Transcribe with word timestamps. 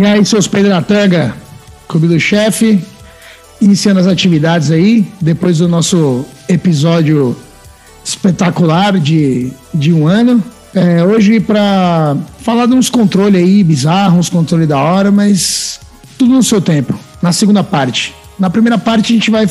E 0.00 0.06
aí, 0.06 0.24
seus 0.24 0.48
Pedro 0.48 0.70
na 0.70 0.80
tanga, 0.80 1.34
Clube 1.86 2.08
do 2.08 2.18
Chefe, 2.18 2.82
iniciando 3.60 4.00
as 4.00 4.06
atividades 4.06 4.70
aí, 4.70 5.06
depois 5.20 5.58
do 5.58 5.68
nosso 5.68 6.24
episódio 6.48 7.36
espetacular 8.02 8.98
de, 8.98 9.52
de 9.74 9.92
um 9.92 10.06
ano. 10.06 10.42
É, 10.74 11.04
hoje 11.04 11.38
para 11.38 12.16
falar 12.38 12.64
de 12.64 12.72
uns 12.72 12.88
controles 12.88 13.42
aí 13.42 13.62
bizarros, 13.62 14.18
uns 14.20 14.30
controles 14.30 14.66
da 14.66 14.78
hora, 14.78 15.10
mas 15.10 15.78
tudo 16.16 16.32
no 16.32 16.42
seu 16.42 16.62
tempo, 16.62 16.98
na 17.20 17.30
segunda 17.30 17.62
parte. 17.62 18.14
Na 18.38 18.48
primeira 18.48 18.78
parte 18.78 19.12
a 19.12 19.16
gente 19.16 19.30
vai 19.30 19.46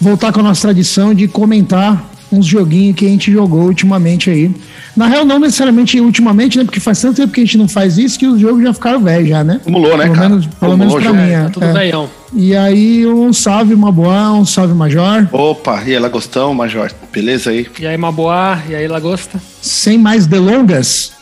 voltar 0.00 0.32
com 0.32 0.40
a 0.40 0.44
nossa 0.44 0.62
tradição 0.62 1.12
de 1.12 1.28
comentar 1.28 2.02
uns 2.36 2.46
joguinhos 2.46 2.96
que 2.96 3.04
a 3.06 3.08
gente 3.08 3.30
jogou 3.32 3.62
ultimamente 3.64 4.30
aí. 4.30 4.50
Na 4.96 5.06
real, 5.06 5.24
não 5.24 5.38
necessariamente 5.38 5.98
ultimamente, 6.00 6.58
né? 6.58 6.64
Porque 6.64 6.80
faz 6.80 7.00
tanto 7.00 7.16
tempo 7.16 7.32
que 7.32 7.40
a 7.40 7.44
gente 7.44 7.56
não 7.58 7.66
faz 7.68 7.96
isso 7.98 8.18
que 8.18 8.26
os 8.26 8.40
jogos 8.40 8.62
já 8.62 8.72
ficaram 8.74 9.00
velhos, 9.00 9.28
já, 9.28 9.42
né? 9.42 9.56
Acumulou, 9.62 9.96
né, 9.96 10.04
pelo 10.04 10.14
cara? 10.14 10.28
Menos, 10.28 10.46
pelo 10.46 10.76
menos 10.76 10.94
pra 10.94 11.02
já. 11.02 11.12
mim, 11.12 11.18
É, 11.30 11.32
é. 11.32 11.42
tá 11.44 11.50
tudo 11.50 11.66
é. 11.66 11.72
velhão. 11.72 12.10
E 12.34 12.56
aí, 12.56 13.06
um 13.06 13.32
salve, 13.32 13.74
uma 13.74 13.90
boa, 13.92 14.32
um 14.32 14.44
salve, 14.44 14.74
Major. 14.74 15.28
Opa, 15.32 15.82
e 15.86 15.92
ela 15.92 16.08
gostão, 16.08 16.52
Major? 16.54 16.90
Beleza 17.12 17.50
aí? 17.50 17.66
E 17.78 17.86
aí, 17.86 17.96
Maboá, 17.96 18.58
e 18.68 18.74
aí, 18.74 18.86
Lagosta? 18.88 19.40
Sem 19.60 19.98
mais 19.98 20.26
delongas, 20.26 21.12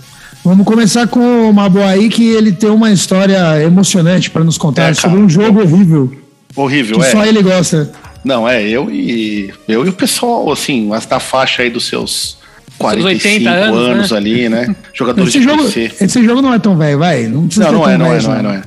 vamos 0.44 0.64
começar 0.66 1.06
com 1.08 1.48
o 1.50 1.52
Maboa 1.52 1.86
aí, 1.86 2.08
que 2.08 2.28
ele 2.30 2.52
tem 2.52 2.70
uma 2.70 2.90
história 2.92 3.60
emocionante 3.62 4.30
para 4.30 4.42
nos 4.44 4.56
contar 4.58 4.90
É, 4.90 4.94
sobre 4.94 5.18
um 5.18 5.28
jogo 5.28 5.60
horrível, 5.62 6.12
Horrível, 6.56 6.98
que 6.98 7.06
é. 7.06 7.10
só 7.10 7.24
ele 7.24 7.42
gosta. 7.42 7.90
Não, 8.24 8.48
é, 8.48 8.62
eu 8.62 8.90
e 8.90 9.52
eu 9.66 9.84
e 9.86 9.88
o 9.88 9.92
pessoal, 9.92 10.50
assim, 10.52 10.86
mas 10.86 11.06
da 11.06 11.18
faixa 11.18 11.62
aí 11.62 11.70
dos 11.70 11.86
seus 11.86 12.36
45 12.78 13.28
80 13.28 13.50
anos, 13.50 13.78
anos, 13.78 14.10
né? 14.10 14.16
ali, 14.16 14.48
né? 14.48 14.76
Jogadores 14.92 15.30
Esse 15.30 15.38
de 15.38 15.44
jogo, 15.44 15.64
PC. 15.64 15.92
esse 16.00 16.24
jogo 16.24 16.42
não 16.42 16.52
é 16.52 16.58
tão 16.58 16.76
velho, 16.76 16.98
vai. 16.98 17.26
Não 17.26 17.46
precisa 17.46 17.66
Não, 17.66 17.80
não 17.80 17.88
é, 17.88 17.98
não 17.98 18.06
é, 18.06 18.18
velho, 18.18 18.28
não 18.28 18.34
é, 18.38 18.42
não 18.42 18.50
é. 18.50 18.62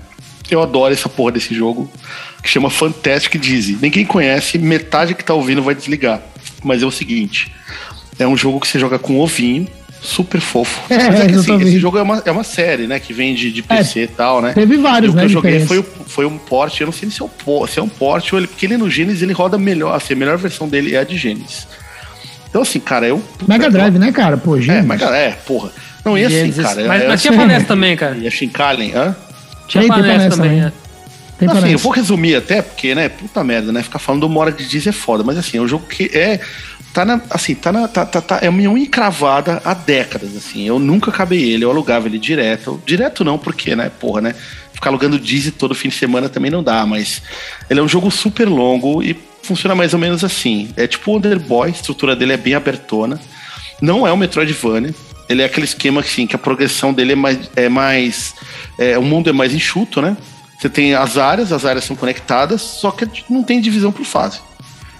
Eu 0.49 0.61
adoro 0.61 0.93
essa 0.93 1.09
porra 1.09 1.31
desse 1.33 1.53
jogo 1.53 1.89
que 2.41 2.49
chama 2.49 2.69
Fantastic 2.69 3.39
Dizzy. 3.39 3.77
Ninguém 3.81 4.05
conhece, 4.05 4.57
metade 4.57 5.15
que 5.15 5.23
tá 5.23 5.33
ouvindo 5.33 5.63
vai 5.63 5.73
desligar. 5.73 6.21
Mas 6.63 6.83
é 6.83 6.85
o 6.85 6.91
seguinte: 6.91 7.51
é 8.19 8.27
um 8.27 8.37
jogo 8.37 8.59
que 8.59 8.67
você 8.67 8.77
joga 8.77 8.99
com 8.99 9.19
ovinho, 9.19 9.67
super 10.03 10.41
fofo. 10.41 10.81
É, 10.93 10.97
Mas 11.09 11.19
é 11.21 11.27
que 11.27 11.35
assim, 11.35 11.55
esse 11.61 11.79
jogo 11.79 11.97
é 11.97 12.01
uma, 12.01 12.21
é 12.25 12.31
uma 12.31 12.43
série, 12.43 12.85
né? 12.87 12.99
Que 12.99 13.13
vem 13.13 13.33
de, 13.33 13.51
de 13.51 13.61
PC 13.63 14.01
e 14.03 14.07
tal, 14.07 14.41
né? 14.41 14.51
Teve 14.53 14.75
E 14.75 14.77
vários, 14.77 15.11
o 15.11 15.13
que 15.13 15.17
né? 15.19 15.25
eu 15.25 15.29
joguei 15.29 15.59
foi, 15.65 15.81
foi 16.05 16.25
um 16.25 16.37
port, 16.37 16.79
eu 16.81 16.85
não 16.87 16.93
sei 16.93 17.09
se 17.09 17.21
é, 17.21 17.25
um, 17.25 17.29
po- 17.29 17.65
se 17.67 17.79
é 17.79 17.81
um 17.81 17.87
port 17.87 18.33
ou 18.33 18.39
ele, 18.39 18.47
porque 18.47 18.65
ele 18.65 18.75
no 18.77 18.89
Genesis 18.89 19.21
ele 19.21 19.31
roda 19.33 19.57
melhor, 19.57 19.95
assim, 19.95 20.13
a 20.13 20.17
melhor 20.17 20.37
versão 20.37 20.67
dele 20.67 20.93
é 20.93 20.99
a 20.99 21.03
de 21.03 21.17
Genesis. 21.17 21.67
Então 22.49 22.61
assim, 22.61 22.79
cara, 22.79 23.07
eu... 23.07 23.23
Mega 23.47 23.69
Drive, 23.71 23.97
né, 23.97 24.11
cara? 24.11 24.35
Pô, 24.37 24.57
É, 24.57 24.61
gente. 24.61 24.85
Mega, 24.85 25.05
é, 25.15 25.31
porra. 25.31 25.71
Não, 26.03 26.17
e 26.17 26.25
assim, 26.25 26.35
Genesis. 26.35 26.63
cara... 26.65 26.85
mas, 26.87 27.01
é, 27.01 27.07
mas 27.07 27.21
tinha 27.21 27.33
pra 27.33 27.45
NES 27.45 27.63
também, 27.65 27.95
cara. 27.95 28.17
E 28.17 28.27
a 28.27 28.29
Shinkalen, 28.29 28.91
hã? 28.93 29.15
Tinha 29.67 29.81
Tem, 29.83 29.87
pra 29.87 29.95
tem 30.01 30.03
pra 30.05 30.13
NES 30.17 30.23
NES 30.27 30.35
também, 30.37 30.49
também. 30.61 30.65
é. 30.67 30.82
Tem 31.37 31.49
assim, 31.49 31.71
eu 31.71 31.77
vou 31.77 31.91
resumir 31.91 32.35
até, 32.35 32.61
porque, 32.61 32.93
né, 32.93 33.09
puta 33.09 33.43
merda, 33.43 33.71
né? 33.71 33.81
Ficar 33.81 33.99
falando 33.99 34.23
uma 34.23 34.39
hora 34.39 34.51
de 34.51 34.67
diz 34.67 34.85
é 34.87 34.91
foda, 34.91 35.23
mas 35.23 35.37
assim, 35.37 35.57
é 35.57 35.61
um 35.61 35.67
jogo 35.67 35.85
que 35.87 36.09
é. 36.17 36.39
Tá 36.93 37.03
na. 37.03 37.19
Assim, 37.29 37.55
tá 37.55 37.71
na. 37.71 37.87
Tá, 37.87 38.05
tá, 38.05 38.21
tá- 38.21 38.39
é 38.41 38.47
a 38.47 38.51
minha 38.51 38.69
unha 38.69 38.83
encravada 38.83 39.61
há 39.65 39.73
décadas, 39.73 40.35
assim. 40.37 40.67
Eu 40.67 40.77
nunca 40.77 41.09
acabei 41.09 41.41
ele, 41.51 41.65
eu 41.65 41.71
alugava 41.71 42.07
ele 42.07 42.19
direto. 42.19 42.81
Direto 42.85 43.23
não, 43.23 43.37
porque, 43.37 43.75
né, 43.75 43.91
porra, 43.99 44.21
né? 44.21 44.35
Ficar 44.73 44.89
alugando 44.89 45.19
Dizzy 45.19 45.51
todo 45.51 45.73
fim 45.73 45.89
de 45.89 45.95
semana 45.95 46.29
também 46.29 46.51
não 46.51 46.61
dá, 46.61 46.85
mas 46.85 47.21
ele 47.69 47.79
é 47.79 47.83
um 47.83 47.87
jogo 47.87 48.11
super 48.11 48.47
longo 48.47 49.01
e 49.01 49.17
funciona 49.41 49.73
mais 49.73 49.93
ou 49.93 49.99
menos 49.99 50.23
assim. 50.23 50.69
É 50.75 50.87
tipo 50.87 51.11
o 51.11 51.17
Underboy, 51.17 51.67
a 51.67 51.71
estrutura 51.71 52.15
dele 52.15 52.33
é 52.33 52.37
bem 52.37 52.53
abertona. 52.53 53.19
Não 53.81 54.07
é 54.07 54.13
um 54.13 54.17
Metroidvania. 54.17 54.93
Ele 55.27 55.41
é 55.41 55.45
aquele 55.45 55.65
esquema 55.65 56.01
assim, 56.01 56.27
que 56.27 56.35
a 56.35 56.39
progressão 56.39 56.93
dele 56.93 57.13
é 57.13 57.15
mais. 57.15 57.39
É 57.55 57.69
mais 57.69 58.35
é, 58.77 58.97
o 58.97 59.01
mundo 59.03 59.29
é 59.29 59.33
mais 59.33 59.53
enxuto, 59.53 60.01
né? 60.01 60.15
Você 60.63 60.69
tem 60.69 60.93
as 60.95 61.17
áreas, 61.17 61.51
as 61.51 61.65
áreas 61.65 61.83
são 61.83 61.93
conectadas, 61.93 62.61
só 62.61 62.89
que 62.89 63.05
não 63.29 63.43
tem 63.43 63.59
divisão 63.59 63.91
por 63.91 64.05
fase. 64.05 64.39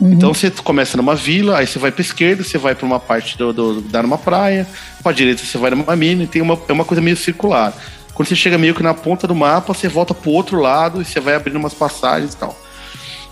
Então 0.02 0.34
você 0.34 0.52
começa 0.52 0.98
numa 0.98 1.16
vila, 1.16 1.58
aí 1.60 1.66
você 1.66 1.80
vai 1.80 1.90
pra 1.90 2.02
esquerda, 2.02 2.44
você 2.44 2.58
vai 2.58 2.76
pra 2.76 2.86
uma 2.86 3.00
parte 3.00 3.38
do, 3.38 3.54
do, 3.54 3.80
da 3.82 4.04
numa 4.04 4.18
praia, 4.18 4.68
pra 5.02 5.14
direita 5.14 5.42
você 5.42 5.58
vai 5.58 5.72
numa 5.72 5.96
mina 5.96 6.24
e 6.24 6.28
tem 6.28 6.42
uma, 6.42 6.60
é 6.68 6.74
uma 6.74 6.84
coisa 6.84 7.02
meio 7.02 7.16
circular. 7.16 7.74
Quando 8.14 8.28
você 8.28 8.36
chega 8.36 8.58
meio 8.58 8.76
que 8.76 8.84
na 8.84 8.94
ponta 8.94 9.26
do 9.26 9.34
mapa, 9.34 9.74
você 9.74 9.88
volta 9.88 10.14
pro 10.14 10.32
outro 10.32 10.60
lado 10.60 11.02
e 11.02 11.06
você 11.06 11.22
vai 11.22 11.34
abrindo 11.36 11.56
umas 11.56 11.74
passagens 11.74 12.34
e 12.34 12.38
tal. 12.38 12.60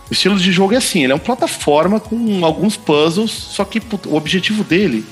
O 0.09 0.13
estilo 0.13 0.39
de 0.39 0.53
jogo 0.53 0.73
é 0.73 0.77
assim, 0.77 1.03
ele 1.03 1.11
é 1.11 1.15
uma 1.15 1.19
plataforma 1.19 1.99
com 1.99 2.45
alguns 2.45 2.77
puzzles, 2.77 3.29
só 3.31 3.65
que 3.65 3.81
o 4.07 4.15
objetivo 4.15 4.63
dele 4.63 5.05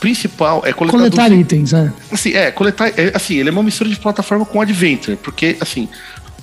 principal 0.00 0.62
é 0.64 0.72
coletar, 0.72 0.96
Coletar 0.98 1.28
dos- 1.28 1.38
itens, 1.38 1.74
é. 1.74 1.92
Assim, 2.10 2.32
é, 2.32 2.50
coletar. 2.50 2.88
É, 2.98 3.12
assim, 3.14 3.34
ele 3.36 3.50
é 3.50 3.52
uma 3.52 3.62
mistura 3.62 3.90
de 3.90 3.96
plataforma 3.96 4.46
com 4.46 4.58
adventure, 4.58 5.18
porque, 5.18 5.58
assim, 5.60 5.86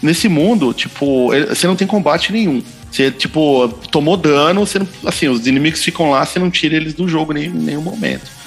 nesse 0.01 0.27
mundo, 0.29 0.73
tipo, 0.73 1.29
você 1.47 1.67
não 1.67 1.75
tem 1.75 1.87
combate 1.87 2.31
nenhum. 2.31 2.61
Você, 2.91 3.11
tipo, 3.11 3.67
tomou 3.91 4.17
dano, 4.17 4.65
você 4.65 4.79
não, 4.79 4.87
assim, 5.05 5.27
os 5.27 5.45
inimigos 5.45 5.83
ficam 5.83 6.09
lá, 6.09 6.25
você 6.25 6.39
não 6.39 6.49
tira 6.49 6.75
eles 6.75 6.93
do 6.95 7.07
jogo 7.07 7.37
em 7.37 7.47
nenhum 7.49 7.81
momento. 7.81 8.39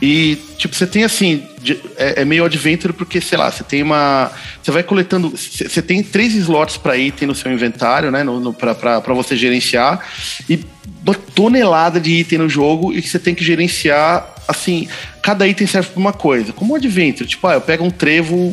E, 0.00 0.36
tipo, 0.58 0.74
você 0.74 0.84
tem 0.86 1.04
assim, 1.04 1.44
de- 1.60 1.78
é, 1.96 2.22
é 2.22 2.24
meio 2.24 2.44
adventure 2.44 2.92
porque, 2.92 3.20
sei 3.20 3.38
lá, 3.38 3.50
você 3.50 3.62
tem 3.62 3.82
uma. 3.84 4.32
Você 4.60 4.72
vai 4.72 4.82
coletando. 4.82 5.30
Você 5.30 5.80
tem 5.80 6.02
três 6.02 6.34
slots 6.34 6.76
para 6.76 6.96
item 6.96 7.28
no 7.28 7.34
seu 7.36 7.52
inventário, 7.52 8.10
né? 8.10 8.24
No, 8.24 8.40
no, 8.40 8.52
pra 8.52 8.74
você 9.14 9.36
gerenciar. 9.36 10.04
E 10.50 10.58
uma 11.06 11.14
tonelada 11.14 12.00
de 12.00 12.10
item 12.14 12.38
no 12.40 12.48
jogo 12.48 12.92
e 12.92 13.00
que 13.00 13.08
você 13.08 13.18
tem 13.18 13.32
que 13.32 13.44
gerenciar, 13.44 14.34
assim, 14.48 14.88
cada 15.22 15.46
item 15.46 15.68
serve 15.68 15.90
pra 15.90 16.00
uma 16.00 16.12
coisa. 16.12 16.52
Como 16.52 16.72
um 16.72 16.76
adventure, 16.76 17.28
tipo, 17.28 17.46
ah, 17.46 17.54
eu 17.54 17.60
pego 17.60 17.84
um 17.84 17.90
trevo, 17.90 18.52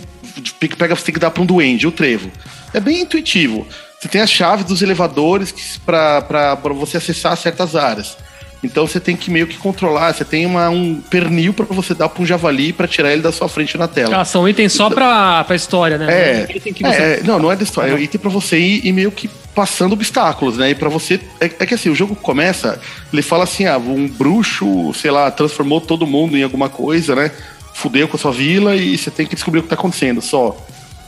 pega, 0.77 0.95
você 0.95 1.05
tem 1.05 1.13
que 1.13 1.19
dar 1.19 1.31
pra 1.31 1.41
um 1.43 1.45
duende, 1.45 1.87
o 1.87 1.91
trevo. 1.91 2.31
É 2.73 2.79
bem 2.79 3.01
intuitivo. 3.01 3.67
Você 3.99 4.07
tem 4.07 4.21
as 4.21 4.29
chaves 4.31 4.65
dos 4.65 4.81
elevadores 4.81 5.53
para 5.85 6.55
você 6.73 6.97
acessar 6.97 7.35
certas 7.37 7.75
áreas. 7.75 8.17
Então 8.61 8.85
você 8.85 8.99
tem 8.99 9.15
que 9.15 9.31
meio 9.31 9.47
que 9.47 9.57
controlar. 9.57 10.13
Você 10.13 10.25
tem 10.25 10.45
uma, 10.45 10.69
um 10.69 11.01
pernil 11.09 11.53
para 11.53 11.65
você 11.65 11.93
dar 11.93 12.09
para 12.09 12.21
um 12.21 12.25
javali 12.25 12.73
para 12.73 12.87
tirar 12.87 13.11
ele 13.13 13.21
da 13.21 13.31
sua 13.31 13.47
frente 13.47 13.77
na 13.77 13.87
tela. 13.87 14.17
Ah, 14.19 14.25
são 14.25 14.47
itens 14.47 14.73
só 14.73 14.89
pra, 14.89 15.43
pra 15.45 15.55
história, 15.55 15.97
né? 15.97 16.07
É, 16.49 16.57
Item 16.57 16.73
que 16.73 16.83
você- 16.83 17.01
é, 17.01 17.19
é, 17.19 17.23
não, 17.23 17.39
não 17.39 17.51
é 17.51 17.55
da 17.55 17.63
história. 17.63 17.93
É 17.93 17.99
item 18.01 18.19
pra 18.19 18.29
você 18.29 18.59
ir, 18.59 18.85
ir 18.85 18.91
meio 18.91 19.11
que 19.11 19.29
passando 19.55 19.93
obstáculos, 19.93 20.57
né? 20.57 20.71
E 20.71 20.75
pra 20.75 20.89
você. 20.89 21.21
É, 21.39 21.45
é 21.45 21.65
que 21.65 21.73
assim, 21.73 21.89
o 21.89 21.95
jogo 21.95 22.15
começa, 22.17 22.79
ele 23.13 23.21
fala 23.21 23.45
assim: 23.45 23.65
ah, 23.65 23.77
um 23.77 24.07
bruxo, 24.07 24.93
sei 24.93 25.11
lá, 25.11 25.31
transformou 25.31 25.79
todo 25.79 26.05
mundo 26.05 26.37
em 26.37 26.43
alguma 26.43 26.67
coisa, 26.67 27.15
né? 27.15 27.31
Fudeu 27.79 28.09
com 28.09 28.17
a 28.17 28.19
sua 28.19 28.33
vila 28.33 28.75
e 28.75 28.97
você 28.97 29.09
tem 29.09 29.25
que 29.25 29.35
descobrir 29.35 29.61
o 29.61 29.63
que 29.63 29.69
tá 29.69 29.75
acontecendo 29.75 30.21
só. 30.21 30.57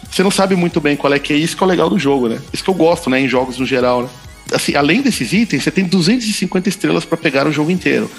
Você 0.10 0.24
não 0.24 0.32
sabe 0.32 0.56
muito 0.56 0.80
bem 0.80 0.96
qual 0.96 1.14
é 1.14 1.20
que 1.20 1.34
é 1.34 1.36
isso 1.36 1.56
que 1.56 1.62
é 1.62 1.66
o 1.66 1.70
legal 1.70 1.90
do 1.90 2.00
jogo, 2.00 2.30
né? 2.30 2.40
Isso 2.54 2.64
que 2.64 2.70
eu 2.70 2.74
gosto, 2.74 3.10
né, 3.10 3.20
em 3.20 3.28
jogos 3.28 3.58
no 3.58 3.66
geral, 3.66 4.04
né? 4.04 4.10
Assim, 4.54 4.76
além 4.76 5.02
desses 5.02 5.34
itens, 5.34 5.64
você 5.64 5.72
tem 5.72 5.84
250 5.84 6.70
estrelas 6.70 7.04
pra 7.04 7.18
pegar 7.18 7.46
o 7.46 7.52
jogo 7.52 7.72
inteiro. 7.72 8.10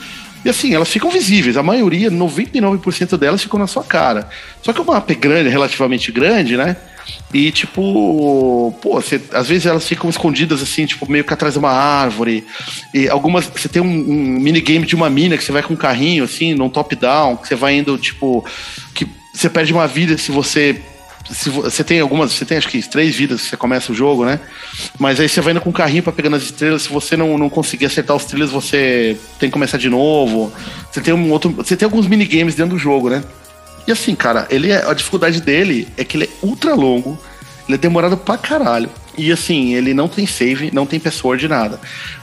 E 0.44 0.50
assim, 0.50 0.74
elas 0.74 0.88
ficam 0.88 1.10
visíveis. 1.10 1.56
A 1.56 1.62
maioria, 1.62 2.10
99% 2.10 3.16
delas 3.16 3.42
ficam 3.42 3.58
na 3.58 3.66
sua 3.66 3.84
cara. 3.84 4.28
Só 4.62 4.72
que 4.72 4.80
o 4.80 4.84
mapa 4.84 5.12
é 5.12 5.14
grande, 5.14 5.48
relativamente 5.48 6.12
grande, 6.12 6.56
né? 6.56 6.76
E 7.34 7.50
tipo, 7.50 8.74
pô, 8.82 9.00
você- 9.00 9.20
às 9.32 9.48
vezes 9.48 9.66
elas 9.66 9.86
ficam 9.88 10.08
escondidas 10.10 10.62
assim, 10.62 10.86
tipo, 10.86 11.10
meio 11.10 11.24
que 11.24 11.32
atrás 11.32 11.54
de 11.54 11.58
uma 11.58 11.70
árvore. 11.70 12.44
E 12.94 13.08
algumas. 13.08 13.46
Você 13.46 13.68
tem 13.68 13.80
um, 13.82 13.86
um 13.86 14.40
minigame 14.40 14.86
de 14.86 14.94
uma 14.94 15.08
mina 15.10 15.36
que 15.36 15.44
você 15.44 15.52
vai 15.52 15.62
com 15.62 15.74
um 15.74 15.76
carrinho, 15.76 16.24
assim, 16.24 16.54
num 16.54 16.68
top-down, 16.68 17.36
que 17.36 17.48
você 17.48 17.54
vai 17.54 17.76
indo, 17.76 17.96
tipo. 17.98 18.44
que 18.94 19.06
você 19.34 19.48
perde 19.48 19.72
uma 19.72 19.86
vida 19.86 20.16
se 20.18 20.30
você. 20.30 20.80
Se 21.30 21.48
vo- 21.48 21.62
você 21.62 21.82
tem 21.84 22.00
algumas, 22.00 22.32
você 22.32 22.44
tem 22.44 22.58
acho 22.58 22.68
que 22.68 22.82
três 22.82 23.14
vidas 23.14 23.40
que 23.42 23.48
você 23.50 23.56
começa 23.56 23.92
o 23.92 23.94
jogo, 23.94 24.24
né? 24.24 24.40
Mas 24.98 25.18
aí 25.20 25.28
você 25.28 25.40
vai 25.40 25.52
indo 25.52 25.60
com 25.60 25.70
o 25.70 25.72
carrinho 25.72 26.02
pra 26.02 26.12
pegando 26.12 26.36
as 26.36 26.42
estrelas. 26.42 26.82
Se 26.82 26.88
você 26.90 27.16
não, 27.16 27.38
não 27.38 27.48
conseguir 27.48 27.86
acertar 27.86 28.14
os 28.16 28.24
trilhos, 28.24 28.50
você 28.50 29.16
tem 29.38 29.48
que 29.48 29.52
começar 29.52 29.78
de 29.78 29.88
novo. 29.88 30.52
Você 30.90 31.00
tem 31.00 31.14
um 31.14 31.30
outro. 31.30 31.50
Você 31.52 31.76
tem 31.76 31.86
alguns 31.86 32.06
minigames 32.06 32.54
dentro 32.56 32.72
do 32.74 32.78
jogo, 32.78 33.08
né? 33.08 33.22
E 33.86 33.92
assim, 33.92 34.14
cara, 34.14 34.46
ele 34.50 34.70
é, 34.70 34.84
a 34.88 34.94
dificuldade 34.94 35.40
dele 35.40 35.88
é 35.96 36.04
que 36.04 36.16
ele 36.16 36.24
é 36.24 36.28
ultra 36.46 36.74
longo, 36.74 37.18
ele 37.66 37.74
é 37.74 37.78
demorado 37.78 38.16
pra 38.16 38.36
caralho. 38.36 38.88
E 39.16 39.30
assim, 39.30 39.74
ele 39.74 39.92
não 39.92 40.08
tem 40.08 40.26
save, 40.26 40.70
não 40.72 40.86
tem 40.86 40.98
password, 40.98 41.46
nada. 41.48 41.78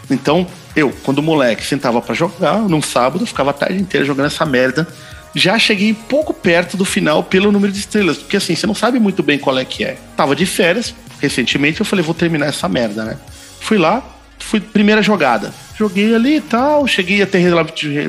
Então, 0.09 0.47
eu, 0.75 0.94
quando 1.03 1.21
moleque, 1.21 1.65
sentava 1.65 2.01
pra 2.01 2.15
jogar 2.15 2.57
num 2.67 2.81
sábado, 2.81 3.25
ficava 3.25 3.51
a 3.51 3.53
tarde 3.53 3.79
inteira 3.79 4.06
jogando 4.06 4.27
essa 4.27 4.45
merda. 4.45 4.88
Já 5.35 5.59
cheguei 5.59 5.94
pouco 5.94 6.33
perto 6.33 6.75
do 6.75 6.83
final 6.83 7.23
pelo 7.23 7.51
número 7.51 7.71
de 7.71 7.79
estrelas, 7.79 8.17
porque 8.17 8.38
assim, 8.38 8.56
você 8.56 8.65
não 8.65 8.73
sabe 8.73 9.00
muito 9.00 9.21
bem 9.21 9.38
qual 9.38 9.57
é 9.59 9.65
que 9.65 9.83
é. 9.83 9.97
Tava 10.17 10.35
de 10.35 10.45
férias, 10.45 10.94
recentemente, 11.21 11.79
eu 11.79 11.85
falei, 11.85 12.03
vou 12.03 12.15
terminar 12.15 12.47
essa 12.47 12.67
merda, 12.67 13.03
né? 13.06 13.17
Fui 13.59 13.77
lá, 13.77 14.03
fui 14.39 14.59
primeira 14.59 15.03
jogada. 15.03 15.53
Joguei 15.77 16.15
ali 16.15 16.38
e 16.38 16.41
tal, 16.41 16.88
cheguei 16.88 17.21
até 17.21 17.39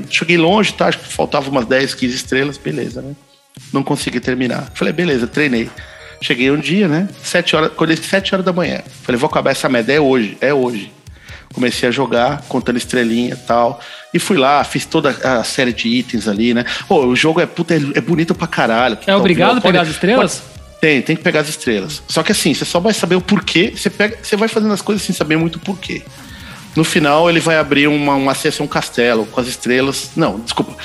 cheguei 0.09 0.39
longe, 0.39 0.73
tá? 0.73 0.87
Acho 0.87 0.99
que 0.99 1.13
faltava 1.13 1.51
umas 1.51 1.67
10, 1.67 1.95
15 1.95 2.15
estrelas, 2.15 2.57
beleza, 2.57 3.03
né? 3.03 3.15
Não 3.73 3.83
consegui 3.83 4.21
terminar. 4.21 4.71
Falei, 4.75 4.93
beleza, 4.93 5.27
treinei. 5.27 5.71
Cheguei 6.23 6.51
um 6.51 6.59
dia, 6.59 6.87
né? 6.87 7.09
Sete 7.23 7.57
horas, 7.57 7.71
acordei 7.71 7.97
sete 7.97 8.35
horas 8.35 8.45
da 8.45 8.53
manhã. 8.53 8.81
Falei, 9.03 9.19
vou 9.19 9.29
acabar 9.29 9.51
essa 9.53 9.69
merda, 9.69 9.93
é 9.93 10.01
hoje, 10.01 10.37
é 10.41 10.53
hoje. 10.53 10.93
Comecei 11.53 11.89
a 11.89 11.93
jogar, 11.93 12.43
contando 12.43 12.77
estrelinha 12.77 13.35
e 13.35 13.37
tal. 13.37 13.81
E 14.15 14.19
fui 14.19 14.37
lá, 14.37 14.63
fiz 14.63 14.85
toda 14.85 15.11
a 15.11 15.43
série 15.43 15.73
de 15.73 15.89
itens 15.89 16.29
ali, 16.29 16.55
né? 16.55 16.65
Pô, 16.87 17.07
o 17.07 17.17
jogo 17.17 17.41
é, 17.41 17.47
puta, 17.47 17.75
é, 17.75 17.79
é 17.95 18.01
bonito 18.01 18.35
pra 18.35 18.47
caralho. 18.47 18.99
É 19.07 19.17
obrigado 19.17 19.51
a 19.51 19.53
Pode- 19.55 19.63
pegar 19.63 19.83
as 19.83 19.89
estrelas? 19.89 20.43
Tem, 20.81 21.03
tem 21.03 21.17
que 21.17 21.23
pegar 21.23 21.41
as 21.41 21.49
estrelas. 21.49 22.03
Só 22.09 22.23
que 22.23 22.33
assim, 22.33 22.55
você 22.55 22.65
só 22.65 22.81
vai 22.81 22.95
saber 22.95 23.15
o 23.17 23.21
porquê, 23.21 23.73
você, 23.77 23.91
pega, 23.91 24.19
você 24.23 24.37
vai 24.37 24.49
fazendo 24.49 24.73
as 24.73 24.81
coisas 24.81 25.05
sem 25.05 25.15
saber 25.15 25.37
muito 25.37 25.57
o 25.57 25.59
porquê. 25.61 26.03
No 26.77 26.85
final, 26.85 27.29
ele 27.29 27.41
vai 27.41 27.59
abrir 27.59 27.89
uma, 27.89 28.15
uma 28.15 28.35
um 28.61 28.67
castelo 28.67 29.27
com 29.27 29.41
as 29.41 29.47
estrelas. 29.49 30.11
Não, 30.15 30.39
desculpa. 30.39 30.77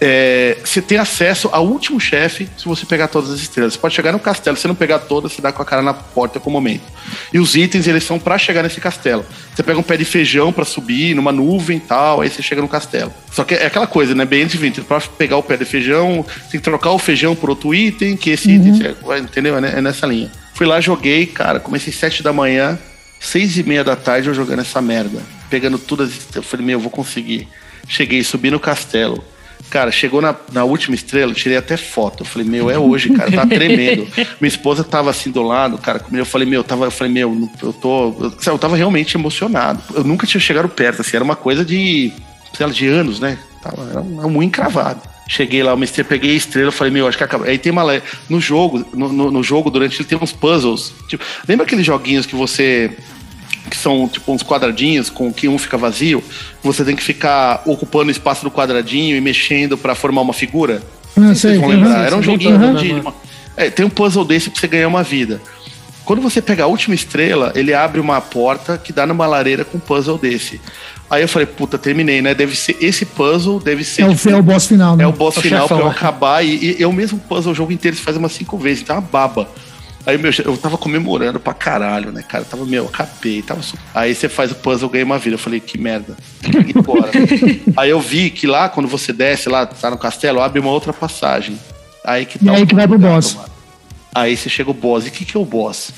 É, 0.00 0.58
você 0.64 0.80
tem 0.80 0.96
acesso 0.96 1.48
ao 1.50 1.66
último 1.66 1.98
chefe 1.98 2.48
se 2.56 2.66
você 2.66 2.86
pegar 2.86 3.08
todas 3.08 3.30
as 3.30 3.40
estrelas. 3.40 3.72
Você 3.72 3.78
pode 3.78 3.94
chegar 3.94 4.12
no 4.12 4.20
castelo, 4.20 4.56
se 4.56 4.68
não 4.68 4.74
pegar 4.74 5.00
todas, 5.00 5.32
você 5.32 5.42
dá 5.42 5.50
com 5.50 5.60
a 5.60 5.64
cara 5.64 5.82
na 5.82 5.92
porta 5.92 6.38
com 6.38 6.50
o 6.50 6.52
momento. 6.52 6.84
E 7.32 7.38
os 7.38 7.56
itens, 7.56 7.88
eles 7.88 8.04
são 8.04 8.18
para 8.18 8.38
chegar 8.38 8.62
nesse 8.62 8.80
castelo. 8.80 9.26
Você 9.52 9.62
pega 9.62 9.78
um 9.78 9.82
pé 9.82 9.96
de 9.96 10.04
feijão 10.04 10.52
para 10.52 10.64
subir 10.64 11.14
numa 11.14 11.32
nuvem 11.32 11.78
e 11.78 11.80
tal, 11.80 12.20
aí 12.20 12.30
você 12.30 12.42
chega 12.42 12.62
no 12.62 12.68
castelo. 12.68 13.12
Só 13.32 13.42
que 13.42 13.54
é 13.54 13.66
aquela 13.66 13.88
coisa, 13.88 14.14
né? 14.14 14.24
Bem 14.24 14.46
diferente. 14.46 14.80
Pra 14.82 15.00
pegar 15.00 15.36
o 15.36 15.42
pé 15.42 15.56
de 15.56 15.64
feijão, 15.64 16.24
tem 16.50 16.60
que 16.60 16.60
trocar 16.60 16.90
o 16.92 16.98
feijão 16.98 17.34
por 17.34 17.50
outro 17.50 17.74
item, 17.74 18.16
que 18.16 18.30
esse 18.30 18.48
uhum. 18.48 18.76
item, 18.76 18.94
entendeu? 19.20 19.58
É, 19.58 19.78
é 19.78 19.80
nessa 19.80 20.06
linha. 20.06 20.30
Fui 20.54 20.66
lá, 20.66 20.80
joguei, 20.80 21.26
cara, 21.26 21.58
comecei 21.58 21.92
sete 21.92 22.22
da 22.22 22.32
manhã, 22.32 22.78
seis 23.18 23.56
e 23.58 23.64
meia 23.64 23.82
da 23.82 23.96
tarde 23.96 24.28
eu 24.28 24.34
jogando 24.34 24.60
essa 24.60 24.80
merda. 24.80 25.20
Pegando 25.50 25.76
todas 25.76 26.10
as. 26.10 26.36
Eu 26.36 26.42
falei, 26.42 26.64
meu, 26.64 26.76
eu 26.76 26.80
vou 26.80 26.90
conseguir. 26.90 27.48
Cheguei, 27.88 28.22
subi 28.22 28.50
no 28.50 28.60
castelo 28.60 29.24
Cara, 29.70 29.92
chegou 29.92 30.22
na, 30.22 30.34
na 30.52 30.64
última 30.64 30.94
estrela, 30.94 31.30
eu 31.30 31.34
tirei 31.34 31.58
até 31.58 31.76
foto. 31.76 32.22
Eu 32.22 32.26
falei, 32.26 32.48
meu, 32.48 32.70
é 32.70 32.78
hoje, 32.78 33.10
cara, 33.10 33.30
tá 33.30 33.46
tremendo. 33.46 34.06
Minha 34.40 34.48
esposa 34.48 34.82
tava 34.82 35.10
assim 35.10 35.30
do 35.30 35.42
lado, 35.42 35.76
cara. 35.76 36.02
Eu 36.12 36.24
falei, 36.24 36.48
meu, 36.48 36.64
tava, 36.64 36.86
eu 36.86 36.90
falei, 36.90 37.12
meu, 37.12 37.50
eu 37.62 37.72
tô. 37.72 38.14
Eu, 38.20 38.32
eu 38.46 38.58
tava 38.58 38.76
realmente 38.76 39.16
emocionado. 39.16 39.82
Eu 39.94 40.04
nunca 40.04 40.26
tinha 40.26 40.40
chegado 40.40 40.68
perto, 40.68 41.02
assim, 41.02 41.16
era 41.16 41.24
uma 41.24 41.36
coisa 41.36 41.64
de, 41.64 42.12
sei 42.54 42.66
lá, 42.66 42.72
de 42.72 42.86
anos, 42.86 43.20
né? 43.20 43.38
Tava, 43.62 43.90
era 43.90 44.00
um, 44.00 44.38
um 44.38 44.42
encravado. 44.42 45.02
Cheguei 45.28 45.62
lá, 45.62 45.74
uma 45.74 45.84
estrela, 45.84 46.08
peguei 46.08 46.30
a 46.30 46.36
estrela, 46.36 46.72
falei, 46.72 46.90
meu, 46.90 47.06
acho 47.06 47.18
que 47.18 47.24
acaba. 47.24 47.44
Aí 47.44 47.58
tem 47.58 47.70
uma. 47.70 47.84
No 48.30 48.40
jogo, 48.40 48.82
no, 48.94 49.12
no, 49.12 49.30
no 49.30 49.42
jogo, 49.42 49.70
durante 49.70 50.00
ele 50.00 50.08
tem 50.08 50.18
uns 50.20 50.32
puzzles. 50.32 50.94
Tipo, 51.06 51.22
lembra 51.46 51.66
aqueles 51.66 51.84
joguinhos 51.84 52.24
que 52.24 52.34
você 52.34 52.96
que 53.68 53.76
são 53.76 54.08
tipo 54.08 54.32
uns 54.32 54.42
quadradinhos 54.42 55.10
com 55.10 55.32
que 55.32 55.48
um 55.48 55.58
fica 55.58 55.76
vazio, 55.76 56.22
você 56.62 56.84
tem 56.84 56.96
que 56.96 57.02
ficar 57.02 57.62
ocupando 57.66 58.08
o 58.08 58.10
espaço 58.10 58.42
do 58.42 58.50
quadradinho 58.50 59.16
e 59.16 59.20
mexendo 59.20 59.76
para 59.76 59.94
formar 59.94 60.22
uma 60.22 60.32
figura. 60.32 60.82
Não, 61.16 61.34
sei, 61.34 61.50
vocês 61.50 61.60
vão 61.60 61.68
lembrar. 61.68 62.06
Era 62.06 62.16
um 62.16 62.22
joguinho 62.22 62.56
uhum. 62.56 62.74
de, 62.74 62.92
uma... 62.92 63.14
é, 63.56 63.70
tem 63.70 63.84
um 63.84 63.90
puzzle 63.90 64.24
desse 64.24 64.50
pra 64.50 64.60
você 64.60 64.68
ganhar 64.68 64.88
uma 64.88 65.02
vida. 65.02 65.40
Quando 66.04 66.22
você 66.22 66.40
pega 66.40 66.64
a 66.64 66.66
última 66.66 66.94
estrela, 66.94 67.52
ele 67.54 67.74
abre 67.74 68.00
uma 68.00 68.18
porta 68.18 68.78
que 68.78 68.94
dá 68.94 69.06
numa 69.06 69.26
lareira 69.26 69.62
com 69.62 69.76
um 69.76 69.80
puzzle 69.80 70.16
desse. 70.16 70.58
Aí 71.10 71.22
eu 71.22 71.28
falei, 71.28 71.46
puta, 71.46 71.76
terminei, 71.76 72.22
né? 72.22 72.34
Deve 72.34 72.56
ser 72.56 72.76
esse 72.80 73.04
puzzle, 73.04 73.60
deve 73.60 73.84
ser. 73.84 74.02
É 74.02 74.06
o, 74.06 74.14
tipo, 74.14 74.30
é 74.30 74.36
o 74.36 74.42
boss 74.42 74.66
final, 74.66 74.96
né? 74.96 75.04
É 75.04 75.06
o 75.06 75.12
boss 75.12 75.36
o 75.36 75.40
final 75.42 75.62
chefão. 75.62 75.76
pra 75.76 75.86
eu 75.86 75.90
acabar. 75.90 76.42
E, 76.42 76.76
e 76.78 76.82
é 76.82 76.86
o 76.86 76.92
mesmo 76.92 77.18
puzzle 77.18 77.52
o 77.52 77.54
jogo 77.54 77.72
inteiro, 77.72 77.96
você 77.96 78.02
faz 78.02 78.16
umas 78.16 78.32
cinco 78.32 78.56
vezes, 78.56 78.82
então 78.82 78.96
é 78.96 78.98
uma 78.98 79.08
baba. 79.10 79.48
Aí, 80.08 80.16
meu, 80.16 80.32
eu 80.42 80.56
tava 80.56 80.78
comemorando 80.78 81.38
pra 81.38 81.52
caralho, 81.52 82.10
né, 82.10 82.24
cara? 82.26 82.42
tava, 82.42 82.64
meu, 82.64 82.86
acabei. 82.86 83.42
Tava... 83.42 83.60
Aí 83.94 84.14
você 84.14 84.26
faz 84.26 84.50
o 84.50 84.54
puzzle, 84.54 84.88
ganha 84.88 85.04
uma 85.04 85.18
vida. 85.18 85.34
Eu 85.34 85.38
falei, 85.38 85.60
que 85.60 85.76
merda. 85.76 86.16
Embora. 86.74 87.10
aí 87.76 87.90
eu 87.90 88.00
vi 88.00 88.30
que 88.30 88.46
lá, 88.46 88.70
quando 88.70 88.88
você 88.88 89.12
desce 89.12 89.50
lá, 89.50 89.66
tá 89.66 89.90
no 89.90 89.98
castelo, 89.98 90.40
abre 90.40 90.60
uma 90.60 90.70
outra 90.70 90.94
passagem. 90.94 91.60
Aí 92.02 92.24
que 92.24 92.38
tá 92.38 92.46
e 92.46 92.56
aí 92.56 92.66
que 92.66 92.74
vai 92.74 92.88
pro 92.88 92.98
boss. 92.98 93.34
Mano. 93.34 93.50
Aí 94.14 94.34
você 94.34 94.48
chega 94.48 94.70
o 94.70 94.74
boss. 94.74 95.04
E 95.04 95.08
o 95.10 95.12
que, 95.12 95.26
que 95.26 95.36
é 95.36 95.40
o 95.40 95.44
boss? 95.44 95.92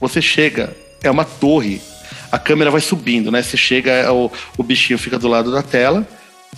Você 0.00 0.22
chega, 0.22 0.72
é 1.02 1.10
uma 1.10 1.24
torre. 1.24 1.82
A 2.30 2.38
câmera 2.38 2.70
vai 2.70 2.80
subindo, 2.80 3.32
né? 3.32 3.42
Você 3.42 3.56
chega, 3.56 3.90
é 3.90 4.08
o, 4.08 4.30
o 4.56 4.62
bichinho 4.62 4.96
fica 4.96 5.18
do 5.18 5.26
lado 5.26 5.50
da 5.50 5.60
tela, 5.60 6.06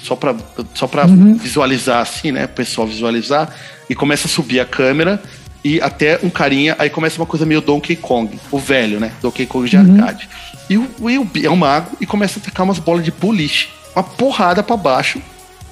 só 0.02 0.14
pra, 0.14 0.36
só 0.74 0.86
pra 0.86 1.06
uhum. 1.06 1.38
visualizar 1.38 2.02
assim, 2.02 2.32
né? 2.32 2.44
O 2.44 2.48
pessoal 2.48 2.86
visualizar. 2.86 3.48
E 3.88 3.94
começa 3.94 4.26
a 4.26 4.30
subir 4.30 4.60
a 4.60 4.66
câmera 4.66 5.22
e 5.64 5.80
até 5.80 6.20
um 6.22 6.30
carinha, 6.30 6.76
aí 6.78 6.88
começa 6.88 7.20
uma 7.20 7.26
coisa 7.26 7.44
meio 7.44 7.60
Donkey 7.60 7.96
Kong, 7.96 8.38
o 8.50 8.58
velho, 8.58 9.00
né? 9.00 9.12
Donkey 9.20 9.46
Kong 9.46 9.68
de 9.68 9.76
uhum. 9.76 9.94
arcade. 9.94 10.28
E 10.70 10.76
o, 10.78 10.88
e 11.34 11.46
é 11.46 11.50
um 11.50 11.56
mago 11.56 11.96
e 12.00 12.06
começa 12.06 12.38
a 12.38 12.42
atacar 12.42 12.64
umas 12.64 12.78
bolas 12.78 13.04
de 13.04 13.10
boliche, 13.10 13.68
uma 13.94 14.02
porrada 14.02 14.62
para 14.62 14.76
baixo, 14.76 15.20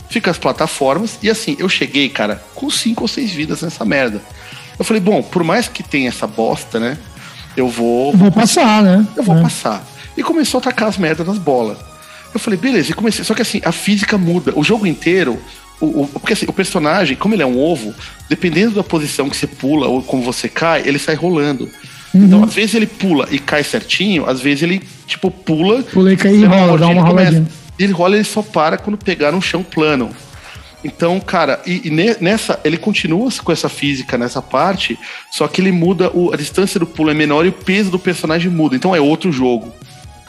fica 0.08 0.30
as 0.30 0.38
plataformas, 0.38 1.18
e 1.22 1.30
assim, 1.30 1.56
eu 1.58 1.68
cheguei, 1.68 2.08
cara, 2.08 2.42
com 2.54 2.70
cinco 2.70 3.02
ou 3.04 3.08
seis 3.08 3.30
vidas 3.30 3.62
nessa 3.62 3.84
merda. 3.84 4.22
Eu 4.78 4.84
falei, 4.84 5.00
bom, 5.00 5.22
por 5.22 5.42
mais 5.42 5.68
que 5.68 5.82
tenha 5.82 6.08
essa 6.08 6.26
bosta, 6.26 6.78
né? 6.78 6.98
Eu 7.56 7.68
vou. 7.68 8.12
Vou 8.14 8.30
passar, 8.30 8.82
né? 8.82 9.06
Eu 9.16 9.22
vou 9.22 9.36
é. 9.36 9.42
passar. 9.42 9.82
E 10.16 10.22
começou 10.22 10.58
a 10.58 10.60
atacar 10.60 10.88
as 10.88 10.98
merdas 10.98 11.26
nas 11.26 11.38
bolas. 11.38 11.78
Eu 12.34 12.40
falei, 12.40 12.58
beleza, 12.58 12.90
e 12.90 12.94
comecei. 12.94 13.24
Só 13.24 13.34
que 13.34 13.40
assim, 13.40 13.60
a 13.64 13.72
física 13.72 14.18
muda. 14.18 14.52
O 14.54 14.62
jogo 14.62 14.86
inteiro, 14.86 15.40
o, 15.81 16.02
o, 16.02 16.08
porque 16.08 16.32
assim, 16.32 16.46
o 16.49 16.52
personagem, 16.52 17.17
como 17.17 17.34
ele 17.34 17.43
é 17.43 17.46
um 17.46 17.58
ovo, 17.58 17.94
dependendo 18.28 18.75
da 18.75 18.82
posição 18.82 19.28
que 19.28 19.37
você 19.37 19.46
pula 19.46 19.87
ou 19.87 20.02
como 20.02 20.23
você 20.23 20.49
cai, 20.49 20.82
ele 20.87 20.99
sai 20.99 21.14
rolando. 21.14 21.69
Uhum. 22.14 22.25
Então, 22.25 22.44
às 22.44 22.55
vezes 22.55 22.75
ele 22.75 22.87
pula 22.87 23.28
e 23.31 23.38
cai 23.38 23.62
certinho, 23.62 24.28
às 24.28 24.40
vezes 24.40 24.62
ele, 24.62 24.82
tipo, 25.06 25.31
pula. 25.31 25.82
Pula 25.82 26.12
e 26.12 26.17
cai 26.17 26.34
e 26.34 26.44
rola, 26.44 26.78
dá 26.78 26.88
uma 26.88 27.02
roladinha. 27.02 27.46
Ele 27.78 27.93
rola 27.93 28.14
ele 28.14 28.25
só 28.25 28.43
para 28.43 28.78
quando 28.78 28.96
pegar 28.96 29.34
um 29.34 29.40
chão 29.40 29.62
plano. 29.62 30.11
Então, 30.82 31.19
cara, 31.19 31.61
e, 31.67 31.88
e, 31.88 31.90
nessa, 32.20 32.61
ele 32.64 32.76
continua 32.76 33.29
com 33.43 33.50
essa 33.50 33.69
física 33.69 34.17
nessa 34.17 34.40
parte, 34.40 34.99
só 35.31 35.49
que 35.49 35.61
ele 35.61 35.72
muda, 35.72 36.11
o, 36.14 36.32
a 36.32 36.37
distância 36.37 36.79
do 36.79 36.87
pulo 36.87 37.11
é 37.11 37.14
menor 37.14 37.44
e 37.44 37.49
o 37.49 37.52
peso 37.52 37.90
do 37.90 37.99
personagem 37.99 38.50
muda. 38.50 38.76
Então 38.76 38.94
é 38.94 39.00
outro 39.00 39.32
jogo. 39.32 39.72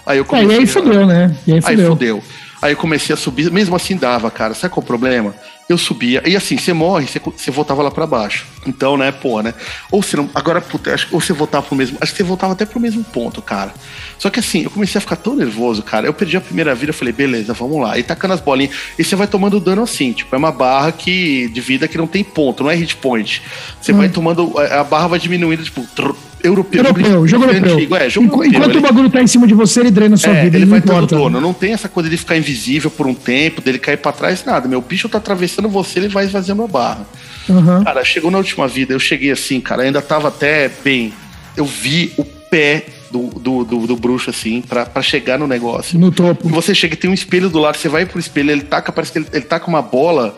Aí 0.06 0.18
eu 0.18 0.26
comecei. 0.26 0.56
É, 0.56 0.58
e 0.58 0.60
aí 0.60 0.66
fudeu, 0.66 1.06
né? 1.06 1.36
E 1.46 1.54
aí 1.54 1.62
fudeu. 1.62 1.80
Aí 1.80 1.88
fudeu. 1.88 2.24
Aí 2.62 2.74
eu 2.74 2.78
comecei 2.78 3.14
a 3.14 3.18
subir, 3.18 3.52
mesmo 3.52 3.76
assim 3.76 3.96
dava, 3.96 4.30
cara. 4.32 4.54
Sabe 4.54 4.74
qual 4.74 4.82
é 4.82 4.86
o 4.86 4.88
problema? 4.88 5.36
Eu 5.70 5.78
subia, 5.78 6.24
e 6.26 6.36
assim, 6.36 6.58
você 6.58 6.74
morre, 6.74 7.08
você, 7.08 7.20
você 7.20 7.52
voltava 7.52 7.84
lá 7.84 7.92
para 7.92 8.08
baixo. 8.08 8.48
Então, 8.68 8.98
né, 8.98 9.12
pô, 9.12 9.42
né? 9.42 9.54
Ou 9.92 10.02
você 10.02 10.18
não. 10.18 10.30
Agora, 10.36 10.60
puta, 10.62 10.94
acho, 10.94 11.08
ou 11.12 11.22
você 11.22 11.34
voltava 11.34 11.66
pro 11.66 11.76
mesmo. 11.76 11.98
Acho 12.02 12.12
que 12.12 12.18
você 12.18 12.24
voltava 12.24 12.54
até 12.54 12.66
pro 12.66 12.80
mesmo 12.80 13.04
ponto, 13.04 13.42
cara. 13.42 13.74
Só 14.20 14.30
que 14.30 14.40
assim, 14.40 14.64
eu 14.64 14.70
comecei 14.70 14.98
a 15.00 15.02
ficar 15.02 15.16
tão 15.16 15.36
nervoso, 15.36 15.82
cara. 15.82 16.08
Eu 16.08 16.14
perdi 16.14 16.38
a 16.38 16.42
primeira 16.42 16.74
vida, 16.76 16.90
eu 16.90 16.94
falei, 16.94 17.14
beleza, 17.14 17.54
vamos 17.54 17.82
lá. 17.82 17.98
E 17.98 18.04
tacando 18.04 18.34
as 18.34 18.42
bolinhas. 18.42 18.76
E 18.98 19.04
você 19.04 19.16
vai 19.16 19.28
tomando 19.28 19.60
dano 19.60 19.84
assim, 19.84 20.12
tipo, 20.12 20.34
é 20.36 20.38
uma 20.38 20.52
barra 20.52 20.92
que, 20.92 21.48
de 21.50 21.62
vida 21.62 21.88
que 21.88 21.98
não 21.98 22.08
tem 22.08 22.24
ponto, 22.24 22.64
não 22.64 22.72
é 22.72 22.76
hit 22.76 22.96
point. 22.98 23.42
Você 23.80 23.94
hum. 23.94 23.98
vai 23.98 24.10
tomando. 24.10 24.54
A 24.60 24.84
barra 24.84 25.08
vai 25.08 25.20
diminuindo, 25.20 25.64
tipo, 25.64 25.86
trrr, 25.96 26.16
europeu. 26.44 26.84
Europeu, 26.84 27.28
jogo 27.28 27.46
europeu. 27.46 27.74
Antigo, 27.74 27.96
é, 27.96 28.10
jogo 28.10 28.28
Enqu 28.28 28.36
europeu. 28.36 28.60
Enquanto 28.60 28.72
ele... 28.72 28.80
o 28.80 28.82
bagulho 28.82 29.10
tá 29.10 29.22
em 29.22 29.28
cima 29.28 29.48
de 29.48 29.54
você, 29.54 29.82
ele 29.82 29.92
drena 29.92 30.18
sua 30.18 30.32
é, 30.32 30.44
vida. 30.44 30.58
Ele, 30.58 30.66
ele 30.66 30.72
vai 30.72 30.82
todo 30.82 31.08
dono. 31.08 31.40
Não 31.40 31.54
tem 31.54 31.74
essa 31.74 31.90
coisa 31.90 32.10
de 32.10 32.18
ficar 32.18 32.38
invisível 32.38 32.90
por 32.90 33.08
um 33.08 33.14
tempo, 33.14 33.62
dele 33.62 33.80
cair 33.80 33.98
pra 33.98 34.12
trás, 34.12 34.44
nada. 34.46 34.68
Meu 34.68 34.82
bicho 34.82 35.08
tá 35.10 35.18
atravessando 35.18 35.70
você, 35.70 36.00
ele 36.00 36.10
vai 36.10 36.26
esvaziando 36.26 36.64
a 36.64 36.68
barra. 36.68 37.06
Uhum. 37.50 37.84
Cara, 37.84 38.04
chegou 38.04 38.32
na 38.32 38.38
última 38.38 38.68
vida, 38.68 38.94
eu 38.94 39.00
cheguei 39.00 39.32
assim, 39.32 39.60
cara, 39.60 39.84
ainda 39.84 40.02
tava 40.02 40.28
até 40.28 40.70
bem. 40.84 41.14
Eu 41.56 41.66
vi 41.66 42.14
o 42.18 42.24
pé 42.24 42.86
do, 43.12 43.28
do, 43.40 43.64
do, 43.64 43.88
do 43.88 43.96
bruxo, 43.96 44.30
assim, 44.30 44.62
pra, 44.62 44.86
pra 44.86 45.02
chegar 45.02 45.40
no 45.40 45.48
negócio. 45.48 45.98
No 46.00 46.12
topo. 46.12 46.48
E 46.48 46.52
você 46.52 46.76
chega 46.76 46.96
tem 46.96 47.10
um 47.10 47.14
espelho 47.14 47.50
do 47.50 47.60
lado, 47.60 47.78
você 47.78 47.90
vai 47.90 48.06
pro 48.06 48.20
espelho, 48.20 48.52
ele 48.52 48.62
taca, 48.62 48.92
parece 48.92 49.12
que 49.12 49.20
ele, 49.20 49.28
ele 49.32 49.46
taca 49.46 49.68
uma 49.68 49.82
bola 49.82 50.36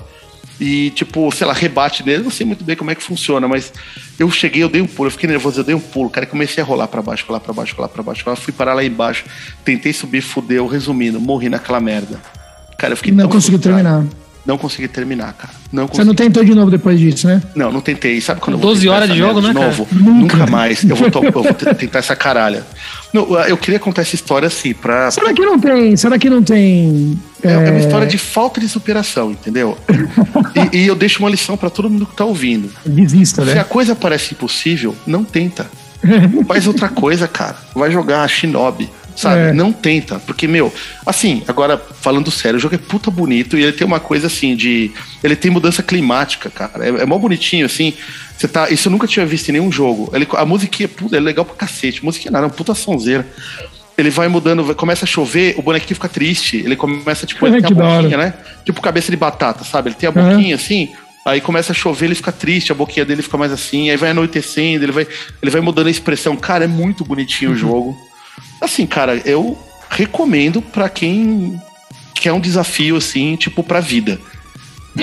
e, 0.59 0.89
tipo, 0.91 1.31
sei 1.31 1.47
lá, 1.47 1.53
rebate 1.53 2.05
nele. 2.05 2.23
Não 2.23 2.31
sei 2.31 2.45
muito 2.45 2.63
bem 2.63 2.75
como 2.75 2.91
é 2.91 2.95
que 2.95 3.03
funciona, 3.03 3.47
mas 3.47 3.71
eu 4.19 4.29
cheguei, 4.29 4.61
eu 4.61 4.69
dei 4.69 4.81
um 4.81 4.87
pulo, 4.87 5.07
eu 5.07 5.11
fiquei 5.11 5.29
nervoso, 5.29 5.59
eu 5.59 5.63
dei 5.63 5.75
um 5.75 5.79
pulo, 5.79 6.09
cara, 6.09 6.25
e 6.25 6.29
comecei 6.29 6.61
a 6.61 6.65
rolar 6.65 6.87
para 6.87 7.01
baixo, 7.01 7.25
rolar 7.27 7.39
para 7.39 7.53
baixo, 7.53 7.75
rolar 7.75 7.89
para 7.89 8.03
baixo. 8.03 8.23
Eu 8.25 8.35
fui 8.35 8.53
parar 8.53 8.73
lá 8.73 8.83
embaixo, 8.83 9.25
tentei 9.63 9.93
subir, 9.93 10.21
fudeu, 10.21 10.67
resumindo, 10.67 11.19
morri 11.19 11.49
naquela 11.49 11.79
merda. 11.79 12.19
Cara, 12.77 12.93
eu 12.93 12.97
fiquei 12.97 13.13
Não 13.13 13.27
conseguiu 13.27 13.59
terminar. 13.59 14.05
Não 14.50 14.58
consegui 14.58 14.88
terminar, 14.88 15.32
cara. 15.34 15.53
Não 15.72 15.88
consegui. 15.88 15.98
Você 15.98 16.08
não 16.08 16.15
tentou 16.15 16.44
de 16.44 16.56
novo 16.56 16.72
depois 16.72 17.00
disso, 17.00 17.27
né? 17.27 17.39
Não, 17.53 17.72
não 17.72 17.82
tentei. 17.82 18.20
Sabe 18.20 18.41
quando 18.41 18.58
12 18.58 18.84
eu 18.84 18.91
vou 18.91 18.98
horas 18.98 19.13
de 19.13 19.20
jogo, 19.20 19.41
né, 19.41 19.50
de 19.50 19.53
novo? 19.53 19.88
Nunca. 19.91 20.38
Nunca 20.38 20.51
mais. 20.51 20.84
Eu 20.84 20.96
vou, 20.96 21.08
eu 21.08 21.32
vou 21.32 21.44
tentar 21.53 22.00
essa 22.00 22.15
caralha. 22.15 22.65
Não, 23.13 23.39
eu 23.44 23.56
queria 23.56 23.79
contar 23.79 24.01
essa 24.01 24.15
história 24.15 24.48
assim, 24.48 24.74
pra. 24.74 25.12
Será 25.12 25.32
que 25.36 25.46
não 25.46 25.60
tem? 25.60 25.96
Será 25.96 26.18
que 26.18 26.32
não 26.32 26.41
tem. 26.41 27.15
É, 27.44 27.51
é 27.51 27.58
uma 27.60 27.77
é, 27.77 27.79
história 27.79 28.08
de 28.08 28.18
falta 28.18 28.60
de 28.60 28.68
superação, 28.68 29.29
entendeu? 29.29 29.77
e, 30.74 30.77
e, 30.79 30.88
eu 30.88 30.96
deixo 30.96 31.20
uma 31.20 31.29
lição 31.29 31.56
para 31.56 31.70
todo 31.70 31.88
mundo 31.88 32.08
que 32.08 32.15
tá 32.15 32.25
ouvindo. 32.25 32.72
Desista, 32.84 33.46
né? 33.46 33.53
Se 33.53 33.60
a 33.60 33.63
coisa 33.63 33.96
parece 33.96 34.34
impossível, 34.34 34.96
não 35.06 35.24
tenta. 35.24 35.70
Faz 36.48 36.65
outra 36.65 36.89
coisa, 36.89 37.27
cara. 37.27 37.58
Vai 37.75 37.91
jogar 37.91 38.27
Shinobi 38.27 38.89
sabe? 39.19 39.41
É. 39.49 39.53
Não 39.53 39.73
tenta, 39.73 40.17
porque, 40.19 40.47
meu, 40.47 40.73
assim, 41.05 41.43
agora 41.45 41.77
falando 41.77 42.31
sério, 42.31 42.57
o 42.57 42.59
jogo 42.59 42.75
é 42.75 42.77
puta 42.77 43.11
bonito 43.11 43.57
e 43.57 43.63
ele 43.63 43.73
tem 43.73 43.85
uma 43.85 43.99
coisa 43.99 44.27
assim 44.27 44.55
de. 44.55 44.91
Ele 45.21 45.35
tem 45.35 45.51
mudança 45.51 45.83
climática, 45.83 46.49
cara. 46.49 46.85
É, 46.85 46.89
é 46.89 47.05
mó 47.05 47.17
bonitinho, 47.17 47.65
assim. 47.65 47.93
Você 48.38 48.47
tá. 48.47 48.69
Isso 48.69 48.88
eu 48.88 48.91
nunca 48.91 49.05
tinha 49.05 49.25
visto 49.25 49.49
em 49.49 49.53
nenhum 49.53 49.69
jogo. 49.69 50.09
Ele, 50.13 50.25
a 50.31 50.45
musiquinha 50.45 50.88
puta, 50.88 51.17
é 51.17 51.19
legal 51.19 51.43
pra 51.43 51.55
cacete. 51.55 52.03
Musiquinha 52.03 52.31
nada, 52.31 52.45
é 52.45 52.47
uma 52.47 52.53
puta 52.53 52.73
sonzeira. 52.73 53.27
Ele 53.97 54.09
vai 54.09 54.29
mudando, 54.29 54.63
vai, 54.63 54.73
começa 54.73 55.03
a 55.03 55.07
chover, 55.07 55.55
o 55.57 55.61
bonequinho 55.61 55.95
fica 55.95 56.07
triste. 56.07 56.55
Ele 56.55 56.77
começa, 56.77 57.25
tipo, 57.25 57.45
ele 57.45 57.59
tem 57.61 57.71
a 57.71 57.75
boquinha, 57.75 58.17
né? 58.17 58.33
Tipo 58.63 58.81
cabeça 58.81 59.11
de 59.11 59.17
batata, 59.17 59.65
sabe? 59.65 59.89
Ele 59.89 59.95
tem 59.95 60.07
a 60.07 60.11
boquinha 60.13 60.55
uhum. 60.55 60.61
assim. 60.61 60.89
Aí 61.25 61.41
começa 61.41 61.73
a 61.73 61.75
chover, 61.75 62.05
ele 62.05 62.15
fica 62.15 62.31
triste, 62.31 62.71
a 62.71 62.75
boquinha 62.75 63.05
dele 63.05 63.21
fica 63.21 63.38
mais 63.38 63.51
assim, 63.51 63.89
aí 63.89 63.97
vai 63.97 64.11
anoitecendo, 64.11 64.85
ele 64.85 64.91
vai, 64.93 65.05
ele 65.41 65.51
vai 65.51 65.59
mudando 65.59 65.88
a 65.88 65.91
expressão. 65.91 66.38
Cara, 66.38 66.63
é 66.63 66.67
muito 66.67 67.03
bonitinho 67.03 67.51
uhum. 67.51 67.57
o 67.57 67.59
jogo. 67.59 68.08
Assim, 68.61 68.85
cara, 68.85 69.21
eu 69.25 69.57
recomendo 69.89 70.61
para 70.61 70.89
quem 70.89 71.59
quer 72.13 72.33
um 72.33 72.39
desafio 72.39 72.95
assim, 72.97 73.35
tipo, 73.35 73.63
pra 73.63 73.79
vida. 73.79 74.19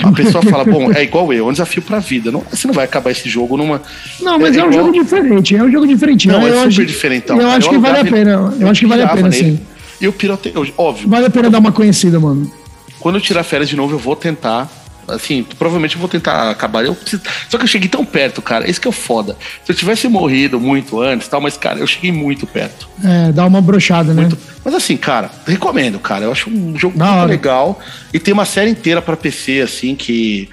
A 0.03 0.11
pessoa 0.11 0.43
fala, 0.43 0.63
bom, 0.63 0.91
é 0.91 1.01
igual 1.03 1.31
eu, 1.33 1.45
é 1.45 1.49
um 1.49 1.51
desafio 1.51 1.81
pra 1.81 1.97
vida. 1.99 2.29
Não, 2.31 2.41
você 2.51 2.67
não 2.67 2.73
vai 2.73 2.85
acabar 2.85 3.09
esse 3.11 3.27
jogo 3.29 3.57
numa. 3.57 3.81
Não, 4.19 4.37
mas 4.37 4.55
é, 4.55 4.59
É 4.59 4.63
um 4.63 4.69
igual- 4.69 4.85
jogo 4.85 5.03
diferente, 5.03 5.55
é 5.55 5.63
um 5.63 5.71
jogo 5.71 5.87
diferente. 5.87 6.27
Não, 6.27 6.41
eu 6.41 6.47
é 6.47 6.51
super 6.57 6.67
acho, 6.67 6.85
diferentão. 6.85 7.41
Eu 7.41 7.49
acho 7.49 7.69
que 7.69 7.77
vale 7.77 7.97
a 7.99 8.05
pena, 8.05 8.53
eu 8.59 8.67
acho 8.69 8.81
que 8.81 8.85
vale 8.85 9.01
a 9.01 9.07
pena, 9.07 9.31
sim. 9.31 9.59
E 9.99 10.05
eu 10.05 10.13
pirote... 10.13 10.51
eu- 10.53 10.67
óbvio, 10.77 11.09
Vale 11.09 11.25
a 11.25 11.29
pena 11.29 11.49
dar 11.49 11.57
uma 11.57 11.71
conhecida, 11.71 12.19
mano. 12.19 12.51
quando 12.99 13.15
eu 13.15 13.21
tirar 13.21 13.43
férias 13.43 13.67
de 13.69 13.75
novo, 13.75 13.95
eu 13.95 13.99
vou 13.99 14.15
tentar. 14.15 14.69
Assim, 15.07 15.43
provavelmente 15.57 15.95
eu 15.95 15.99
vou 15.99 16.09
tentar 16.09 16.49
acabar. 16.49 16.85
Eu 16.85 16.93
preciso- 16.95 17.21
Só 17.49 17.57
que 17.57 17.63
eu 17.63 17.67
cheguei 17.67 17.87
tão 17.87 18.03
perto, 18.03 18.41
cara. 18.41 18.69
Esse 18.69 18.79
que 18.79 18.87
é 18.87 18.89
o 18.89 18.93
foda. 18.93 19.37
Se 19.65 19.71
eu 19.71 19.75
tivesse 19.75 20.07
morrido 20.07 20.59
muito 20.59 21.01
antes, 21.01 21.27
tal, 21.27 21.39
mas, 21.39 21.57
cara, 21.57 21.79
eu 21.79 21.87
cheguei 21.87 22.11
muito 22.11 22.45
perto. 22.45 22.87
É, 23.03 23.31
dá 23.31 23.45
uma 23.45 23.61
brochada, 23.61 24.13
né? 24.13 24.23
Mas 24.65 24.73
assim, 24.73 24.97
cara, 24.97 25.31
recomendo, 25.45 25.97
cara. 25.99 26.25
Eu 26.25 26.31
acho 26.31 26.49
um 26.49 26.77
jogo 26.77 26.97
muito 26.97 27.29
legal. 27.29 27.79
E 28.13 28.19
tem 28.19 28.33
uma 28.33 28.45
série 28.45 28.69
inteira 28.69 29.01
pra 29.01 29.15
PC, 29.15 29.61
assim, 29.61 29.95
que. 29.95 30.49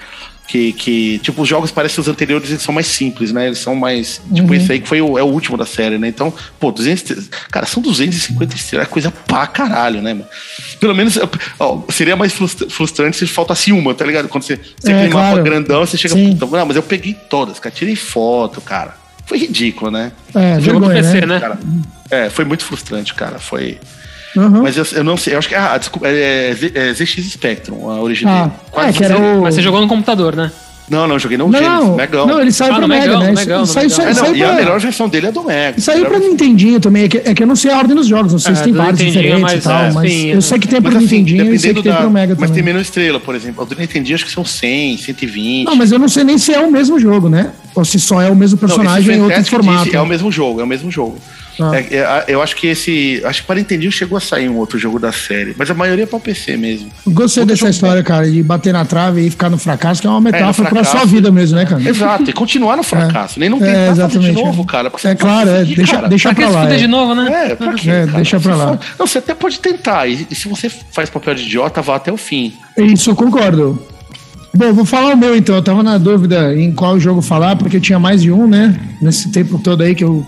Que, 0.46 0.74
que, 0.74 1.18
tipo, 1.20 1.40
os 1.40 1.48
jogos 1.48 1.70
parecem 1.70 2.00
os 2.02 2.06
anteriores, 2.06 2.50
eles 2.50 2.62
são 2.62 2.74
mais 2.74 2.86
simples, 2.86 3.32
né? 3.32 3.46
Eles 3.46 3.58
são 3.58 3.74
mais. 3.74 4.20
Tipo, 4.32 4.48
Uhum. 4.48 4.54
esse 4.54 4.70
aí 4.72 4.78
que 4.80 4.86
foi 4.86 5.00
o, 5.00 5.16
é 5.18 5.22
o 5.22 5.26
último 5.26 5.56
da 5.56 5.64
série, 5.64 5.96
né? 5.96 6.06
Então, 6.06 6.32
pô, 6.60 6.70
200. 6.70 7.28
Cara, 7.50 7.64
são 7.64 7.82
250 7.82 8.54
estrelas, 8.54 8.86
é 8.86 8.90
coisa 8.90 9.10
pra 9.10 9.46
caralho, 9.46 10.02
né, 10.02 10.12
mano? 10.12 10.26
Pelo 10.78 10.94
menos, 10.94 11.18
ó, 11.58 11.82
seria 11.90 12.14
mais 12.14 12.34
frustra- 12.34 12.68
frustrante 12.68 13.16
se 13.16 13.26
faltasse 13.26 13.72
uma, 13.72 13.94
tá 13.94 14.04
ligado? 14.04 14.28
Quando 14.28 14.42
você, 14.44 14.60
você 14.78 14.92
É, 14.92 14.96
aquele 14.96 15.10
claro. 15.12 15.36
mapa 15.38 15.42
grandão, 15.48 15.80
você 15.86 15.96
chega. 15.96 16.14
Puta, 16.14 16.46
não, 16.58 16.66
mas 16.66 16.76
eu 16.76 16.82
peguei 16.82 17.14
todas, 17.14 17.58
cara. 17.58 17.74
Tirei 17.74 17.96
foto, 17.96 18.60
cara. 18.60 18.96
Foi 19.26 19.38
ridículo, 19.38 19.90
né? 19.90 20.12
É, 20.34 20.60
Jogou 20.60 20.82
vergonha, 20.82 21.02
PC, 21.02 21.20
né? 21.22 21.26
né? 21.26 21.40
Cara, 21.40 21.58
é, 22.10 22.28
foi 22.28 22.44
muito 22.44 22.64
frustrante, 22.66 23.14
cara. 23.14 23.38
Foi. 23.38 23.78
Uhum. 24.36 24.62
Mas 24.62 24.76
eu, 24.76 24.86
eu 24.94 25.04
não 25.04 25.16
sei, 25.16 25.34
eu 25.34 25.38
acho 25.38 25.48
que 25.48 25.54
ah, 25.54 25.76
desculpa, 25.78 26.08
é, 26.08 26.54
Z- 26.54 26.72
é 26.74 26.92
ZX 26.92 27.30
Spectrum, 27.32 27.88
a 27.90 28.00
original. 28.02 28.52
Ah, 28.74 28.88
é, 28.88 28.92
que 28.92 29.04
era 29.04 29.16
o... 29.18 29.42
Mas 29.42 29.54
você 29.54 29.62
jogou 29.62 29.80
no 29.80 29.86
computador, 29.88 30.34
né? 30.34 30.50
Não, 30.86 31.08
não, 31.08 31.18
joguei 31.18 31.38
no 31.38 31.48
Não, 31.48 31.58
Genesis, 31.58 31.80
não, 31.86 31.96
Megão. 31.96 32.26
não, 32.26 32.40
ele 32.42 32.52
saiu 32.52 32.72
Ah, 32.72 32.76
pra 32.76 32.82
no 32.82 32.88
Mega, 32.88 33.18
né? 33.18 33.32
Megão, 33.32 33.64
Saiu- 33.64 33.88
saiu- 33.88 34.06
É, 34.06 34.12
não, 34.12 34.20
saiu 34.26 34.36
e 34.36 34.44
a 34.44 34.52
melhor 34.52 34.78
versão 34.78 35.08
dele 35.08 35.28
é 35.28 35.32
do 35.32 35.42
Mega. 35.42 35.80
Saiu 35.80 36.04
pra 36.04 36.18
Nintendinho 36.18 36.78
também, 36.78 37.04
é 37.04 37.08
que, 37.08 37.16
é 37.24 37.32
que 37.34 37.42
eu 37.42 37.46
não 37.46 37.56
sei 37.56 37.70
a 37.70 37.78
ordem 37.78 37.96
dos 37.96 38.06
jogos, 38.06 38.32
não 38.32 38.38
sei 38.38 38.54
se 38.54 38.60
É, 38.60 38.64
tem 38.64 38.72
do 38.74 38.76
vários 38.80 39.00
Nintendinho, 39.00 39.22
diferentes 39.22 39.50
e 39.52 39.54
mas, 39.54 39.64
tal, 39.64 39.82
é, 39.84 39.92
mas 39.92 40.12
sim, 40.12 40.26
eu 40.26 40.42
sei 40.42 40.58
que 40.58 40.68
tem 40.68 40.80
Mas 40.82 40.92
pro 40.92 40.98
assim, 41.02 41.16
Nintendinho 41.16 41.54
e 41.54 41.58
sei 41.58 41.72
que 41.72 41.82
tem 41.82 41.90
da. 41.90 41.98
pro 42.00 42.10
Mega 42.10 42.36
Mas 42.38 42.50
tem 42.50 42.58
também. 42.58 42.64
menos 42.74 42.82
estrela, 42.88 43.18
por 43.18 43.34
exemplo. 43.34 43.62
O 43.62 43.66
do 43.66 43.74
Nintendinho 43.76 44.14
acho 44.14 44.26
que 44.26 44.30
são 44.32 44.44
100, 44.44 44.98
120. 44.98 45.64
Não, 45.64 45.74
mas 45.74 45.90
eu 45.90 45.98
não 45.98 46.08
sei 46.08 46.22
nem 46.22 46.36
se 46.36 46.52
é 46.52 46.60
o 46.60 46.70
mesmo 46.70 47.00
jogo, 47.00 47.30
né? 47.30 47.52
Ou 47.74 47.82
se 47.82 47.98
só 47.98 48.20
é 48.20 48.28
o 48.28 48.36
mesmo 48.36 48.58
Não, 48.60 48.68
personagem 48.68 49.16
em 49.16 49.22
outro 49.22 49.42
formato. 49.46 49.84
disse, 49.84 49.96
É 49.96 50.00
o 50.02 50.06
mesmo 50.06 50.30
jogo, 50.30 50.60
é 50.60 50.64
o 50.64 50.66
mesmo 50.66 50.90
jogo. 50.90 51.16
Ah. 51.60 51.70
É- 51.76 51.96
é- 51.96 52.24
eu 52.28 52.42
acho 52.42 52.56
que 52.56 52.66
esse. 52.66 53.22
Acho 53.24 53.42
que 53.42 53.46
para 53.46 53.56
Nintendinho 53.56 53.92
chegou 53.92 54.18
a 54.18 54.20
sair 54.20 54.48
um 54.48 54.56
outro 54.56 54.78
jogo 54.78 54.98
da 54.98 55.12
série, 55.12 55.54
mas 55.56 55.70
a 55.70 55.74
maioria 55.74 56.04
é 56.04 56.06
pra 56.06 56.18
PC 56.18 56.56
mesmo. 56.56 56.90
Gostei 57.06 57.42
Outro 57.42 57.54
dessa 57.56 57.68
história, 57.70 58.02
cara, 58.02 58.30
de 58.30 58.42
bater 58.42 58.72
na 58.72 58.84
trave 58.84 59.26
e 59.26 59.30
ficar 59.30 59.48
no 59.50 59.58
fracasso, 59.58 60.00
que 60.00 60.06
é 60.06 60.10
uma 60.10 60.20
metáfora 60.20 60.68
pra 60.68 60.82
fracasso. 60.84 60.96
sua 60.96 61.06
vida 61.06 61.30
mesmo, 61.30 61.56
né, 61.56 61.64
cara? 61.64 61.88
Exato, 61.88 62.28
e 62.28 62.32
continuar 62.32 62.76
no 62.76 62.82
fracasso, 62.84 63.38
nem 63.38 63.48
não 63.48 63.58
É, 63.64 63.88
tentar 63.90 64.08
fazer 64.08 64.18
de 64.18 64.32
novo, 64.32 64.62
é. 64.62 64.66
cara. 64.66 64.90
porque 64.90 65.06
É 65.06 65.10
você 65.10 65.16
claro, 65.16 65.48
é, 65.50 65.52
conseguir, 65.58 65.74
deixa, 65.76 65.94
cara. 65.96 66.08
deixa 66.08 66.28
Pra 66.34 66.34
que 66.44 66.50
pra 66.50 66.60
lá. 66.62 66.72
é. 66.72 66.76
de 66.76 66.86
novo, 66.86 67.14
né? 67.14 67.46
É, 67.50 67.54
pra 67.54 67.72
quê, 67.74 67.90
É, 67.90 68.06
deixa 68.06 68.40
pra 68.40 68.56
lá. 68.56 68.66
for- 68.68 68.78
Não, 68.98 69.06
você 69.06 69.18
até 69.18 69.34
pode 69.34 69.60
tentar. 69.60 70.06
E, 70.08 70.26
e 70.30 70.34
se 70.34 70.48
você 70.48 70.68
faz 70.68 71.08
papel 71.08 71.34
de 71.34 71.42
idiota, 71.42 71.80
vá 71.82 71.96
até 71.96 72.12
o 72.12 72.16
fim. 72.16 72.52
Isso, 72.76 73.10
eu 73.10 73.14
concordo. 73.16 73.80
Bom, 74.56 74.72
vou 74.72 74.84
falar 74.84 75.14
o 75.14 75.16
meu 75.16 75.36
então. 75.36 75.56
Eu 75.56 75.62
tava 75.62 75.82
na 75.82 75.98
dúvida 75.98 76.54
em 76.54 76.72
qual 76.72 76.98
jogo 77.00 77.20
falar, 77.20 77.56
porque 77.56 77.76
eu 77.76 77.80
tinha 77.80 77.98
mais 77.98 78.22
de 78.22 78.30
um, 78.30 78.46
né? 78.46 78.78
Nesse 79.02 79.30
tempo 79.32 79.58
todo 79.58 79.82
aí 79.82 79.94
que 79.96 80.04
eu 80.04 80.24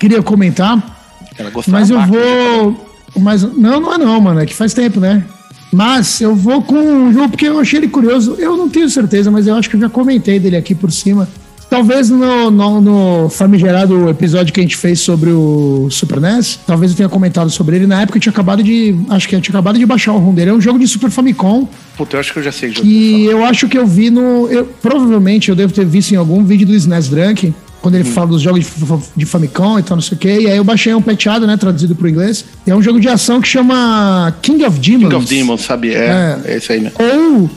queria 0.00 0.22
comentar. 0.22 0.96
Ela 1.38 1.52
Mas 1.68 1.90
eu 1.90 2.00
vou. 2.00 2.86
Mas, 3.18 3.42
não, 3.42 3.80
não 3.80 3.94
é 3.94 3.98
não, 3.98 4.20
mano. 4.20 4.40
É 4.40 4.46
que 4.46 4.54
faz 4.54 4.72
tempo, 4.72 4.98
né? 4.98 5.24
Mas 5.72 6.20
eu 6.20 6.34
vou 6.34 6.62
com 6.62 6.76
um 6.76 7.12
jogo 7.12 7.28
porque 7.28 7.46
eu 7.46 7.60
achei 7.60 7.78
ele 7.78 7.88
curioso. 7.88 8.34
Eu 8.38 8.56
não 8.56 8.68
tenho 8.68 8.88
certeza, 8.88 9.30
mas 9.30 9.46
eu 9.46 9.54
acho 9.54 9.70
que 9.70 9.76
eu 9.76 9.80
já 9.80 9.88
comentei 9.88 10.40
dele 10.40 10.56
aqui 10.56 10.74
por 10.74 10.90
cima. 10.90 11.28
Talvez 11.68 12.10
no, 12.10 12.50
no, 12.50 12.80
no 12.80 13.28
famigerado 13.28 14.08
episódio 14.08 14.52
que 14.52 14.58
a 14.58 14.62
gente 14.64 14.76
fez 14.76 14.98
sobre 14.98 15.30
o 15.30 15.86
Super 15.88 16.20
NES, 16.20 16.58
talvez 16.66 16.90
eu 16.90 16.96
tenha 16.96 17.08
comentado 17.08 17.48
sobre 17.48 17.76
ele. 17.76 17.86
Na 17.86 18.02
época 18.02 18.18
eu 18.18 18.20
tinha 18.20 18.32
acabado 18.32 18.60
de. 18.60 18.96
Acho 19.08 19.28
que 19.28 19.36
eu 19.36 19.40
tinha 19.40 19.52
acabado 19.52 19.78
de 19.78 19.86
baixar 19.86 20.12
o 20.12 20.18
ROM 20.18 20.34
dele. 20.34 20.50
É 20.50 20.52
um 20.52 20.60
jogo 20.60 20.80
de 20.80 20.88
Super 20.88 21.10
Famicom. 21.10 21.68
Puta, 21.96 22.16
eu 22.16 22.20
acho 22.20 22.32
que 22.32 22.40
eu 22.40 22.42
já 22.42 22.50
sei 22.50 22.70
o 22.70 22.72
que 22.72 23.24
eu 23.24 23.44
acho 23.44 23.68
que 23.68 23.78
eu 23.78 23.86
vi 23.86 24.10
no. 24.10 24.48
Eu, 24.48 24.66
provavelmente 24.82 25.48
eu 25.48 25.54
devo 25.54 25.72
ter 25.72 25.86
visto 25.86 26.10
em 26.10 26.16
algum 26.16 26.42
vídeo 26.42 26.66
do 26.66 26.74
SNES 26.74 27.08
Drunk, 27.08 27.54
quando 27.82 27.94
Hum. 27.94 27.98
ele 28.00 28.04
fala 28.10 28.26
dos 28.28 28.42
jogos 28.42 28.60
de, 28.60 28.66
fa- 28.66 28.98
de 29.16 29.24
Famicom 29.26 29.78
e 29.78 29.82
tal, 29.82 29.96
não 29.96 30.02
sei 30.02 30.16
o 30.16 30.18
quê. 30.18 30.38
E 30.42 30.46
aí 30.50 30.56
eu 30.56 30.64
baixei 30.64 30.94
um 30.94 31.00
peteado, 31.02 31.46
né? 31.46 31.56
Traduzido 31.56 31.94
pro 31.94 32.08
inglês. 32.08 32.44
É 32.66 32.74
um 32.74 32.82
jogo 32.82 33.00
de 33.00 33.08
ação 33.08 33.40
que 33.40 33.48
chama 33.48 34.34
King 34.42 34.64
of 34.64 34.78
Demons. 34.78 35.04
King 35.04 35.14
of 35.16 35.26
Demons, 35.26 35.60
sabe? 35.62 35.94
É, 35.94 36.38
é, 36.44 36.56
esse 36.56 36.72
aí 36.72 36.80
mesmo. 36.80 36.96
Ou 37.00 37.50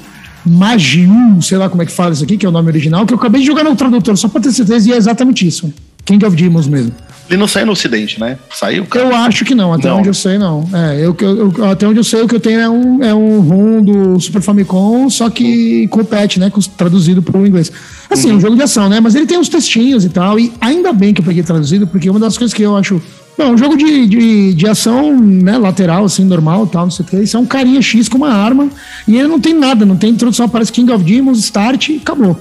Magiu, 0.45 1.11
sei 1.41 1.57
lá 1.57 1.69
como 1.69 1.81
é 1.81 1.85
que 1.85 1.91
fala 1.91 2.13
isso 2.13 2.23
aqui, 2.23 2.37
que 2.37 2.45
é 2.45 2.49
o 2.49 2.51
nome 2.51 2.67
original, 2.69 3.05
que 3.05 3.13
eu 3.13 3.17
acabei 3.17 3.41
de 3.41 3.47
jogar 3.47 3.63
no 3.63 3.75
tradutor, 3.75 4.17
só 4.17 4.27
pra 4.27 4.41
ter 4.41 4.51
certeza, 4.51 4.89
e 4.89 4.91
é 4.93 4.97
exatamente 4.97 5.47
isso. 5.47 5.73
King 6.05 6.25
of 6.25 6.35
Demons 6.35 6.67
mesmo. 6.67 6.91
Ele 7.29 7.39
não 7.39 7.47
saiu 7.47 7.65
no 7.65 7.71
ocidente, 7.71 8.19
né? 8.19 8.37
Saiu, 8.53 8.85
cara? 8.85 9.05
Eu 9.05 9.15
acho 9.15 9.45
que 9.45 9.55
não, 9.55 9.73
até 9.73 9.87
Não. 9.87 9.99
onde 9.99 10.09
eu 10.09 10.13
sei, 10.13 10.37
não. 10.37 10.67
É, 10.73 10.97
eu, 11.05 11.15
eu- 11.21 11.65
até 11.71 11.87
onde 11.87 11.97
eu 11.99 12.03
sei, 12.03 12.21
o 12.21 12.27
que 12.27 12.35
eu 12.35 12.39
tenho 12.39 12.59
é 12.59 12.69
um, 12.69 13.03
é 13.03 13.13
um 13.15 13.39
ROM 13.39 13.81
do 13.81 14.19
Super 14.19 14.41
Famicom, 14.41 15.09
só 15.09 15.29
que 15.29 15.87
com 15.87 16.03
patch, 16.03 16.37
né? 16.37 16.51
Traduzido 16.77 17.21
para 17.21 17.39
o 17.39 17.47
inglês. 17.47 17.71
Assim, 18.09 18.29
é 18.29 18.33
um 18.33 18.39
jogo 18.41 18.55
de 18.55 18.61
ação, 18.61 18.89
né? 18.89 18.99
Mas 18.99 19.15
ele 19.15 19.25
tem 19.25 19.37
uns 19.39 19.47
textinhos 19.49 20.03
e 20.05 20.09
tal, 20.09 20.37
e 20.37 20.51
ainda 20.59 20.91
bem 20.91 21.13
que 21.13 21.21
eu 21.21 21.25
peguei 21.25 21.41
traduzido, 21.43 21.87
porque 21.87 22.09
uma 22.09 22.19
das 22.19 22.37
coisas 22.37 22.53
que 22.53 22.61
eu 22.61 22.75
acho. 22.75 23.01
Não, 23.35 23.53
um 23.53 23.57
jogo 23.57 23.75
de, 23.75 24.05
de, 24.05 24.53
de 24.53 24.67
ação, 24.67 25.17
né, 25.19 25.57
lateral, 25.57 26.05
assim, 26.05 26.23
normal, 26.23 26.67
tal, 26.67 26.83
não 26.83 26.91
sei 26.91 27.03
o 27.03 27.07
que. 27.07 27.17
Isso 27.17 27.35
é 27.35 27.39
um 27.39 27.45
carinha 27.47 27.81
X 27.81 28.07
com 28.07 28.17
uma 28.19 28.29
arma, 28.31 28.69
e 29.07 29.15
ele 29.17 29.27
não 29.27 29.39
tem 29.39 29.55
nada, 29.55 29.85
não 29.87 29.95
tem 29.97 30.11
introdução, 30.11 30.45
aparece 30.45 30.71
King 30.71 30.91
of 30.91 31.03
Demons, 31.03 31.39
start 31.39 31.89
e 31.89 31.95
acabou. 31.97 32.39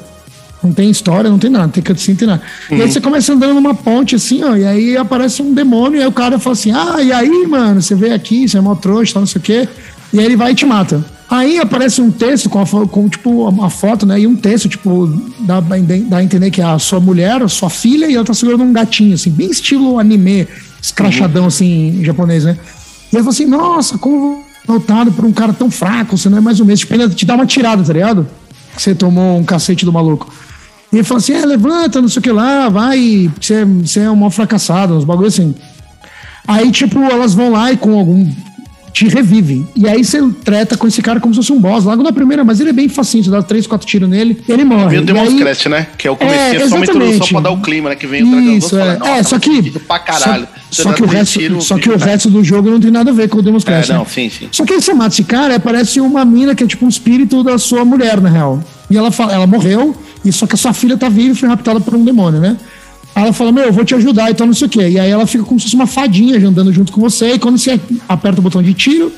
Não 0.63 0.73
tem 0.73 0.91
história, 0.91 1.29
não 1.29 1.39
tem 1.39 1.51
nada, 1.51 1.65
não 1.65 1.73
tem 1.73 1.83
cutscene, 1.83 2.15
não 2.15 2.19
tem 2.19 2.29
nada. 2.29 2.43
E 2.71 2.83
aí 2.83 2.91
você 2.91 3.01
começa 3.01 3.33
andando 3.33 3.55
numa 3.55 3.75
ponte 3.75 4.15
assim, 4.15 4.43
ó, 4.45 4.57
e 4.57 4.65
aí 4.65 4.97
aparece 4.97 5.43
um 5.43 5.53
demônio, 5.53 5.99
e 5.99 6.03
aí 6.03 6.07
o 6.07 6.13
cara 6.13 6.39
fala 6.39 6.55
assim: 6.55 6.71
Ah, 6.71 7.03
e 7.03 7.13
aí, 7.13 7.47
mano, 7.47 7.83
você 7.83 7.95
veio 7.95 8.15
aqui, 8.15 8.49
você 8.49 8.59
é 8.59 8.61
mó 8.61 8.75
trouxa, 8.75 9.15
tal, 9.15 9.23
não 9.23 9.27
sei 9.27 9.41
o 9.41 9.43
quê. 9.43 9.69
E 10.13 10.19
aí 10.19 10.25
ele 10.25 10.37
vai 10.37 10.53
e 10.53 10.55
te 10.55 10.67
mata. 10.67 11.05
Aí 11.33 11.59
aparece 11.59 12.03
um 12.03 12.11
texto 12.11 12.51
com, 12.51 12.61
a, 12.61 12.67
com 12.87 13.09
tipo, 13.09 13.49
uma 13.49 13.71
foto, 13.71 14.05
né? 14.05 14.21
E 14.21 14.27
um 14.27 14.37
texto, 14.37 14.69
tipo, 14.69 15.07
dá, 15.41 15.61
dá 15.61 16.19
a 16.19 16.23
entender 16.23 16.51
que 16.51 16.61
é 16.61 16.65
a 16.65 16.79
sua 16.79 17.01
mulher, 17.01 17.43
a 17.43 17.49
sua 17.49 17.71
filha, 17.71 18.07
e 18.07 18.15
ela 18.15 18.25
tá 18.25 18.35
segurando 18.35 18.63
um 18.63 18.73
gatinho, 18.73 19.15
assim, 19.15 19.31
bem 19.31 19.51
estilo 19.51 19.99
anime, 19.99 20.47
escrachadão, 20.83 21.47
assim, 21.47 22.01
em 22.01 22.05
japonês, 22.05 22.45
né? 22.45 22.59
E 23.11 23.17
eu 23.17 23.21
falo 23.21 23.31
assim, 23.31 23.47
nossa, 23.47 23.97
como 23.97 24.45
voltado 24.67 25.11
por 25.13 25.25
um 25.25 25.33
cara 25.33 25.55
tão 25.55 25.71
fraco, 25.71 26.19
você 26.19 26.29
não 26.29 26.37
é 26.37 26.41
mais 26.43 26.61
o 26.61 26.67
mesmo. 26.67 26.81
Tipo, 26.81 26.93
ainda 26.93 27.09
te 27.09 27.25
dá 27.25 27.35
uma 27.35 27.47
tirada, 27.47 27.83
tá 27.83 27.95
ligado? 27.95 28.27
Que 28.77 28.83
você 28.83 28.95
tomou 28.95 29.39
um 29.39 29.45
cacete 29.45 29.87
do 29.87 29.93
maluco. 29.93 30.31
E 30.93 30.97
ele 30.97 31.05
fala 31.05 31.19
assim: 31.19 31.33
é, 31.35 31.45
levanta, 31.47 32.01
não 32.01 32.09
sei 32.09 32.21
o 32.21 32.23
que 32.23 32.31
lá, 32.33 32.69
vai, 32.69 33.31
você, 33.41 33.55
é- 33.55 33.65
você 33.65 34.01
é 34.01 34.11
um 34.11 34.17
mal 34.17 34.31
fracassado, 34.31 34.95
uns 34.95 35.05
bagulho 35.05 35.29
assim. 35.29 35.55
Aí, 36.47 36.71
tipo, 36.73 36.99
elas 37.03 37.35
vão 37.35 37.51
lá 37.53 37.73
e 37.73 37.77
com 37.77 37.99
algum. 37.99 38.29
te 38.93 39.09
revive. 39.09 39.65
E 39.75 39.89
aí 39.89 40.05
você 40.05 40.21
treta 40.45 40.77
com 40.77 40.87
esse 40.87 41.01
cara 41.01 41.19
como 41.19 41.33
se 41.33 41.39
fosse 41.41 41.51
um 41.51 41.59
boss, 41.59 41.83
logo 41.85 42.03
na 42.03 42.13
primeira, 42.13 42.45
mas 42.45 42.61
ele 42.61 42.69
é 42.69 42.73
bem 42.75 42.91
facinho, 42.91 43.25
você 43.25 43.31
dá 43.31 43.43
três, 43.43 43.67
quatro 43.67 43.87
tiros 43.87 44.07
nele, 44.07 44.37
ele 44.47 44.65
morre. 44.65 44.89
Meio 44.91 45.01
E 45.01 45.05
Demons 45.07 45.29
aí- 45.31 45.39
Crest, 45.39 45.67
né? 45.71 45.87
Que 45.97 46.07
é 46.09 46.11
o 46.11 46.17
começo, 46.17 46.37
É, 46.39 46.57
é, 46.57 46.69
só 46.69 46.77
uma 46.77 46.85
introdução 46.85 47.27
pra 47.29 47.41
dar 47.41 47.51
o 47.53 47.63
clima, 47.63 47.89
né? 47.89 47.97
Que 47.97 48.07
vem 48.07 48.23
o 48.23 48.31
dragão 48.31 48.53
Isso, 48.59 48.77
é. 48.79 48.99
"Nossa, 48.99 49.11
é, 49.13 49.23
só 49.23 49.39
que. 49.39 49.71
pra 49.81 49.99
caralho. 49.99 50.47
Só, 50.71 50.83
só 50.83 50.93
que 50.93 51.03
o 51.03 51.07
resto, 51.07 51.39
tiros, 51.39 51.65
só 51.65 51.79
que 51.79 51.89
o 51.89 51.97
resto 51.97 52.29
do 52.29 52.45
jogo 52.45 52.69
não 52.71 52.79
tem 52.81 52.91
nada 52.91 53.11
a 53.13 53.15
ver 53.15 53.31
com 53.31 53.39
o 53.39 53.43
Demons 53.43 53.65
É, 53.67 53.71
né? 53.71 53.85
não, 53.95 54.05
sim, 54.05 54.29
sim. 54.29 54.49
Só 54.53 54.63
que 54.67 54.75
aí 54.75 54.83
você 54.83 54.93
mata 54.93 55.15
esse 55.15 55.25
cara, 55.25 55.59
parece 55.59 55.99
uma 55.99 56.23
mina 56.27 56.55
que 56.55 56.63
é 56.63 56.67
tipo 56.67 56.85
um 56.85 56.89
espírito 56.91 57.43
da 57.43 57.57
sua 57.57 57.87
mulher, 57.87 58.21
na 58.21 58.29
real. 58.29 58.63
E 58.91 58.97
ela 58.99 59.11
fala, 59.11 59.33
ela 59.33 59.47
morreu, 59.47 59.97
e 60.25 60.33
só 60.33 60.47
que 60.47 60.55
a 60.55 60.59
sua 60.59 60.73
filha 60.73 60.97
tá 60.97 61.09
viva 61.09 61.33
e 61.33 61.35
foi 61.35 61.49
raptada 61.49 61.81
por 61.81 61.95
um 61.95 62.05
demônio, 62.05 62.41
né? 62.41 62.57
Aí 63.15 63.25
ela 63.25 63.33
fala, 63.33 63.53
meu, 63.53 63.65
eu 63.65 63.73
vou 63.73 63.85
te 63.85 63.95
ajudar 63.95 64.31
e 64.31 64.35
tal, 64.35 64.47
não 64.47 64.55
sei 64.55 64.67
o 64.67 64.71
quê. 64.71 64.89
E 64.89 64.99
aí 64.99 65.11
ela 65.11 65.27
fica 65.27 65.45
como 65.45 65.61
se 65.61 65.67
fosse 65.67 65.77
uma 65.77 65.87
fadinha 65.87 66.37
andando 66.47 66.73
junto 66.73 66.93
com 66.93 67.01
você, 67.01 67.35
e 67.35 67.39
quando 67.39 67.59
você 67.59 67.79
aperta 68.09 68.41
o 68.41 68.43
botão 68.43 68.63
de 68.63 68.73
tiro, 68.73 69.13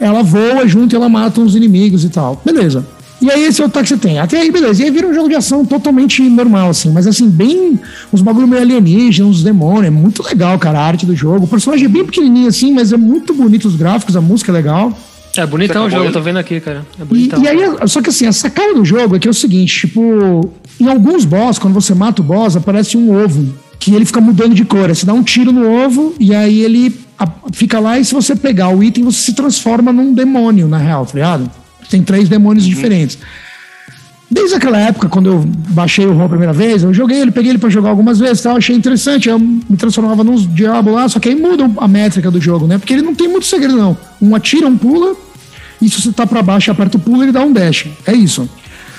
ela 0.00 0.22
voa 0.22 0.66
junto 0.66 0.94
e 0.94 0.96
ela 0.96 1.08
mata 1.08 1.40
uns 1.40 1.54
inimigos 1.54 2.04
e 2.04 2.08
tal. 2.08 2.40
Beleza. 2.44 2.84
E 3.20 3.30
aí 3.30 3.44
esse 3.44 3.60
é 3.60 3.64
o 3.64 3.66
ataque 3.66 3.88
que 3.88 3.94
você 3.94 3.96
tem. 3.96 4.18
Até 4.18 4.40
aí, 4.40 4.50
beleza. 4.50 4.80
E 4.80 4.84
aí 4.84 4.90
vira 4.92 5.08
um 5.08 5.14
jogo 5.14 5.28
de 5.28 5.34
ação 5.34 5.64
totalmente 5.64 6.22
normal, 6.22 6.70
assim. 6.70 6.92
Mas 6.92 7.06
assim, 7.06 7.28
bem. 7.28 7.78
Uns 8.12 8.22
bagulho 8.22 8.46
meio 8.46 8.62
alienígenas, 8.62 9.30
uns 9.30 9.42
demônios. 9.42 9.86
É 9.86 9.90
muito 9.90 10.22
legal, 10.22 10.56
cara, 10.58 10.78
a 10.78 10.84
arte 10.84 11.04
do 11.04 11.16
jogo. 11.16 11.44
O 11.44 11.48
personagem 11.48 11.86
é 11.86 11.88
bem 11.88 12.04
pequenininho, 12.04 12.46
assim, 12.46 12.72
mas 12.72 12.92
é 12.92 12.96
muito 12.96 13.34
bonito 13.34 13.66
os 13.66 13.74
gráficos, 13.74 14.16
a 14.16 14.20
música 14.20 14.52
é 14.52 14.54
legal. 14.54 14.96
É 15.38 15.46
bonitão 15.46 15.86
o 15.86 15.90
jogo, 15.90 16.02
acabou 16.02 16.12
tô 16.12 16.20
vendo 16.20 16.38
aqui, 16.38 16.60
cara. 16.60 16.84
É 16.98 17.02
E, 17.02 17.04
bonitão. 17.04 17.42
e 17.42 17.48
aí, 17.48 17.58
só 17.88 18.02
que 18.02 18.10
assim, 18.10 18.26
a 18.26 18.32
sacada 18.32 18.74
do 18.74 18.84
jogo 18.84 19.16
é 19.16 19.18
que 19.18 19.28
é 19.28 19.30
o 19.30 19.34
seguinte, 19.34 19.86
tipo, 19.86 20.52
em 20.80 20.88
alguns 20.88 21.24
boss, 21.24 21.58
quando 21.58 21.74
você 21.74 21.94
mata 21.94 22.20
o 22.20 22.24
boss, 22.24 22.56
aparece 22.56 22.96
um 22.96 23.14
ovo, 23.14 23.54
que 23.78 23.94
ele 23.94 24.04
fica 24.04 24.20
mudando 24.20 24.54
de 24.54 24.64
cor. 24.64 24.88
Você 24.88 25.06
dá 25.06 25.14
um 25.14 25.22
tiro 25.22 25.52
no 25.52 25.70
ovo 25.70 26.14
e 26.18 26.34
aí 26.34 26.60
ele 26.60 26.94
fica 27.52 27.78
lá 27.78 27.98
e 27.98 28.04
se 28.04 28.14
você 28.14 28.34
pegar 28.34 28.68
o 28.68 28.82
item, 28.82 29.04
você 29.04 29.20
se 29.20 29.32
transforma 29.32 29.92
num 29.92 30.12
demônio, 30.12 30.66
na 30.68 30.78
real, 30.78 31.06
tá 31.06 31.14
ligado? 31.14 31.50
Tem 31.88 32.02
três 32.02 32.28
demônios 32.28 32.64
diferentes. 32.66 33.18
Desde 34.30 34.56
aquela 34.56 34.78
época, 34.78 35.08
quando 35.08 35.26
eu 35.30 35.44
baixei 35.70 36.06
o 36.06 36.12
ROM 36.12 36.26
a 36.26 36.28
primeira 36.28 36.52
vez, 36.52 36.82
eu 36.82 36.92
joguei 36.92 37.18
ele, 37.18 37.30
peguei 37.30 37.50
ele 37.52 37.58
pra 37.58 37.70
jogar 37.70 37.88
algumas 37.88 38.18
vezes, 38.18 38.42
tal, 38.42 38.56
achei 38.58 38.76
interessante, 38.76 39.26
eu 39.26 39.38
me 39.38 39.76
transformava 39.78 40.22
num 40.22 40.36
diabo 40.36 40.90
lá, 40.90 41.08
só 41.08 41.18
que 41.18 41.30
aí 41.30 41.34
muda 41.34 41.70
a 41.78 41.88
métrica 41.88 42.30
do 42.30 42.38
jogo, 42.38 42.66
né? 42.66 42.76
Porque 42.76 42.92
ele 42.92 43.00
não 43.00 43.14
tem 43.14 43.26
muito 43.26 43.46
segredo, 43.46 43.74
não. 43.76 43.96
Um 44.20 44.34
atira, 44.34 44.66
um 44.66 44.76
pula, 44.76 45.16
e 45.80 45.88
se 45.88 46.00
você 46.00 46.12
tá 46.12 46.26
pra 46.26 46.42
baixo 46.42 46.70
e 46.70 46.72
aperta 46.72 46.96
o 46.96 47.00
pulo, 47.00 47.22
ele 47.22 47.32
dá 47.32 47.42
um 47.42 47.52
dash. 47.52 47.86
É 48.06 48.12
isso. 48.14 48.48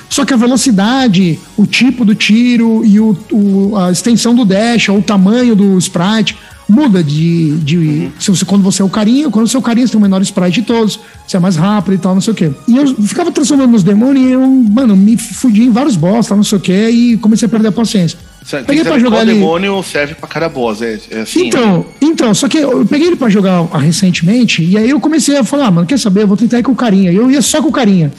Só 0.09 0.25
que 0.25 0.33
a 0.33 0.37
velocidade, 0.37 1.39
o 1.55 1.65
tipo 1.67 2.03
do 2.03 2.15
tiro 2.15 2.83
e 2.83 2.99
o, 2.99 3.15
o- 3.31 3.77
a 3.77 3.91
extensão 3.91 4.33
do 4.33 4.43
dash, 4.45 4.89
ou 4.89 4.97
o 4.97 5.01
tamanho 5.03 5.55
do 5.55 5.77
sprite, 5.77 6.35
muda 6.67 7.03
de. 7.03 7.57
de 7.57 8.09
se 8.19 8.31
você, 8.31 8.43
quando 8.45 8.63
você 8.63 8.81
é 8.81 8.85
o 8.85 8.89
carinha, 8.89 9.29
quando 9.29 9.47
você 9.47 9.55
é 9.55 9.59
o 9.59 9.61
carinha, 9.61 9.85
você 9.85 9.91
tem 9.91 9.99
o 9.99 10.01
menor 10.01 10.21
sprite 10.23 10.61
de 10.61 10.67
todos, 10.67 10.99
você 11.27 11.37
é 11.37 11.39
mais 11.39 11.55
rápido 11.55 11.93
e 11.93 11.97
tal, 11.99 12.13
não 12.15 12.21
sei 12.21 12.33
o 12.33 12.35
quê. 12.35 12.51
E 12.67 12.75
eu 12.77 12.95
ficava 13.03 13.31
transformando 13.31 13.71
nos 13.71 13.83
demônios 13.83 14.27
e 14.29 14.31
eu, 14.31 14.41
mano, 14.47 14.95
me 14.95 15.15
fudi 15.15 15.63
em 15.63 15.69
vários 15.71 15.95
boss, 15.95 16.27
tal, 16.27 16.37
não 16.37 16.43
sei 16.43 16.57
o 16.57 16.61
quê, 16.61 16.89
e 16.89 17.17
comecei 17.17 17.45
a 17.45 17.49
perder 17.49 17.67
a 17.67 17.71
paciência. 17.71 18.17
Tem 18.47 18.63
Peguei 18.63 18.83
saber 18.83 18.99
jogar 18.99 19.19
ali. 19.19 19.33
demônio 19.33 19.81
serve 19.83 20.15
pra 20.15 20.27
cada 20.27 20.49
boss. 20.49 20.81
É, 20.81 20.99
é 21.11 21.19
assim. 21.21 21.47
Então, 21.47 21.85
então, 22.01 22.33
só 22.33 22.47
que 22.47 22.57
eu 22.57 22.85
peguei 22.85 23.07
ele 23.07 23.15
pra 23.15 23.29
jogar 23.29 23.63
recentemente, 23.77 24.63
e 24.63 24.77
aí 24.77 24.89
eu 24.89 24.99
comecei 24.99 25.37
a 25.37 25.43
falar, 25.43 25.67
ah, 25.67 25.71
mano, 25.71 25.87
quer 25.87 25.99
saber? 25.99 26.23
Eu 26.23 26.27
vou 26.27 26.37
tentar 26.37 26.59
ir 26.59 26.63
com 26.63 26.71
o 26.71 26.75
carinha. 26.75 27.11
Eu 27.11 27.29
ia 27.29 27.41
só 27.41 27.61
com 27.61 27.69
o 27.69 27.71
carinha. 27.71 28.11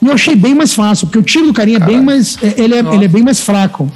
E 0.00 0.06
eu 0.06 0.12
achei 0.12 0.34
bem 0.34 0.54
mais 0.54 0.72
fácil, 0.74 1.06
porque 1.06 1.18
o 1.18 1.22
tiro 1.22 1.46
do 1.46 1.52
carinha 1.52 1.76
é 1.78 1.80
bem 1.80 2.00
mais. 2.02 2.38
é- 2.42 2.54
Ele 2.62 2.74
é, 2.74 2.78
ele 2.94 3.04
é 3.04 3.08
bem 3.08 3.22
mais 3.22 3.40
fraco. 3.40 3.90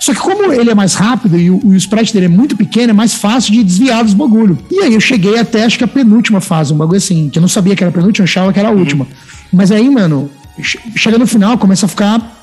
Só 0.00 0.12
que 0.12 0.18
como 0.20 0.52
ele 0.52 0.70
é 0.70 0.74
mais 0.74 0.94
rápido 0.94 1.38
e 1.38 1.50
o, 1.50 1.60
o 1.64 1.74
sprite 1.74 2.12
dele 2.12 2.26
é 2.26 2.28
muito 2.28 2.56
pequeno, 2.56 2.90
é 2.90 2.92
mais 2.92 3.14
fácil 3.14 3.52
de 3.52 3.62
desviar 3.62 4.02
dos 4.04 4.14
bagulho. 4.14 4.58
E 4.70 4.80
aí 4.80 4.94
eu 4.94 5.00
cheguei 5.00 5.38
até 5.38 5.64
acho 5.64 5.78
que 5.78 5.84
a 5.84 5.88
penúltima 5.88 6.40
fase, 6.40 6.72
um 6.72 6.76
bagulho 6.76 6.96
assim, 6.98 7.28
que 7.30 7.38
eu 7.38 7.40
não 7.40 7.48
sabia 7.48 7.76
que 7.76 7.84
era 7.84 7.90
a 7.90 7.92
penúltima, 7.92 8.22
eu 8.24 8.28
achava 8.28 8.52
que 8.52 8.58
era 8.58 8.68
a 8.68 8.72
última. 8.72 9.06
Mas 9.52 9.70
aí, 9.70 9.88
mano, 9.88 10.30
che- 10.60 10.78
chega 10.96 11.18
no 11.18 11.26
final, 11.26 11.56
começa 11.56 11.86
a 11.86 11.88
ficar 11.88 12.35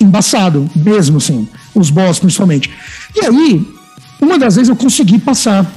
embaçado, 0.00 0.68
mesmo 0.74 1.18
assim, 1.18 1.46
os 1.74 1.90
boss 1.90 2.18
principalmente. 2.18 2.70
E 3.14 3.24
aí, 3.24 3.66
uma 4.20 4.38
das 4.38 4.56
vezes 4.56 4.68
eu 4.68 4.76
consegui 4.76 5.18
passar. 5.18 5.70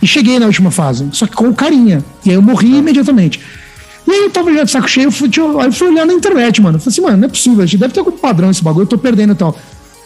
E 0.00 0.06
cheguei 0.06 0.36
na 0.40 0.46
última 0.46 0.72
fase, 0.72 1.06
só 1.12 1.28
que 1.28 1.36
com 1.36 1.48
o 1.48 1.54
carinha. 1.54 2.04
E 2.26 2.30
aí 2.30 2.34
eu 2.34 2.42
morri 2.42 2.76
imediatamente. 2.78 3.38
E 4.04 4.10
aí 4.10 4.18
eu 4.24 4.30
tava 4.30 4.52
já 4.52 4.64
de 4.64 4.70
saco 4.72 4.88
cheio, 4.88 5.04
eu 5.06 5.12
fui, 5.12 5.30
eu- 5.36 5.60
aí 5.60 5.66
eu 5.68 5.72
fui 5.72 5.86
olhar 5.88 6.04
na 6.04 6.12
internet, 6.12 6.60
mano. 6.60 6.74
Eu 6.76 6.80
falei 6.80 6.92
assim, 6.92 7.00
mano, 7.02 7.16
não 7.18 7.26
é 7.26 7.28
possível, 7.28 7.64
deve 7.64 7.88
ter 7.94 8.00
algum 8.00 8.10
padrão 8.10 8.50
esse 8.50 8.64
bagulho, 8.64 8.82
eu 8.82 8.88
tô 8.88 8.98
perdendo 8.98 9.32
e 9.32 9.36
tal. 9.36 9.56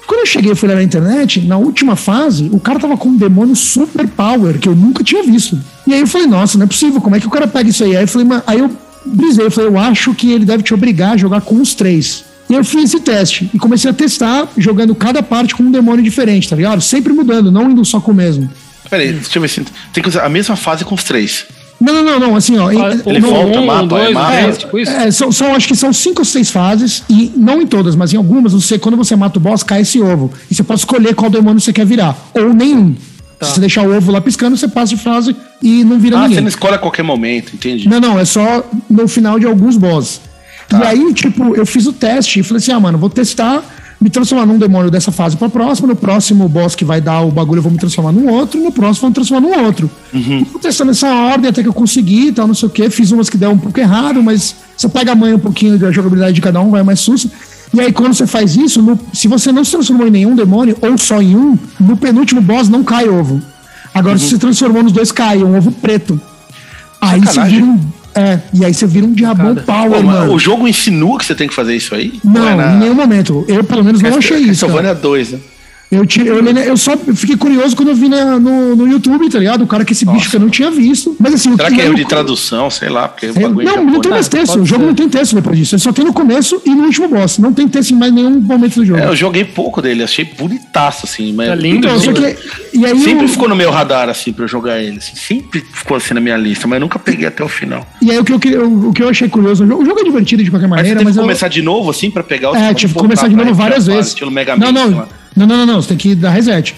Quando 0.07 0.21
eu 0.21 0.27
cheguei 0.27 0.53
e 0.53 0.55
fui 0.55 0.69
olhar 0.69 0.77
na 0.77 0.83
internet, 0.83 1.41
na 1.41 1.57
última 1.57 1.97
fase, 1.97 2.51
o 2.53 2.61
cara 2.61 2.79
tava 2.79 2.95
com 2.99 3.09
um 3.09 3.17
demônio 3.17 3.57
super 3.57 4.07
power, 4.07 4.59
que 4.59 4.69
eu 4.69 4.77
nunca 4.77 5.03
tinha 5.03 5.23
visto. 5.23 5.59
E 5.87 5.95
aí 5.95 6.01
eu 6.01 6.07
falei, 6.07 6.27
nossa, 6.27 6.59
não 6.59 6.65
é 6.65 6.67
possível, 6.69 7.01
como 7.01 7.17
é 7.17 7.21
que 7.21 7.27
o 7.27 7.31
cara 7.31 7.49
pega 7.49 7.71
isso 7.71 7.83
aí? 7.83 7.97
Aí 7.97 8.03
eu 8.05 8.09
falei, 8.09 8.27
"Mas-" 8.29 8.43
aí 8.47 8.59
eu 8.59 8.71
brisei, 9.07 9.47
eu 9.47 9.51
falei, 9.51 9.71
eu 9.71 9.79
acho 9.79 10.13
que 10.15 10.31
ele 10.31 10.45
deve 10.45 10.63
te 10.63 10.75
obrigar 10.75 11.13
a 11.15 11.17
jogar 11.17 11.41
com 11.41 11.57
os 11.59 11.75
três. 11.75 12.23
E 12.49 12.55
eu 12.55 12.65
fiz 12.65 12.85
esse 12.85 13.01
teste 13.01 13.51
e 13.53 13.59
comecei 13.59 13.91
a 13.91 13.95
testar, 13.95 14.49
jogando 14.57 14.95
cada 14.95 15.23
parte 15.23 15.55
com 15.55 15.63
um 15.65 15.71
demônio 15.71 16.03
diferente, 16.03 16.49
tá 16.49 16.55
ligado? 16.57 16.81
Sempre 16.81 17.13
mudando, 17.13 17.51
não 17.51 17.71
indo 17.71 17.85
só 17.85 18.01
com 18.01 18.13
o 18.13 18.15
mesmo. 18.15 18.49
Peraí, 18.89 19.13
deixa 19.13 19.37
eu 19.39 19.43
ver 19.43 19.49
se. 19.49 19.63
Tem 19.93 20.03
que 20.03 20.09
usar 20.09 20.25
a 20.25 20.29
mesma 20.29 20.55
fase 20.55 20.85
com 20.85 20.95
os 20.95 21.03
três. 21.03 21.45
Não, 21.81 21.93
não, 21.93 22.03
não, 22.05 22.21
não, 22.21 22.37
assim, 22.37 22.57
ó. 22.57 22.71
Ele 22.71 23.19
não- 23.21 23.29
volta, 23.31 23.61
um, 23.61 23.67
mapa, 23.67 23.87
dois, 23.87 24.09
é 24.09 24.13
mapa. 24.13 24.33
três, 24.37 24.59
tipo 24.59 24.79
isso. 24.79 24.91
É, 24.93 25.11
são, 25.11 25.31
são- 25.33 25.55
acho 25.55 25.67
que 25.69 25.77
são 25.77 25.93
cinco 25.93 26.21
ou 26.21 26.25
seis 26.25 26.51
fases, 26.51 27.03
e 27.11 27.33
não 27.37 27.61
em 27.61 27.67
todas, 27.67 27.95
mas 27.97 28.15
em 28.15 28.17
algumas, 28.17 28.53
você, 28.53 28.79
quando 28.79 28.97
você 28.97 29.15
mata 29.17 29.39
o 29.39 29.43
boss, 29.43 29.63
cai 29.63 29.83
esse 29.83 30.01
ovo. 30.01 30.33
E 30.51 30.55
você 30.55 30.63
pode 30.63 30.81
escolher 30.81 31.15
qual 31.15 31.29
demônio 31.31 31.61
você 31.61 31.73
quer 31.73 31.85
virar. 31.85 32.17
Ou 32.33 32.55
nenhum. 32.55 32.95
Se 33.43 33.51
você 33.51 33.61
deixar 33.61 33.83
o 33.87 33.95
ovo 33.95 34.11
lá 34.11 34.21
piscando, 34.23 34.57
você 34.57 34.67
passa 34.69 34.95
de 34.97 35.03
fase 35.03 35.37
e 35.63 35.85
não 35.85 35.99
vira 35.99 36.17
Ah, 36.17 36.21
você 36.23 36.29
ninguém. 36.29 36.41
não 36.43 36.49
escolhe 36.49 36.75
a 36.77 36.79
qualquer 36.79 37.03
momento, 37.03 37.53
entendi. 37.55 37.87
Não, 37.87 38.01
não, 38.01 38.19
é 38.19 38.25
só 38.25 38.65
no 38.89 39.07
final 39.07 39.39
de 39.39 39.45
alguns 39.45 39.77
bosses. 39.77 40.21
Tá. 40.69 40.79
E 40.81 40.87
aí, 40.87 41.15
tipo, 41.15 41.55
eu 41.55 41.65
fiz 41.65 41.87
o 41.87 41.93
teste 41.93 42.41
e 42.41 42.43
falei 42.43 42.59
assim: 42.59 42.73
ah, 42.73 42.81
mano, 42.81 42.99
vou 42.99 43.09
testar, 43.09 43.63
me 44.01 44.11
transformar 44.11 44.45
num 44.47 44.59
demônio 44.59 44.91
dessa 44.91 45.13
fase 45.13 45.37
pra 45.37 45.49
próxima. 45.49 45.87
No 45.89 45.95
próximo 45.97 46.49
boss 46.49 46.75
que 46.75 46.85
vai 46.85 47.01
dar 47.01 47.21
o 47.23 47.31
bagulho, 47.31 47.59
eu 47.59 47.63
vou 47.63 47.71
me 47.73 47.79
transformar 47.79 48.13
num 48.13 48.29
outro. 48.29 48.61
No 48.61 48.73
próximo, 48.73 48.99
eu 48.99 49.01
vou 49.03 49.09
me 49.11 49.15
transformar 49.15 49.41
num 49.49 49.65
outro. 49.65 49.91
Uhum. 50.13 50.45
Fui 50.45 50.61
testando 50.61 50.91
essa 50.91 51.09
ordem 51.09 51.49
até 51.51 51.63
que 51.63 51.69
eu 51.69 51.73
consegui 51.73 52.29
e 52.29 52.33
tal, 52.33 52.47
não 52.49 52.55
sei 52.55 52.69
o 52.69 52.71
quê. 52.71 52.91
Fiz 52.91 53.13
umas 53.13 53.31
que 53.31 53.37
deu 53.39 53.51
um 53.51 53.59
pouco 53.59 53.79
errado, 53.79 54.23
mas 54.23 54.57
você 54.77 54.89
pega 54.89 55.13
a 55.13 55.15
manha 55.15 55.37
um 55.37 55.41
pouquinho 55.41 55.79
da 55.79 55.91
jogabilidade 55.93 56.33
de 56.35 56.41
cada 56.41 56.61
um, 56.61 56.71
vai 56.71 56.83
mais 56.83 56.99
susto. 57.01 57.31
E 57.75 57.81
aí, 57.81 57.93
quando 57.93 58.15
você 58.15 58.27
faz 58.27 58.57
isso, 58.57 58.81
no- 58.83 58.99
se 59.13 59.29
você 59.29 59.51
não 59.53 59.65
se 59.65 59.71
transformou 59.73 60.07
em 60.07 60.11
nenhum 60.11 60.35
demônio, 60.35 60.77
ou 60.81 60.97
só 60.99 61.21
em 61.23 61.37
um, 61.37 61.59
no 61.81 61.97
penúltimo 61.97 62.41
boss 62.41 62.69
não 62.69 62.83
cai 62.85 63.09
ovo. 63.09 63.41
Agora, 63.95 64.19
se 64.19 64.29
você 64.31 64.39
transformou 64.39 64.83
nos 64.83 64.93
dois, 64.93 65.11
cai 65.13 65.43
um 65.43 65.57
ovo 65.57 65.71
preto. 65.73 66.21
Aí 67.01 67.21
você 67.21 67.27
Sacanagem. 67.27 67.61
vira 67.61 67.67
um. 67.73 67.81
É, 68.17 68.41
e 68.53 68.65
aí 68.65 68.73
você 68.73 68.87
vira 68.87 69.07
um 69.07 69.13
diabão 69.13 69.55
Cada- 69.55 69.63
power, 69.63 70.01
Pô, 70.01 70.03
mano. 70.03 70.33
o 70.35 70.39
jogo 70.39 70.67
insinua 70.67 71.19
que 71.19 71.25
você 71.27 71.35
tem 71.35 71.47
que 71.47 71.55
fazer 71.55 71.77
isso 71.77 71.95
aí? 71.95 72.19
Não, 72.25 72.49
é 72.49 72.55
na- 72.55 72.73
em 72.75 72.79
nenhum 72.79 72.95
momento. 72.95 73.45
Eu, 73.47 73.63
pelo 73.63 73.85
menos, 73.85 74.01
não 74.01 74.17
achei 74.17 74.39
isso. 74.39 74.67
cara. 74.67 74.73
Castlevania 74.83 74.95
2, 74.95 75.33
né? 75.33 75.39
Eu, 75.89 76.05
eu, 76.25 76.43
na- 76.43 76.65
eu 76.65 76.77
só 76.77 76.97
fiquei 76.97 77.37
curioso 77.37 77.77
quando 77.77 77.91
eu 77.91 77.95
vi 77.95 78.09
na- 78.09 78.41
no, 78.41 78.75
no 78.75 78.89
YouTube, 78.89 79.29
tá 79.31 79.39
ligado? 79.39 79.63
O 79.63 79.69
cara 79.69 79.85
que 79.85 79.93
esse 79.93 80.05
bicho 80.05 80.29
que 80.29 80.35
eu 80.35 80.41
não 80.41 80.49
tinha 80.51 80.69
visto. 80.69 81.15
Mas 81.21 81.35
assim, 81.35 81.51
o 81.53 81.57
Será 81.57 81.71
que 81.71 81.81
é 81.81 81.87
eu- 81.87 81.95
de 81.95 82.05
tradução? 82.05 82.69
Sei 82.69 82.89
lá, 82.89 83.07
porque 83.07 83.27
o 83.27 83.29
É, 83.39 83.43
em 83.45 83.65
não, 83.65 83.85
não 83.85 84.01
tem 84.01 84.11
mais 84.11 84.27
texto. 84.27 84.49
pode 84.55 84.63
O 84.63 84.67
jogo 84.67 84.81
ser. 84.83 84.87
não 84.89 84.95
tem 84.95 85.09
texto 85.09 85.35
depois 85.37 85.57
disso. 85.57 85.77
Ele 85.77 85.83
só 85.83 85.93
tem 85.93 86.05
no 86.05 86.13
começo 86.13 86.61
e 86.67 86.71
no 86.75 86.87
último 86.87 87.07
boss. 87.07 87.39
Não 87.39 87.53
tem 87.53 87.69
texto 87.69 87.93
em 87.93 87.95
mais 87.95 88.13
nenhum 88.13 88.41
momento 88.41 88.75
do 88.81 88.85
jogo. 88.85 88.99
É, 89.01 89.07
eu 89.07 89.15
joguei 89.15 89.45
pouco 89.45 89.81
dele, 89.81 90.03
achei 90.03 90.25
bonitaço, 90.25 91.07
assim. 91.07 91.33
Mas 91.33 91.51
É 91.51 91.55
lindo, 91.55 91.87
então, 91.87 92.01
que, 92.13 92.37
e 92.79 92.85
aí 92.85 92.99
Sempre 92.99 93.27
o- 93.27 93.29
ficou 93.29 93.49
no 93.49 93.55
meu 93.55 93.71
radar, 93.71 94.09
assim, 94.09 94.33
pra 94.33 94.43
eu 94.45 94.49
jogar 94.49 94.81
ele. 94.83 94.99
assim, 94.99 95.15
sempre 95.15 95.65
ficou 95.73 95.97
assim 95.97 96.15
na 96.15 96.21
minha 96.21 96.37
lista, 96.37 96.67
mas 96.67 96.79
eu 96.79 96.81
nunca 96.81 96.99
peguei 96.99 97.29
até 97.29 97.45
o 97.45 97.49
final. 97.49 97.87
E 98.03 98.11
aí 98.11 98.19
o 98.19 98.25
que 98.25 98.33
eu, 98.33 98.41
queria- 98.41 98.65
o, 98.65 98.89
o 98.89 98.93
que 98.93 99.05
eu 99.05 99.09
achei 99.09 99.29
curioso, 99.29 99.63
o 99.65 99.85
jogo, 99.85 100.01
é 100.01 100.03
divertido 100.05 100.43
de 100.43 100.51
qualquer 100.51 100.67
Mas 100.67 100.79
você 100.79 100.83
maneira, 100.83 100.99
teve 100.99 101.05
mas 101.11 101.15
que 101.15 101.21
eu, 101.21 101.23
começar 101.23 101.47
de 101.49 101.63
novo, 101.63 101.91
assim, 101.91 102.11
pra 102.11 102.25
pegar 102.25 102.51
o 102.51 102.57
é, 102.57 102.75
tive 102.75 102.93
que 102.93 102.99
começar 102.99 103.29
de 103.29 103.37
novo 103.37 103.55
várias 103.55 103.87
vezes. 103.87 104.09
Estilo 104.09 104.33
Mega 104.33 104.57
não, 104.57 104.73
Man, 104.73 104.81
sei 104.87 104.91
não. 104.97 105.26
Não, 105.37 105.47
não, 105.47 105.57
não, 105.59 105.67
não, 105.67 105.83
você 105.83 105.89
tem 105.89 105.97
que 105.97 106.15
dar 106.15 106.31
reset. 106.31 106.75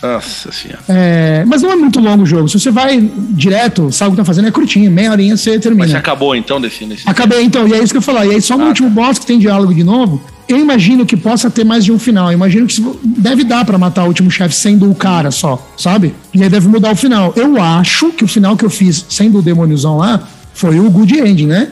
Nossa 0.00 0.52
senhora. 0.52 0.78
É, 0.88 1.44
mas 1.44 1.60
não 1.62 1.72
é 1.72 1.76
muito 1.76 1.98
longo 1.98 2.22
o 2.22 2.26
jogo. 2.26 2.48
Se 2.48 2.58
você 2.60 2.70
vai 2.70 3.00
direto, 3.30 3.90
sabe 3.90 4.10
o 4.10 4.12
que 4.12 4.16
tá 4.18 4.24
fazendo, 4.24 4.46
é 4.46 4.50
curtinho, 4.52 4.88
meia 4.90 5.10
horinha 5.10 5.36
você 5.36 5.52
Mas 5.54 5.60
termina. 5.60 5.88
você 5.88 5.96
acabou 5.96 6.36
então 6.36 6.60
desse. 6.60 6.86
nesse... 6.86 7.02
Acabei, 7.08 7.42
então, 7.42 7.66
e 7.66 7.72
é 7.74 7.82
isso 7.82 7.92
que 7.92 7.98
eu 7.98 8.02
falar. 8.02 8.24
E 8.26 8.30
aí, 8.30 8.40
só 8.40 8.56
no 8.56 8.64
Ah, 8.64 8.68
último 8.68 8.88
boss 8.90 9.18
que 9.18 9.26
tem 9.26 9.40
diálogo 9.40 9.74
de 9.74 9.82
novo, 9.82 10.22
eu 10.48 10.56
imagino 10.56 11.04
que 11.04 11.16
possa 11.16 11.50
ter 11.50 11.64
mais 11.64 11.84
de 11.84 11.90
um 11.90 11.98
final. 11.98 12.28
Eu 12.28 12.34
imagino 12.34 12.64
que 12.68 12.80
deve 13.04 13.42
dar 13.42 13.64
pra 13.64 13.76
matar 13.76 14.04
o 14.04 14.06
último 14.06 14.30
chefe 14.30 14.54
sendo 14.54 14.88
o 14.88 14.94
cara 14.94 15.32
só, 15.32 15.68
sabe? 15.76 16.14
E 16.32 16.44
aí 16.44 16.48
deve 16.48 16.68
mudar 16.68 16.92
o 16.92 16.96
final. 16.96 17.32
Eu 17.34 17.60
acho 17.60 18.10
que 18.12 18.22
o 18.24 18.28
final 18.28 18.56
que 18.56 18.64
eu 18.64 18.70
fiz 18.70 19.04
sendo 19.08 19.38
o 19.38 19.42
demôniozão 19.42 19.96
lá 19.96 20.22
foi 20.54 20.78
o 20.78 20.88
Good 20.88 21.18
Ending, 21.18 21.46
né? 21.46 21.70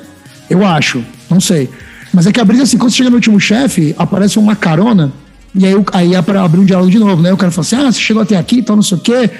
Eu 0.50 0.66
acho, 0.66 1.00
não 1.30 1.40
sei. 1.40 1.70
Mas 2.12 2.26
é 2.26 2.32
que 2.32 2.40
a 2.40 2.44
brisa, 2.44 2.64
assim, 2.64 2.76
quando 2.76 2.90
você 2.90 2.96
chega 2.96 3.10
no 3.10 3.16
último 3.16 3.38
chefe, 3.38 3.94
aparece 3.96 4.36
uma 4.38 4.56
carona, 4.56 5.12
e 5.56 5.66
aí, 5.66 5.74
aí 5.92 6.14
é 6.14 6.22
pra 6.22 6.42
abrir 6.42 6.60
um 6.60 6.64
diálogo 6.64 6.90
de 6.90 6.98
novo, 6.98 7.22
né? 7.22 7.32
O 7.32 7.36
cara 7.36 7.50
fala 7.50 7.66
assim: 7.66 7.76
ah, 7.76 7.90
você 7.90 7.98
chegou 7.98 8.22
até 8.22 8.36
aqui, 8.36 8.58
então 8.58 8.76
não 8.76 8.82
sei 8.82 8.98
o 8.98 9.00
quê. 9.00 9.30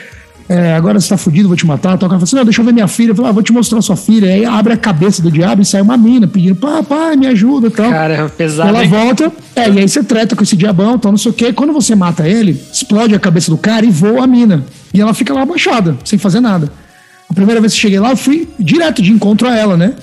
É, 0.48 0.74
agora 0.74 1.00
você 1.00 1.08
tá 1.08 1.16
fudido, 1.16 1.48
vou 1.48 1.56
te 1.56 1.66
matar. 1.66 1.98
Tal. 1.98 2.06
O 2.06 2.10
cara 2.10 2.10
fala 2.12 2.22
assim: 2.22 2.36
não, 2.36 2.44
deixa 2.44 2.60
eu 2.60 2.64
ver 2.64 2.72
minha 2.72 2.86
filha. 2.86 3.10
Eu 3.10 3.14
falo, 3.14 3.28
ah, 3.28 3.32
vou 3.32 3.42
te 3.42 3.52
mostrar 3.52 3.82
sua 3.82 3.96
filha. 3.96 4.32
Aí 4.32 4.44
abre 4.44 4.72
a 4.72 4.76
cabeça 4.76 5.20
do 5.20 5.30
diabo 5.30 5.60
e 5.60 5.64
sai 5.64 5.82
uma 5.82 5.96
mina 5.96 6.26
pedindo: 6.26 6.54
papai, 6.56 7.16
me 7.16 7.26
ajuda 7.26 7.66
e 7.66 7.70
tal. 7.70 7.90
Cara, 7.90 8.14
é 8.14 8.28
pesado, 8.28 8.68
Ela 8.68 8.84
hein? 8.84 8.88
volta, 8.88 9.32
é, 9.54 9.68
e 9.68 9.78
aí 9.78 9.88
você 9.88 10.02
treta 10.02 10.34
com 10.34 10.42
esse 10.42 10.56
diabão, 10.56 10.98
tal, 10.98 11.12
não 11.12 11.18
sei 11.18 11.30
o 11.32 11.34
quê. 11.34 11.52
Quando 11.52 11.72
você 11.72 11.94
mata 11.94 12.26
ele, 12.28 12.62
explode 12.72 13.14
a 13.14 13.18
cabeça 13.18 13.50
do 13.50 13.58
cara 13.58 13.84
e 13.84 13.90
voa 13.90 14.24
a 14.24 14.26
mina. 14.26 14.64
E 14.94 15.00
ela 15.00 15.12
fica 15.12 15.34
lá 15.34 15.42
abaixada, 15.42 15.96
sem 16.04 16.18
fazer 16.18 16.40
nada. 16.40 16.70
A 17.28 17.34
primeira 17.34 17.60
vez 17.60 17.74
que 17.74 17.80
cheguei 17.80 17.98
lá, 17.98 18.10
eu 18.10 18.16
fui 18.16 18.48
direto 18.58 19.02
de 19.02 19.10
encontro 19.10 19.48
a 19.48 19.56
ela, 19.56 19.76
né? 19.76 19.94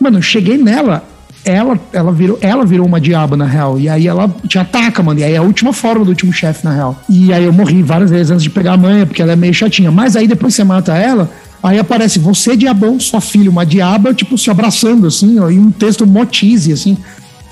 Mano, 0.00 0.18
eu 0.18 0.22
cheguei 0.22 0.58
nela, 0.58 1.04
ela, 1.44 1.78
ela, 1.92 2.12
virou, 2.12 2.38
ela 2.40 2.64
virou 2.64 2.86
uma 2.86 3.00
diaba, 3.00 3.36
na 3.36 3.44
real. 3.44 3.78
E 3.78 3.88
aí 3.88 4.06
ela 4.06 4.32
te 4.46 4.58
ataca, 4.58 5.02
mano. 5.02 5.20
E 5.20 5.24
aí 5.24 5.34
é 5.34 5.38
a 5.38 5.42
última 5.42 5.72
forma 5.72 6.04
do 6.04 6.10
último 6.10 6.32
chefe, 6.32 6.64
na 6.64 6.72
real. 6.72 7.02
E 7.08 7.32
aí 7.32 7.44
eu 7.44 7.52
morri 7.52 7.82
várias 7.82 8.10
vezes 8.10 8.30
antes 8.30 8.42
de 8.42 8.50
pegar 8.50 8.74
a 8.74 8.76
manha, 8.76 9.06
porque 9.06 9.20
ela 9.20 9.32
é 9.32 9.36
meio 9.36 9.52
chatinha. 9.52 9.90
Mas 9.90 10.14
aí 10.16 10.26
depois 10.28 10.54
você 10.54 10.62
mata 10.62 10.96
ela, 10.96 11.30
aí 11.62 11.78
aparece 11.78 12.18
você, 12.18 12.56
diabão, 12.56 12.98
sua 13.00 13.20
filha, 13.20 13.50
uma 13.50 13.66
diaba, 13.66 14.14
tipo, 14.14 14.38
se 14.38 14.50
abraçando, 14.50 15.06
assim, 15.06 15.38
ó, 15.38 15.50
e 15.50 15.58
um 15.58 15.70
texto 15.70 16.06
motize, 16.06 16.72
assim. 16.72 16.96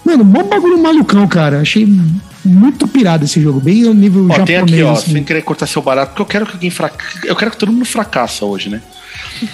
Mano, 0.04 0.24
mó 0.24 0.42
bagulho 0.42 0.80
malucão, 0.80 1.26
cara. 1.26 1.60
Achei 1.60 1.86
muito 2.44 2.86
pirado 2.88 3.24
esse 3.24 3.40
jogo, 3.40 3.60
bem 3.60 3.82
no 3.82 3.94
nível 3.94 4.26
Ó, 4.30 4.34
tem 4.44 4.56
japonês. 4.56 4.62
aqui, 4.62 4.82
ó, 4.82 4.92
assim. 4.92 5.12
sem 5.12 5.24
querer 5.24 5.42
cortar 5.42 5.66
seu 5.66 5.82
barato, 5.82 6.12
porque 6.12 6.22
eu 6.22 6.26
quero 6.26 6.46
que 6.46 6.52
alguém 6.52 6.70
fraca... 6.70 7.04
Eu 7.24 7.36
quero 7.36 7.50
que 7.50 7.56
todo 7.56 7.72
mundo 7.72 7.84
fracassa 7.84 8.44
hoje, 8.44 8.68
né? 8.68 8.80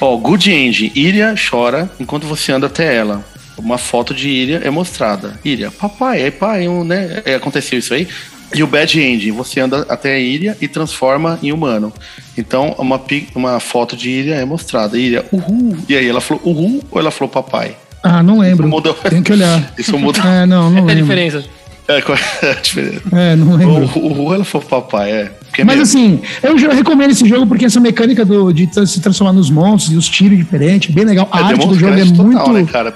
Ó, 0.00 0.16
Good 0.16 0.50
End, 0.50 0.92
Iria 0.94 1.34
chora 1.50 1.90
enquanto 1.98 2.26
você 2.26 2.52
anda 2.52 2.66
até 2.66 2.94
ela. 2.94 3.24
Uma 3.56 3.78
foto 3.78 4.14
de 4.14 4.28
Iria 4.28 4.60
é 4.62 4.70
mostrada. 4.70 5.38
Iria, 5.44 5.70
papai, 5.70 6.22
é 6.22 6.30
pai, 6.30 6.68
um, 6.68 6.84
né? 6.84 7.22
É, 7.24 7.34
aconteceu 7.34 7.78
isso 7.78 7.94
aí. 7.94 8.06
E 8.54 8.62
o 8.62 8.66
Bad 8.66 9.00
End, 9.00 9.30
você 9.32 9.60
anda 9.60 9.84
até 9.88 10.14
a 10.14 10.18
Iria 10.18 10.56
e 10.60 10.68
transforma 10.68 11.38
em 11.42 11.52
humano. 11.52 11.92
Então, 12.38 12.74
uma, 12.78 13.00
uma 13.34 13.58
foto 13.60 13.96
de 13.96 14.10
Iria 14.10 14.34
é 14.36 14.44
mostrada. 14.44 14.96
Iria, 14.98 15.24
uhul. 15.32 15.76
E 15.88 15.96
aí 15.96 16.08
ela 16.08 16.20
falou 16.20 16.42
uhul 16.44 16.84
ou 16.90 17.00
ela 17.00 17.10
falou 17.10 17.28
papai? 17.30 17.76
Ah, 18.02 18.22
não 18.22 18.38
lembro. 18.38 18.66
Isso 18.66 18.70
mudou. 18.74 18.94
Tem 18.94 19.22
que 19.22 19.32
olhar. 19.32 19.72
Isso 19.76 19.98
muda. 19.98 20.20
É, 20.20 20.46
não, 20.46 20.70
não 20.70 20.78
É 20.78 20.82
a 20.82 20.84
lembro. 20.84 21.02
diferença. 21.02 21.44
É, 21.88 22.00
qual 22.02 22.18
é 22.42 22.50
a 22.50 22.54
diferença? 22.54 23.02
É, 23.12 23.36
não 23.36 23.56
lembro. 23.56 23.90
O 23.98 24.06
uhul 24.12 24.34
ela 24.34 24.44
falou 24.44 24.66
papai, 24.66 25.10
é. 25.10 25.32
É 25.58 25.64
Mas 25.64 25.78
mesmo. 25.78 25.82
assim, 25.82 26.20
eu 26.42 26.58
já 26.58 26.70
recomendo 26.72 27.12
esse 27.12 27.26
jogo 27.26 27.46
porque 27.46 27.64
essa 27.64 27.80
mecânica 27.80 28.24
do, 28.26 28.52
de 28.52 28.68
se 28.86 29.00
transformar 29.00 29.32
nos 29.32 29.48
monstros 29.48 29.94
e 29.94 29.96
os 29.96 30.06
tiros 30.06 30.36
diferentes, 30.36 30.94
bem 30.94 31.04
legal. 31.04 31.26
A 31.32 31.40
É 31.40 31.42
arte 31.44 31.66
do 31.66 31.74
jogo 31.78 31.92
é 31.94 31.96
Crash 31.96 32.10
muito. 32.12 32.38
total, 32.38 32.52
né, 32.52 32.66
cara? 32.70 32.94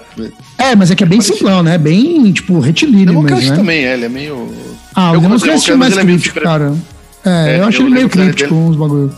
É, 0.59 0.77
mas 0.77 0.91
é 0.91 0.95
que 0.95 1.03
é 1.03 1.07
bem 1.07 1.23
simplão, 1.23 1.63
né? 1.63 1.79
Bem, 1.79 2.31
tipo, 2.33 2.59
retilíneo 2.61 3.23
mesmo, 3.23 3.51
né? 3.51 3.57
também, 3.57 3.85
é, 3.87 3.95
ele 3.95 4.05
é 4.05 4.09
meio. 4.11 4.53
Ah, 4.95 5.13
o 5.13 5.15
Eu 5.15 5.21
Demon 5.21 5.39
Crash 5.39 5.69
é 5.71 5.75
mais 5.75 5.97
é 5.97 6.03
crítico, 6.03 6.41
cara. 6.41 6.75
É, 7.25 7.57
É, 7.57 7.59
eu 7.61 7.65
acho 7.65 7.81
eu 7.81 7.87
ele 7.87 7.95
meio 7.95 8.09
crítico 8.11 8.55
uns 8.55 8.77
bagulho. 8.77 9.11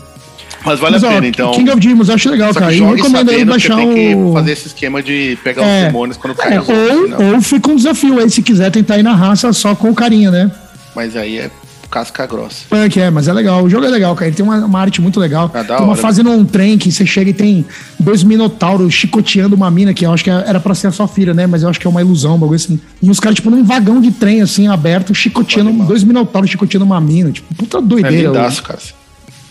Mas 0.65 0.79
vale 0.79 0.93
Mas, 0.95 1.03
a 1.03 1.07
ó, 1.07 1.11
pena, 1.11 1.27
então. 1.27 1.51
King 1.51 1.69
of 1.71 1.79
Demons, 1.79 2.09
eu 2.09 2.15
acho 2.15 2.29
legal, 2.29 2.53
cara. 2.53 2.73
eu 2.73 2.93
recomendo 2.93 3.29
aí 3.31 3.43
baixar 3.45 3.77
o. 3.79 4.33
fazer 4.33 4.51
esse 4.53 4.67
esquema 4.67 5.01
de 5.03 5.37
pegar 5.43 5.63
É. 5.63 5.79
os 5.81 5.85
demônios 5.87 6.17
quando 6.17 6.35
cai 6.35 6.53
É, 6.55 6.59
ou, 6.61 7.33
ou 7.35 7.41
fica 7.41 7.69
um 7.71 7.75
desafio 7.75 8.19
aí, 8.19 8.29
se 8.29 8.41
quiser 8.41 8.71
tentar 8.71 8.97
ir 8.97 9.03
na 9.03 9.13
raça 9.13 9.51
só 9.53 9.75
com 9.75 9.89
o 9.89 9.95
carinha, 9.95 10.31
né? 10.31 10.51
Mas 10.95 11.15
aí 11.15 11.39
é 11.39 11.49
casca 11.91 12.25
grossa. 12.25 12.63
É 12.71 12.89
que 12.89 12.99
é, 12.99 13.11
mas 13.11 13.27
é 13.27 13.33
legal. 13.33 13.63
O 13.63 13.69
jogo 13.69 13.85
é 13.85 13.89
legal, 13.89 14.15
cara. 14.15 14.27
Ele 14.27 14.35
tem 14.35 14.43
uma, 14.43 14.57
uma 14.65 14.79
arte 14.79 14.99
muito 14.99 15.19
legal. 15.19 15.47
Da 15.49 15.63
tem 15.63 15.75
uma 15.75 15.89
hora. 15.89 15.95
fase 15.95 16.23
num 16.23 16.43
trem 16.43 16.75
que 16.75 16.91
você 16.91 17.05
chega 17.05 17.29
e 17.29 17.33
tem 17.33 17.63
dois 17.99 18.23
minotauros 18.23 18.91
chicoteando 18.93 19.55
uma 19.55 19.69
mina, 19.69 19.93
que 19.93 20.03
eu 20.03 20.11
acho 20.11 20.23
que 20.23 20.29
era 20.31 20.59
pra 20.59 20.73
ser 20.73 20.87
a 20.87 20.91
sua 20.91 21.07
filha, 21.07 21.35
né? 21.35 21.45
Mas 21.45 21.61
eu 21.61 21.69
acho 21.69 21.79
que 21.79 21.85
é 21.85 21.89
uma 21.89 22.01
ilusão, 22.01 22.35
um 22.35 22.39
bagulho 22.39 22.55
assim. 22.55 22.79
E 22.99 23.09
os 23.11 23.19
caras, 23.19 23.35
tipo, 23.35 23.51
num 23.51 23.63
vagão 23.63 24.01
de 24.01 24.09
trem, 24.11 24.41
assim, 24.41 24.67
aberto, 24.67 25.13
chicoteando, 25.13 25.71
dois 25.85 26.03
minotauros 26.03 26.49
chicoteando 26.49 26.83
uma 26.85 26.99
mina. 26.99 27.31
Tipo, 27.31 27.53
puta 27.53 27.77
É 27.77 27.81
doideira. 27.81 28.27
lindaço, 28.29 28.63
cara. 28.63 28.79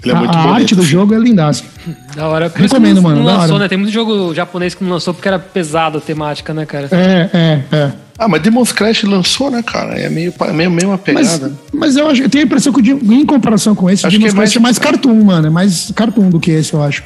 Ele 0.03 0.13
é 0.13 0.15
a 0.15 0.19
muito 0.19 0.35
a 0.37 0.43
bonito. 0.43 0.55
arte 0.55 0.75
do 0.75 0.83
jogo 0.83 1.15
é 1.15 1.19
lindaço. 1.19 1.65
Da 2.15 2.29
hora. 2.29 2.51
Por 2.51 2.61
Recomendo, 2.61 2.97
não, 2.97 3.03
mano, 3.03 3.17
Não 3.21 3.25
lançou, 3.25 3.55
hora. 3.55 3.59
né? 3.65 3.69
Tem 3.69 3.79
muito 3.79 3.91
jogo 3.93 4.35
japonês 4.35 4.75
que 4.75 4.85
não 4.85 4.91
lançou 4.93 5.15
porque 5.15 5.27
era 5.29 5.39
pesado 5.39 5.97
a 5.97 6.01
temática, 6.01 6.53
né, 6.53 6.67
cara? 6.67 6.89
É, 6.93 7.31
é, 7.33 7.63
é. 7.77 7.93
Ah, 8.19 8.29
mas 8.29 8.43
Demon's 8.43 8.71
Crash 8.71 9.03
lançou, 9.05 9.51
né, 9.51 9.63
cara? 9.63 9.99
É 9.99 10.09
meio, 10.11 10.33
meio, 10.53 10.71
meio 10.71 10.89
uma 10.91 11.01
Mas, 11.07 11.29
pegada. 11.29 11.53
mas 11.73 11.97
eu, 11.97 12.07
acho, 12.09 12.23
eu 12.23 12.29
tenho 12.29 12.45
a 12.45 12.47
impressão 12.47 12.71
que, 12.73 12.91
em 12.91 13.25
comparação 13.25 13.75
com 13.75 13.89
esse, 13.89 14.05
o 14.05 14.09
Acho 14.09 14.19
Demon's 14.19 14.33
que 14.33 14.37
é 14.37 14.39
mais- 14.39 14.51
Crash 14.51 14.57
é 14.57 14.61
mais 14.61 14.79
cartoon, 14.79 15.25
mano. 15.25 15.47
É 15.47 15.51
mais 15.51 15.91
cartoon 15.97 16.29
do 16.29 16.39
que 16.39 16.51
esse, 16.51 16.75
eu 16.75 16.83
acho. 16.83 17.03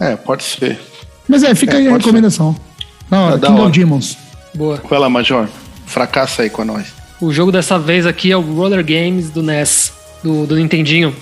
É, 0.00 0.16
pode 0.16 0.42
ser. 0.42 0.80
Mas 1.28 1.42
é, 1.42 1.54
fica 1.54 1.74
É, 1.74 1.76
aí 1.80 1.88
a 1.88 1.92
recomendação. 1.92 2.56
Da 3.10 3.20
hora, 3.20 3.34
É 3.34 3.38
da 3.38 3.46
King 3.48 3.60
hora. 3.60 3.68
of 3.68 3.78
Demons. 3.78 4.16
Boa. 4.54 4.80
Vai 4.88 4.98
lá, 4.98 5.10
Major. 5.10 5.46
Fracassa 5.86 6.42
aí 6.42 6.48
com 6.50 6.64
nós. 6.64 6.86
O 7.20 7.30
jogo 7.32 7.52
dessa 7.52 7.78
vez 7.78 8.06
aqui 8.06 8.32
é 8.32 8.36
o 8.36 8.40
Roller 8.40 8.82
Games 8.84 9.28
do 9.30 9.42
NES, 9.42 9.92
do, 10.24 10.46
do 10.46 10.56
Nintendinho. 10.56 11.14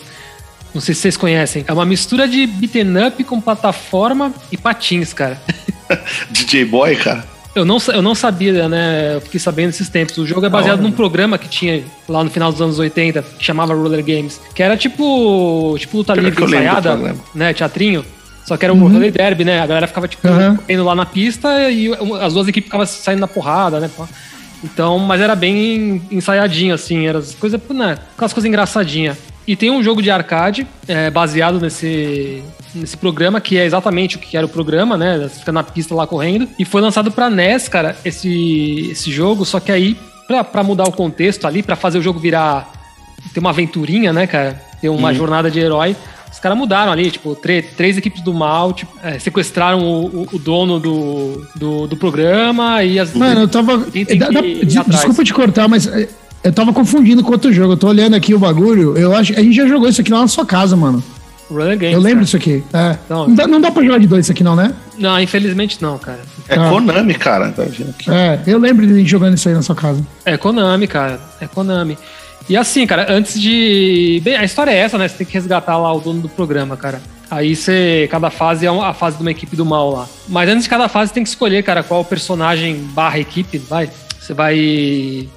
Não 0.74 0.80
sei 0.80 0.94
se 0.94 1.00
vocês 1.02 1.16
conhecem. 1.16 1.64
É 1.66 1.72
uma 1.72 1.84
mistura 1.84 2.28
de 2.28 2.46
beaten 2.46 3.06
up 3.06 3.24
com 3.24 3.40
plataforma 3.40 4.32
e 4.52 4.56
patins, 4.56 5.12
cara. 5.12 5.40
DJ 6.30 6.64
Boy, 6.64 6.96
cara. 6.96 7.24
Eu 7.54 7.64
não, 7.64 7.78
eu 7.92 8.02
não 8.02 8.14
sabia, 8.14 8.68
né? 8.68 9.16
Eu 9.16 9.20
fiquei 9.20 9.40
sabendo 9.40 9.70
esses 9.70 9.88
tempos. 9.88 10.16
O 10.18 10.26
jogo 10.26 10.46
é 10.46 10.48
baseado 10.48 10.80
num 10.80 10.92
programa 10.92 11.38
que 11.38 11.48
tinha 11.48 11.82
lá 12.08 12.22
no 12.22 12.30
final 12.30 12.52
dos 12.52 12.60
anos 12.60 12.78
80, 12.78 13.22
que 13.36 13.44
chamava 13.44 13.74
Roller 13.74 14.04
Games. 14.04 14.40
Que 14.54 14.62
era 14.62 14.76
tipo, 14.76 15.74
tipo 15.78 15.96
luta 15.96 16.12
Pior 16.12 16.24
livre 16.24 16.44
ensaiada, 16.44 16.96
né? 17.34 17.52
Teatrinho. 17.52 18.04
Só 18.44 18.56
que 18.56 18.64
era 18.64 18.72
um 18.72 18.80
roller 18.88 19.12
derby, 19.12 19.44
né? 19.44 19.60
A 19.60 19.66
galera 19.66 19.86
ficava, 19.86 20.08
tipo, 20.08 20.26
Uhum. 20.26 20.56
correndo 20.56 20.84
lá 20.84 20.94
na 20.94 21.04
pista 21.04 21.70
e 21.70 21.90
as 22.20 22.32
duas 22.32 22.48
equipes 22.48 22.68
ficavam 22.68 22.86
saindo 22.86 23.20
na 23.20 23.28
porrada, 23.28 23.78
né? 23.80 23.90
Então, 24.64 24.98
mas 24.98 25.20
era 25.20 25.34
bem 25.36 26.00
ensaiadinho, 26.10 26.74
assim, 26.74 27.06
era 27.06 27.18
as 27.18 27.34
coisas, 27.34 27.60
né? 27.70 27.98
Aquelas 28.14 28.32
coisas 28.32 28.48
engraçadinhas. 28.48 29.18
E 29.48 29.56
tem 29.56 29.70
um 29.70 29.82
jogo 29.82 30.02
de 30.02 30.10
arcade 30.10 30.66
é, 30.86 31.10
baseado 31.10 31.58
nesse, 31.58 32.42
nesse 32.74 32.96
programa, 32.98 33.40
que 33.40 33.56
é 33.56 33.64
exatamente 33.64 34.16
o 34.16 34.18
que 34.18 34.36
era 34.36 34.44
o 34.44 34.48
programa, 34.48 34.96
né? 34.98 35.18
Você 35.22 35.38
fica 35.40 35.50
na 35.50 35.62
pista 35.62 35.94
lá 35.94 36.06
correndo. 36.06 36.46
E 36.58 36.66
foi 36.66 36.82
lançado 36.82 37.10
pra 37.10 37.30
NES, 37.30 37.66
cara, 37.66 37.96
esse, 38.04 38.88
esse 38.92 39.10
jogo, 39.10 39.46
só 39.46 39.58
que 39.58 39.72
aí, 39.72 39.96
pra, 40.26 40.44
pra 40.44 40.62
mudar 40.62 40.84
o 40.84 40.92
contexto 40.92 41.46
ali, 41.46 41.62
pra 41.62 41.76
fazer 41.76 41.98
o 41.98 42.02
jogo 42.02 42.20
virar. 42.20 42.70
ter 43.32 43.40
uma 43.40 43.48
aventurinha, 43.50 44.12
né, 44.12 44.26
cara? 44.26 44.60
Ter 44.82 44.90
uma 44.90 45.14
jornada 45.14 45.50
de 45.50 45.58
herói. 45.58 45.96
Os 46.30 46.38
caras 46.38 46.58
mudaram 46.58 46.92
ali, 46.92 47.10
tipo, 47.10 47.34
tre- 47.34 47.62
três 47.62 47.96
equipes 47.96 48.20
do 48.20 48.34
mal, 48.34 48.74
tipo, 48.74 48.92
é, 49.02 49.18
sequestraram 49.18 49.80
o, 49.80 50.06
o- 50.24 50.28
o 50.34 50.38
dono 50.38 50.78
do, 50.78 51.46
do, 51.56 51.86
do 51.86 51.96
programa 51.96 52.84
e 52.84 53.00
as. 53.00 53.14
Mano, 53.14 53.40
eu 53.40 53.48
tava. 53.48 53.78
Dá- 53.78 54.28
dá- 54.30 54.40
desculpa 54.90 55.24
te 55.24 55.32
cortar, 55.32 55.66
mas 55.68 55.86
é, 55.86 56.06
eu 56.44 56.52
tava 56.52 56.72
confundindo 56.72 57.22
com 57.22 57.32
outro 57.32 57.52
jogo. 57.52 57.72
Eu 57.72 57.76
tô 57.76 57.88
olhando 57.88 58.14
aqui 58.14 58.34
o 58.34 58.38
bagulho. 58.38 58.96
Eu 58.96 59.14
acho 59.14 59.32
a 59.32 59.42
gente 59.42 59.54
já 59.54 59.66
jogou 59.66 59.88
isso 59.88 60.00
aqui 60.00 60.10
lá 60.12 60.20
na 60.20 60.28
sua 60.28 60.44
casa, 60.46 60.76
mano. 60.76 61.02
Roller 61.50 61.78
Games. 61.78 61.94
Eu 61.94 62.00
lembro 62.00 62.16
cara. 62.16 62.24
disso 62.26 62.36
aqui. 62.36 62.62
É. 62.74 62.98
Não. 63.08 63.26
Não, 63.28 63.34
dá, 63.34 63.46
não 63.46 63.60
dá 63.60 63.70
pra 63.70 63.82
jogar 63.82 63.98
de 63.98 64.06
dois 64.06 64.26
isso 64.26 64.32
aqui, 64.32 64.44
não, 64.44 64.54
né? 64.54 64.74
Não, 64.98 65.18
infelizmente 65.18 65.80
não, 65.80 65.96
cara. 65.98 66.20
É 66.48 66.56
Ah. 66.58 66.68
Konami, 66.68 67.14
cara. 67.14 67.50
Tá? 67.52 67.64
É, 68.12 68.38
eu 68.46 68.58
lembro 68.58 68.86
de 68.86 68.94
gente 68.98 69.08
jogando 69.10 69.34
isso 69.34 69.48
aí 69.48 69.54
na 69.54 69.62
sua 69.62 69.74
casa. 69.74 70.04
É 70.26 70.36
Konami, 70.36 70.86
cara. 70.86 71.18
É 71.40 71.46
Konami. 71.46 71.96
E 72.48 72.56
assim, 72.56 72.86
cara, 72.86 73.06
antes 73.10 73.40
de. 73.40 74.20
Bem, 74.24 74.36
a 74.36 74.44
história 74.44 74.70
é 74.70 74.76
essa, 74.76 74.96
né? 74.98 75.06
Você 75.08 75.16
tem 75.18 75.26
que 75.26 75.32
resgatar 75.34 75.76
lá 75.78 75.92
o 75.92 76.00
dono 76.00 76.20
do 76.20 76.28
programa, 76.28 76.76
cara. 76.76 77.00
Aí 77.30 77.54
você. 77.56 78.06
Cada 78.10 78.30
fase 78.30 78.64
é 78.66 78.70
uma- 78.70 78.88
a 78.88 78.94
fase 78.94 79.16
de 79.16 79.22
uma 79.22 79.30
equipe 79.30 79.54
do 79.56 79.64
mal 79.66 79.90
lá. 79.90 80.06
Mas 80.28 80.48
antes 80.48 80.64
de 80.64 80.68
cada 80.70 80.88
fase, 80.88 81.08
você 81.08 81.14
tem 81.14 81.22
que 81.22 81.28
escolher, 81.28 81.62
cara, 81.62 81.82
qual 81.82 82.04
personagem 82.04 82.76
barra 82.94 83.18
equipe, 83.18 83.58
vai. 83.58 83.90
Você 84.20 84.32
vai. 84.34 85.28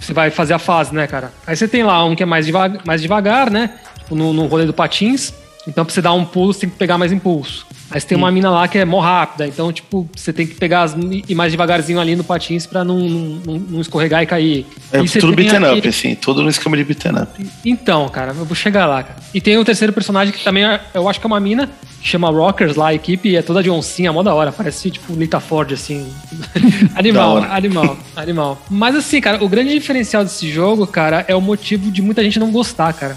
Você 0.00 0.12
vai 0.12 0.30
fazer 0.30 0.54
a 0.54 0.58
fase, 0.58 0.94
né, 0.94 1.06
cara? 1.06 1.32
Aí 1.46 1.54
você 1.54 1.68
tem 1.68 1.82
lá 1.82 2.04
um 2.04 2.16
que 2.16 2.22
é 2.22 2.26
mais, 2.26 2.46
devagar, 2.46 2.80
mais 2.84 3.02
devagar, 3.02 3.50
né? 3.50 3.78
Tipo, 3.98 4.14
no, 4.14 4.32
no 4.32 4.46
rolê 4.46 4.64
do 4.64 4.72
patins. 4.72 5.32
Então, 5.68 5.84
pra 5.84 5.92
você 5.92 6.00
dar 6.00 6.12
um 6.14 6.24
pulo, 6.24 6.52
você 6.52 6.60
tem 6.60 6.70
que 6.70 6.76
pegar 6.76 6.96
mais 6.96 7.12
impulso. 7.12 7.66
Você 7.92 8.06
tem 8.06 8.16
uma 8.16 8.30
mina 8.30 8.50
lá 8.50 8.68
que 8.68 8.78
é 8.78 8.84
mó 8.84 9.00
rápida. 9.00 9.46
Então, 9.48 9.72
tipo, 9.72 10.08
você 10.14 10.32
tem 10.32 10.46
que 10.46 10.54
pegar 10.54 10.82
as, 10.82 10.94
ir 11.28 11.34
mais 11.34 11.50
devagarzinho 11.50 11.98
ali 11.98 12.14
no 12.14 12.22
patins 12.22 12.64
pra 12.66 12.84
não, 12.84 12.98
não, 13.00 13.58
não 13.58 13.80
escorregar 13.80 14.22
e 14.22 14.26
cair. 14.26 14.66
É 14.92 15.00
E 15.00 15.08
tudo 15.08 15.32
beaten 15.34 15.64
up, 15.64 15.88
assim. 15.88 16.14
Tudo 16.14 16.42
no 16.42 16.48
esquema 16.48 16.76
de 16.76 16.84
beaten 16.84 17.12
up. 17.22 17.46
Então, 17.64 18.08
cara, 18.08 18.32
eu 18.32 18.44
vou 18.44 18.54
chegar 18.54 18.86
lá, 18.86 19.02
cara. 19.02 19.16
E 19.34 19.40
tem 19.40 19.58
o 19.58 19.64
terceiro 19.64 19.92
personagem 19.92 20.32
que 20.32 20.42
também 20.44 20.64
é- 20.64 20.80
eu 20.94 21.08
acho 21.08 21.18
que 21.18 21.26
é 21.26 21.28
uma 21.28 21.40
mina, 21.40 21.68
que 22.00 22.08
chama 22.08 22.30
Rockers 22.30 22.76
lá, 22.76 22.88
a 22.88 22.94
equipe, 22.94 23.28
e 23.30 23.36
é 23.36 23.42
toda 23.42 23.62
de 23.62 23.68
oncinha, 23.70 24.12
mó 24.12 24.22
da 24.22 24.32
hora. 24.34 24.52
Parece 24.52 24.90
tipo 24.90 25.12
Lita 25.14 25.40
Ford, 25.40 25.72
assim. 25.72 26.06
animal, 26.94 27.38
animal, 27.38 27.98
animal. 28.16 28.62
Mas 28.70 28.94
assim, 28.94 29.20
cara, 29.20 29.42
o 29.42 29.48
grande 29.48 29.72
diferencial 29.74 30.22
desse 30.22 30.48
jogo, 30.50 30.86
cara, 30.86 31.24
é 31.26 31.34
o 31.34 31.40
motivo 31.40 31.90
de 31.90 32.00
muita 32.02 32.22
gente 32.22 32.38
não 32.38 32.50
gostar, 32.52 32.92
cara. 32.92 33.16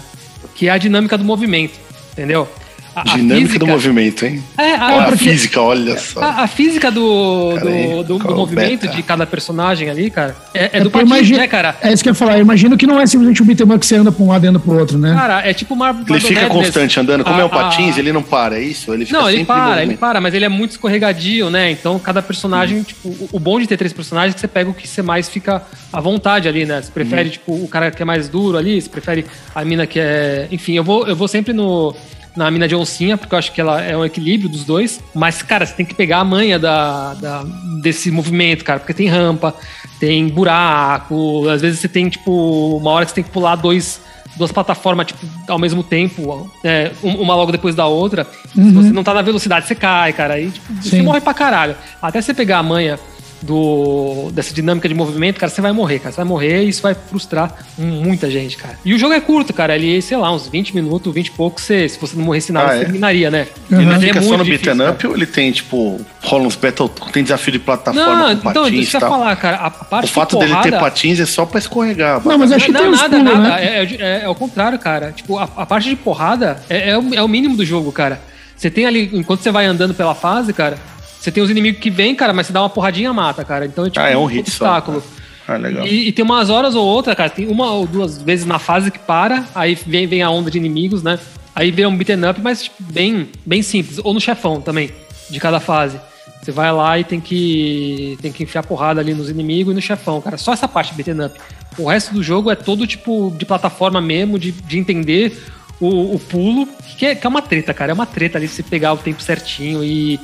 Que 0.54 0.68
é 0.68 0.70
a 0.72 0.78
dinâmica 0.78 1.16
do 1.16 1.24
movimento, 1.24 1.78
entendeu? 2.12 2.48
A, 2.94 3.00
a 3.00 3.04
Dinâmica 3.16 3.46
física- 3.46 3.58
do 3.58 3.66
movimento, 3.66 4.24
hein? 4.24 4.42
É, 4.56 4.74
a, 4.74 4.86
Olha 4.86 5.00
a 5.00 5.04
porque- 5.06 5.24
física, 5.30 5.60
olha 5.60 5.98
só. 5.98 6.20
a, 6.20 6.42
a 6.42 6.46
física 6.46 6.90
do, 6.90 7.54
Cara, 7.56 7.70
aí, 7.70 7.88
do, 7.88 8.02
do- 8.04 8.18
do 8.18 8.34
movimento 8.36 8.82
beta? 8.82 8.94
de 8.96 9.02
cada 9.02 9.26
personagem 9.26 9.90
ali, 9.90 10.10
cara, 10.10 10.36
é, 10.54 10.64
é 10.64 10.70
É 10.74 10.80
do 10.80 10.90
patins, 10.90 11.08
imagina- 11.10 11.38
né, 11.40 11.48
cara? 11.48 11.76
É 11.82 11.92
isso 11.92 12.02
que 12.02 12.08
eu 12.08 12.12
ia 12.12 12.14
falar. 12.14 12.36
Eu 12.36 12.42
imagino 12.42 12.76
que 12.76 12.86
não 12.86 13.00
é 13.00 13.06
simplesmente 13.06 13.42
um 13.42 13.46
beat'em 13.46 13.66
up 13.66 13.78
que 13.80 13.86
você 13.86 13.96
anda 13.96 14.12
pra 14.12 14.24
um 14.24 14.28
lado 14.28 14.44
e 14.44 14.48
anda 14.48 14.58
pro 14.60 14.78
outro, 14.78 14.96
né? 14.98 15.12
Cara, 15.14 15.46
é 15.48 15.52
tipo 15.52 15.74
uma. 15.74 15.90
Ele 16.08 16.20
fica 16.20 16.46
constante 16.46 17.00
andando. 17.00 17.24
Como 17.24 17.40
é 17.40 17.44
o 17.44 17.48
patins, 17.50 17.96
ele 17.98 18.04
ele 18.04 18.12
não 18.12 18.22
para, 18.22 18.58
é 18.58 18.62
isso? 18.62 18.92
Ele 18.92 19.06
fica 19.06 19.18
Não, 19.18 19.30
ele 19.30 19.44
para, 19.46 19.82
ele 19.82 19.96
para, 19.96 20.20
mas 20.20 20.34
ele 20.34 20.44
é 20.44 20.48
muito 20.48 20.72
escorregadio, 20.72 21.48
né? 21.48 21.70
Então 21.70 21.98
cada 21.98 22.20
personagem, 22.20 22.82
tipo, 22.82 23.08
o- 23.08 23.28
o 23.32 23.40
bom 23.40 23.58
de 23.58 23.66
ter 23.66 23.78
três 23.78 23.94
personagens 23.94 24.32
é 24.32 24.34
que 24.34 24.40
você 24.40 24.46
pega 24.48 24.68
o 24.68 24.74
que 24.74 24.86
você 24.86 25.00
mais 25.00 25.26
fica 25.28 25.62
à 25.90 26.00
vontade 26.02 26.46
ali, 26.46 26.66
né? 26.66 26.82
Você 26.82 26.92
prefere, 26.92 27.30
tipo, 27.30 27.52
o 27.54 27.66
cara 27.66 27.90
que 27.90 28.02
é 28.02 28.04
mais 28.04 28.28
duro 28.28 28.58
ali, 28.58 28.80
você 28.80 28.88
prefere 28.90 29.24
a 29.54 29.64
mina 29.64 29.86
que 29.86 29.98
é. 29.98 30.46
Enfim, 30.52 30.74
eu 30.74 30.84
vou, 30.84 31.06
eu 31.08 31.16
vou 31.16 31.26
sempre 31.26 31.52
no. 31.54 31.96
Na 32.36 32.50
mina 32.50 32.66
de 32.66 32.74
oncinha, 32.74 33.16
porque 33.16 33.32
eu 33.34 33.38
acho 33.38 33.52
que 33.52 33.60
ela 33.60 33.80
é 33.80 33.96
um 33.96 34.04
equilíbrio 34.04 34.48
dos 34.48 34.64
dois. 34.64 35.00
Mas, 35.14 35.40
cara, 35.42 35.64
você 35.64 35.72
tem 35.74 35.86
que 35.86 35.94
pegar 35.94 36.18
a 36.18 36.24
manha 36.24 36.58
da, 36.58 37.14
da- 37.14 37.44
desse 37.80 38.10
movimento, 38.10 38.64
cara, 38.64 38.80
porque 38.80 38.92
tem 38.92 39.06
rampa, 39.08 39.54
tem 40.00 40.26
buraco, 40.28 41.48
às 41.48 41.60
vezes 41.62 41.78
você 41.80 41.88
tem, 41.88 42.08
tipo, 42.08 42.76
uma 42.76 42.90
hora 42.90 43.04
que 43.04 43.10
você 43.12 43.14
tem 43.16 43.24
que 43.24 43.30
pular 43.30 43.54
dois, 43.54 44.00
duas 44.36 44.50
plataformas, 44.50 45.06
tipo, 45.06 45.24
ao 45.46 45.58
mesmo 45.60 45.84
tempo, 45.84 46.50
é, 46.64 46.90
um- 47.04 47.20
uma 47.20 47.36
logo 47.36 47.52
depois 47.52 47.74
da 47.76 47.86
outra. 47.86 48.26
Se 48.52 48.72
você 48.72 48.90
não 48.90 49.04
tá 49.04 49.14
na 49.14 49.22
velocidade, 49.22 49.66
você 49.68 49.74
cai, 49.76 50.12
cara. 50.12 50.34
Aí, 50.34 50.50
tipo, 50.50 50.72
você 50.74 51.02
morre 51.02 51.20
pra 51.20 51.34
caralho. 51.34 51.76
Até 52.02 52.20
você 52.20 52.34
pegar 52.34 52.58
a 52.58 52.62
manha 52.64 52.98
do, 53.44 54.30
dessa 54.32 54.54
dinâmica 54.54 54.88
de 54.88 54.94
movimento, 54.94 55.38
cara, 55.38 55.50
você 55.50 55.60
vai 55.60 55.72
morrer, 55.72 55.98
cara. 55.98 56.10
Você 56.12 56.16
vai 56.16 56.24
morrer 56.24 56.64
e 56.64 56.68
isso 56.68 56.82
vai 56.82 56.94
frustrar 56.94 57.52
muita 57.78 58.30
gente, 58.30 58.56
cara. 58.56 58.78
E 58.84 58.94
o 58.94 58.98
jogo 58.98 59.12
é 59.14 59.20
curto, 59.20 59.52
cara. 59.52 59.74
Ele, 59.76 60.00
sei 60.00 60.16
lá, 60.16 60.32
uns 60.32 60.48
20 60.48 60.74
minutos, 60.74 61.12
20 61.12 61.26
e 61.26 61.30
pouco, 61.32 61.60
você, 61.60 61.88
se 61.88 61.98
você 61.98 62.16
não 62.16 62.24
morresse 62.24 62.52
nada, 62.52 62.66
Ah, 62.66 62.74
você 62.74 62.80
é? 62.80 62.84
terminaria, 62.84 63.30
né? 63.30 63.46
Uhum. 63.70 63.78
Ele 63.80 63.86
Mas 63.90 64.02
fica 64.02 64.22
só 64.22 64.28
muito 64.28 64.38
no 64.38 64.44
difícil, 64.44 64.64
beaten 64.74 64.78
cara. 64.78 64.90
up 64.92 65.06
ou 65.06 65.14
ele 65.14 65.26
tem, 65.26 65.52
tipo, 65.52 66.00
rola 66.22 66.44
uns 66.44 66.56
battle, 66.56 66.88
tem 67.12 67.22
desafio 67.22 67.52
de 67.52 67.58
plataforma 67.58 68.16
Não, 68.16 68.24
com 68.36 68.50
então, 68.50 68.62
patins 68.64 68.76
deixa 68.78 68.96
e 68.96 68.96
eu 68.96 69.00
tal? 69.00 69.10
falar, 69.10 69.36
cara. 69.36 69.56
A, 69.58 69.70
parte 69.70 70.04
O 70.06 70.08
fato 70.08 70.30
de 70.38 70.38
dele 70.46 70.52
ter 70.62 70.70
porrada- 70.70 70.78
patins 70.80 71.20
é 71.20 71.26
só 71.26 71.44
pra 71.44 71.58
escorregar. 71.58 72.22
Não, 72.24 72.38
mas 72.38 72.50
acho 72.52 72.66
que 72.66 72.72
não, 72.72 72.80
tem 72.80 72.90
nada, 72.90 73.08
pulos, 73.18 73.24
nada. 73.24 73.38
né? 73.56 73.64
É, 73.64 73.84
é- 73.84 74.24
é 74.24 74.28
o 74.28 74.34
contrário, 74.34 74.78
cara. 74.78 75.12
Tipo, 75.12 75.38
a, 75.38 75.44
a 75.56 75.66
parte 75.66 75.88
de 75.88 75.96
porrada 75.96 76.62
é, 76.68 76.90
é 76.90 76.98
o, 76.98 77.14
é 77.14 77.22
o 77.22 77.28
mínimo 77.28 77.56
do 77.56 77.64
jogo, 77.64 77.92
cara. 77.92 78.20
Você 78.56 78.70
tem 78.70 78.86
ali, 78.86 79.10
enquanto 79.12 79.40
você 79.42 79.50
vai 79.50 79.66
andando 79.66 79.92
pela 79.94 80.14
fase, 80.14 80.52
cara, 80.52 80.78
você 81.24 81.32
tem 81.32 81.42
os 81.42 81.48
inimigos 81.48 81.80
que 81.80 81.88
vêm, 81.88 82.14
cara, 82.14 82.34
mas 82.34 82.46
você 82.46 82.52
dá 82.52 82.60
uma 82.60 82.68
porradinha 82.68 83.10
mata, 83.10 83.42
cara. 83.44 83.64
Então 83.64 83.86
é 83.86 83.90
tipo 83.90 84.04
Ah, 84.04 84.10
é 84.10 84.16
um 84.16 84.26
hit 84.26 84.50
só, 84.50 84.66
obstáculo. 84.66 85.02
Ah, 85.48 85.56
legal. 85.56 85.86
E, 85.86 86.08
e 86.08 86.12
tem 86.12 86.22
umas 86.22 86.50
horas 86.50 86.74
ou 86.74 86.86
outra, 86.86 87.16
cara, 87.16 87.30
tem 87.30 87.48
uma 87.48 87.72
ou 87.72 87.86
duas 87.86 88.20
vezes 88.20 88.44
na 88.44 88.58
fase 88.58 88.90
que 88.90 88.98
para, 88.98 89.44
aí 89.54 89.74
vem, 89.86 90.06
vem 90.06 90.22
a 90.22 90.28
onda 90.28 90.50
de 90.50 90.58
inimigos, 90.58 91.02
né? 91.02 91.18
Aí 91.54 91.70
vem 91.70 91.86
um 91.86 91.96
beaten 91.96 92.28
up, 92.28 92.38
mas 92.42 92.64
tipo, 92.64 92.76
bem, 92.92 93.28
bem 93.46 93.62
simples. 93.62 93.98
Ou 94.04 94.12
no 94.12 94.20
chefão 94.20 94.60
também, 94.60 94.90
de 95.30 95.40
cada 95.40 95.60
fase. 95.60 95.98
Você 96.42 96.52
vai 96.52 96.70
lá 96.70 96.98
e 96.98 97.04
tem 97.04 97.20
que, 97.20 98.18
tem 98.20 98.30
que 98.30 98.42
enfiar 98.42 98.62
porrada 98.62 99.00
ali 99.00 99.14
nos 99.14 99.30
inimigos 99.30 99.72
e 99.72 99.74
no 99.74 99.80
chefão, 99.80 100.20
cara. 100.20 100.36
Só 100.36 100.52
essa 100.52 100.68
parte 100.68 100.92
beaten 100.92 101.24
up. 101.24 101.40
O 101.78 101.88
resto 101.88 102.12
do 102.12 102.22
jogo 102.22 102.50
é 102.50 102.54
todo 102.54 102.86
tipo 102.86 103.34
de 103.38 103.46
plataforma 103.46 103.98
mesmo, 103.98 104.38
de, 104.38 104.52
de 104.52 104.78
entender 104.78 105.34
o, 105.80 106.14
o 106.14 106.18
pulo, 106.18 106.68
que 106.98 107.06
é, 107.06 107.14
que 107.14 107.26
é 107.26 107.28
uma 107.28 107.42
treta, 107.42 107.74
cara. 107.74 107.92
É 107.92 107.94
uma 107.94 108.06
treta 108.06 108.38
ali 108.38 108.46
você 108.46 108.62
pegar 108.62 108.92
o 108.92 108.98
tempo 108.98 109.22
certinho 109.22 109.82
e. 109.82 110.20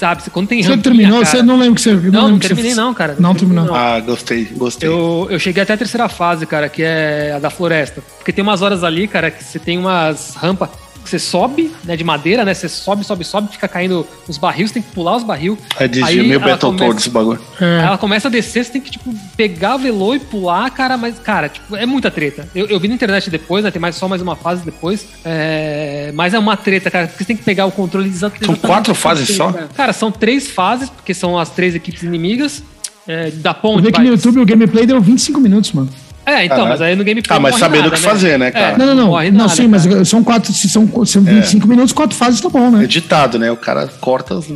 Sabe, 0.00 0.22
você- 0.22 0.30
quando 0.30 0.48
tem 0.48 0.62
Você 0.62 0.70
rampinha, 0.70 0.82
terminou? 0.82 1.18
cara- 1.22 1.26
Você 1.30 1.42
não 1.42 1.58
lembra 1.58 1.74
que 1.74 1.80
você. 1.82 1.92
Não, 1.92 2.28
não, 2.30 2.38
que 2.38 2.46
terminei 2.48 2.70
você- 2.72 2.80
não, 2.80 2.94
cara. 2.94 3.16
Não 3.18 3.34
terminei, 3.34 3.64
terminou. 3.64 3.76
Ah, 3.78 4.00
gostei, 4.00 4.44
gostei. 4.46 4.88
Eu, 4.88 5.28
eu 5.30 5.38
cheguei 5.38 5.62
até 5.62 5.74
a 5.74 5.76
terceira 5.76 6.08
fase, 6.08 6.46
cara, 6.46 6.70
que 6.70 6.82
é 6.82 7.34
a 7.36 7.38
da 7.38 7.50
floresta. 7.50 8.02
Porque 8.16 8.32
tem 8.32 8.42
umas 8.42 8.62
horas 8.62 8.82
ali, 8.82 9.06
cara, 9.06 9.30
que 9.30 9.44
você 9.44 9.58
tem 9.58 9.76
umas 9.76 10.34
rampas 10.36 10.70
Você 11.04 11.18
sobe, 11.18 11.72
né, 11.84 11.96
de 11.96 12.04
madeira, 12.04 12.44
né? 12.44 12.54
Você 12.54 12.68
sobe, 12.68 13.04
sobe, 13.04 13.24
sobe, 13.24 13.48
fica 13.52 13.66
caindo 13.66 14.06
os 14.28 14.38
barris, 14.38 14.68
você 14.68 14.74
tem 14.74 14.82
que 14.82 14.90
pular 14.92 15.16
os 15.16 15.22
barril. 15.24 15.58
É 15.78 15.88
de 15.88 16.02
Aí 16.04 16.22
meio 16.22 16.38
Battletoads 16.40 17.02
esse 17.02 17.10
bagulho. 17.10 17.40
É. 17.60 17.80
Ela 17.86 17.98
começa 17.98 18.28
a 18.28 18.30
descer, 18.30 18.64
você 18.64 18.72
tem 18.72 18.80
que, 18.80 18.90
tipo, 18.90 19.12
pegar 19.36 19.74
o 19.76 19.78
velô 19.78 20.14
e 20.14 20.20
pular, 20.20 20.70
cara, 20.70 20.96
mas, 20.96 21.18
cara, 21.18 21.48
tipo, 21.48 21.74
é 21.74 21.84
muita 21.86 22.10
treta. 22.10 22.48
Eu, 22.54 22.66
eu 22.66 22.78
vi 22.78 22.86
na 22.88 22.94
internet 22.94 23.28
depois, 23.30 23.64
né? 23.64 23.70
Tem 23.70 23.80
mais, 23.80 23.96
só 23.96 24.06
mais 24.06 24.22
uma 24.22 24.36
fase 24.36 24.64
depois. 24.64 25.06
É, 25.24 26.12
mas 26.14 26.34
é 26.34 26.38
uma 26.38 26.56
treta, 26.56 26.90
cara, 26.90 27.06
porque 27.06 27.24
você 27.24 27.28
tem 27.28 27.36
que 27.36 27.42
pegar 27.42 27.66
o 27.66 27.72
controle 27.72 28.08
exa- 28.08 28.26
exatamente. 28.28 28.60
quatro 28.60 28.94
fases 28.94 29.36
só? 29.36 29.52
Cara. 29.52 29.68
Cara, 29.74 29.92
são 29.92 30.12
três 30.12 30.48
fases, 30.48 30.88
porque 30.90 31.12
são 31.14 31.38
as 31.38 31.50
três 31.50 31.74
equipes 31.74 32.02
inimigas. 32.02 32.62
É, 33.08 33.30
da 33.30 33.50
Eu 33.50 33.54
ponte. 33.54 33.82
vi 33.86 33.90
que 33.92 34.00
no 34.00 34.08
YouTube 34.08 34.40
o 34.40 34.46
gameplay 34.46 34.86
deu 34.86 35.00
25 35.00 35.40
minutos, 35.40 35.72
mano. 35.72 35.88
É, 36.30 36.44
então, 36.44 36.66
mas 36.68 36.80
aí 36.80 36.94
no 36.94 37.04
gameplay. 37.04 37.36
Ah, 37.36 37.40
mas 37.40 37.56
sabendo 37.56 37.88
o 37.88 37.90
que 37.90 37.98
fazer, 37.98 38.38
né, 38.38 38.50
cara? 38.50 38.74
É, 38.74 38.78
Não, 38.78 38.86
não, 38.86 38.94
não. 38.94 39.06
morre 39.08 39.30
não, 39.30 39.38
nada, 39.40 39.50
sim, 39.50 39.66
mas 39.66 39.86
cara. 39.86 40.04
são 40.04 40.22
quatro, 40.22 40.52
se 40.52 40.68
são, 40.68 40.88
são 41.04 41.22
25 41.22 41.66
minutos, 41.66 41.92
quatro 41.92 42.16
fases 42.16 42.40
tá 42.40 42.48
bom, 42.48 42.70
né? 42.70 42.84
Editado, 42.84 43.38
né? 43.38 43.50
O 43.50 43.56
cara 43.56 43.88
corta. 44.00 44.38
as- 44.38 44.48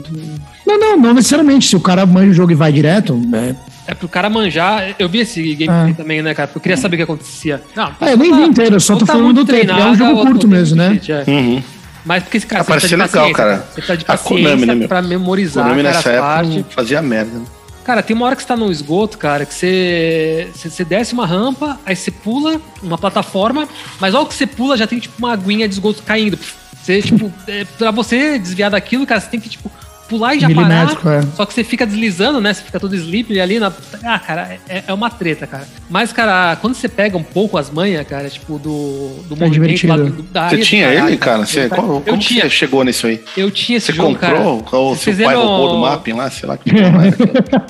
Não, 0.66 0.78
não, 0.78 0.96
não 0.96 1.14
necessariamente. 1.14 1.66
Se 1.68 1.76
o 1.76 1.80
cara 1.80 2.06
manja 2.06 2.30
o 2.30 2.34
jogo 2.34 2.52
e 2.52 2.54
vai 2.54 2.72
direto, 2.72 3.20
é, 3.34 3.54
É 3.86 3.94
pro 3.94 4.08
cara 4.08 4.30
manjar. 4.30 4.94
Eu 4.98 5.08
vi 5.10 5.18
esse 5.18 5.42
gameplay 5.54 5.92
Ah. 5.92 5.94
também, 5.94 6.22
né, 6.22 6.32
cara? 6.34 6.46
Porque 6.48 6.58
eu 6.58 6.62
queria 6.62 6.76
saber 6.76 6.94
o 6.94 6.98
que 6.98 7.02
acontecia. 7.02 7.60
Não, 7.76 7.92
Ah, 8.00 8.10
eu 8.10 8.16
nem 8.16 8.34
vi 8.34 8.42
inteiro, 8.44 8.76
eu 8.76 8.80
só 8.80 8.94
tô 8.96 9.04
tá 9.04 9.12
falando 9.12 9.34
do 9.34 9.44
tempo. 9.44 9.70
É 9.72 9.84
um 9.86 9.94
jogo 9.94 10.18
ou- 10.20 10.26
curto 10.26 10.48
mesmo, 10.48 10.76
né? 10.76 10.90
cheat, 11.04 11.12
é. 11.12 11.24
Uhum. 11.26 11.62
Mas 12.04 12.22
porque 12.22 12.36
esse 12.38 12.46
cara 12.46 12.62
Ah, 12.62 12.64
parecia 12.64 12.88
de 12.90 12.96
legal, 12.96 13.08
paciência, 13.10 13.34
cara. 13.34 13.56
Você 13.56 13.72
precisa 13.74 13.96
de 13.96 14.04
A 14.08 14.16
Konami, 14.18 14.42
paciência 14.44 14.66
né, 14.66 14.74
meu? 14.74 14.88
pra 14.88 15.02
memorizar 15.02 15.64
cara, 15.68 15.82
nessa 15.82 16.10
época 16.10 16.64
fazia 16.70 17.02
merda. 17.02 17.30
né? 17.38 17.44
Cara, 17.84 18.02
tem 18.02 18.16
uma 18.16 18.24
hora 18.24 18.34
que 18.34 18.40
você 18.40 18.48
tá 18.48 18.56
no 18.56 18.72
esgoto, 18.72 19.18
cara, 19.18 19.44
que 19.44 19.52
você, 19.52 20.50
você, 20.54 20.70
você 20.70 20.84
desce 20.84 21.12
uma 21.12 21.26
rampa, 21.26 21.78
aí 21.84 21.94
você 21.94 22.10
pula 22.10 22.58
uma 22.82 22.96
plataforma, 22.96 23.68
mas 24.00 24.14
logo 24.14 24.26
que 24.30 24.34
você 24.34 24.46
pula 24.46 24.74
já 24.74 24.86
tem 24.86 24.98
tipo 24.98 25.14
uma 25.18 25.32
aguinha 25.32 25.68
de 25.68 25.74
esgoto 25.74 26.02
caindo. 26.02 26.38
Você, 26.82 27.02
tipo, 27.02 27.30
é, 27.46 27.64
pra 27.64 27.90
você 27.90 28.38
desviar 28.38 28.70
daquilo, 28.70 29.06
cara, 29.06 29.20
você 29.20 29.28
tem 29.28 29.38
que, 29.38 29.50
tipo, 29.50 29.70
pular 30.08 30.34
e 30.34 30.40
já 30.40 30.50
parar. 30.50 30.90
É. 30.92 31.22
Só 31.36 31.44
que 31.46 31.54
você 31.54 31.64
fica 31.64 31.86
deslizando, 31.86 32.40
né? 32.40 32.52
Você 32.52 32.62
fica 32.62 32.78
todo 32.80 32.94
sleep 32.94 33.38
ali 33.40 33.58
na. 33.58 33.72
Ah, 34.02 34.18
cara, 34.18 34.58
é, 34.68 34.84
é 34.86 34.92
uma 34.92 35.10
treta, 35.10 35.46
cara. 35.46 35.66
Mas, 35.90 36.12
cara, 36.12 36.56
quando 36.56 36.74
você 36.74 36.88
pega 36.88 37.16
um 37.16 37.22
pouco 37.22 37.56
as 37.58 37.70
manhas, 37.70 38.06
cara, 38.06 38.28
tipo, 38.28 38.58
do, 38.58 39.22
do 39.28 39.36
movimento 39.36 39.52
divertido. 39.74 39.92
lá 39.92 39.96
do, 39.98 40.22
da 40.22 40.40
Você 40.42 40.46
área 40.46 40.58
do 40.58 40.64
tinha 40.64 40.88
caralho, 40.88 41.08
ele, 41.08 41.16
cara? 41.16 41.46
Você, 41.46 41.64
eu, 41.64 41.68
qual- 41.68 41.86
eu 41.96 42.00
como 42.02 42.18
que 42.18 42.24
tinha, 42.28 42.42
você 42.42 42.50
chegou 42.50 42.84
nisso 42.84 43.06
aí? 43.06 43.22
eu 43.36 43.50
tinha 43.50 43.78
esse 43.78 43.86
Você 43.86 43.92
jogo, 43.92 44.10
comprou? 44.18 44.62
cara. 44.62 44.78
Ou 44.78 44.96
seu 44.96 45.14
pai 45.16 45.34
roubou 45.34 45.70
do 45.70 45.78
mapping 45.78 46.12
lá? 46.12 46.30
Sei 46.30 46.48
lá 46.48 46.56
que 46.56 46.70
aquilo. 46.70 46.88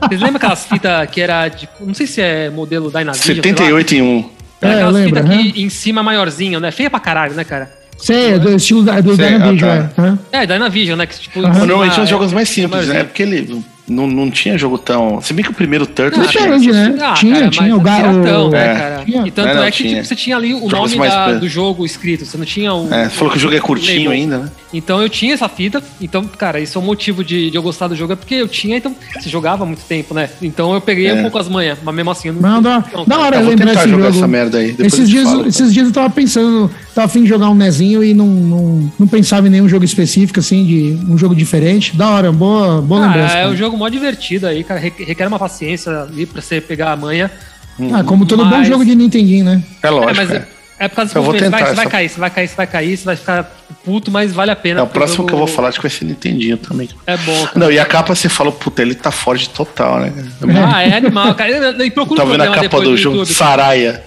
Vocês 0.09 0.21
lembram 0.21 0.37
aquelas 0.37 0.65
fitas 0.67 1.11
que 1.11 1.21
era 1.21 1.49
de. 1.49 1.69
Não 1.81 1.95
sei 1.95 2.07
se 2.07 2.21
é 2.21 2.51
modelo 2.51 2.91
Dynavision. 2.91 3.15
sei 3.25 3.35
lá. 3.37 3.43
78 3.43 3.95
em 3.95 4.03
1. 4.03 4.31
Era 4.63 4.73
É, 4.73 4.77
aquelas 4.77 5.05
fitas 5.05 5.29
que 5.29 5.63
em 5.63 5.69
cima 5.69 6.03
maiorzinho, 6.03 6.59
né? 6.61 6.71
Feia 6.71 6.89
pra 6.89 6.99
caralho, 7.01 7.35
né, 7.35 7.45
cara? 7.45 7.71
Sei, 7.99 8.33
é 8.35 8.39
do 8.39 8.55
estilo 8.55 8.83
da, 8.83 9.01
do 9.01 9.15
Sei, 9.17 9.27
Dynavision, 9.27 9.71
ah, 9.71 9.91
tá. 9.95 10.03
é. 10.03 10.09
Hã? 10.09 10.19
É, 10.33 10.47
Dynavision, 10.47 10.99
né? 10.99 11.07
Que, 11.07 11.19
tipo, 11.19 11.41
cima 11.41 11.49
Normalmente 11.55 12.01
é- 12.01 12.07
jogos 12.07 12.33
mais 12.33 12.49
simples, 12.49 12.87
né? 12.89 13.05
Porque 13.05 13.23
ele 13.23 13.63
não, 13.89 14.07
não 14.07 14.31
tinha 14.31 14.57
jogo 14.59 14.79
tão. 14.79 15.21
Se 15.23 15.33
bem 15.33 15.45
que 15.45 15.51
o 15.51 15.55
primeiro 15.55 15.87
Turtles 15.87 16.27
Ah, 16.27 16.31
tinha. 16.31 16.49
Né? 16.49 16.97
Ah, 17.01 17.13
tinha, 17.15 17.35
cara, 17.35 17.51
tinha 17.51 17.63
mas 17.77 17.77
o 17.77 17.81
é 17.81 17.85
gato. 17.85 18.51
né, 18.51 18.59
É. 18.73 18.75
cara? 18.75 19.05
Tinha. 19.05 19.27
E 19.27 19.31
tanto 19.31 19.49
Não, 19.49 19.55
não, 19.57 19.63
é 19.65 19.71
que 19.71 19.77
tinha. 19.79 19.89
tipo, 19.97 20.05
você 20.07 20.17
tinha 20.17 20.37
ali 20.37 20.55
o 20.55 20.69
Jogos 20.69 20.95
nome 20.95 21.09
da- 21.09 21.33
do 21.35 21.49
jogo 21.49 21.85
escrito, 21.87 22.25
você 22.27 22.37
não 22.37 22.45
tinha 22.45 22.73
o. 22.75 22.93
É, 22.93 23.05
você 23.05 23.11
falou 23.11 23.31
que 23.33 23.39
o 23.39 23.41
jogo 23.41 23.55
é 23.55 23.61
curtinho 23.61 23.97
label. 24.11 24.13
ainda, 24.13 24.39
né? 24.39 24.51
Então 24.73 25.01
eu 25.01 25.09
tinha 25.09 25.35
essa 25.35 25.49
fita, 25.49 25.83
então, 26.01 26.25
cara, 26.25 26.59
isso 26.61 26.77
é 26.77 26.81
um 26.81 26.85
motivo 26.85 27.23
de, 27.23 27.49
de 27.51 27.57
eu 27.57 27.63
gostar 27.63 27.87
do 27.89 27.95
jogo, 27.95 28.13
é 28.15 28.17
porque 28.17 28.35
eu 28.35 28.49
tinha, 28.49 28.77
então, 28.79 28.95
você 29.21 29.29
jogava 29.31 29.63
há 29.63 29.67
muito 29.67 29.83
tempo, 29.85 30.13
né? 30.15 30.29
Então 30.43 30.75
eu 30.75 30.81
peguei 30.81 31.07
É. 31.09 31.15
um 31.15 31.23
pouco 31.23 31.39
as 31.39 31.49
manhas, 31.49 31.79
mas 31.83 31.95
mesmo 31.95 32.11
assim 32.11 32.29
eu 32.29 32.35
não. 32.35 32.41
Não, 32.43 32.63
dá, 32.63 32.85
não, 32.93 33.05
da 33.05 33.15
cara. 33.17 33.27
hora 33.27 33.37
Eu 33.37 33.41
vou 33.43 33.51
lembrar 33.51 33.73
esse 33.75 33.89
jogar 33.89 34.05
jogo. 34.07 34.17
essa 34.19 34.27
merda 34.29 34.59
aí. 34.59 34.75
Esses 34.79 35.09
dias, 35.09 35.25
falo, 35.29 35.47
esses 35.47 35.73
dias 35.73 35.87
eu 35.87 35.93
tava 35.93 36.11
pensando, 36.11 36.71
tava 36.95 37.07
afim 37.07 37.23
de 37.23 37.29
jogar 37.29 37.51
um 37.51 37.55
nezinho 37.55 38.03
e 38.05 38.15
não, 38.15 38.27
não, 38.27 38.93
não 39.01 39.07
pensava 39.07 39.47
em 39.47 39.51
nenhum 39.51 39.69
jogo 39.69 39.85
específico, 39.85 40.39
assim, 40.41 40.65
de 40.65 40.99
um 41.09 41.19
jogo 41.19 41.35
diferente. 41.35 41.97
Da 41.97 42.09
hora, 42.11 42.31
boa, 42.33 42.81
boa 42.81 43.03
Ah, 43.05 43.07
lembrança. 43.09 43.35
é 43.35 43.41
cara. 43.43 43.51
um 43.51 43.57
jogo 43.57 43.77
mó 43.77 43.89
divertido 43.89 44.47
aí, 44.47 44.63
cara. 44.65 44.79
Requ- 44.81 45.05
Requer 45.05 45.27
uma 45.29 45.39
paciência 45.39 46.03
ali 46.03 46.25
pra 46.27 46.41
você 46.41 46.61
pegar 46.61 46.93
a 46.93 46.97
manha. 46.97 47.31
Ah, 47.93 48.05
como 48.05 48.25
todo 48.25 48.45
bom 48.45 48.51
Mas- 48.59 48.69
jogo 48.69 48.85
de 48.85 48.95
Nintendinho, 48.95 49.45
né? 49.45 49.63
É 49.83 49.89
É, 49.89 49.91
lógico. 49.91 50.15
mas 50.17 50.31
é. 50.31 50.47
É, 50.79 50.85
é 50.85 50.89
por 50.89 50.97
causa 50.97 51.19
Eu 51.19 51.23
do. 51.23 51.31
Vai, 51.31 51.39
você 51.41 51.49
vai 51.51 51.63
essa- 51.73 51.87
cair, 51.87 52.09
você 52.09 52.21
vai 52.21 52.31
cair, 52.31 52.49
você 52.49 52.55
vai 52.57 52.67
cair, 52.67 52.97
você 52.97 53.05
vai 53.05 53.17
ficar 53.17 53.51
puto, 53.85 54.11
mas 54.11 54.33
vale 54.33 54.51
a 54.51 54.57
pena. 54.57 54.81
É, 54.81 54.83
o 54.83 54.87
próximo 54.87 55.17
jogo 55.19 55.29
que 55.29 55.35
eu 55.35 55.39
vou 55.39 55.47
falar 55.47 55.69
acho 55.69 55.79
que 55.79 55.83
vai 55.83 55.91
ser 55.91 56.05
Nintendinho 56.05 56.57
também. 56.57 56.89
É 57.07 57.17
bom, 57.19 57.47
cara. 57.47 57.59
Não, 57.59 57.71
e 57.73 57.79
a 57.79 57.85
capa 57.85 58.15
você 58.15 58.29
falou, 58.29 58.53
puta, 58.53 58.83
ele 58.83 58.95
tá 58.95 59.11
forte 59.11 59.49
total, 59.51 60.01
né? 60.01 60.13
Ah, 60.73 60.83
é 60.83 60.97
animal, 60.97 61.35
cara. 61.35 61.85
E 61.85 61.91
procura 61.91 62.21
Tá 62.23 62.27
o 62.27 62.31
vendo 62.31 62.43
a 62.43 62.51
capa 62.55 62.81
do 62.81 62.97
jogo? 62.97 63.17
YouTube. 63.19 63.35
Saraya. 63.35 64.03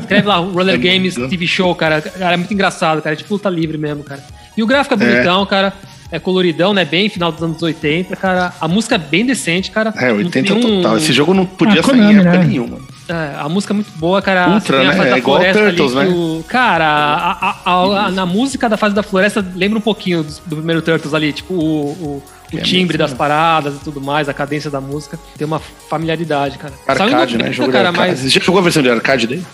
Escreve 0.00 0.26
lá, 0.26 0.40
o 0.40 0.52
Roller 0.52 0.74
É 0.74 0.78
Games 0.78 1.16
muito- 1.16 1.30
TV 1.30 1.46
Show, 1.46 1.74
cara. 1.74 2.00
Cara, 2.02 2.34
é 2.34 2.36
muito 2.36 2.52
engraçado, 2.52 3.00
cara. 3.02 3.14
É 3.14 3.16
tipo 3.16 3.32
luta 3.34 3.48
livre 3.48 3.78
mesmo, 3.78 4.02
cara. 4.04 4.22
E 4.56 4.62
o 4.62 4.66
gráfico 4.66 4.94
é 4.94 4.96
bonitão, 4.96 5.44
cara. 5.46 5.72
É 6.10 6.18
coloridão, 6.18 6.72
né? 6.72 6.84
Bem 6.86 7.08
final 7.10 7.30
dos 7.30 7.42
anos 7.42 7.62
80, 7.62 8.16
cara. 8.16 8.52
A 8.60 8.66
música 8.66 8.94
é 8.94 8.98
bem 8.98 9.26
decente, 9.26 9.70
cara. 9.70 9.92
É, 9.96 10.10
80 10.10 10.54
Não 10.54 10.60
tem 10.60 10.70
um- 10.70 10.76
total. 10.82 10.96
Esse 10.96 11.12
jogo 11.12 11.34
não 11.34 11.44
podia 11.44 11.80
Ah, 11.80 11.84
sair 11.84 12.00
em 12.00 12.14
época 12.16 12.38
né? 12.38 12.44
nenhuma. 12.44 12.78
É, 13.08 13.40
a 13.40 13.48
música 13.48 13.72
é 13.72 13.76
muito 13.76 13.90
boa, 13.96 14.20
cara. 14.20 14.50
Ultra, 14.50 14.84
né? 14.84 14.92
fase 14.94 15.08
É 15.08 15.10
da 15.12 15.18
igual 15.18 15.38
floresta 15.38 15.62
Turtles, 15.64 15.94
né? 15.94 16.06
o- 16.08 16.44
Cara, 16.46 16.84
a, 16.86 17.56
a- 17.64 18.06
a- 18.06 18.10
na 18.10 18.26
música 18.26 18.68
da 18.68 18.76
fase 18.76 18.94
da 18.94 19.02
floresta 19.02 19.44
lembra 19.54 19.78
um 19.78 19.82
pouquinho 19.82 20.22
do, 20.22 20.32
do 20.46 20.56
primeiro 20.56 20.82
Turtles 20.82 21.14
ali, 21.14 21.32
tipo 21.32 21.54
o, 21.54 21.58
o, 21.60 22.22
o 22.52 22.58
É 22.58 22.60
timbre 22.60 22.98
das 22.98 23.14
paradas 23.14 23.76
e 23.76 23.78
tudo 23.78 24.00
mais, 24.00 24.28
a 24.28 24.34
cadência 24.34 24.70
da 24.70 24.80
música. 24.80 25.18
Tem 25.38 25.46
uma 25.46 25.58
familiaridade, 25.58 26.58
cara. 26.58 26.74
Arcade, 26.86 27.12
90, 27.12 27.38
né? 27.44 27.52
Jogo 27.52 27.72
cara, 27.72 27.88
arcade. 27.88 28.10
mas 28.10 28.20
Você 28.20 28.28
já 28.28 28.40
jogou 28.40 28.60
a 28.60 28.62
versão 28.62 28.82
de 28.82 28.90
arcade 28.90 29.26
dele? 29.26 29.44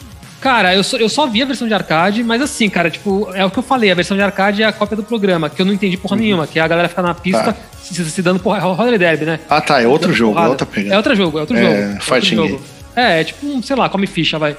Cara, 0.41 0.75
eu 0.75 0.83
só, 0.85 0.97
eu 0.99 1.09
só 1.09 1.27
vi 1.27 1.41
a 1.43 1.47
versão 1.47 1.67
de 1.67 1.73
arcade, 1.73 2.23
mas 2.23 2.43
assim, 2.43 2.69
cara, 2.69 2.91
tipo, 2.91 3.31
é 3.33 3.43
o 3.47 3.51
que 3.51 3.59
eu 3.59 3.63
falei, 3.63 3.91
a 3.91 3.95
versão 3.95 4.15
de 4.17 4.23
arcade 4.23 4.63
é 4.63 4.67
a 4.67 4.73
cópia 4.73 4.95
do 4.97 5.03
programa, 5.03 5.49
que 5.49 5.63
eu 5.63 5.65
não 5.65 5.73
entendi 5.73 5.97
porra 5.97 6.17
nenhuma, 6.17 6.47
que 6.47 6.59
é 6.59 6.63
a 6.63 6.69
galera 6.69 6.87
fica 6.89 7.01
na 7.01 7.15
pista 7.15 7.39
Uhum. 7.47 7.53
Tá. 7.53 7.57
se, 7.83 8.05
se 8.11 8.21
dando 8.23 8.39
porra. 8.41 8.59
É 8.59 8.61
Roller 8.61 8.99
Derby, 8.99 9.25
né? 9.25 9.41
Ah, 9.49 9.61
tá. 9.63 9.81
É 9.81 9.87
outro 9.87 10.13
jogo, 10.13 10.33
é 10.33 10.35
porrada. 10.35 10.51
outra 10.51 10.69
É 10.71 10.75
pegada. 10.75 10.97
outro 10.99 11.15
jogo, 11.17 11.39
é 11.39 11.41
outro 11.41 11.57
É, 11.57 11.61
jogo. 11.63 11.75
é 11.75 12.15
outro 12.15 12.27
jogo. 12.37 12.61
É, 12.97 13.21
é 13.21 13.25
tipo, 13.25 13.47
um, 13.47 13.63
sei 13.63 13.77
lá, 13.77 13.89
come 13.89 14.07
ficha, 14.07 14.39
vai. 14.39 14.57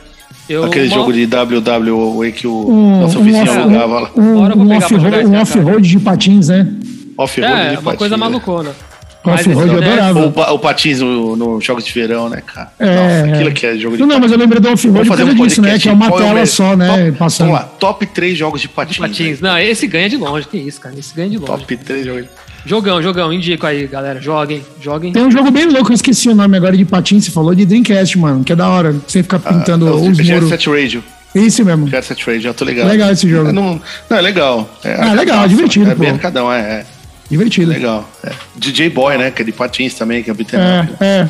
Eu, 0.49 0.65
Aquele 0.65 0.87
uma- 0.87 0.95
jogo 0.95 1.13
de 1.13 1.25
WWE 1.25 2.31
que 2.31 2.45
o 2.47 2.69
Um, 2.69 3.01
nosso 3.01 3.19
um 3.19 3.23
vizinho 3.23 3.43
off- 3.43 3.57
alugava 3.59 3.99
lá. 4.01 4.11
um, 4.15 4.21
um 4.21 4.75
off-road 4.77 5.25
um 5.25 5.35
off-road 5.41 5.87
de 5.87 5.99
patins, 5.99 6.49
né? 6.49 6.67
Off-road 7.17 7.51
É, 7.53 7.69
de 7.71 7.77
uma 7.77 7.81
coisa 7.95 7.97
patins, 7.97 8.11
né? 8.11 8.17
malucona. 8.17 8.75
Mas 9.25 9.45
eu 9.47 9.59
é- 9.59 9.63
adorava. 9.63 10.19
Ou, 10.19 10.31
pa- 10.31 10.51
ou 10.51 10.59
patins 10.59 10.99
no, 10.99 11.35
no 11.35 11.61
jogos 11.61 11.83
de 11.85 11.91
verão, 11.91 12.29
né, 12.29 12.41
cara? 12.45 12.71
É, 12.79 12.85
Nossa, 12.95 13.33
aquilo 13.35 13.49
é. 13.49 13.53
que 13.53 13.65
é 13.65 13.77
jogo 13.77 13.95
de 13.95 14.01
Não, 14.01 14.07
não, 14.07 14.19
mas 14.19 14.31
eu 14.31 14.37
lembrei 14.37 14.59
do 14.61 14.69
off-road 14.69 14.93
Vamos 14.93 15.07
por 15.07 15.13
fazer 15.17 15.23
causa 15.29 15.41
um 15.43 15.47
disso, 15.47 15.61
né? 15.61 15.67
podcast. 15.69 15.83
Que 15.83 15.89
é 15.89 15.93
uma 15.93 16.07
o 16.07 16.17
tela 16.17 16.29
melhor- 16.33 16.47
só, 16.47 16.75
né? 16.75 16.87
Top- 17.07 17.11
Passando. 17.17 17.47
Vamos 17.47 17.61
lá, 17.61 17.67
top 17.79 18.05
3 18.07 18.37
jogos 18.37 18.61
de 18.61 18.69
patins. 18.69 18.97
Patins. 18.97 19.41
Não, 19.41 19.57
esse 19.57 19.87
ganha 19.87 20.09
de 20.09 20.17
longe, 20.17 20.47
que 20.47 20.57
isso, 20.57 20.79
cara. 20.81 20.95
Esse 20.97 21.13
ganha 21.15 21.29
de 21.29 21.37
longe. 21.37 21.47
Top 21.51 21.77
3 21.77 22.05
jogos. 22.05 22.25
Jogão, 22.65 23.01
jogão, 23.01 23.31
indico 23.31 23.65
aí, 23.67 23.85
galera. 23.85 24.19
Joguem, 24.19 24.63
joguem. 24.81 25.13
Tem 25.13 25.23
um 25.23 25.29
jogo 25.31 25.51
bem 25.51 25.65
louco, 25.67 25.91
eu 25.91 25.95
esqueci 25.95 26.29
o 26.29 26.33
nome 26.35 26.57
agora 26.57 26.75
de 26.75 26.83
patins, 26.83 27.25
você 27.25 27.31
falou 27.31 27.53
de 27.53 27.63
Dreamcast, 27.65 28.17
mano, 28.17 28.43
que 28.43 28.51
é 28.53 28.55
da 28.55 28.67
hora. 28.67 28.95
Você 29.07 29.21
fica 29.21 29.37
pintando 29.37 29.87
Ah, 29.87 29.91
os 29.91 30.01
o 30.01 30.05
muros. 30.05 30.17
Jet 30.17 30.45
Set 30.47 30.67
Radio. 30.69 31.03
Isso 31.35 31.63
mesmo. 31.63 31.87
Jet 31.87 32.03
Set 32.05 32.25
Radio, 32.25 32.49
eu 32.49 32.53
tô 32.53 32.65
ligado. 32.65 32.87
Legal 32.87 33.11
esse 33.11 33.29
jogo. 33.29 33.49
É, 33.49 33.51
não, 33.51 33.79
não, 34.09 34.17
é 34.17 34.21
legal. 34.21 34.67
É 34.83 34.93
Ah, 34.93 34.95
legal, 35.13 35.19
arcadaço, 35.19 35.49
divertido, 35.49 35.91
É 35.91 35.95
bem 35.95 36.09
pô. 36.09 36.15
arcadão, 36.15 36.51
é, 36.51 36.59
é. 36.59 36.85
Divertido. 37.29 37.71
Legal. 37.71 38.07
é. 38.23 38.31
DJ 38.55 38.89
Boy, 38.89 39.17
né? 39.17 39.31
Que 39.31 39.41
é 39.41 39.45
de 39.45 39.51
patins 39.51 39.93
também, 39.95 40.21
que 40.23 40.29
é 40.29 40.33
beat'em 40.33 40.59
up. 40.59 40.93
É, 40.99 41.05
é. 41.05 41.29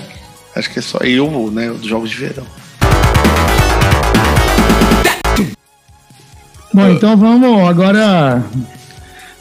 Acho 0.56 0.70
que 0.70 0.80
é 0.80 0.82
só. 0.82 1.00
E 1.04 1.20
o, 1.20 1.50
né, 1.52 1.70
os 1.72 1.86
jogos 1.86 2.10
de 2.10 2.16
verão. 2.18 2.44
Bom, 6.74 6.90
então 6.90 7.16
vamos 7.16 7.68
agora. 7.70 8.44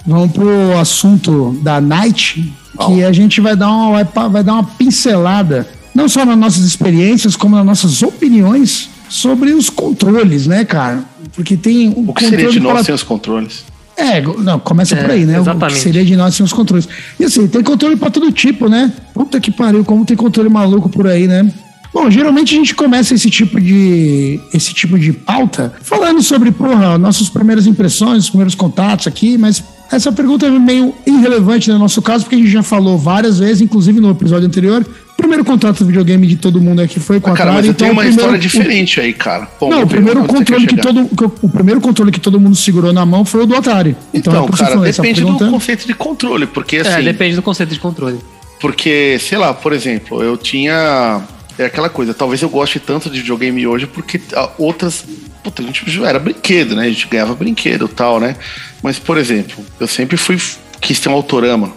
Vamos 0.06 0.32
pro 0.32 0.78
assunto 0.78 1.58
da 1.62 1.80
Night, 1.80 2.52
que 2.86 3.02
a 3.02 3.10
gente 3.10 3.40
vai 3.40 3.56
dar, 3.56 3.70
uma, 3.70 4.04
vai, 4.04 4.44
dar 4.44 4.52
uma 4.52 4.64
pincelada, 4.64 5.66
não 5.94 6.08
só 6.10 6.26
nas 6.26 6.36
nossas 6.36 6.64
experiências, 6.64 7.34
como 7.34 7.56
nas 7.56 7.64
nossas 7.64 8.02
opiniões 8.02 8.90
sobre 9.08 9.52
os 9.52 9.70
controles, 9.70 10.46
né, 10.46 10.62
cara? 10.64 11.02
Porque 11.34 11.56
tem 11.56 11.88
um 11.88 12.10
O 12.10 12.14
que 12.14 12.28
seria 12.28 12.50
de 12.50 12.60
nós 12.60 12.72
para- 12.74 12.84
sem 12.84 12.94
os 12.94 13.02
controles? 13.02 13.64
É, 13.96 14.20
não, 14.20 14.58
começa 14.58 14.94
É, 14.94 15.00
por 15.02 15.10
aí, 15.10 15.24
né? 15.24 15.38
O 15.38 15.42
exatamente. 15.42 15.76
que 15.76 15.80
seria 15.82 16.04
de 16.04 16.16
nós 16.16 16.34
sem 16.34 16.44
os 16.44 16.52
controles. 16.52 16.88
E 17.18 17.24
assim, 17.24 17.46
tem 17.46 17.62
controle 17.62 17.96
pra 17.96 18.10
todo 18.10 18.30
tipo, 18.32 18.68
né? 18.68 18.92
Puta 19.12 19.38
que 19.40 19.50
pariu, 19.50 19.84
como 19.84 20.04
tem 20.04 20.16
controle 20.16 20.48
maluco 20.48 20.88
por 20.88 21.06
aí, 21.06 21.26
né? 21.28 21.48
Bom, 21.92 22.10
geralmente 22.10 22.54
a 22.54 22.58
gente 22.58 22.74
começa 22.74 23.14
esse 23.14 23.30
tipo 23.30 23.60
de 23.60 24.40
esse 24.52 24.74
tipo 24.74 24.98
de 24.98 25.12
pauta 25.12 25.72
falando 25.80 26.20
sobre, 26.22 26.50
porra, 26.50 26.98
nossas 26.98 27.28
primeiras 27.28 27.68
impressões, 27.68 28.24
os 28.24 28.30
primeiros 28.30 28.56
contatos 28.56 29.06
aqui, 29.06 29.38
mas 29.38 29.62
essa 29.92 30.10
pergunta 30.10 30.44
é 30.44 30.50
meio 30.50 30.92
irrelevante 31.06 31.70
no 31.70 31.78
nosso 31.78 32.02
caso, 32.02 32.24
porque 32.24 32.34
a 32.34 32.38
gente 32.38 32.50
já 32.50 32.64
falou 32.64 32.98
várias 32.98 33.38
vezes, 33.38 33.60
inclusive 33.60 34.00
no 34.00 34.10
episódio 34.10 34.48
anterior. 34.48 34.84
O 35.14 35.22
primeiro 35.24 35.44
contato 35.44 35.78
do 35.78 35.86
videogame 35.86 36.26
de 36.26 36.36
todo 36.36 36.60
mundo 36.60 36.82
aqui 36.82 37.00
foi 37.00 37.18
com 37.18 37.30
a 37.30 37.34
Cara, 37.34 37.52
mas 37.52 37.60
Atari, 37.60 37.68
eu 37.68 37.74
tenho 37.74 37.92
então 37.92 37.92
uma 37.94 38.02
o 38.02 38.04
primeiro- 38.04 38.20
história 38.20 38.38
diferente 38.38 39.00
aí, 39.00 39.12
cara. 39.12 39.48
Bom, 39.58 39.70
Não, 39.70 39.82
o 39.82 39.86
primeiro 39.86 40.24
controle 40.24 40.66
que 40.66 40.76
chegar. 40.76 40.82
todo 40.82 41.08
o 41.42 41.48
primeiro 41.48 41.80
controle 41.80 42.10
que 42.12 42.20
todo 42.20 42.38
mundo 42.38 42.54
segurou 42.56 42.92
na 42.92 43.06
mão 43.06 43.24
foi 43.24 43.42
o 43.42 43.46
do 43.46 43.54
Atari. 43.56 43.96
Então, 44.12 44.32
Então, 44.32 44.44
é 44.44 44.46
que 44.48 44.52
eu 44.54 44.58
cara, 44.58 44.88
essa 44.88 45.00
depende 45.02 45.22
do 45.22 45.38
conceito 45.50 45.86
de 45.86 45.94
controle, 45.94 46.46
porque 46.46 46.76
É, 46.76 46.80
assim. 46.80 47.04
depende 47.04 47.36
do 47.36 47.42
conceito 47.42 47.70
de 47.72 47.78
controle. 47.80 48.18
Porque, 48.60 49.18
sei 49.20 49.38
lá, 49.38 49.54
por 49.54 49.72
exemplo, 49.72 50.22
eu 50.22 50.36
tinha. 50.36 51.22
É 51.58 51.66
aquela 51.66 51.88
coisa, 51.88 52.12
talvez 52.12 52.42
eu 52.42 52.48
goste 52.48 52.80
tanto 52.80 53.08
de 53.08 53.20
videogame 53.20 53.64
hoje 53.66 53.86
porque 53.86 54.20
ah, 54.34 54.50
outras 54.58 55.04
puta, 55.44 55.62
a 55.62 55.64
gente 55.66 55.84
era 56.04 56.18
brinquedo, 56.18 56.74
né? 56.74 56.86
A 56.86 56.88
gente 56.88 57.06
ganhava 57.06 57.34
brinquedo 57.34 57.84
e 57.84 57.88
tal, 57.88 58.18
né? 58.18 58.34
Mas, 58.82 58.98
por 58.98 59.16
exemplo, 59.18 59.64
eu 59.78 59.86
sempre 59.86 60.16
fui. 60.16 60.38
quis 60.80 60.98
ter 60.98 61.08
um 61.08 61.12
autorama. 61.12 61.72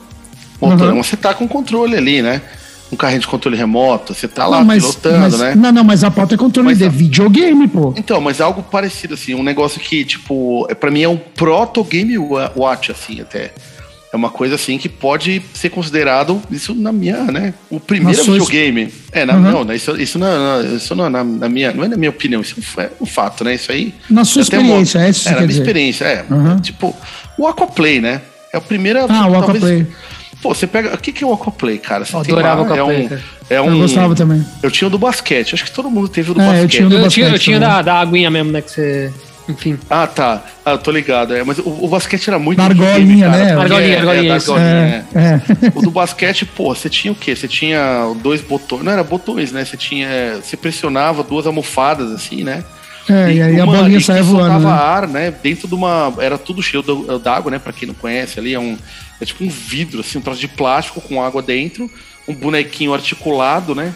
Um 0.62 0.72
autorama, 0.72 0.98
uhum. 0.98 1.04
você 1.04 1.16
tá 1.16 1.34
com 1.34 1.48
controle 1.48 1.96
ali, 1.96 2.22
né? 2.22 2.42
Um 2.92 2.96
carrinho 2.96 3.22
de 3.22 3.28
controle 3.28 3.58
remoto, 3.58 4.14
você 4.14 4.28
tá 4.28 4.48
lá 4.48 4.60
não, 4.60 4.66
mas, 4.66 4.84
pilotando, 4.84 5.20
mas, 5.20 5.40
né? 5.40 5.56
Não, 5.56 5.72
não, 5.72 5.84
mas 5.84 6.04
a 6.04 6.12
pauta 6.12 6.36
é 6.36 6.38
controle 6.38 6.70
mas, 6.70 6.80
de 6.80 6.90
videogame, 6.90 7.68
pô. 7.68 7.94
Então, 7.98 8.22
mas 8.22 8.40
é 8.40 8.44
algo 8.44 8.64
parecido, 8.64 9.14
assim, 9.14 9.34
um 9.34 9.44
negócio 9.44 9.80
que, 9.80 10.06
tipo, 10.06 10.66
é, 10.70 10.76
para 10.76 10.90
mim 10.90 11.02
é 11.02 11.10
um 11.10 11.18
proto-game 11.18 12.18
watch, 12.56 12.92
assim, 12.92 13.22
até. 13.22 13.52
É 14.12 14.16
uma 14.16 14.30
coisa 14.30 14.56
assim 14.56 14.78
que 14.78 14.88
pode 14.88 15.42
ser 15.54 15.70
considerado, 15.70 16.42
isso 16.50 16.74
na 16.74 16.94
minha, 16.94 17.26
né? 17.26 17.54
O 17.70 17.78
primeiro 17.78 18.18
Nossa, 18.18 18.32
videogame. 18.32 18.94
É, 19.12 19.26
na, 19.26 19.36
uhum. 19.36 19.66
não, 19.66 19.74
isso, 19.74 20.00
isso, 20.00 20.18
não, 20.18 20.76
isso 20.78 20.96
não, 20.96 21.10
na, 21.10 21.26
na, 21.26 21.50
minha, 21.50 21.74
não 21.74 21.84
é 21.84 21.90
na 21.90 21.98
minha 21.98 22.10
opinião, 22.10 22.42
isso 22.42 22.56
é 22.78 22.90
um 23.02 23.06
fato, 23.06 23.44
né? 23.44 23.56
Isso 23.56 23.70
aí. 23.70 23.94
Na 24.10 24.24
sua 24.24 24.44
experiência, 24.44 25.00
é 25.00 25.10
isso 25.10 25.28
É, 25.28 25.32
na 25.32 25.38
minha 25.40 25.48
dizer. 25.50 25.62
experiência, 25.62 26.06
é. 26.06 26.26
Uhum. 26.30 26.58
Tipo, 26.62 26.96
o 27.38 27.48
Aquaplay, 27.48 28.00
né? 28.00 28.22
É 28.54 28.58
o 28.58 28.62
primeiro. 28.62 29.06
Ah, 29.10 29.28
o 29.28 29.36
Aquaplay. 29.36 29.86
Pô, 30.48 30.56
você 30.56 30.66
pega. 30.66 30.94
O 30.94 30.98
que, 30.98 31.12
que 31.12 31.26
é 31.26 31.28
o 31.28 31.34
Aquaplay, 31.34 31.78
cara? 31.78 32.06
Você 32.06 32.16
eu 32.16 32.22
adorava 32.22 32.62
o 32.62 32.66
Aquaplay. 32.66 33.10
É 33.50 33.60
um, 33.60 33.66
é 33.66 33.70
um, 33.70 33.74
eu 33.74 33.80
gostava 33.80 34.16
também. 34.16 34.46
Eu 34.64 34.72
tinha 34.72 34.88
o 34.88 34.90
do 34.90 34.98
basquete. 34.98 35.54
Acho 35.56 35.66
que 35.66 35.72
todo 35.72 35.92
mundo 35.92 36.08
teve 36.08 36.32
o 36.32 36.34
do 36.34 36.40
é, 36.40 36.46
basquete. 36.46 36.64
Eu 36.64 36.70
tinha, 36.70 36.90
do 36.90 36.96
eu 36.96 37.02
basquete 37.02 37.26
tinha, 37.26 37.36
eu 37.36 37.40
tinha 37.40 37.60
da, 37.60 37.82
da 37.82 37.96
aguinha 37.96 38.32
mesmo, 38.32 38.54
né? 38.54 38.62
Que 38.62 38.72
você. 38.72 39.14
Enfim. 39.50 39.78
Ah, 39.90 40.08
tá. 40.08 40.42
Ah, 40.66 40.72
eu 40.72 40.78
tô 40.78 40.90
ligado. 40.90 41.36
É, 41.36 41.44
mas 41.44 41.60
o, 41.60 41.68
o 41.68 41.88
basquete 41.90 42.30
era 42.30 42.40
muito. 42.40 42.62
Argolinha, 42.62 43.28
né? 43.28 43.52
Argolinha, 43.52 43.96
é, 43.96 43.98
argolinha. 43.98 44.32
É, 44.32 44.36
argolinha 44.36 45.06
é, 45.14 45.20
é. 45.20 45.42
O 45.76 45.82
do 45.82 45.92
basquete, 45.92 46.46
pô, 46.46 46.74
você 46.74 46.90
tinha 46.90 47.12
o 47.12 47.16
quê? 47.16 47.36
Você 47.36 47.48
tinha 47.50 48.10
dois 48.22 48.40
botões. 48.40 48.84
Não 48.84 48.92
era 48.94 49.04
botões, 49.04 49.52
né? 49.52 49.66
Você 49.66 49.76
tinha. 49.76 50.40
Você 50.42 50.56
pressionava 50.56 51.24
duas 51.24 51.46
almofadas, 51.46 52.10
assim, 52.14 52.46
né? 52.46 52.64
É, 53.10 53.32
e, 53.32 53.38
e 53.38 53.42
aí 53.42 53.62
uma, 53.62 53.78
a 53.78 53.82
bolinha 53.82 54.00
saia 54.00 54.24
voando. 54.24 54.66
Né? 54.66 54.72
ar, 54.72 55.08
né? 55.08 55.32
Dentro 55.32 55.68
de 55.68 55.74
uma. 55.74 56.14
Era 56.20 56.38
tudo 56.38 56.62
cheio 56.62 56.84
d'água, 57.22 57.52
né? 57.52 57.60
Pra 57.60 57.74
quem 57.74 57.88
não 57.88 57.96
conhece 57.96 58.40
ali, 58.40 58.54
é 58.54 58.60
um. 58.60 58.78
É 59.20 59.26
tipo 59.26 59.44
um 59.44 59.50
vidro, 59.50 60.02
assim, 60.02 60.20
um 60.20 60.22
troço 60.22 60.40
de 60.40 60.48
plástico 60.48 61.02
com 61.02 61.24
água 61.24 61.42
dentro, 61.42 61.90
um 62.28 62.34
bonequinho 62.34 62.94
articulado, 62.94 63.74
né? 63.74 63.94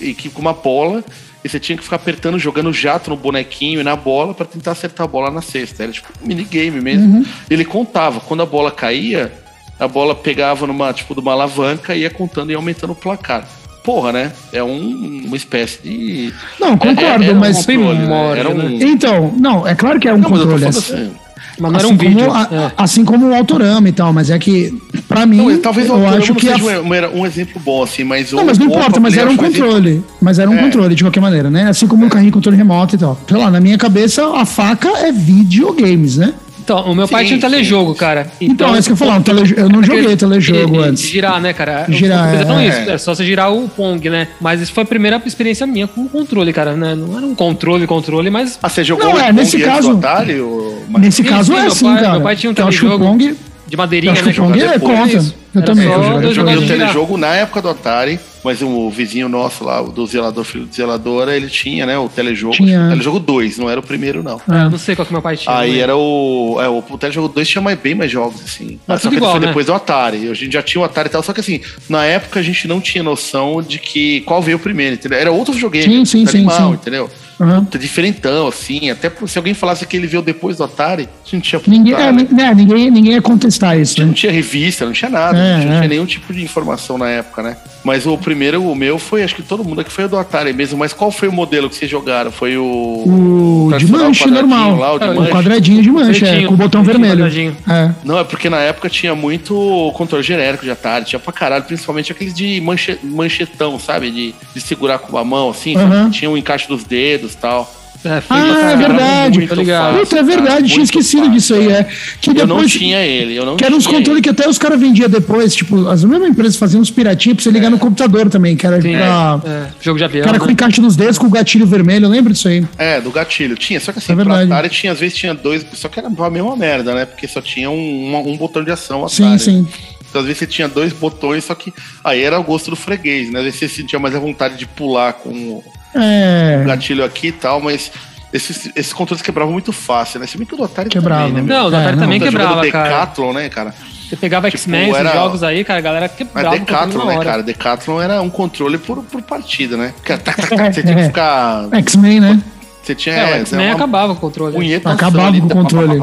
E 0.00 0.14
que, 0.14 0.28
com 0.28 0.40
uma 0.40 0.52
bola. 0.52 1.04
E 1.44 1.48
você 1.48 1.58
tinha 1.58 1.76
que 1.76 1.82
ficar 1.82 1.96
apertando, 1.96 2.38
jogando 2.38 2.72
jato 2.72 3.10
no 3.10 3.16
bonequinho 3.16 3.80
e 3.80 3.82
na 3.82 3.96
bola 3.96 4.32
para 4.32 4.46
tentar 4.46 4.72
acertar 4.72 5.04
a 5.04 5.08
bola 5.08 5.28
na 5.28 5.42
cesta. 5.42 5.82
Era 5.82 5.90
tipo 5.90 6.08
um 6.22 6.26
minigame 6.26 6.80
mesmo. 6.80 7.16
Uhum. 7.16 7.24
Ele 7.50 7.64
contava, 7.64 8.20
quando 8.20 8.44
a 8.44 8.46
bola 8.46 8.70
caía, 8.70 9.32
a 9.76 9.88
bola 9.88 10.14
pegava 10.14 10.68
numa, 10.68 10.92
tipo, 10.92 11.14
de 11.14 11.20
uma 11.20 11.32
alavanca 11.32 11.96
e 11.96 12.02
ia 12.02 12.10
contando 12.10 12.52
e 12.52 12.54
aumentando 12.54 12.92
o 12.92 12.96
placar 12.96 13.48
porra, 13.82 14.12
né? 14.12 14.32
É 14.52 14.62
um, 14.62 15.22
uma 15.26 15.36
espécie 15.36 15.80
de. 15.82 16.32
Não, 16.60 16.76
concordo, 16.76 17.24
é, 17.24 17.34
mas. 17.34 17.58
Um 17.58 17.60
controle, 17.60 17.98
né? 17.98 18.38
era 18.38 18.48
um... 18.48 18.82
Então, 18.82 19.34
não, 19.38 19.66
é 19.66 19.74
claro 19.74 19.98
que 20.00 20.08
é 20.08 20.14
um 20.14 20.18
não, 20.18 20.30
controle. 20.30 20.64
Mas, 20.64 20.76
assim, 20.76 21.10
mas 21.58 21.72
não 21.72 21.78
assim 21.78 21.86
era 21.86 21.94
um 21.94 21.96
vídeo. 21.96 22.26
Como, 22.26 22.38
é. 22.38 22.72
Assim 22.76 23.04
como 23.04 23.28
o 23.28 23.34
Autorama 23.34 23.88
e 23.88 23.92
tal, 23.92 24.12
mas 24.12 24.30
é 24.30 24.38
que, 24.38 24.76
pra 25.08 25.26
mim, 25.26 25.36
não, 25.36 25.58
talvez 25.58 25.88
eu 25.88 26.08
acho 26.08 26.34
que. 26.34 26.46
Seja 26.46 26.78
a... 26.78 26.80
um, 26.80 27.20
um, 27.20 27.26
exemplo 27.26 27.60
bom, 27.64 27.82
assim, 27.82 28.04
mas. 28.04 28.32
Não, 28.32 28.44
mas 28.44 28.58
não 28.58 28.66
importa, 28.66 29.00
mas 29.00 29.16
era 29.16 29.30
um 29.30 29.36
controle. 29.36 30.02
Mas 30.20 30.38
era 30.38 30.50
um 30.50 30.58
é. 30.58 30.62
controle, 30.62 30.94
de 30.94 31.04
qualquer 31.04 31.20
maneira, 31.20 31.50
né? 31.50 31.68
Assim 31.68 31.86
como 31.86 32.04
um 32.04 32.08
carrinho 32.08 32.30
de 32.30 32.34
controle 32.34 32.56
remoto 32.56 32.94
e 32.94 32.98
tal. 32.98 33.18
Sei 33.28 33.36
lá, 33.36 33.50
na 33.50 33.60
minha 33.60 33.78
cabeça, 33.78 34.26
a 34.36 34.46
faca 34.46 34.88
é 34.98 35.12
videogames, 35.12 36.16
né? 36.16 36.34
Então, 36.62 36.78
o 36.90 36.94
meu 36.94 37.08
pai 37.08 37.22
sim, 37.22 37.28
tinha 37.28 37.38
um 37.38 37.40
telejogo, 37.40 37.94
cara. 37.94 38.30
Então, 38.40 38.54
então 38.54 38.76
é 38.76 38.78
isso 38.78 38.88
que 38.88 38.92
eu 38.92 38.96
falar, 38.96 39.16
um 39.16 39.22
tele... 39.22 39.54
eu 39.56 39.68
não 39.68 39.82
joguei 39.82 40.16
telejogo 40.16 40.80
antes. 40.80 41.02
Girar, 41.02 41.40
né, 41.40 41.52
cara? 41.52 41.86
Girar, 41.88 42.34
é, 42.34 42.64
é. 42.64 42.68
Isso, 42.68 42.90
é 42.90 42.98
só 42.98 43.14
você 43.14 43.24
girar 43.24 43.52
o 43.52 43.68
Pong, 43.68 44.08
né? 44.08 44.28
Mas 44.40 44.60
isso 44.60 44.72
foi 44.72 44.84
a 44.84 44.86
primeira 44.86 45.20
experiência 45.26 45.66
minha 45.66 45.88
com 45.88 46.02
o 46.02 46.08
controle, 46.08 46.52
cara, 46.52 46.74
né? 46.74 46.94
Não 46.94 47.16
era 47.16 47.26
um 47.26 47.34
controle, 47.34 47.86
controle, 47.86 48.30
mas... 48.30 48.58
Ah, 48.62 48.68
você 48.68 48.84
jogou 48.84 49.06
não, 49.06 49.18
é, 49.18 49.32
nesse 49.32 49.58
caso, 49.58 49.92
Atari, 49.92 50.40
ou... 50.40 50.84
Nesse 50.98 51.24
caso 51.24 51.52
é 51.52 51.66
assim, 51.66 51.92
cara. 51.94 52.12
Meu 52.12 52.20
pai 52.20 52.36
tinha 52.36 52.50
um 52.50 52.54
telejogo... 52.54 53.04
Pong 53.04 53.36
de 53.72 53.76
madeirinha, 53.78 54.12
né? 54.12 54.32
Pong 54.34 54.60
é, 54.60 54.78
conta. 54.78 55.16
Eu 55.54 55.62
Era 55.62 55.62
também. 55.62 55.86
Eu 55.86 56.34
joguei 56.34 56.56
o 56.56 56.66
telejogo 56.66 57.16
na 57.16 57.28
época 57.28 57.62
do 57.62 57.70
Atari, 57.70 58.20
mas 58.44 58.60
o 58.60 58.90
vizinho 58.90 59.30
nosso 59.30 59.64
lá, 59.64 59.80
do 59.80 60.06
zelador, 60.06 60.44
filho 60.44 60.66
do 60.66 60.74
zeladora, 60.74 61.34
ele 61.34 61.48
tinha, 61.48 61.86
né, 61.86 61.96
o 61.96 62.06
telejogo. 62.06 62.54
Tinha. 62.54 62.84
O 62.84 62.88
telejogo 62.90 63.18
2, 63.18 63.56
não 63.56 63.70
era 63.70 63.80
o 63.80 63.82
primeiro, 63.82 64.22
não. 64.22 64.38
É, 64.46 64.68
não 64.68 64.76
sei 64.76 64.94
qual 64.94 65.06
que 65.06 65.12
meu 65.12 65.22
pai 65.22 65.38
tinha. 65.38 65.56
Aí 65.56 65.80
era 65.80 65.96
o. 65.96 66.58
É, 66.60 66.68
o, 66.68 66.84
o 66.86 66.98
telejogo 66.98 67.28
2 67.28 67.48
tinha 67.48 67.62
mais, 67.62 67.78
bem 67.78 67.94
mais 67.94 68.10
jogos, 68.10 68.42
assim. 68.44 68.78
Mas 68.86 69.00
só 69.00 69.08
que 69.08 69.16
igual, 69.16 69.32
foi 69.32 69.40
né? 69.40 69.46
depois 69.46 69.64
do 69.64 69.72
Atari. 69.72 70.28
A 70.28 70.34
gente 70.34 70.52
já 70.52 70.62
tinha 70.62 70.82
o 70.82 70.84
Atari 70.84 71.08
e 71.08 71.12
tal. 71.12 71.22
Só 71.22 71.32
que 71.32 71.40
assim, 71.40 71.62
na 71.88 72.04
época 72.04 72.40
a 72.40 72.42
gente 72.42 72.68
não 72.68 72.78
tinha 72.78 73.02
noção 73.02 73.62
de 73.62 73.78
que 73.78 74.20
qual 74.22 74.42
veio 74.42 74.58
primeiro, 74.58 74.96
entendeu? 74.96 75.18
Era 75.18 75.32
outro 75.32 75.54
videogame. 75.54 75.86
Sim, 75.86 76.04
sim, 76.04 76.26
sim, 76.26 76.38
animal, 76.38 76.68
sim. 76.68 76.74
entendeu? 76.74 77.10
Uhum. 77.42 77.66
diferentão, 77.78 78.46
assim. 78.46 78.90
Até 78.90 79.10
se 79.26 79.36
alguém 79.36 79.52
falasse 79.52 79.84
que 79.84 79.96
ele 79.96 80.06
veio 80.06 80.22
depois 80.22 80.58
do 80.58 80.64
Atari, 80.64 81.08
a 81.26 81.28
gente 81.28 81.48
tinha. 81.48 81.60
Ninguém, 81.66 81.94
é, 81.94 82.12
né, 82.12 82.54
ninguém, 82.54 82.90
ninguém 82.90 83.12
ia 83.14 83.22
contestar 83.22 83.78
isso. 83.78 83.98
Né? 83.98 84.06
Não 84.06 84.12
tinha 84.12 84.30
revista, 84.30 84.84
não 84.84 84.92
tinha 84.92 85.10
nada, 85.10 85.36
é, 85.36 85.54
não 85.56 85.60
tinha 85.60 85.84
é. 85.84 85.88
nenhum 85.88 86.06
tipo 86.06 86.32
de 86.32 86.42
informação 86.42 86.96
na 86.96 87.08
época, 87.08 87.42
né? 87.42 87.56
Mas 87.82 88.06
o 88.06 88.16
primeiro, 88.16 88.62
o 88.62 88.76
meu, 88.76 88.96
foi, 88.96 89.24
acho 89.24 89.34
que 89.34 89.42
todo 89.42 89.64
mundo 89.64 89.80
aqui 89.80 89.90
foi 89.90 90.04
o 90.04 90.08
do 90.08 90.16
Atari 90.16 90.52
mesmo. 90.52 90.78
Mas 90.78 90.92
qual 90.92 91.10
foi 91.10 91.28
o 91.28 91.32
modelo 91.32 91.68
que 91.68 91.74
vocês 91.74 91.90
jogaram? 91.90 92.30
Foi 92.30 92.56
o. 92.56 92.62
O 92.64 93.76
de 93.76 93.90
manche 93.90 94.30
normal. 94.30 94.76
Lá, 94.76 94.92
o, 94.92 94.98
de 94.98 95.04
é, 95.04 95.08
manche. 95.08 95.30
o 95.30 95.34
quadradinho 95.34 95.82
de 95.82 95.90
manche, 95.90 96.24
é, 96.24 96.44
com 96.44 96.54
o 96.54 96.56
botão 96.56 96.84
vermelho. 96.84 97.26
É. 97.68 97.90
Não, 98.04 98.18
é 98.18 98.24
porque 98.24 98.48
na 98.48 98.58
época 98.58 98.88
tinha 98.88 99.14
muito 99.14 99.92
controle 99.94 100.22
genérico 100.22 100.64
de 100.64 100.70
Atari, 100.70 101.04
tinha 101.04 101.18
pra 101.18 101.32
caralho, 101.32 101.64
principalmente 101.64 102.12
aqueles 102.12 102.32
de 102.34 102.60
manche, 102.60 102.98
manchetão, 103.02 103.78
sabe? 103.80 104.10
De, 104.10 104.34
de 104.54 104.60
segurar 104.60 104.98
com 104.98 105.16
a 105.18 105.24
mão, 105.24 105.50
assim, 105.50 105.76
uhum. 105.76 106.10
tinha 106.10 106.30
o 106.30 106.34
um 106.34 106.36
encaixe 106.36 106.68
dos 106.68 106.84
dedos 106.84 107.31
e 107.32 107.36
tal. 107.36 107.82
É, 108.04 108.20
ah, 108.28 108.72
é 108.72 108.76
verdade. 108.76 109.46
Tá 109.46 109.54
ligado. 109.54 109.98
Puta, 110.00 110.18
é 110.18 110.22
verdade, 110.22 110.68
tinha 110.68 110.82
esquecido 110.82 111.26
fácil, 111.26 111.32
disso 111.32 111.54
aí. 111.54 111.70
É. 111.70 111.84
Que 112.20 112.32
depois, 112.32 112.40
eu 112.40 112.46
não 112.46 112.66
tinha 112.66 113.00
ele, 113.00 113.36
eu 113.36 113.46
não 113.46 113.56
Que 113.56 113.64
eram 113.64 113.76
uns 113.76 113.86
controles 113.86 114.20
que 114.22 114.28
até 114.28 114.48
os 114.48 114.58
caras 114.58 114.80
vendiam 114.80 115.08
depois, 115.08 115.54
tipo, 115.54 115.88
as 115.88 116.02
mesmas 116.02 116.30
empresas 116.30 116.56
faziam 116.56 116.80
uns 116.80 116.90
piratinhos 116.90 117.36
pra 117.36 117.44
você 117.44 117.50
ligar 117.50 117.68
é. 117.68 117.70
no 117.70 117.78
computador 117.78 118.28
também, 118.28 118.56
que 118.56 118.66
era 118.66 118.82
Sim, 118.82 118.92
pra, 118.92 119.40
é. 119.46 119.66
Jogo 119.80 119.98
de 119.98 120.04
avião. 120.04 120.24
Cara 120.24 120.38
né? 120.38 120.44
com 120.44 120.50
encaixe 120.50 120.80
nos 120.80 120.96
dedos, 120.96 121.16
com 121.16 121.26
o 121.26 121.30
gatilho 121.30 121.66
vermelho, 121.66 122.06
eu 122.06 122.10
lembro 122.10 122.32
disso 122.32 122.48
aí. 122.48 122.66
É, 122.76 123.00
do 123.00 123.12
gatilho. 123.12 123.54
Tinha, 123.54 123.78
só 123.78 123.92
que 123.92 123.98
assim, 123.98 124.12
é 124.12 124.16
verdade. 124.16 124.52
Atari 124.52 124.68
tinha, 124.68 124.92
às 124.92 124.98
vezes 124.98 125.16
tinha 125.16 125.32
dois, 125.32 125.64
só 125.74 125.88
que 125.88 126.00
era 126.00 126.08
a 126.08 126.30
mesma 126.30 126.56
merda, 126.56 126.94
né? 126.94 127.04
Porque 127.04 127.28
só 127.28 127.40
tinha 127.40 127.70
um, 127.70 127.76
um, 127.76 128.32
um 128.32 128.36
botão 128.36 128.64
de 128.64 128.72
ação. 128.72 129.04
Atari. 129.04 129.14
Sim, 129.14 129.38
sim. 129.38 129.68
Então, 130.08 130.20
às 130.20 130.26
vezes 130.26 130.40
você 130.40 130.46
tinha 130.46 130.68
dois 130.68 130.92
botões, 130.92 131.44
só 131.44 131.54
que 131.54 131.72
aí 132.02 132.20
era 132.22 132.38
o 132.38 132.42
gosto 132.42 132.68
do 132.68 132.76
freguês, 132.76 133.30
né? 133.30 133.38
Às 133.38 133.44
vezes 133.44 133.60
você 133.60 133.68
sentia 133.68 133.98
mais 133.98 134.14
a 134.14 134.18
vontade 134.18 134.58
de 134.58 134.66
pular 134.66 135.12
com 135.14 135.62
é. 135.94 136.60
o 136.62 136.66
gatilho 136.66 137.04
aqui 137.04 137.28
e 137.28 137.32
tal, 137.32 137.60
mas 137.60 137.90
esses, 138.32 138.70
esses 138.74 138.92
controles 138.92 139.22
quebravam 139.22 139.52
muito 139.52 139.72
fácil, 139.72 140.18
né? 140.18 140.26
Se 140.26 140.38
bem 140.38 140.46
que 140.46 140.54
o 140.54 140.56
do 140.56 140.64
Atari 140.64 140.88
quebrava. 140.88 141.28
também, 141.28 141.42
né? 141.42 141.54
Não, 141.54 141.66
o 141.66 141.70
do 141.70 141.76
Atari 141.76 141.96
é, 141.96 142.00
também 142.00 142.18
não, 142.18 142.26
quebrava, 142.26 142.70
cara. 142.70 142.88
Decathlon, 142.88 143.32
né, 143.34 143.48
cara? 143.48 143.74
Você 144.08 144.16
pegava 144.16 144.50
tipo, 144.50 144.58
X-Men, 144.58 144.90
esses 144.90 145.00
era... 145.00 145.12
jogos 145.12 145.42
aí, 145.42 145.64
cara, 145.64 145.78
a 145.78 145.82
galera 145.82 146.08
quebrava 146.08 146.50
Mas 146.50 146.60
Decathlon, 146.60 147.06
né, 147.06 147.24
cara? 147.24 147.42
Decathlon 147.42 148.00
era 148.00 148.22
um 148.22 148.30
controle 148.30 148.78
por, 148.78 149.02
por 149.04 149.22
partida, 149.22 149.76
né? 149.76 149.94
Você 150.72 150.82
tinha 150.82 150.94
que 150.94 151.04
ficar... 151.04 151.68
X-Men, 151.72 152.20
né? 152.20 152.42
Você 152.82 152.94
tinha... 152.94 153.14
É, 153.14 153.40
X-Men 153.40 153.66
uma... 153.66 153.74
acabava 153.74 154.14
com 154.14 154.18
o 154.18 154.20
controle. 154.20 154.54
Punheta 154.54 154.90
acabava 154.90 155.38
com 155.38 155.46
o 155.46 155.48
controle. 155.48 156.00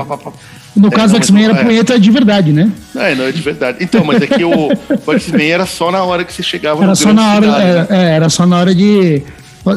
No 0.75 0.87
é, 0.87 0.91
caso 0.91 1.13
do 1.13 1.17
X-Men 1.17 1.45
era 1.45 1.59
é. 1.59 1.63
punheta 1.63 1.99
de 1.99 2.11
verdade, 2.11 2.53
né? 2.53 2.71
É, 2.95 3.15
não 3.15 3.25
é 3.25 3.31
de 3.31 3.41
verdade. 3.41 3.79
Então, 3.81 4.03
mas 4.03 4.21
é 4.21 4.27
que 4.27 4.43
o, 4.43 4.69
o 5.05 5.13
X-Men 5.13 5.51
era 5.51 5.65
só 5.65 5.91
na 5.91 6.03
hora 6.03 6.23
que 6.23 6.31
você 6.31 6.43
chegava 6.43 6.81
era 6.81 6.91
no 6.91 6.95
só 6.95 7.11
na 7.11 7.33
hora, 7.35 7.45
cidade, 7.45 7.63
é, 7.63 7.73
né? 7.73 7.87
é, 7.89 8.15
era 8.15 8.29
só 8.29 8.45
na 8.45 8.57
hora 8.57 8.73
de 8.73 9.23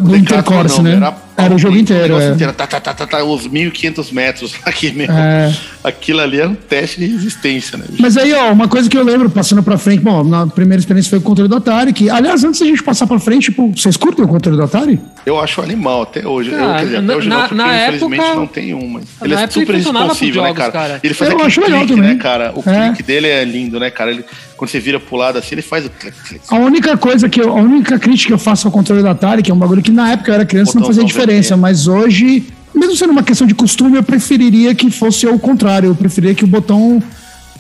do 0.01 0.17
Intercourse, 0.17 0.83
né? 0.83 0.95
Era, 0.97 1.15
era 1.37 1.55
o 1.55 1.59
jogo 1.59 1.77
inteiro. 1.77 2.21
É. 2.21 2.31
inteiro 2.31 2.53
tá, 2.53 2.67
tá, 2.67 2.81
tá, 2.81 2.95
tá, 2.95 3.07
tá, 3.07 3.25
uns 3.25 3.49
1.500 3.49 4.13
metros 4.13 4.55
aqui 4.65 4.93
mesmo. 4.93 5.15
É. 5.15 5.55
Aquilo 5.83 6.21
ali 6.21 6.41
era 6.41 6.49
um 6.49 6.55
teste 6.55 7.01
de 7.01 7.07
resistência, 7.07 7.77
né? 7.79 7.85
Mas 7.99 8.17
aí, 8.17 8.33
ó, 8.33 8.53
uma 8.53 8.69
coisa 8.69 8.89
que 8.89 8.97
eu 8.97 9.05
lembro, 9.05 9.29
passando 9.31 9.63
pra 9.63 9.77
frente, 9.79 10.01
bom, 10.01 10.23
na 10.23 10.47
primeira 10.47 10.81
experiência 10.81 11.11
foi 11.11 11.19
o 11.19 11.23
controle 11.23 11.49
do 11.49 11.57
Atari, 11.57 11.93
que, 11.93 12.09
aliás, 12.09 12.45
antes 12.45 12.61
da 12.61 12.67
gente 12.67 12.83
passar 12.83 13.07
pra 13.07 13.19
frente, 13.19 13.45
tipo, 13.45 13.73
vocês 13.75 13.97
curtem 13.97 14.25
o 14.25 14.29
controle 14.29 14.57
do 14.57 14.65
Atari? 14.65 15.01
Eu 15.25 15.39
acho 15.39 15.61
animal 15.61 16.03
até 16.03 16.27
hoje. 16.27 16.53
Ah, 16.55 16.59
eu, 16.59 16.75
quer 16.75 16.85
dizer, 16.85 16.97
até 16.99 17.17
hoje 17.17 17.29
na, 17.29 17.35
não, 17.35 17.43
porque 17.43 17.55
na 17.55 17.89
infelizmente 17.89 18.23
época, 18.23 18.41
não 18.41 18.47
tem 18.47 18.75
um, 18.75 18.89
mas 18.89 19.05
ele 19.23 19.35
é 19.35 19.47
super 19.49 19.75
responsivo, 19.75 20.43
né, 20.43 20.55
cara? 20.55 20.73
cara? 20.73 21.01
Ele 21.03 21.15
faz 21.15 21.31
eu 21.31 21.37
aquele 21.37 21.63
clique, 21.63 21.87
também. 21.95 22.15
né, 22.15 22.15
cara? 22.17 22.53
O 22.55 22.69
é. 22.69 22.87
clique 22.87 23.03
dele 23.03 23.29
é 23.29 23.45
lindo, 23.45 23.79
né, 23.79 23.91
cara? 23.91 24.11
Ele, 24.11 24.25
quando 24.57 24.71
você 24.71 24.81
vira 24.81 24.99
pro 24.99 25.17
lado 25.17 25.39
assim, 25.39 25.55
ele 25.55 25.63
faz 25.63 25.87
o 25.87 25.91
clique, 25.91 26.17
clique. 26.29 26.45
A 26.49 26.57
única 26.57 26.97
coisa 26.97 27.29
que 27.29 27.41
eu, 27.41 27.51
a 27.51 27.61
única 27.61 27.99
crítica 27.99 28.29
que 28.29 28.35
eu 28.35 28.39
faço 28.39 28.67
ao 28.67 28.73
controle 28.73 29.03
do 29.03 29.09
Atari, 29.09 29.43
que 29.43 29.51
é 29.51 29.55
um 29.55 29.59
bagulho 29.59 29.83
que 29.83 29.93
na 29.93 30.13
época 30.13 30.31
eu 30.31 30.35
era 30.35 30.45
criança 30.45 30.79
não 30.79 30.87
fazia 30.87 31.05
diferença, 31.05 31.22
mas 31.57 31.87
hoje 31.87 32.45
mesmo 32.75 32.97
sendo 32.97 33.11
uma 33.11 33.23
questão 33.23 33.47
de 33.47 33.55
costume, 33.55 33.97
eu 33.97 34.03
preferiria 34.03 34.75
que 34.75 34.91
fosse 34.91 35.27
o 35.27 35.39
contrário. 35.39 35.91
Eu 35.91 35.95
preferiria 35.95 36.35
que 36.35 36.45
o 36.45 36.47
botão 36.49 37.03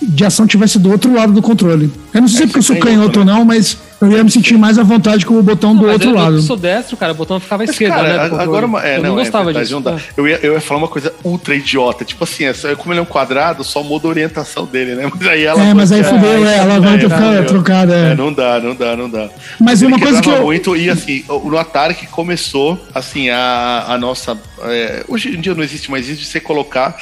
de 0.07 0.24
ação 0.24 0.46
tivesse 0.46 0.78
do 0.78 0.90
outro 0.90 1.14
lado 1.14 1.32
do 1.32 1.42
controle. 1.42 1.92
Eu 2.12 2.20
não 2.20 2.28
sei 2.28 2.38
se 2.38 2.42
é 2.42 2.46
porque 2.46 2.59
eu 2.59 2.62
sou 2.62 2.76
canhoto 2.76 3.20
ou 3.20 3.24
não, 3.24 3.44
mas 3.44 3.76
eu 4.00 4.11
ia 4.11 4.24
me 4.24 4.30
sentir 4.30 4.59
mais 4.59 4.78
à 4.78 4.82
vontade 4.82 5.24
com 5.24 5.38
o 5.38 5.42
botão 5.42 5.74
não, 5.74 5.82
do 5.82 5.88
outro 5.88 6.11
eu, 6.11 6.14
lado. 6.14 6.36
Eu 6.36 6.42
sou 6.42 6.57
destro, 6.57 6.96
cara, 6.96 7.12
o 7.12 7.14
botão 7.14 7.38
ficava 7.38 7.62
à 7.62 7.64
esquerda, 7.64 7.94
cara, 7.94 8.28
né? 8.28 8.42
Agora, 8.42 8.66
é, 8.84 8.98
eu 8.98 9.03
não, 9.03 9.11
não 9.11 9.20
é 9.20 9.22
gostava 9.22 9.44
verdade, 9.44 9.66
disso. 9.66 9.74
Não 9.76 9.82
dá. 9.82 9.96
Eu, 10.16 10.26
ia, 10.26 10.40
eu 10.42 10.55
ia 10.55 10.61
falar 10.61 10.78
uma 10.78 10.88
coisa 10.88 11.14
ultra 11.22 11.55
idiota, 11.55 12.05
tipo 12.05 12.24
assim, 12.24 12.44
é 12.44 12.53
como 12.76 12.92
ele 12.92 12.98
é 12.98 13.03
um 13.03 13.07
quadrado, 13.07 13.62
só 13.62 13.82
muda 13.82 14.09
a 14.09 14.11
orientação 14.11 14.66
dele, 14.66 14.96
né? 14.96 15.09
Mas 15.14 15.28
aí 15.28 15.44
ela. 15.44 15.62
É, 15.62 15.74
mas 15.74 15.92
aí 15.92 16.03
fudeu, 16.03 16.46
é, 16.46 16.59
ela 16.59 16.80
vai 16.80 16.98
ficar 16.98 17.46
trocada. 17.46 17.94
É, 17.94 18.14
não 18.14 18.32
dá, 18.32 18.61
não 18.61 18.74
dá, 18.74 18.96
não 18.96 19.09
dá. 19.09 19.28
Mas 19.61 19.82
uma 19.82 19.98
coisa 19.98 20.20
que 20.20 20.28
eu. 20.28 20.42
muito, 20.42 20.76
e 20.76 20.90
assim, 20.90 21.24
no 21.28 21.57
Atari 21.57 21.94
que 21.94 22.07
começou, 22.07 22.78
assim, 22.94 23.30
a, 23.30 23.84
a 23.88 23.98
nossa. 23.98 24.36
É, 24.64 25.05
hoje 25.09 25.36
em 25.36 25.40
dia 25.40 25.55
não 25.55 25.62
existe 25.62 25.90
mais 25.90 26.09
isso 26.09 26.20
de 26.20 26.26
você 26.26 26.40
colocar 26.40 26.96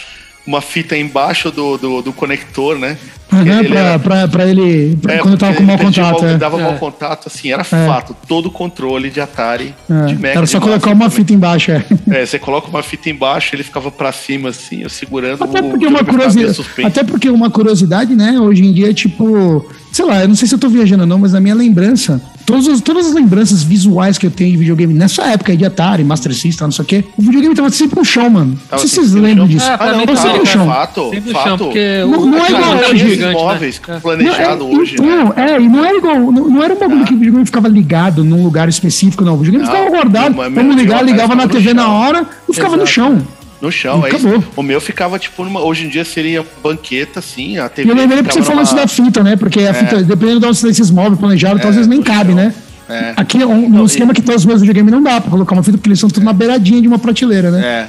uma 0.46 0.60
fita 0.60 0.96
embaixo 0.96 1.50
do, 1.50 1.76
do, 1.76 2.02
do 2.02 2.12
conector, 2.12 2.78
né? 2.78 2.96
Uhum, 3.32 3.40
ele 3.40 3.68
pra, 3.68 3.78
era... 3.78 3.98
pra, 3.98 4.28
pra, 4.28 4.46
ele. 4.46 4.96
Pra, 4.96 5.14
é, 5.14 5.18
quando 5.18 5.38
tava 5.38 5.54
com 5.54 5.62
mau 5.62 5.78
contato. 5.78 6.20
Mal, 6.22 6.30
é. 6.30 6.36
Dava 6.36 6.60
é. 6.60 6.62
mau 6.62 6.74
contato, 6.74 7.28
assim, 7.28 7.52
era 7.52 7.62
é. 7.62 7.64
fato. 7.64 8.16
Todo 8.26 8.50
controle 8.50 9.08
de 9.08 9.20
Atari 9.20 9.74
é. 9.88 10.06
de 10.06 10.16
Mega. 10.16 10.38
Era 10.38 10.46
só 10.46 10.58
colocar 10.58 10.90
uma 10.90 11.08
fita 11.08 11.32
embaixo, 11.32 11.70
é. 11.70 11.84
É, 12.10 12.26
você 12.26 12.38
coloca 12.38 12.68
uma 12.68 12.82
fita 12.82 13.08
embaixo, 13.08 13.54
ele 13.54 13.62
ficava 13.62 13.90
pra 13.90 14.10
cima, 14.10 14.48
assim, 14.48 14.88
segurando 14.88 15.44
até 15.44 15.62
porque 15.62 15.86
o. 15.86 15.90
Uma 15.90 16.04
curiosidade, 16.04 16.66
até 16.84 17.04
porque 17.04 17.30
uma 17.30 17.50
curiosidade, 17.50 18.16
né? 18.16 18.40
Hoje 18.40 18.64
em 18.64 18.72
dia, 18.72 18.92
tipo. 18.92 19.70
Sei 19.92 20.04
lá, 20.04 20.22
eu 20.22 20.28
não 20.28 20.34
sei 20.34 20.48
se 20.48 20.54
eu 20.54 20.58
tô 20.58 20.68
viajando 20.68 21.02
ou 21.02 21.08
não, 21.08 21.18
mas 21.18 21.32
na 21.32 21.40
minha 21.40 21.54
lembrança, 21.54 22.20
todas 22.50 22.68
as, 22.68 22.80
todas 22.80 23.06
as 23.06 23.14
lembranças 23.14 23.62
visuais 23.62 24.18
que 24.18 24.26
eu 24.26 24.30
tenho 24.30 24.50
de 24.52 24.56
videogame 24.56 24.92
nessa 24.92 25.22
época 25.26 25.56
de 25.56 25.64
Atari, 25.64 26.02
Master 26.02 26.34
System, 26.34 26.66
não 26.66 26.72
sei 26.72 26.82
o 26.82 26.86
quê, 26.86 27.04
o 27.16 27.22
videogame 27.22 27.54
tava 27.54 27.70
sempre 27.70 27.98
no 27.98 28.04
chão, 28.04 28.28
mano. 28.28 28.58
Não 28.70 28.78
sei 28.78 28.88
se 28.88 28.94
vocês 28.96 29.12
lembram 29.12 29.46
disso. 29.46 29.66
Ah, 29.66 29.76
ah 29.78 29.92
não, 29.92 30.06
tava 30.06 30.18
sempre 30.18 30.38
no 30.40 30.46
chão. 30.46 30.66
Fato, 30.66 31.10
sempre 31.10 31.32
fato. 31.32 31.48
Chão, 31.48 31.58
porque 31.58 32.00
não, 32.00 32.26
não 32.26 32.44
é 32.44 32.50
igual 32.50 32.90
hoje. 32.90 33.10
Gigante, 33.10 33.32
móveis 33.34 33.80
né? 33.86 34.00
planejado 34.00 34.64
não, 34.64 34.72
é, 34.72 34.78
hoje. 34.78 34.94
Então, 34.94 35.06
né? 35.06 35.32
é, 35.36 35.60
e 35.60 35.68
não 35.68 35.84
era 35.84 35.96
igual, 35.96 36.16
não, 36.18 36.48
não 36.48 36.62
era 36.62 36.74
um 36.74 36.78
bagulho 36.78 37.02
ah. 37.02 37.06
que 37.06 37.14
o 37.14 37.18
videogame 37.18 37.46
ficava 37.46 37.68
ligado 37.68 38.24
num 38.24 38.42
lugar 38.42 38.68
específico, 38.68 39.24
não. 39.24 39.34
O 39.34 39.38
videogame 39.38 39.64
não, 39.64 39.72
ficava 39.72 39.90
guardado, 39.90 40.34
vamos 40.34 40.76
ligar, 40.76 41.04
ligava 41.04 41.34
na 41.34 41.46
TV 41.46 41.72
na 41.72 41.88
hora 41.88 42.26
e 42.48 42.54
ficava 42.54 42.76
no 42.76 42.86
chão. 42.86 43.22
No 43.60 43.70
chão, 43.70 44.00
E 44.02 44.06
é 44.06 44.16
isso. 44.16 44.26
acabou. 44.28 44.44
O 44.56 44.62
meu 44.62 44.80
ficava, 44.80 45.18
tipo, 45.18 45.44
numa, 45.44 45.60
hoje 45.60 45.84
em 45.84 45.88
dia 45.90 46.04
seria 46.04 46.44
banqueta, 46.62 47.18
assim, 47.18 47.58
a 47.58 47.68
TV. 47.68 47.88
E 47.88 47.90
eu 47.92 47.96
lembrei 47.96 48.22
porque 48.22 48.38
você 48.38 48.42
falou 48.42 48.62
isso 48.62 48.74
da 48.74 48.86
fita, 48.88 49.22
né? 49.22 49.36
Porque 49.36 49.60
a 49.60 49.74
fita, 49.74 50.02
dependendo 50.02 50.40
de 50.40 50.46
onde 50.46 50.62
desses 50.62 50.90
móveis 50.90 51.18
planejados, 51.18 51.58
então, 51.58 51.68
às 51.70 51.76
vezes 51.76 51.88
nem 51.88 52.00
cabe, 52.02 52.28
chão. 52.32 52.36
né? 52.36 52.54
É. 52.88 53.12
Aqui, 53.16 53.44
um, 53.44 53.68
no 53.68 53.84
esquema 53.84 54.12
que 54.14 54.22
todos 54.22 54.40
os 54.42 54.46
meus 54.46 54.60
videogames 54.62 54.90
não 54.92 55.02
dá 55.02 55.20
pra 55.20 55.30
colocar 55.30 55.54
uma 55.54 55.62
fita, 55.62 55.76
porque 55.76 55.88
eles 55.90 56.00
são 56.00 56.08
tudo 56.08 56.24
na 56.24 56.32
beiradinha 56.32 56.80
de 56.80 56.88
uma 56.88 56.98
prateleira, 56.98 57.50
né? 57.50 57.64
É. 57.64 57.88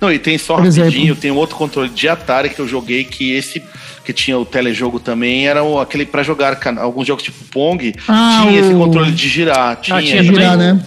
Não, 0.00 0.12
e 0.12 0.18
tem 0.20 0.38
só 0.38 0.54
Por 0.54 0.62
rapidinho, 0.64 0.86
exemplo. 0.86 1.16
tem 1.16 1.30
um 1.32 1.36
outro 1.36 1.56
controle 1.56 1.88
de 1.88 2.08
Atari 2.08 2.50
que 2.50 2.60
eu 2.60 2.68
joguei 2.68 3.02
que 3.02 3.32
esse 3.32 3.60
que 4.04 4.12
tinha 4.12 4.38
o 4.38 4.44
telejogo 4.46 5.00
também 5.00 5.48
era 5.48 5.62
o, 5.64 5.80
aquele 5.80 6.06
pra 6.06 6.22
jogar 6.22 6.56
alguns 6.78 7.06
jogos 7.06 7.24
tipo 7.24 7.44
Pong, 7.50 7.92
Ah, 8.06 8.44
tinha 8.46 8.60
esse 8.60 8.72
o- 8.72 8.78
controle 8.78 9.10
de 9.10 9.28
girar, 9.28 9.76
tinha, 9.82 10.00
tinha 10.00 10.20
esse- 10.20 10.28
girar, 10.32 10.56
né? 10.56 10.80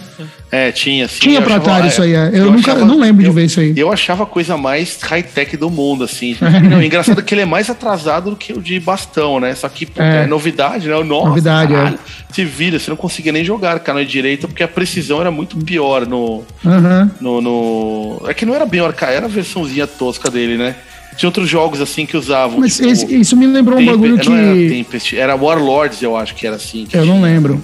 É, 0.50 0.70
tinha 0.70 1.08
sim. 1.08 1.20
Tinha 1.20 1.38
eu 1.38 1.42
pra 1.42 1.56
achava- 1.56 1.70
Atari 1.72 1.88
isso 1.88 2.02
aí, 2.02 2.14
é. 2.14 2.30
Eu 2.34 2.50
nunca- 2.52 2.72
eu 2.72 2.84
não 2.86 2.98
lembro 3.00 3.22
de 3.24 3.30
ver 3.30 3.44
isso 3.46 3.58
aí. 3.60 3.72
Eu 3.76 3.90
achava 3.92 4.24
a 4.24 4.26
coisa 4.26 4.56
mais 4.56 4.98
high-tech 5.02 5.56
do 5.56 5.70
mundo, 5.70 6.04
assim. 6.04 6.36
não, 6.70 6.82
engraçado 6.82 7.20
é 7.20 7.22
que 7.22 7.34
ele 7.34 7.42
é 7.42 7.46
mais 7.46 7.70
atrasado 7.70 8.30
do 8.30 8.36
que 8.36 8.52
o 8.52 8.60
de 8.60 8.78
bastão, 8.80 9.40
né? 9.40 9.54
Só 9.54 9.68
que 9.68 9.86
puta, 9.86 10.02
É. 10.02 10.22
é. 10.24 10.26
novidade, 10.26 10.88
né? 10.88 11.02
Nossa, 11.02 11.28
Novidade, 11.28 11.72
é. 11.72 11.76
caralho, 11.76 11.98
Se 12.32 12.44
vira, 12.44 12.78
você 12.78 12.90
não 12.90 12.96
conseguia 12.96 13.32
nem 13.32 13.44
jogar 13.44 13.78
canal 13.80 14.04
direito 14.04 14.46
porque 14.48 14.62
a 14.62 14.68
precisão 14.68 15.20
era 15.20 15.30
muito 15.30 15.56
pior 15.58 16.06
no, 16.06 16.42
Aham. 16.64 17.10
no, 17.20 17.40
no- 17.40 18.22
É 18.28 18.34
que 18.34 18.44
não 18.46 18.54
era 18.54 18.64
bem 18.66 18.80
arcade, 18.80 19.12
era 19.14 19.26
a 19.26 19.28
versãozinha 19.28 19.86
tosca 19.86 20.30
dele, 20.30 20.56
né? 20.56 20.74
Tinha 21.16 21.28
outros 21.28 21.46
jogos 21.48 21.78
assim 21.82 22.06
que 22.06 22.16
usavam. 22.16 22.58
Mas 22.58 22.76
tipo, 22.76 22.88
esse- 22.88 23.14
isso 23.20 23.36
me 23.36 23.46
lembrou 23.46 23.78
um 23.78 23.84
bagulho 23.84 24.16
Não 24.24 24.34
era 24.34 24.54
que. 24.54 24.68
Tempest, 24.70 25.14
era 25.16 25.34
Warlords, 25.36 26.00
eu 26.02 26.16
acho 26.16 26.34
que 26.34 26.46
era 26.46 26.56
assim. 26.56 26.86
que 26.86 26.96
Eu 26.96 27.04
não 27.04 27.16
tinha. 27.16 27.26
lembro. 27.26 27.62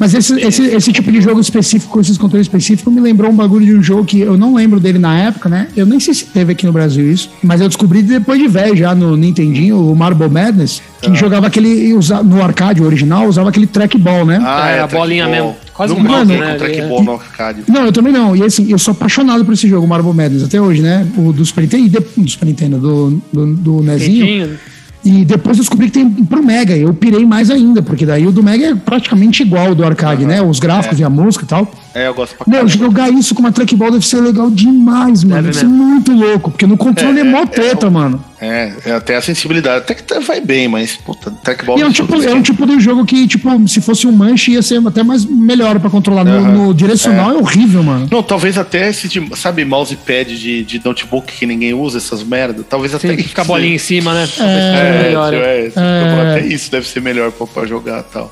Mas 0.00 0.14
esse, 0.14 0.32
esse, 0.40 0.62
esse 0.62 0.92
tipo 0.92 1.12
de 1.12 1.20
jogo 1.20 1.38
específico, 1.40 1.92
com 1.92 2.00
esses 2.00 2.16
controles 2.16 2.46
específicos, 2.46 2.90
me 2.92 3.00
lembrou 3.02 3.30
um 3.30 3.36
bagulho 3.36 3.66
de 3.66 3.74
um 3.74 3.82
jogo 3.82 4.06
que 4.06 4.18
eu 4.20 4.34
não 4.36 4.54
lembro 4.54 4.80
dele 4.80 4.98
na 4.98 5.16
época, 5.18 5.48
né? 5.50 5.68
Eu 5.76 5.84
nem 5.84 6.00
sei 6.00 6.14
se 6.14 6.24
teve 6.24 6.52
aqui 6.52 6.64
no 6.64 6.72
Brasil 6.72 7.12
isso, 7.12 7.28
mas 7.42 7.60
eu 7.60 7.68
descobri 7.68 8.00
depois 8.00 8.40
de 8.40 8.48
velho 8.48 8.74
já 8.74 8.94
no 8.94 9.14
Nintendinho, 9.14 9.78
o 9.78 9.94
Marble 9.94 10.30
Madness, 10.30 10.80
que 11.02 11.14
jogava 11.14 11.48
aquele, 11.48 11.92
usa- 11.92 12.22
no 12.22 12.42
arcade 12.42 12.82
original, 12.82 13.28
usava 13.28 13.50
aquele 13.50 13.66
trackball, 13.66 14.24
né? 14.24 14.38
Ah, 14.42 14.70
É, 14.70 14.76
é, 14.78 14.80
a 14.80 14.86
bolinha 14.86 15.28
mesmo. 15.28 15.54
Quase 15.74 15.94
Nunca 15.94 16.08
um 16.08 16.12
mouse, 16.16 16.32
né? 16.32 16.54
trackball 16.54 17.02
no 17.04 17.12
arcade. 17.12 17.62
Não, 17.68 17.84
eu 17.84 17.92
também 17.92 18.12
não. 18.12 18.34
E 18.34 18.42
assim, 18.42 18.70
eu 18.70 18.78
sou 18.78 18.92
apaixonado 18.92 19.44
por 19.44 19.52
esse 19.52 19.68
jogo, 19.68 19.86
Marble 19.86 20.14
Madness, 20.14 20.42
até 20.44 20.58
hoje, 20.60 20.80
né? 20.80 21.06
O 21.16 21.30
do 21.32 21.44
Super 21.44 21.60
Nintendo, 21.62 21.84
e 21.86 22.20
do 22.22 22.28
Super 22.30 22.46
Nintendo, 22.46 22.78
do, 22.78 23.22
do, 23.32 23.46
do 23.54 23.82
Nezinho. 23.82 24.58
E 25.04 25.24
depois 25.24 25.56
eu 25.56 25.62
descobri 25.62 25.86
que 25.86 25.92
tem 25.92 26.08
pro 26.08 26.42
Mega. 26.42 26.76
Eu 26.76 26.92
pirei 26.92 27.24
mais 27.24 27.50
ainda, 27.50 27.82
porque 27.82 28.04
daí 28.04 28.26
o 28.26 28.32
do 28.32 28.42
Mega 28.42 28.66
é 28.66 28.74
praticamente 28.74 29.42
igual 29.42 29.68
ao 29.68 29.74
do 29.74 29.84
arcade, 29.84 30.26
né? 30.26 30.42
Os 30.42 30.60
gráficos 30.60 30.98
e 31.00 31.04
a 31.04 31.08
música 31.08 31.44
e 31.44 31.48
tal. 31.48 31.70
É, 31.94 32.06
eu 32.06 32.14
gosto 32.14 32.36
pra 32.36 32.44
Meu, 32.46 32.66
caramba. 32.66 32.72
jogar 32.84 33.10
isso 33.10 33.34
com 33.34 33.40
uma 33.40 33.52
trackball 33.52 33.90
deve 33.90 34.06
ser 34.06 34.20
legal 34.20 34.50
demais, 34.50 35.24
mano. 35.24 35.42
Deve, 35.42 35.46
Deve 35.48 35.58
ser 35.58 35.66
muito 35.66 36.12
louco, 36.12 36.50
porque 36.50 36.66
no 36.66 36.76
controle 36.76 37.18
é, 37.18 37.22
É, 37.22 37.24
mó 37.24 37.38
é, 37.42 37.46
teta, 37.46 37.86
é, 37.86 37.90
mano. 37.90 38.24
É, 38.40 38.72
é 38.86 38.92
até 38.92 39.16
a 39.16 39.20
sensibilidade. 39.20 39.78
Até 39.78 39.94
que 39.94 40.20
vai 40.20 40.40
bem, 40.40 40.66
mas, 40.68 40.96
puta, 40.96 41.30
trackball... 41.44 41.76
E 41.78 41.82
é 41.82 41.84
um, 41.84 41.88
não 41.88 41.92
tipo, 41.92 42.22
é 42.22 42.32
um 42.32 42.40
tipo 42.40 42.66
de 42.66 42.80
jogo 42.80 43.04
que, 43.04 43.26
tipo, 43.26 43.68
se 43.68 43.80
fosse 43.82 44.06
um 44.06 44.12
manche, 44.12 44.52
ia 44.52 44.62
ser 44.62 44.80
até 44.86 45.02
mais 45.02 45.24
melhor 45.26 45.78
pra 45.78 45.90
controlar. 45.90 46.24
No, 46.24 46.66
no 46.68 46.74
direcional 46.74 47.32
é. 47.32 47.34
horrível, 47.34 47.82
mano. 47.82 48.08
Não, 48.10 48.22
talvez 48.22 48.56
até 48.56 48.88
esse, 48.88 49.08
de, 49.08 49.36
sabe, 49.36 49.64
mousepad 49.64 50.38
de, 50.38 50.62
de 50.64 50.80
notebook 50.82 51.30
que 51.32 51.44
ninguém 51.44 51.74
usa, 51.74 51.98
essas 51.98 52.22
merda. 52.22 52.62
Talvez 52.62 52.94
até 52.94 53.08
Tem 53.08 53.16
que 53.18 53.24
ficar 53.24 53.44
bolinha 53.44 53.74
em 53.74 53.78
cima, 53.78 54.14
né? 54.14 54.26
É, 54.38 55.02
melhor. 55.02 55.34
é, 55.34 55.66
É. 55.66 55.72
Hum. 55.76 56.30
até 56.36 56.46
isso 56.46 56.70
deve 56.70 56.86
ser 56.88 57.00
melhor 57.02 57.30
pra, 57.32 57.46
pra 57.46 57.66
jogar 57.66 58.00
e 58.00 58.12
tal. 58.12 58.30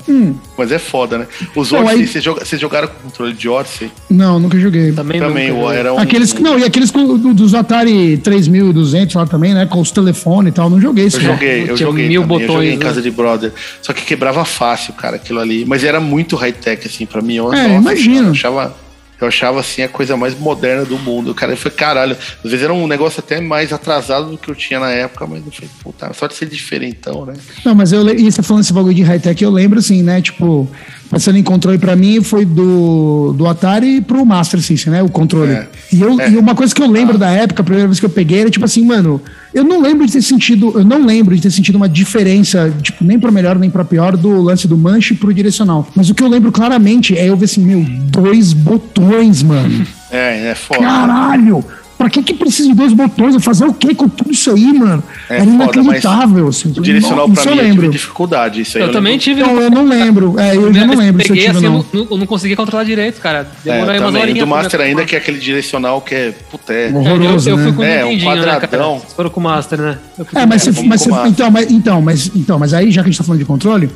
Mas 0.57 0.71
é 0.71 0.79
foda, 0.79 1.17
né? 1.19 1.27
Os 1.55 1.67
joga- 1.67 2.43
vocês 2.45 2.59
jogaram 2.59 2.87
com 2.87 2.95
controle 3.09 3.33
de 3.33 3.47
Odyssey? 3.49 3.91
Não, 4.09 4.39
nunca 4.39 4.57
joguei. 4.59 4.91
Também, 4.91 5.19
Também, 5.19 5.49
nunca 5.49 5.59
o- 5.59 5.63
joguei. 5.65 5.79
era 5.79 5.93
um... 5.93 5.99
Aqueles, 5.99 6.33
não, 6.35 6.57
e 6.59 6.63
aqueles 6.63 6.91
com- 6.91 7.17
do- 7.17 7.33
dos 7.33 7.53
Atari 7.53 8.17
3200 8.17 9.15
lá 9.15 9.25
também, 9.25 9.53
né? 9.53 9.65
Com 9.65 9.79
os 9.81 9.91
telefones 9.91 10.51
e 10.51 10.55
tal, 10.55 10.69
não 10.69 10.79
joguei 10.79 11.05
isso. 11.05 11.17
Eu 11.17 11.21
joguei, 11.21 11.65
eu 11.69 11.77
joguei 11.77 12.07
mil 12.07 12.21
também, 12.21 12.35
eu 12.41 12.41
botões, 12.47 12.53
joguei 12.53 12.73
em 12.73 12.77
né? 12.77 12.83
casa 12.83 13.01
de 13.01 13.11
brother. 13.11 13.51
Só 13.81 13.93
que 13.93 14.03
quebrava 14.03 14.43
fácil, 14.45 14.93
cara, 14.93 15.15
aquilo 15.17 15.39
ali. 15.39 15.65
Mas 15.65 15.83
era 15.83 15.99
muito 15.99 16.35
high-tech, 16.35 16.87
assim, 16.87 17.05
pra 17.05 17.21
mim. 17.21 17.35
Eu, 17.35 17.51
É, 17.53 17.67
nossa, 17.67 17.81
imagino. 17.81 18.27
Eu 18.27 18.31
achava, 18.31 18.75
eu 19.21 19.27
achava, 19.27 19.59
assim, 19.59 19.81
a 19.81 19.87
coisa 19.89 20.15
mais 20.15 20.37
moderna 20.37 20.85
do 20.85 20.97
mundo. 20.97 21.33
Cara, 21.33 21.55
foi 21.57 21.71
caralho. 21.71 22.15
Às 22.43 22.51
vezes 22.51 22.63
era 22.63 22.73
um 22.73 22.87
negócio 22.87 23.19
até 23.19 23.41
mais 23.41 23.73
atrasado 23.73 24.31
do 24.31 24.37
que 24.37 24.49
eu 24.49 24.55
tinha 24.55 24.79
na 24.79 24.89
época, 24.91 25.27
mas 25.27 25.45
eu 25.45 25.51
falei, 25.51 25.69
puta, 25.83 26.11
só 26.13 26.25
de 26.27 26.35
ser 26.35 26.45
diferentão, 26.47 27.25
né? 27.25 27.33
Não, 27.65 27.75
mas 27.75 27.91
eu, 27.91 28.07
e 28.17 28.31
você 28.31 28.41
falando 28.41 28.63
esse 28.63 28.71
bagulho 28.73 28.93
de 28.95 29.03
high-tech, 29.03 29.43
eu 29.43 29.51
lembro 29.51 29.79
assim, 29.79 30.01
né? 30.01 30.21
Tipo, 30.21 30.69
passando 31.09 31.37
em 31.37 31.43
controle 31.43 31.77
pra 31.77 31.95
mim 31.95 32.21
foi 32.21 32.45
do, 32.45 33.33
do 33.35 33.47
Atari 33.47 33.99
pro 34.01 34.25
Master 34.25 34.61
System, 34.61 34.93
né? 34.93 35.03
O 35.03 35.09
controle. 35.09 35.51
É. 35.51 35.67
E, 35.91 36.01
eu, 36.01 36.19
É. 36.19 36.25
Ah. 36.25 36.29
e 36.29 36.37
uma 36.37 36.53
coisa 36.55 36.73
que 36.73 36.81
eu 36.81 36.87
lembro 36.89 37.17
da 37.17 37.29
época, 37.31 37.61
a 37.61 37.65
primeira 37.65 37.87
vez 37.87 37.99
que 37.99 38.05
eu 38.05 38.09
peguei, 38.09 38.41
era 38.41 38.49
tipo 38.49 38.63
assim, 38.65 38.85
mano, 38.85 39.21
eu 39.53 39.63
não 39.63 39.81
lembro 39.81 40.05
de 40.05 40.13
ter 40.13 40.21
sentido, 40.21 40.71
eu 40.75 40.85
não 40.85 41.05
lembro 41.05 41.35
de 41.35 41.41
ter 41.41 41.51
sentido 41.51 41.75
uma 41.75 41.89
diferença, 41.89 42.71
tipo, 42.81 43.03
nem 43.03 43.19
pra 43.19 43.31
melhor 43.31 43.57
nem 43.57 43.69
pra 43.69 43.83
pior, 43.83 44.15
do 44.15 44.41
lance 44.41 44.67
do 44.67 44.77
manche 44.77 45.15
pro 45.15 45.33
direcional. 45.33 45.87
Mas 45.95 46.09
o 46.09 46.13
que 46.15 46.21
eu 46.21 46.27
lembro 46.27 46.51
claramente 46.51 47.17
é 47.17 47.27
eu 47.27 47.35
ver 47.35 47.45
assim, 47.45 47.63
meu, 47.63 47.83
dois 48.11 48.53
botões, 48.53 49.41
mano. 49.41 49.85
É, 50.11 50.47
é 50.49 50.55
foda. 50.55 50.79
Caralho! 50.79 51.63
Pra 51.99 52.09
que 52.09 52.23
que 52.23 52.33
precisa 52.33 52.69
de 52.69 52.73
dois 52.75 52.93
botões? 52.93 53.33
Eu 53.35 53.41
fazer 53.41 53.65
o 53.65 53.73
quê 53.73 53.93
com 53.93 54.07
tudo 54.07 54.31
isso 54.31 54.49
aí, 54.51 54.71
mano? 54.71 55.03
É 55.29 55.35
Era 55.35 55.43
foda, 55.43 55.53
inacreditável, 55.55 56.47
assim. 56.47 56.69
O 56.69 56.81
direcional 56.81 57.25
Isso 57.29 57.33
pra 57.43 57.43
eu 57.43 57.55
mim 57.55 57.57
eu 57.57 57.65
tive 57.65 57.75
lembro. 57.75 57.91
dificuldade. 57.91 58.61
Isso 58.61 58.77
aí 58.77 58.83
Eu 58.85 58.91
também 58.93 59.11
lembro. 59.17 59.23
tive. 59.25 59.41
Não, 59.41 59.59
eu 59.61 59.69
não 59.69 59.85
lembro. 59.85 60.39
É, 60.39 60.55
eu 60.55 60.73
já 60.73 60.85
não 60.85 60.95
lembro 60.95 61.21
se 61.25 61.29
eu 61.29 61.35
Peguei 61.35 61.45
tive 61.51 61.57
assim, 61.57 61.67
ou 61.67 61.73
eu 61.73 61.77
não. 61.79 61.85
não, 62.01 62.09
não, 62.11 62.17
não 62.19 62.25
conseguia 62.25 62.55
controlar 62.55 62.85
direito, 62.85 63.19
cara. 63.19 63.45
É, 63.65 63.71
Demorou 63.73 63.89
aí 63.91 63.99
umas 63.99 64.07
também. 64.07 64.21
horinhas. 64.21 64.39
Do 64.39 64.47
Master 64.47 64.79
ainda, 64.79 65.03
que 65.03 65.13
é 65.13 65.19
aquele 65.19 65.39
direcional 65.39 65.99
que 65.99 66.15
é. 66.15 66.33
Puta, 66.49 66.71
é. 66.71 66.89
Horroroso, 66.89 67.49
eu, 67.49 67.53
eu 67.53 67.57
né? 67.57 67.63
fui 67.65 67.73
com 67.73 67.81
o 67.81 67.85
É, 67.85 68.05
um 68.05 68.15
né, 68.15 68.23
quadradão. 68.23 68.99
Vocês 68.99 69.13
foram 69.13 69.29
com 69.29 69.39
o 69.41 69.43
Master, 69.43 69.81
né? 69.81 69.97
Eu 70.17 70.23
fui 70.23 70.39
É, 70.41 70.45
mas, 70.45 70.61
você, 70.63 70.81
mas, 70.83 71.01
você- 71.01 71.09
então, 71.27 71.51
mas, 71.51 71.69
então, 71.69 72.01
mas, 72.01 72.31
então, 72.33 72.57
mas 72.57 72.73
aí, 72.73 72.91
já 72.91 73.01
que 73.03 73.09
a 73.09 73.11
gente 73.11 73.17
tá 73.17 73.25
falando 73.25 73.39
de 73.39 73.45
controle, 73.45 73.89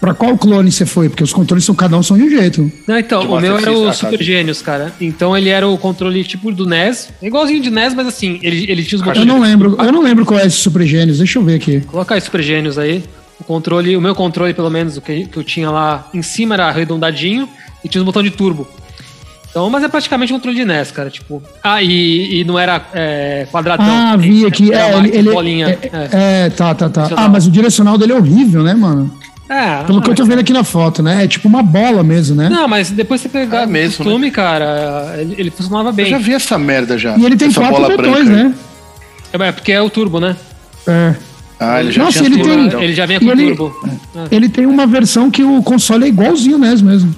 pra 0.00 0.14
qual 0.14 0.36
clone 0.36 0.70
você 0.70 0.84
foi? 0.86 1.08
Porque 1.08 1.22
os 1.24 1.32
controles 1.32 1.64
são 1.64 1.74
cada 1.74 1.96
um 1.96 2.02
são 2.02 2.16
de 2.16 2.24
um 2.24 2.30
jeito. 2.30 2.70
Não, 2.86 2.98
então, 2.98 3.20
De 3.20 3.26
o 3.26 3.40
meu 3.40 3.56
era 3.58 3.72
o 3.72 3.88
System, 3.92 4.10
Super 4.10 4.24
Gênios, 4.24 4.62
cara. 4.62 4.92
Então 5.00 5.36
ele 5.36 5.48
era 5.48 5.66
o 5.68 5.76
controle 5.78 6.22
tipo 6.24 6.50
do 6.52 6.66
NES. 6.66 7.10
Igualzinho 7.22 7.60
de 7.62 7.70
NES, 7.70 7.94
mas 7.94 8.06
assim, 8.06 8.38
ele, 8.42 8.64
ele 8.70 8.82
tinha 8.84 8.96
os 9.00 9.06
Eu 9.06 9.12
botões. 9.12 9.26
não 9.26 9.40
lembro, 9.40 9.76
eu 9.78 9.92
não 9.92 10.02
lembro 10.02 10.24
qual 10.24 10.38
é 10.40 10.46
esse 10.46 10.56
Super 10.56 10.86
Gênios, 10.86 11.18
deixa 11.18 11.38
eu 11.38 11.44
ver 11.44 11.54
aqui. 11.56 11.80
Coloca 11.82 12.14
aí 12.14 12.20
Super 12.20 12.42
Gênios 12.42 12.78
aí. 12.78 13.04
O 13.38 13.44
controle, 13.44 13.94
o 13.96 14.00
meu 14.00 14.14
controle, 14.14 14.54
pelo 14.54 14.70
menos, 14.70 14.96
o 14.96 15.00
que, 15.02 15.26
que 15.26 15.36
eu 15.36 15.44
tinha 15.44 15.70
lá 15.70 16.08
em 16.14 16.22
cima 16.22 16.54
era 16.54 16.68
arredondadinho 16.68 17.46
e 17.84 17.88
tinha 17.88 18.00
os 18.00 18.06
botões 18.06 18.24
de 18.24 18.30
turbo. 18.36 18.66
Então, 19.50 19.70
mas 19.70 19.82
é 19.82 19.88
praticamente 19.88 20.32
um 20.32 20.36
controle 20.36 20.56
de 20.56 20.64
NES, 20.66 20.90
cara. 20.90 21.08
Tipo. 21.10 21.42
Ah, 21.62 21.82
e, 21.82 22.40
e 22.40 22.44
não 22.44 22.58
era 22.58 22.82
é, 22.92 23.46
quadradão. 23.50 23.86
Ah, 23.88 24.16
vi 24.16 24.44
aqui. 24.44 24.72
Era 24.72 24.94
É, 24.94 24.98
ele, 24.98 25.16
ele- 25.16 25.30
bolinha. 25.32 25.66
é, 25.68 25.86
é. 25.92 26.44
é, 26.46 26.50
tá, 26.50 26.74
tá, 26.74 26.88
tá. 26.90 27.08
Ah, 27.16 27.28
mas 27.28 27.46
o 27.46 27.50
direcional 27.50 27.96
dele 27.96 28.12
é 28.12 28.16
horrível, 28.16 28.62
né, 28.62 28.74
mano? 28.74 29.10
É, 29.48 29.84
Pelo 29.84 30.02
que 30.02 30.10
eu 30.10 30.14
tô 30.14 30.24
vendo 30.24 30.40
aqui 30.40 30.52
na 30.52 30.64
foto, 30.64 31.02
né? 31.02 31.24
É 31.24 31.28
tipo 31.28 31.46
uma 31.46 31.62
bola 31.62 32.02
mesmo, 32.02 32.34
né? 32.34 32.48
Não, 32.48 32.66
mas 32.66 32.90
depois 32.90 33.20
você 33.20 33.28
pegar 33.28 33.62
É 33.62 33.66
o 33.66 33.68
mesmo, 33.68 34.04
costume, 34.04 34.30
cara, 34.32 35.14
ele, 35.18 35.34
ele 35.38 35.50
funcionava 35.50 35.90
Eu 35.90 35.92
bem. 35.92 36.06
já 36.06 36.18
vi 36.18 36.34
essa 36.34 36.58
merda 36.58 36.98
já. 36.98 37.16
E 37.16 37.24
ele 37.24 37.36
tem 37.36 37.48
essa 37.48 37.60
quatro 37.60 38.14
aí. 38.14 38.24
né? 38.24 38.54
É 39.32 39.52
porque 39.52 39.70
é 39.70 39.80
o 39.80 39.88
turbo, 39.88 40.18
né? 40.18 40.34
É. 40.86 41.14
Ah, 41.60 41.80
ele 41.80 41.92
já 41.92 42.02
Nossa, 42.04 42.18
tinha 42.18 42.28
ele 42.28 42.38
turbo, 42.38 42.54
tem- 42.54 42.66
então. 42.66 42.82
Ele 42.82 42.92
já 42.94 43.06
vinha 43.06 43.20
com 43.20 43.30
ele- 43.30 43.54
turbo. 43.54 43.76
Ele 44.30 44.48
tem 44.48 44.66
uma 44.66 44.86
versão 44.86 45.30
que 45.30 45.42
o 45.44 45.62
console 45.62 46.04
é 46.04 46.08
igualzinho 46.08 46.58
NES 46.58 46.82
mesmo. 46.82 47.14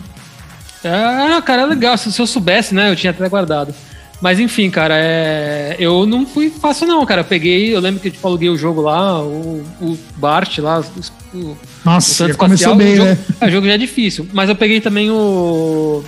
É, 0.84 1.40
cara, 1.42 1.62
é 1.62 1.66
legal. 1.66 1.96
Se, 1.96 2.12
se 2.12 2.20
eu 2.20 2.26
soubesse, 2.26 2.74
né, 2.74 2.90
eu 2.90 2.96
tinha 2.96 3.10
até 3.10 3.28
guardado. 3.28 3.74
Mas 4.20 4.38
enfim, 4.40 4.68
cara, 4.68 4.94
é... 4.96 5.76
eu 5.78 6.04
não 6.04 6.26
fui 6.26 6.50
fácil, 6.50 6.86
não, 6.86 7.04
cara. 7.06 7.20
Eu 7.20 7.24
peguei, 7.24 7.74
eu 7.74 7.80
lembro 7.80 8.00
que 8.00 8.10
tipo, 8.10 8.26
aluguei 8.26 8.48
o 8.50 8.56
jogo 8.56 8.80
lá, 8.80 9.20
o, 9.22 9.64
o 9.80 9.98
Bart 10.16 10.58
lá, 10.58 10.80
os- 10.80 11.12
o, 11.34 11.56
Nossa, 11.84 12.26
o 12.26 12.36
começou 12.36 12.74
bem, 12.74 12.94
o, 12.94 12.96
jogo, 12.96 13.08
né? 13.08 13.18
é, 13.40 13.46
o 13.46 13.50
jogo 13.50 13.66
já 13.66 13.74
é 13.74 13.78
difícil. 13.78 14.28
Mas 14.32 14.48
eu 14.48 14.56
peguei 14.56 14.80
também 14.80 15.10
o. 15.10 16.02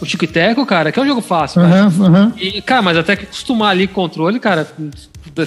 O 0.00 0.04
Tico 0.04 0.24
e 0.24 0.26
Teco, 0.26 0.66
cara, 0.66 0.90
que 0.90 0.98
é 0.98 1.02
um 1.02 1.06
jogo 1.06 1.20
fácil. 1.20 1.62
Aham, 1.62 1.92
aham. 2.00 2.32
E, 2.36 2.60
cara, 2.60 2.82
mas 2.82 2.96
até 2.96 3.14
que 3.14 3.22
acostumar 3.22 3.70
ali 3.70 3.86
com 3.86 3.92
o 4.00 4.08
controle, 4.08 4.40
cara, 4.40 4.66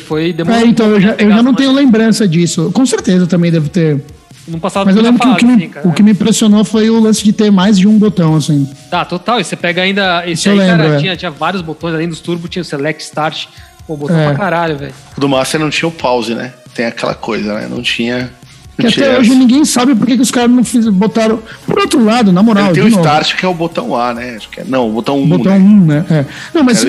foi 0.06 0.32
demorou. 0.32 0.62
É, 0.62 0.66
então, 0.66 0.88
eu 0.88 1.02
já, 1.02 1.16
eu 1.16 1.30
já 1.30 1.44
não 1.44 1.54
tenho 1.54 1.74
lembrança 1.74 2.26
disso. 2.26 2.72
Com 2.74 2.86
certeza 2.86 3.28
também 3.28 3.52
deve 3.52 3.68
ter. 3.68 4.02
Não 4.48 4.58
passava 4.60 4.86
Mas 4.86 4.96
eu 4.96 5.02
lembro 5.02 5.20
que 5.20 5.28
o 5.28 5.36
que, 5.36 5.46
me, 5.46 5.54
assim, 5.56 5.70
cara. 5.70 5.88
o 5.88 5.92
que 5.94 6.04
me 6.04 6.12
impressionou 6.12 6.64
foi 6.64 6.90
o 6.90 7.00
lance 7.02 7.24
de 7.24 7.34
ter 7.34 7.52
mais 7.52 7.78
de 7.78 7.88
um 7.88 7.98
botão, 7.98 8.36
assim. 8.36 8.70
Tá, 8.90 9.04
total. 9.04 9.42
E 9.42 9.44
você 9.44 9.56
pega 9.58 9.82
ainda. 9.82 10.24
Esse 10.26 10.48
aí, 10.48 10.58
cara, 10.58 10.84
lembro, 10.84 10.94
é. 10.94 11.00
tinha, 11.00 11.18
tinha 11.18 11.32
vários 11.32 11.62
botões, 11.62 11.94
além 11.94 12.08
dos 12.08 12.20
turbo, 12.22 12.48
tinha 12.48 12.62
o 12.62 12.66
Select 12.66 13.04
Start. 13.04 13.48
Pô, 13.86 13.98
botão 13.98 14.18
É. 14.18 14.28
pra 14.28 14.36
caralho, 14.36 14.78
velho. 14.78 14.94
O 15.18 15.20
do 15.20 15.28
Master 15.28 15.60
não 15.60 15.70
tinha 15.70 15.90
o 15.90 15.92
pause, 15.92 16.34
né? 16.34 16.54
Tem 16.74 16.86
aquela 16.86 17.14
coisa, 17.14 17.54
né? 17.56 17.68
Não 17.70 17.82
tinha. 17.82 18.32
Que 18.78 18.88
até 18.88 19.18
hoje 19.18 19.34
ninguém 19.34 19.64
sabe 19.64 19.96
por 19.96 20.06
que, 20.06 20.16
que 20.18 20.22
os 20.22 20.32
caras 20.32 20.52
não 20.52 20.64
fiz, 20.64 20.88
botaram. 20.90 21.40
Por 21.66 21.80
outro 21.80 22.04
lado, 22.04 22.34
na 22.34 22.44
moral, 22.44 22.74
tem 22.74 22.84
o 22.84 22.90
novo, 22.90 23.02
Start, 23.02 23.36
que 23.36 23.46
é 23.46 23.50
o 23.50 23.54
botão 23.54 23.96
A, 23.96 24.14
né? 24.14 24.38
É, 24.58 24.64
não, 24.68 24.90
o 24.90 24.92
botão 24.92 25.18
1. 25.18 25.28
Botão 25.28 25.58
né? 25.58 25.60
1, 25.60 25.86
né? 25.86 26.06
É. 26.10 26.26
Não, 26.54 26.64
mas 26.64 26.86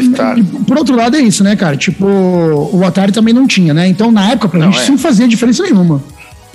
por 0.67 0.79
outro 0.79 0.97
lado 0.97 1.17
é 1.17 1.21
isso, 1.21 1.45
né, 1.45 1.55
cara? 1.55 1.77
Tipo, 1.77 2.05
o 2.07 2.85
Atari 2.85 3.13
também 3.13 3.33
não 3.33 3.47
tinha, 3.47 3.73
né? 3.73 3.87
Então, 3.87 4.11
na 4.11 4.31
época, 4.31 4.49
pra 4.49 4.59
Não, 4.59 4.67
gente 4.67 4.81
é. 4.81 4.83
isso 4.83 4.91
não 4.93 4.99
fazia 4.99 5.29
diferença 5.29 5.63
nenhuma. 5.63 6.03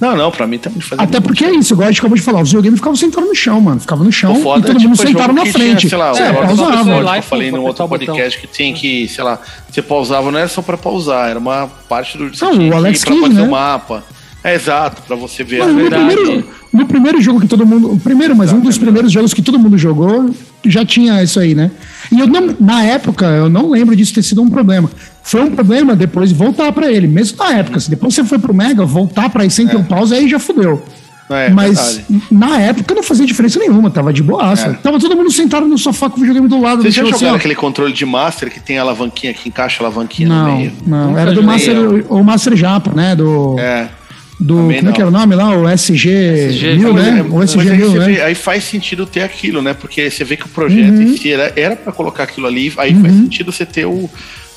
Não, 0.02 0.18
não, 0.18 0.32
pra 0.32 0.48
mim 0.48 0.58
também 0.58 0.82
fazia 0.82 1.06
Até 1.06 1.20
porque 1.20 1.46
é 1.46 1.52
isso, 1.54 1.74
igual 1.76 1.88
a 1.88 1.92
gente 1.92 2.00
acabou 2.00 2.18
de 2.18 2.24
falar, 2.24 2.42
os 2.42 2.50
videogames 2.50 2.80
ficavam 2.80 2.96
sentados 2.96 3.30
no 3.30 3.36
chão, 3.36 3.62
mano. 3.62 3.80
Ficava 3.80 4.04
no 4.04 4.12
chão 4.12 4.34
O 4.34 4.42
foda 4.42 4.60
e 4.60 4.74
todo 4.74 4.82
é, 4.82 4.84
mundo 4.84 4.96
tipo, 4.98 5.08
sentaram 5.08 5.28
jogo 5.28 5.40
na 5.40 5.44
que 5.44 5.54
frente. 5.54 5.78
Tinha, 5.82 5.90
sei 5.92 5.98
lá, 5.98 6.08
é, 6.10 6.34
pausava. 6.34 6.48
pessoa 6.48 6.84
que 6.84 7.04
lá 7.04 7.16
e 7.16 7.20
eu 7.20 7.24
falei 7.24 7.52
no 7.52 7.62
outro 7.62 7.88
botão. 7.88 8.08
podcast 8.08 8.40
que 8.42 8.48
tinha 8.48 8.74
que, 8.74 9.08
sei 9.08 9.24
lá, 9.24 9.40
você 9.70 9.82
pausava, 9.82 10.32
não 10.32 10.40
era 10.40 10.48
só 10.48 10.64
pra 10.64 10.76
pausar, 10.76 11.30
era 11.30 11.38
uma 11.38 11.68
parte 11.88 12.18
do 12.18 12.32
Não, 12.42 12.70
o 12.70 12.76
Alex 12.76 13.06
pra 13.06 13.14
Kidd, 13.14 13.28
fazer 13.28 13.42
né? 13.42 13.48
o 13.48 13.52
mapa. 13.52 14.04
É 14.44 14.56
exato, 14.56 15.04
pra 15.04 15.16
você 15.16 15.44
ver 15.44 15.60
Mano, 15.60 15.72
a 15.72 15.74
no, 15.74 15.80
verdade. 15.82 16.16
primeiro, 16.16 16.48
no 16.74 16.86
primeiro 16.88 17.22
jogo 17.22 17.42
que 17.42 17.48
todo 17.48 17.66
mundo. 17.66 17.92
O 17.92 18.00
primeiro, 18.00 18.36
mas 18.36 18.52
um 18.52 18.60
dos 18.60 18.78
primeiros 18.78 19.12
jogos 19.12 19.34
que 19.34 19.42
todo 19.42 19.60
mundo 19.60 19.78
jogou, 19.78 20.32
já 20.66 20.84
tinha 20.84 21.22
isso 21.22 21.40
aí, 21.40 21.54
né? 21.54 21.70
E 22.12 22.20
eu 22.20 22.26
não, 22.28 22.56
na 22.60 22.84
época, 22.84 23.26
eu 23.26 23.50
não 23.50 23.70
lembro 23.70 23.96
disso 23.96 24.14
ter 24.14 24.24
sido 24.24 24.42
um 24.42 24.50
problema. 24.50 24.90
Foi 25.22 25.42
um 25.42 25.52
problema 25.52 25.96
depois 25.96 26.30
de 26.30 26.36
voltar 26.36 26.72
pra 26.72 26.92
ele, 26.92 27.08
mesmo 27.08 27.38
na 27.38 27.52
época. 27.58 27.80
Se 27.80 27.90
depois 27.90 28.16
você 28.16 28.24
foi 28.24 28.40
pro 28.40 28.54
Mega, 28.54 28.84
voltar 28.84 29.30
pra 29.30 29.44
aí 29.44 29.50
sem 29.52 29.68
ter 29.68 29.78
um 29.78 29.84
pause, 29.84 30.16
aí 30.16 30.28
já 30.28 30.40
fudeu. 30.40 30.84
É, 31.30 31.50
mas 31.50 31.98
verdade. 31.98 32.24
na 32.30 32.60
época 32.60 32.94
não 32.94 33.02
fazia 33.04 33.26
diferença 33.26 33.58
nenhuma, 33.58 33.90
tava 33.90 34.12
de 34.12 34.22
boaça. 34.22 34.68
É. 34.68 34.74
Tava 34.74 35.00
todo 35.00 35.16
mundo 35.16 35.32
sentado 35.32 35.66
no 35.66 35.78
sofá 35.78 36.10
com 36.10 36.18
o 36.18 36.20
videogame 36.20 36.48
do 36.50 36.60
lado. 36.60 36.82
Vocês 36.82 36.94
já 36.94 37.04
assim, 37.04 37.12
jogaram 37.12 37.34
ó. 37.34 37.38
aquele 37.38 37.56
controle 37.56 37.94
de 37.94 38.06
Master 38.06 38.52
que 38.52 38.60
tem 38.60 38.78
a 38.78 38.82
alavanquinha 38.82 39.34
que 39.34 39.48
encaixa 39.48 39.82
a 39.82 39.86
alavanquinha 39.88 40.28
no 40.28 40.36
Não, 40.36 40.58
meio? 40.58 40.74
não. 40.86 41.08
Nunca 41.10 41.22
Era 41.22 41.32
do 41.32 41.42
Master, 41.44 41.74
eu. 41.76 42.06
o 42.10 42.24
Master 42.24 42.56
Japa, 42.58 42.92
né? 42.94 43.16
Do. 43.16 43.56
É. 43.58 43.88
do 44.42 44.56
também 44.58 44.78
como 44.78 44.80
é 44.80 44.82
não. 44.90 44.94
que 44.94 45.02
era 45.02 45.10
o 45.10 45.14
nome 45.14 45.36
lá? 45.36 45.56
O 45.58 45.70
SG, 45.70 46.10
SG, 46.50 46.76
1000, 46.78 46.94
mas 46.94 47.04
né? 47.06 47.20
É, 47.20 47.24
O 47.24 47.44
SG 47.44 47.60
aí, 47.70 47.78
1000, 47.78 47.92
você 47.92 48.00
né? 48.00 48.06
vê- 48.06 48.22
aí 48.24 48.36
faz 48.36 48.64
sentido 48.64 49.06
ter 49.06 49.22
aquilo, 49.22 49.62
né? 49.62 49.74
Porque 49.74 50.10
você 50.10 50.24
vê 50.24 50.36
que 50.36 50.46
o 50.46 50.50
projeto 50.50 50.96
Uhum. 50.96 51.02
em 51.04 51.16
si 51.18 51.32
era, 51.32 51.54
era 51.56 51.76
pra 51.76 51.94
colocar 51.94 52.24
aquilo 52.24 52.48
ali, 52.48 52.74
aí 52.78 52.94
faz 52.96 53.14
sentido 53.14 53.52
você 53.52 53.66
ter 53.66 53.86
o. 53.86 54.10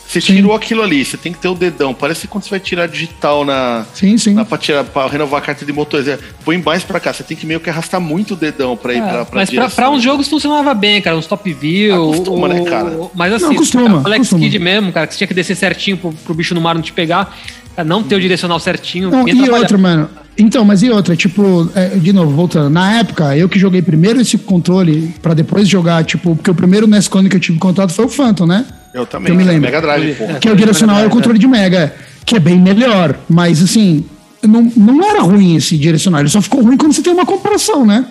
Você 0.06 0.20
tirou 0.20 0.54
aquilo 0.54 0.82
ali, 0.82 1.02
você 1.02 1.16
tem 1.16 1.32
que 1.32 1.38
ter 1.38 1.48
o 1.48 1.54
dedão. 1.54 1.94
Parece 1.94 2.28
quando 2.28 2.44
você 2.44 2.50
vai 2.50 2.60
tirar 2.60 2.86
digital 2.86 3.42
na. 3.44 3.86
Sim, 3.94 4.16
sim. 4.18 4.34
na 4.34 4.44
pra, 4.44 4.58
tirar, 4.58 4.84
pra 4.84 5.06
renovar 5.08 5.40
a 5.40 5.44
carta 5.44 5.64
de 5.64 5.72
motor. 5.72 6.04
Você 6.04 6.18
Põe 6.44 6.58
mais 6.58 6.84
pra 6.84 7.00
cá, 7.00 7.10
você 7.12 7.22
tem 7.24 7.34
que 7.36 7.46
meio 7.46 7.58
que 7.58 7.70
arrastar 7.70 8.00
muito 8.02 8.34
o 8.34 8.36
dedão 8.36 8.76
pra 8.76 8.92
ir 8.92 8.98
pra, 9.02 9.24
pra 9.24 9.42
É, 9.42 9.46
mas 9.56 9.74
pra, 9.74 9.90
uns 9.90 10.02
jogos 10.02 10.28
funcionava 10.28 10.74
bem, 10.74 11.00
cara. 11.00 11.16
Uns 11.16 11.26
top 11.26 11.50
view. 11.54 11.94
Acostuma, 12.12 12.48
né, 12.48 12.62
cara? 12.64 12.96
Mas 13.14 13.32
assim, 13.32 13.46
Não, 13.46 13.54
costuma, 13.54 14.02
o 14.02 14.06
Alex 14.06 14.18
costuma. 14.28 14.40
Kidd 14.42 14.58
mesmo, 14.58 14.92
cara, 14.92 15.06
que 15.06 15.14
você 15.14 15.18
tinha 15.18 15.28
que 15.28 15.34
descer 15.34 15.56
certinho 15.56 15.96
pro, 15.96 16.12
pro 16.12 16.34
bicho 16.34 16.54
no 16.54 16.60
mar 16.60 16.74
não 16.74 16.82
te 16.82 16.92
pegar. 16.92 17.34
Cara, 17.76 17.88
Não 17.88 18.02
ter 18.02 18.14
o 18.16 18.20
direcional 18.20 18.58
certinho. 18.60 19.10
Não, 19.10 19.28
e 19.28 19.50
outra, 19.50 19.76
mano. 19.78 20.08
Então, 20.36 20.64
mas 20.64 20.82
e 20.82 20.90
outra? 20.90 21.14
Tipo, 21.14 21.70
é, 21.74 21.88
de 21.90 22.12
novo, 22.12 22.32
voltando. 22.34 22.68
Na 22.68 22.98
época, 22.98 23.36
eu 23.36 23.48
que 23.48 23.58
joguei 23.58 23.80
primeiro 23.82 24.20
esse 24.20 24.36
controle 24.36 25.14
pra 25.22 25.32
depois 25.32 25.68
jogar, 25.68 26.04
tipo, 26.04 26.34
porque 26.34 26.50
o 26.50 26.54
primeiro 26.54 26.86
NES 26.86 27.06
Clone 27.06 27.28
que 27.28 27.36
eu 27.36 27.40
tive 27.40 27.58
contato 27.58 27.92
foi 27.92 28.04
o 28.04 28.08
Phantom, 28.08 28.46
né? 28.46 28.64
Eu 28.92 29.06
também, 29.06 29.26
que 29.26 29.32
eu 29.32 29.36
me 29.36 29.44
né? 29.44 29.52
lembro. 29.52 29.66
Mega 29.70 29.80
Drive, 29.80 30.14
pô. 30.16 30.24
É. 30.24 30.34
Que 30.34 30.48
é 30.48 30.52
o 30.52 30.56
direcional 30.56 31.00
é 31.00 31.06
o 31.06 31.10
controle 31.10 31.38
de 31.38 31.46
Mega, 31.46 31.78
é, 31.78 31.96
que 32.24 32.36
é 32.36 32.40
bem 32.40 32.58
melhor. 32.60 33.16
Mas 33.28 33.62
assim, 33.62 34.04
não, 34.42 34.62
não 34.76 35.04
era 35.08 35.20
ruim 35.22 35.56
esse 35.56 35.76
direcional. 35.76 36.20
Ele 36.20 36.28
só 36.28 36.40
ficou 36.42 36.62
ruim 36.62 36.76
quando 36.76 36.92
você 36.92 37.02
tem 37.02 37.12
uma 37.12 37.26
comparação, 37.26 37.86
né? 37.86 38.04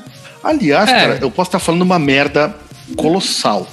Aliás, 0.43 0.89
É. 0.89 0.93
cara, 0.93 1.17
eu 1.21 1.29
posso 1.31 1.49
estar 1.49 1.59
falando 1.59 1.81
uma 1.83 1.99
merda 1.99 2.55
colossal. 2.95 3.67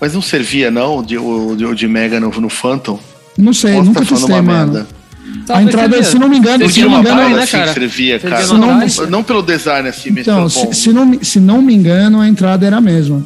Mas 0.00 0.14
não 0.14 0.22
servia, 0.22 0.70
não, 0.70 1.02
de, 1.02 1.16
o, 1.18 1.54
de, 1.54 1.64
o 1.64 1.74
de 1.74 1.86
Mega 1.86 2.18
no, 2.18 2.28
no 2.30 2.48
Phantom? 2.48 2.98
Não 3.38 3.52
sei, 3.52 3.74
Posso 3.74 3.84
nunca 3.84 4.00
tá 4.00 4.06
falando 4.06 4.20
testei, 4.26 4.40
uma 4.40 4.42
mano. 4.52 4.72
merda. 4.72 4.88
A 5.42 5.46
Talvez 5.46 5.68
entrada, 5.68 5.88
servia. 5.94 6.10
se 6.10 6.18
não 6.18 6.28
me 6.28 6.38
engano, 6.38 6.58
Você 6.64 6.68
se 6.68 6.74
tinha 6.74 6.86
não 6.88 6.94
me 6.94 7.00
engano, 7.00 7.36
né, 7.36 7.42
assim 7.42 7.52
cara? 7.58 7.72
servia, 7.72 8.18
cara. 8.18 8.46
no 8.46 8.58
Não, 8.58 8.86
não 9.10 9.22
pelo 9.24 9.42
design 9.42 9.88
assim, 9.88 10.10
Então, 10.10 10.36
pelo 10.36 10.50
se, 10.50 10.64
bom. 10.66 10.72
se 10.72 10.92
não, 10.92 11.06
me- 11.06 11.24
se 11.24 11.40
não 11.40 11.62
me 11.62 11.74
engano, 11.74 12.20
a 12.20 12.28
entrada 12.28 12.66
era 12.66 12.76
a 12.76 12.80
mesma. 12.80 13.24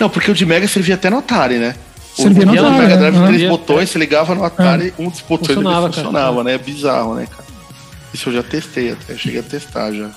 Não, 0.00 0.08
porque 0.08 0.30
o 0.30 0.34
de 0.34 0.46
Mega 0.46 0.66
servia 0.68 0.94
até 0.94 1.10
no 1.10 1.18
Atari, 1.18 1.56
né? 1.58 1.74
O- 2.16 2.22
Servia 2.22 2.46
no 2.46 2.52
o 2.54 2.58
Atari, 2.58 2.72
Mega 2.78 2.88
né? 2.88 2.96
Drive, 2.96 3.14
Aham. 3.16 3.26
três 3.26 3.40
Servia, 3.40 3.48
botões, 3.58 3.90
você 3.90 3.98
ligava 3.98 4.34
no 4.34 4.44
Atari, 4.44 4.94
um 4.98 5.08
dos 5.08 5.20
botões 5.20 5.48
Funcionava, 5.54 5.86
ele 5.86 5.94
cara. 5.94 6.06
funcionava, 6.06 6.44
né? 6.44 6.54
É 6.54 6.58
bizarro, 6.58 7.14
né, 7.14 7.26
cara? 7.30 7.44
Isso 8.14 8.28
eu 8.28 8.32
já 8.34 8.42
testei 8.42 8.92
até, 8.92 9.16
cheguei 9.16 9.40
a 9.40 9.42
testar 9.42 9.92
já. 9.92 10.08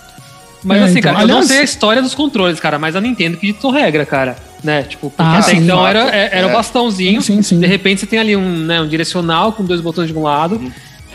Mas 0.64 0.80
É, 0.80 0.84
assim, 0.86 1.00
então, 1.00 1.12
cara, 1.14 1.24
eu 1.24 1.28
não 1.28 1.36
aliás- 1.38 1.48
sei 1.48 1.60
a 1.60 1.64
história 1.64 2.02
dos 2.04 2.14
controles, 2.14 2.60
cara, 2.60 2.78
mas 2.78 2.96
a 2.96 3.02
Nintendo 3.02 3.36
que 3.38 3.48
ditou 3.48 3.72
regra, 3.72 4.06
cara. 4.06 4.38
Né? 4.64 4.84
Tipo, 4.84 5.10
porque 5.10 5.24
Ah, 5.24 5.40
até 5.40 5.56
sim. 5.56 5.58
então 5.64 5.86
era, 5.88 6.16
é- 6.16 6.30
era 6.38 6.46
o 6.46 6.52
É. 6.52 6.54
bastãozinho. 6.54 7.20
Sim, 7.20 7.38
sim, 7.38 7.42
sim. 7.42 7.60
De 7.60 7.66
repente 7.66 8.00
você 8.02 8.06
tem 8.06 8.20
ali 8.20 8.36
um, 8.36 8.58
né, 8.60 8.80
um 8.80 8.88
direcional 8.88 9.54
com 9.54 9.66
dois 9.66 9.82
botões 9.82 10.08
de 10.08 10.14
um 10.16 10.22
lado. 10.22 10.58
Uhum. 10.58 10.72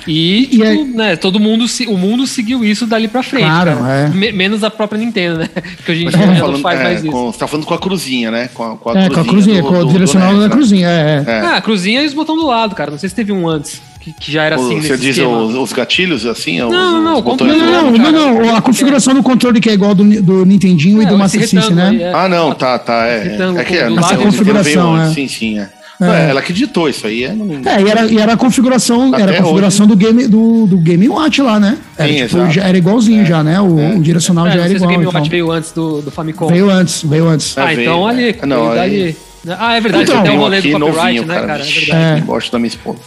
E, 0.07 0.43
E 0.43 0.47
tipo, 0.47 0.63
aí- 0.65 0.85
né, 0.85 1.17
todo 1.17 1.41
mundo, 1.41 1.65
o 1.89 1.97
mundo 1.99 2.27
seguiu 2.27 2.65
isso 2.65 2.87
dali 2.87 3.09
pra 3.09 3.23
frente. 3.23 3.45
Claro, 3.47 3.77
cara. 3.79 3.95
é. 3.95 4.09
Me- 4.09 4.33
menos 4.33 4.63
a 4.65 4.71
própria 4.71 4.99
Nintendo, 4.99 5.39
né? 5.41 5.49
Que 5.85 5.93
hoje 5.93 6.03
em 6.03 6.05
Mas 6.05 6.15
dia 6.15 6.23
você 6.23 6.27
tá 6.27 6.33
não 6.33 6.41
falando, 6.41 6.61
faz 6.63 6.81
é, 6.81 6.83
mais 6.85 7.03
isso. 7.03 7.13
com, 7.13 7.33
você 7.33 7.39
tá 7.39 7.47
falando 7.47 7.67
com 7.67 7.75
a 7.75 7.79
cruzinha, 7.79 8.31
né? 8.31 8.49
Com 8.55 8.63
a, 8.63 8.77
com 8.77 8.91
É, 8.97 9.09
com 9.11 9.21
a 9.21 9.25
cruzinha, 9.25 9.63
do- 9.63 9.69
com 9.69 9.75
o 9.75 9.79
do- 9.81 9.85
do 9.87 9.93
direcional 9.93 10.33
da 10.35 10.41
né? 10.41 10.49
cruzinha, 10.49 10.89
é. 10.89 11.25
é. 11.27 11.31
É. 11.31 11.41
Ah, 11.41 11.57
a 11.57 11.61
cruzinha 11.61 12.03
e 12.03 12.07
os 12.07 12.15
botões 12.15 12.39
do 12.41 12.47
lado, 12.47 12.75
cara. 12.75 12.91
Não 12.91 12.99
sei 12.99 13.09
se 13.09 13.15
teve 13.15 13.33
um 13.33 13.49
antes, 13.49 13.81
que, 14.01 14.31
já 14.33 14.45
era 14.45 14.55
assim. 14.57 14.81
Você 14.81 14.91
nesse 14.93 14.97
diz 14.99 15.17
esquema. 15.19 15.39
os, 15.39 15.55
os 15.55 15.73
gatilhos, 15.73 16.25
assim? 16.27 16.63
os, 16.63 16.71
Não, 16.71 17.03
não, 17.03 17.15
os 17.19 17.21
botões 17.23 17.51
Não, 17.53 17.57
controle 17.57 17.59
do- 17.59 17.67
não, 17.67 17.91
não, 17.91 17.99
cara. 17.99 18.13
não, 18.13 18.45
não. 18.47 18.57
A 18.57 18.63
configuração 18.63 19.15
do 19.15 19.23
controle 19.23 19.61
que 19.61 19.69
é 19.69 19.73
igual 19.75 19.95
do, 19.95 20.05
do 20.23 20.45
Nintendinho 20.47 21.03
e 21.03 21.05
É, 21.05 21.09
do 21.09 21.15
esse 21.15 21.19
Master 21.19 21.49
System, 21.49 21.75
né? 21.75 21.97
é. 22.03 22.13
Ah, 22.15 22.29
não, 22.29 22.53
tá, 22.55 22.79
tá. 22.79 23.07
É, 23.07 23.37
é 23.59 23.65
que 23.65 23.77
é, 23.77 23.89
não 23.89 23.97
do 23.97 24.07
veio 24.07 24.21
configuração, 24.21 24.95
antes, 24.95 25.11
é. 25.11 25.15
Sim, 25.15 25.29
sim, 25.29 25.59
é. 25.59 25.69
É. 26.01 26.27
É, 26.27 26.31
Ela 26.31 26.43
que 26.43 26.53
ditou 26.53 26.89
isso 26.89 27.07
aí. 27.07 27.25
É. 27.25 27.29
É, 27.29 27.83
e 27.83 27.89
era, 27.91 28.05
e 28.07 28.19
era 28.19 28.33
a 28.35 28.37
configuração, 28.37 29.13
Até 29.15 29.23
era 29.23 29.33
a 29.33 29.37
configuração 29.43 29.87
do 29.87 29.97
game 29.97 30.27
do, 30.27 30.67
do 30.67 30.77
Game 30.79 31.09
Watch 31.09 31.41
lá, 31.41 31.59
né? 31.59 31.79
Era, 31.97 32.09
Sim, 32.13 32.27
tipo, 32.27 32.51
já 32.51 32.63
era 32.65 32.77
igualzinho 32.77 33.25
já, 33.25 33.43
né? 33.43 33.61
O, 33.61 33.97
o 33.97 34.01
direcional 34.03 34.47
É, 34.47 34.51
já 34.53 34.59
era 34.61 34.69
sei 34.69 34.71
se 34.71 34.75
o 34.75 34.77
igual. 34.85 34.91
Game 34.91 35.05
então. 35.09 35.21
Watch 35.21 35.31
veio 35.31 35.51
antes 35.51 35.73
do, 35.73 36.03
do 36.03 36.11
Famicom. 36.11 36.49
Veio 36.49 36.71
antes, 36.71 37.03
veio 37.03 37.29
antes. 37.29 37.57
É, 37.57 37.61
ah, 37.63 37.67
veio, 37.67 37.81
então 37.83 38.07
ali. 38.07 38.37
é. 38.41 38.47
Não, 38.47 38.71
aí- 38.71 38.77
dali. 38.77 39.17
Ah, 39.59 39.75
é 39.77 39.81
verdade, 39.81 40.05
Então, 40.05 40.15
tem 40.17 40.23
até 40.25 40.31
o 40.33 40.41
um 40.41 40.43
rolê 40.43 40.61
do 40.61 40.71
copyright, 40.73 40.97
novinho, 40.99 41.25
né, 41.27 41.35
cara. 41.35 41.47
cara? 41.47 41.63
É 41.63 41.67
verdade. 41.67 42.21
É. 42.21 42.25
Gosto 42.27 42.51
da 42.53 42.59
minha 42.59 42.69
esposa. 42.69 42.99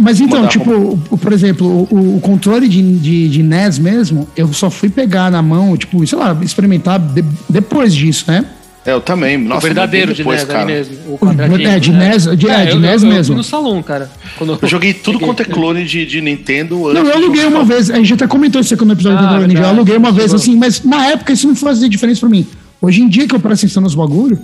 Mas 0.00 0.20
então, 0.20 0.38
Mandar 0.38 0.50
tipo, 0.50 0.96
por 1.18 1.32
exemplo, 1.32 1.86
o, 1.90 2.16
o 2.16 2.20
controle 2.20 2.66
de, 2.66 2.82
de, 2.98 3.28
de 3.28 3.42
NES 3.42 3.78
mesmo, 3.78 4.26
eu 4.36 4.52
só 4.52 4.68
fui 4.70 4.88
pegar 4.88 5.30
na 5.30 5.40
mão, 5.42 5.76
tipo, 5.76 6.04
sei 6.06 6.18
lá, 6.18 6.36
experimentar 6.42 6.98
de- 6.98 7.24
depois 7.48 7.94
disso, 7.94 8.24
né? 8.26 8.44
É, 8.86 8.92
eu 8.92 9.00
também. 9.00 9.36
Nossa, 9.36 9.58
o 9.58 9.60
verdadeiro 9.62 10.12
de 10.12 10.18
depois, 10.18 10.40
NES 10.40 10.48
cara. 10.48 10.64
mesmo. 10.64 10.96
O 11.08 11.18
quadradinho. 11.18 11.68
É, 11.68 11.78
de 11.80 11.90
né? 11.92 12.08
NES, 12.10 12.22
de- 12.36 12.48
é, 12.48 12.64
de 12.66 12.70
eu, 12.72 12.80
NES 12.80 13.02
eu, 13.02 13.08
Eu 13.08 13.14
mesmo. 13.14 13.24
fui 13.34 13.36
no 13.36 13.42
salão, 13.44 13.82
cara. 13.82 14.10
Quando 14.38 14.58
Eu 14.62 14.68
joguei 14.68 14.94
tudo 14.94 15.18
quanto 15.18 15.42
é 15.42 15.44
clone 15.44 15.84
de, 15.84 16.06
de 16.06 16.20
Nintendo 16.20 16.88
antes 16.88 17.02
Não, 17.02 17.10
eu 17.10 17.16
aluguei 17.16 17.44
uma 17.46 17.64
vez, 17.64 17.90
a 17.90 17.96
gente 17.96 18.14
até 18.14 18.26
comentou 18.26 18.60
isso 18.60 18.72
aqui 18.74 18.84
no 18.84 18.92
episódio 18.92 19.18
Ah, 19.26 19.38
do 19.38 19.46
Ninja, 19.46 19.60
eu 19.62 19.66
aluguei 19.68 19.96
uma 19.96 20.12
vez 20.12 20.32
assim, 20.32 20.56
mas 20.56 20.82
na 20.84 21.06
época 21.08 21.32
isso 21.32 21.46
não 21.48 21.56
fazia 21.56 21.88
diferença 21.88 22.20
pra 22.20 22.28
mim. 22.28 22.46
Hoje 22.80 23.02
em 23.02 23.08
dia 23.08 23.26
que 23.26 23.34
eu 23.34 23.40
presto 23.40 23.64
atenção 23.64 23.82
nos 23.82 23.94
bagulho, 23.94 24.38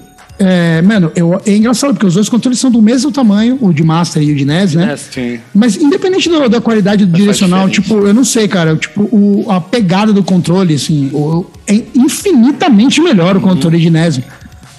é, 0.44 0.82
mano, 0.82 1.12
eu, 1.14 1.40
é 1.46 1.56
engraçado 1.56 1.92
porque 1.94 2.06
os 2.06 2.14
dois 2.14 2.28
controles 2.28 2.58
são 2.58 2.70
do 2.70 2.82
mesmo 2.82 3.10
tamanho, 3.12 3.56
o 3.60 3.72
de 3.72 3.82
Master 3.84 4.22
e 4.22 4.32
o 4.32 4.36
de 4.36 4.44
NES, 4.44 4.74
né? 4.74 4.96
Sim. 4.96 5.38
Mas 5.54 5.76
independente 5.76 6.28
do- 6.28 6.48
da 6.48 6.60
qualidade 6.60 7.04
do 7.06 7.12
direcional, 7.16 7.68
tipo, 7.68 7.94
eu 8.06 8.12
não 8.12 8.24
sei, 8.24 8.48
cara, 8.48 8.74
tipo, 8.76 9.02
o- 9.12 9.46
a 9.48 9.60
pegada 9.60 10.12
do 10.12 10.22
controle, 10.22 10.74
assim, 10.74 11.10
o- 11.12 11.46
é 11.66 11.80
infinitamente 11.94 13.00
melhor 13.00 13.36
o 13.36 13.40
controle 13.40 13.78
de 13.78 13.88
NES. 13.90 14.20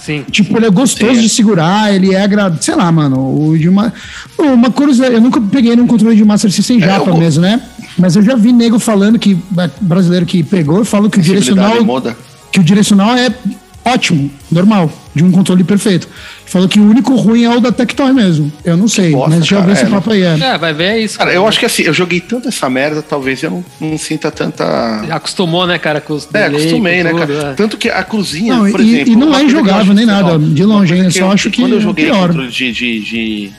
Sim. 0.06 0.26
Tipo, 0.30 0.58
ele 0.58 0.66
é 0.66 0.70
gostoso 0.70 1.16
Sim. 1.16 1.22
de 1.22 1.30
segurar, 1.30 1.94
ele 1.96 2.14
é 2.14 2.22
agradável. 2.22 2.62
Sei 2.62 2.76
lá, 2.76 2.92
mano. 2.92 3.48
O 3.50 3.58
de 3.58 3.70
uma, 3.70 3.94
uma 4.38 4.70
curiosidade, 4.70 5.14
eu 5.16 5.22
nunca 5.22 5.40
peguei 5.40 5.78
num 5.78 5.88
controle 5.88 6.14
de 6.16 6.26
Master 6.26 6.52
System 6.52 6.78
Japa 6.82 7.10
eu- 7.10 7.18
mesmo, 7.18 7.42
né? 7.42 7.62
Mas 7.98 8.18
eu 8.18 8.22
já 8.22 8.36
vi 8.36 8.52
nego 8.52 8.80
falando 8.80 9.18
que, 9.18 9.38
é, 9.58 9.70
brasileiro 9.80 10.26
que 10.26 10.44
pegou, 10.44 10.84
falou 10.84 11.10
que 11.10 11.20
o 11.20 11.22
direcional. 11.22 11.82
muda. 11.86 12.18
Que 12.52 12.60
o 12.60 12.64
direcional 12.64 13.16
é 13.16 13.30
ótimo, 13.86 14.32
normal, 14.52 14.92
de 15.14 15.24
um 15.24 15.32
controle 15.32 15.64
perfeito. 15.64 16.08
Falou 16.46 16.68
que 16.70 16.80
o 16.80 16.84
único 16.88 17.16
ruim 17.16 17.44
é 17.46 17.50
o 17.50 17.60
da 17.60 17.72
Tectoy 17.72 18.14
mesmo. 18.14 18.52
Eu 18.64 18.78
não 18.78 18.88
sei, 18.88 19.12
bosta, 19.12 19.30
mas 19.30 19.40
deixa 19.40 19.56
eu 19.56 19.60
cara, 19.60 19.68
ver 19.74 19.78
esse 19.80 19.86
é, 19.86 19.90
papo 19.94 20.12
aí. 20.12 20.22
É. 20.22 20.38
É, 20.40 20.58
vai 20.58 20.74
ver 20.74 20.84
é 20.84 21.00
isso. 21.00 21.18
Cara, 21.18 21.34
eu 21.34 21.48
acho 21.48 21.60
que 21.60 21.66
assim, 21.66 21.84
eu 21.84 21.94
joguei 21.94 22.20
tanto 22.20 22.48
essa 22.48 22.70
merda, 22.70 23.02
talvez 23.02 23.42
eu 23.42 23.50
não, 23.52 23.66
não 23.82 23.98
sinta 23.98 24.30
tanta. 24.32 24.64
Acostumou, 25.10 25.66
né, 25.66 25.78
cara, 25.80 26.00
com 26.00 26.14
os 26.14 26.28
É, 26.34 26.46
acostumei, 26.46 26.98
com 26.98 27.04
né, 27.04 27.10
tudo, 27.12 27.20
cara? 27.38 27.52
é. 27.52 27.54
Tanto 27.56 27.78
que 27.78 27.90
a 27.90 28.04
cruzinha, 28.04 28.56
Não, 28.56 28.70
por 28.72 28.80
e- 28.80 28.94
exemplo. 28.94 29.14
e 29.14 29.16
não 29.16 29.34
é 29.36 29.42
eu 29.42 29.46
injogável 29.46 29.94
nem 29.94 30.06
legal, 30.06 30.24
nada, 30.24 30.40
de 30.40 30.64
longe 30.64 30.94
ainda, 30.94 31.08
que 31.08 31.14
só 31.14 31.26
eu- 31.26 31.32
acho 31.32 31.50
que 31.50 31.62
Quando 31.62 31.74
eu 31.74 31.82
joguei 31.82 32.06
pior. 32.06 32.28
controle 32.28 32.50
de, 32.50 32.72
de, 32.72 33.00
de, 33.02 33.52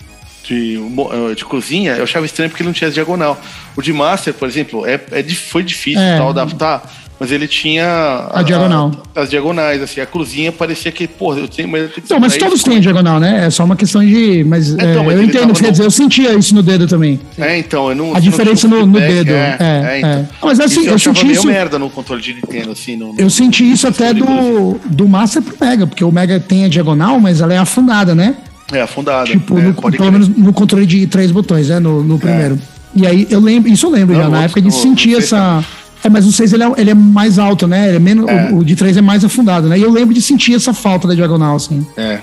de, 0.46 0.78
mo- 0.78 1.10
de 1.34 1.44
cruzinha, 1.44 1.92
eu 1.96 2.04
achava 2.04 2.26
estranho 2.26 2.50
porque 2.50 2.62
não 2.62 2.72
tinha 2.72 2.90
diagonal. 2.90 3.40
O 3.76 3.82
de 3.82 3.92
Master, 3.92 4.32
por 4.34 4.46
exemplo, 4.48 4.86
é, 4.86 5.00
é 5.10 5.22
foi 5.34 5.62
difícil 5.64 6.00
É. 6.00 6.18
tal, 6.18 6.28
adaptar. 6.30 6.82
Mas 7.18 7.30
ele 7.30 7.46
tinha 7.46 8.28
A 8.32 8.42
diagonal. 8.42 8.90
as 9.14 9.30
diagonais, 9.30 9.80
assim, 9.80 10.00
a 10.00 10.06
cruzinha 10.06 10.50
parecia 10.50 10.90
que, 10.90 11.06
porra, 11.06 11.38
eu 11.38 11.46
tenho, 11.48 11.68
mas 11.68 11.82
eu 11.82 11.88
tenho 11.88 12.00
que 12.00 12.06
Então, 12.06 12.18
mas 12.18 12.36
todos 12.36 12.62
têm 12.64 12.78
a 12.78 12.80
diagonal, 12.80 13.20
né? 13.20 13.46
É 13.46 13.50
só 13.50 13.64
uma 13.64 13.76
questão 13.76 14.04
de. 14.04 14.42
Mas, 14.44 14.70
Então, 14.70 14.84
é, 14.88 15.02
mas 15.06 15.14
eu 15.16 15.22
entendo 15.22 15.50
o 15.50 15.52
que 15.52 15.58
você 15.58 15.64
quer 15.66 15.70
dizer, 15.70 15.84
eu 15.84 15.90
sentia 15.92 16.34
isso 16.34 16.52
no 16.54 16.62
dedo 16.62 16.88
também. 16.88 17.20
É, 17.38 17.56
então, 17.56 17.88
eu 17.88 17.94
não. 17.94 18.16
A 18.16 18.20
diferença 18.20 18.66
no, 18.66 18.84
no 18.84 18.98
dedo. 18.98 19.30
É, 19.30 19.56
é, 19.60 19.98
então. 20.00 20.28
Mas 20.42 20.58
assim, 20.58 20.80
Isso 20.80 20.88
eu, 20.90 20.94
achava 20.96 21.16
senti 21.16 21.32
isso. 21.32 21.46
merda 21.46 21.78
no 21.78 21.88
controle 21.88 22.20
de 22.20 22.34
Nintendo, 22.34 22.72
assim. 22.72 22.96
No, 22.96 23.12
no- 23.12 23.20
Eu 23.20 23.30
senti 23.30 23.70
isso 23.70 23.86
até 23.86 24.12
do, 24.12 24.80
do 24.84 25.06
Master 25.08 25.40
pro 25.40 25.56
Mega, 25.64 25.86
porque 25.86 26.02
o 26.04 26.10
Mega 26.10 26.40
tem 26.40 26.64
a 26.64 26.68
diagonal, 26.68 27.20
mas 27.20 27.40
ela 27.40 27.54
é 27.54 27.58
afundada, 27.58 28.12
né? 28.14 28.34
É, 28.72 28.80
afundado. 28.82 29.30
Tipo, 29.30 29.56
é, 29.56 29.62
no- 29.62 29.74
pelo 29.74 29.92
crer. 29.92 30.10
menos 30.10 30.28
no 30.28 30.52
controle 30.52 30.84
de 30.84 31.06
três 31.06 31.30
botões, 31.30 31.68
né? 31.68 31.78
No, 31.78 32.18
primeiro. 32.18 32.58
E 32.96 33.06
aí 33.06 33.26
eu 33.30 33.38
lembro, 33.40 33.70
isso 33.72 33.86
eu 33.86 33.90
lembro 33.90 34.14
Não, 34.16 34.22
já, 34.22 34.28
na 34.28 34.36
outro- 34.38 34.44
época 34.46 34.62
de 34.62 34.74
sentir 34.74 35.16
essa. 35.16 35.64
É, 36.04 36.08
mas 36.10 36.26
o 36.26 36.32
6 36.32 36.52
ele 36.52 36.62
é, 36.62 36.72
ele 36.76 36.90
é 36.90 36.94
mais 36.94 37.38
alto, 37.38 37.66
né? 37.66 37.88
Ele 37.88 37.96
é 37.96 38.00
menos, 38.00 38.28
É. 38.28 38.50
O, 38.52 38.58
o 38.58 38.64
de 38.64 38.76
3 38.76 38.96
é 38.98 39.00
mais 39.00 39.24
afundado, 39.24 39.68
né? 39.68 39.78
E 39.78 39.82
eu 39.82 39.90
lembro 39.90 40.14
de 40.14 40.20
sentir 40.22 40.54
essa 40.54 40.72
falta 40.74 41.08
da 41.08 41.14
diagonal, 41.14 41.56
assim. 41.56 41.84
É. 41.96 42.18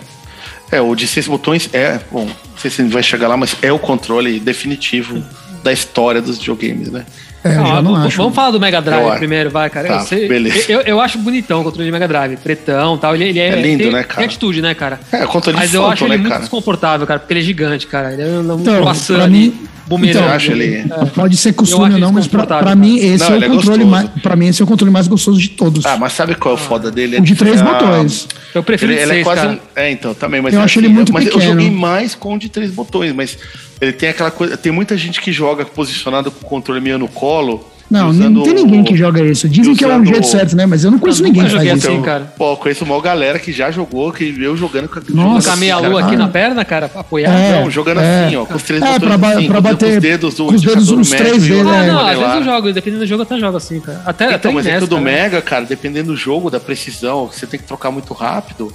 É, 0.72 0.80
o 0.80 0.96
de 0.96 1.06
seis 1.08 1.28
botões 1.28 1.68
é. 1.74 2.00
Bom, 2.12 2.26
não 2.26 2.58
sei 2.58 2.72
se 2.72 2.82
a 2.82 2.86
gente 2.86 2.94
vai 2.94 3.04
chegar 3.04 3.28
lá, 3.28 3.36
mas 3.36 3.56
é 3.62 3.72
o 3.74 3.80
controle 3.80 4.40
definitivo 4.40 5.22
da 5.64 5.74
história 5.74 6.22
dos 6.22 6.38
videogames, 6.38 6.90
né? 6.90 7.04
É, 7.44 7.56
eu 7.58 7.62
Ah, 7.64 7.66
já 7.66 7.82
não 7.82 8.00
v- 8.00 8.08
acho. 8.08 8.18
Vamos 8.18 8.36
falar 8.36 8.52
do 8.52 8.60
Mega 8.60 8.80
Drive 8.82 9.18
primeiro, 9.18 9.50
vai, 9.50 9.70
cara. 9.70 9.88
Tá, 9.88 9.94
eu, 9.96 10.00
sei- 10.02 10.28
beleza. 10.28 10.72
eu, 10.72 10.82
eu 10.82 11.02
acho 11.02 11.18
bonitão 11.18 11.62
o 11.62 11.64
controle 11.64 11.86
de 11.88 11.92
Mega 11.92 12.08
Drive, 12.08 12.38
pretão 12.38 12.96
e 12.96 13.00
tal. 13.00 13.16
Ele, 13.16 13.26
ele 13.30 13.40
é, 13.40 13.48
É 13.50 13.62
lindo, 13.62 13.84
tem, 13.84 13.92
né, 13.92 14.04
cara? 14.04 14.16
Tem 14.18 14.26
atitude, 14.26 14.62
né, 14.62 14.74
cara? 14.76 15.00
É, 15.12 15.26
o 15.26 15.28
controle 15.28 15.58
Mas 15.58 15.72
de 15.72 15.76
eu 15.76 15.82
foto, 15.82 15.94
acho 15.94 16.04
ele 16.06 16.10
né, 16.12 16.18
muito 16.18 16.30
cara? 16.30 16.42
desconfortável, 16.42 17.08
cara, 17.08 17.20
porque 17.20 17.34
ele 17.34 17.40
é 17.40 17.44
gigante, 17.44 17.88
cara. 17.88 18.14
Ele 18.14 18.22
é 18.22 18.26
um 18.28 18.60
Então, 18.62 18.82
pra 18.84 19.24
ali, 19.24 19.34
mim- 19.50 19.68
bumerangue. 19.98 20.18
então, 20.18 20.30
Eu 20.30 20.36
acho 20.36 20.52
ele- 20.52 20.86
Pode 21.14 21.38
ser 21.38 21.50
Eu 21.50 21.54
costume 21.54 21.94
ou 21.94 22.00
não, 22.00 22.12
mas 22.12 22.28
pra, 22.28 22.46
pra 22.46 22.76
mim 22.76 22.98
esse 22.98 23.20
Não, 23.24 23.34
é 23.34 23.36
ele 23.38 23.46
é 23.46 23.48
o 23.48 23.52
controle 23.56 23.84
gostoso. 23.84 23.90
mais. 24.10 24.22
Pra 24.24 24.36
mim, 24.36 24.48
esse 24.48 24.62
é 24.62 24.66
o 24.66 24.68
controle 24.68 24.92
mais 24.92 25.08
gostoso 25.08 25.40
de 25.40 25.50
todos. 25.50 25.86
Ah, 25.86 25.98
mas 25.98 26.14
sabe 26.14 26.36
qual 26.36 26.56
é 26.56 26.58
o 26.58 26.60
foda 26.60 26.90
dele? 26.90 27.18
o 27.18 27.22
de 27.22 27.36
três 27.36 27.62
Ah, 27.62 27.66
botões. 27.66 28.28
Eu 28.54 28.64
prefiro 28.64 28.92
Ele, 28.92 28.98
de 28.98 29.04
ele 29.04 29.12
é 29.12 29.16
seis, 29.16 29.24
quase 29.26 29.42
cara. 29.42 29.54
um. 29.54 29.60
É, 29.76 29.92
então, 29.92 30.14
também, 30.14 30.42
mas 30.42 30.54
Eu 30.54 30.60
é 30.60 30.64
acho 30.64 30.80
ele 30.80 30.88
muito 30.90 31.14
mas 31.14 31.26
eu 31.26 31.32
pequeno. 31.34 31.52
joguei 31.54 31.70
mais 31.72 32.16
com 32.16 32.36
o 32.36 32.40
de 32.40 32.50
três 32.50 32.72
botões, 32.72 33.14
mas 33.14 33.38
ele 33.80 33.94
tem 33.94 34.10
aquela 34.10 34.32
coisa. 34.32 34.58
Tem 34.58 34.72
muita 34.72 34.98
gente 34.98 35.22
que 35.22 35.32
joga 35.32 35.64
posicionado 35.66 36.30
com 36.32 36.46
o 36.46 36.50
controle 36.50 36.82
meio 36.82 36.98
no 36.98 37.08
colo. 37.08 37.66
Não, 37.92 38.10
usando 38.10 38.36
não 38.36 38.44
tem 38.44 38.54
ninguém 38.54 38.84
que 38.84 38.96
joga 38.96 39.22
isso. 39.22 39.50
Dizem 39.50 39.76
que 39.76 39.84
é 39.84 39.88
um 39.96 40.06
jeito 40.06 40.26
certo, 40.26 40.56
né? 40.56 40.66
Mas 40.66 40.84
eu 40.84 40.92
não 40.92 40.98
conheço 40.98 41.22
Eu 41.22 41.28
ninguém 41.28 41.44
que 41.44 41.50
faz 41.50 41.62
joguei 41.64 41.78
isso. 41.78 41.88
assim, 41.92 42.02
cara. 42.02 42.34
Pô, 42.38 42.56
conheço 42.56 42.86
uma 42.86 43.00
galera 43.02 43.38
que 43.38 43.52
já 43.52 43.70
jogou, 43.70 44.12
que 44.12 44.34
eu 44.42 44.56
jogando 44.56 44.88
com 44.88 45.00
a 45.00 45.02
Nossa, 45.14 45.52
assim, 45.52 45.60
meia 45.60 45.76
cara. 45.76 45.90
lua 45.90 46.02
aqui 46.02 46.16
Ah. 46.16 46.18
na 46.18 46.28
perna, 46.30 46.64
cara, 46.66 46.90
apoiar. 46.96 47.32
É. 47.38 47.62
Não, 47.62 47.70
jogando 47.70 48.00
É. 48.00 48.26
assim, 48.28 48.36
ó, 48.38 48.46
com 48.46 48.56
os 48.56 48.64
três 48.64 48.82
É, 48.82 48.98
pra 49.00 49.16
assim, 49.16 49.48
pra 49.48 49.62
bater 49.62 49.90
com 49.90 49.96
os 49.98 50.02
dedos 50.02 50.36
do 50.36 50.46
com 50.46 50.56
os 50.56 50.62
dedos, 50.62 50.90
médio 50.90 51.06
três 51.18 51.46
e 51.46 51.52
o 51.52 51.56
dedos, 51.58 51.72
Ah, 51.72 51.86
não, 51.86 52.00
às 52.08 52.18
vezes 52.18 52.36
eu 52.36 52.44
jogo, 52.44 52.72
dependendo 52.74 53.04
do 53.04 53.08
jogo 53.08 53.22
eu 53.22 53.24
até 53.26 53.40
jogo 53.40 53.58
assim, 53.58 53.80
cara. 53.80 54.02
Até, 54.06 54.26
até 54.26 54.36
Então, 54.36 54.54
mas 54.54 54.66
é 54.66 54.70
que 54.70 54.74
nessa, 54.76 54.86
o 54.86 54.88
do 54.90 54.96
cara. 54.96 55.06
Mega, 55.06 55.42
cara, 55.42 55.66
dependendo 55.66 56.08
do 56.14 56.16
jogo, 56.18 56.50
da 56.50 56.60
precisão, 56.60 57.28
que 57.28 57.38
você 57.38 57.46
tem 57.46 57.60
que 57.60 57.66
trocar 57.66 57.92
muito 57.92 58.14
rápido, 58.14 58.72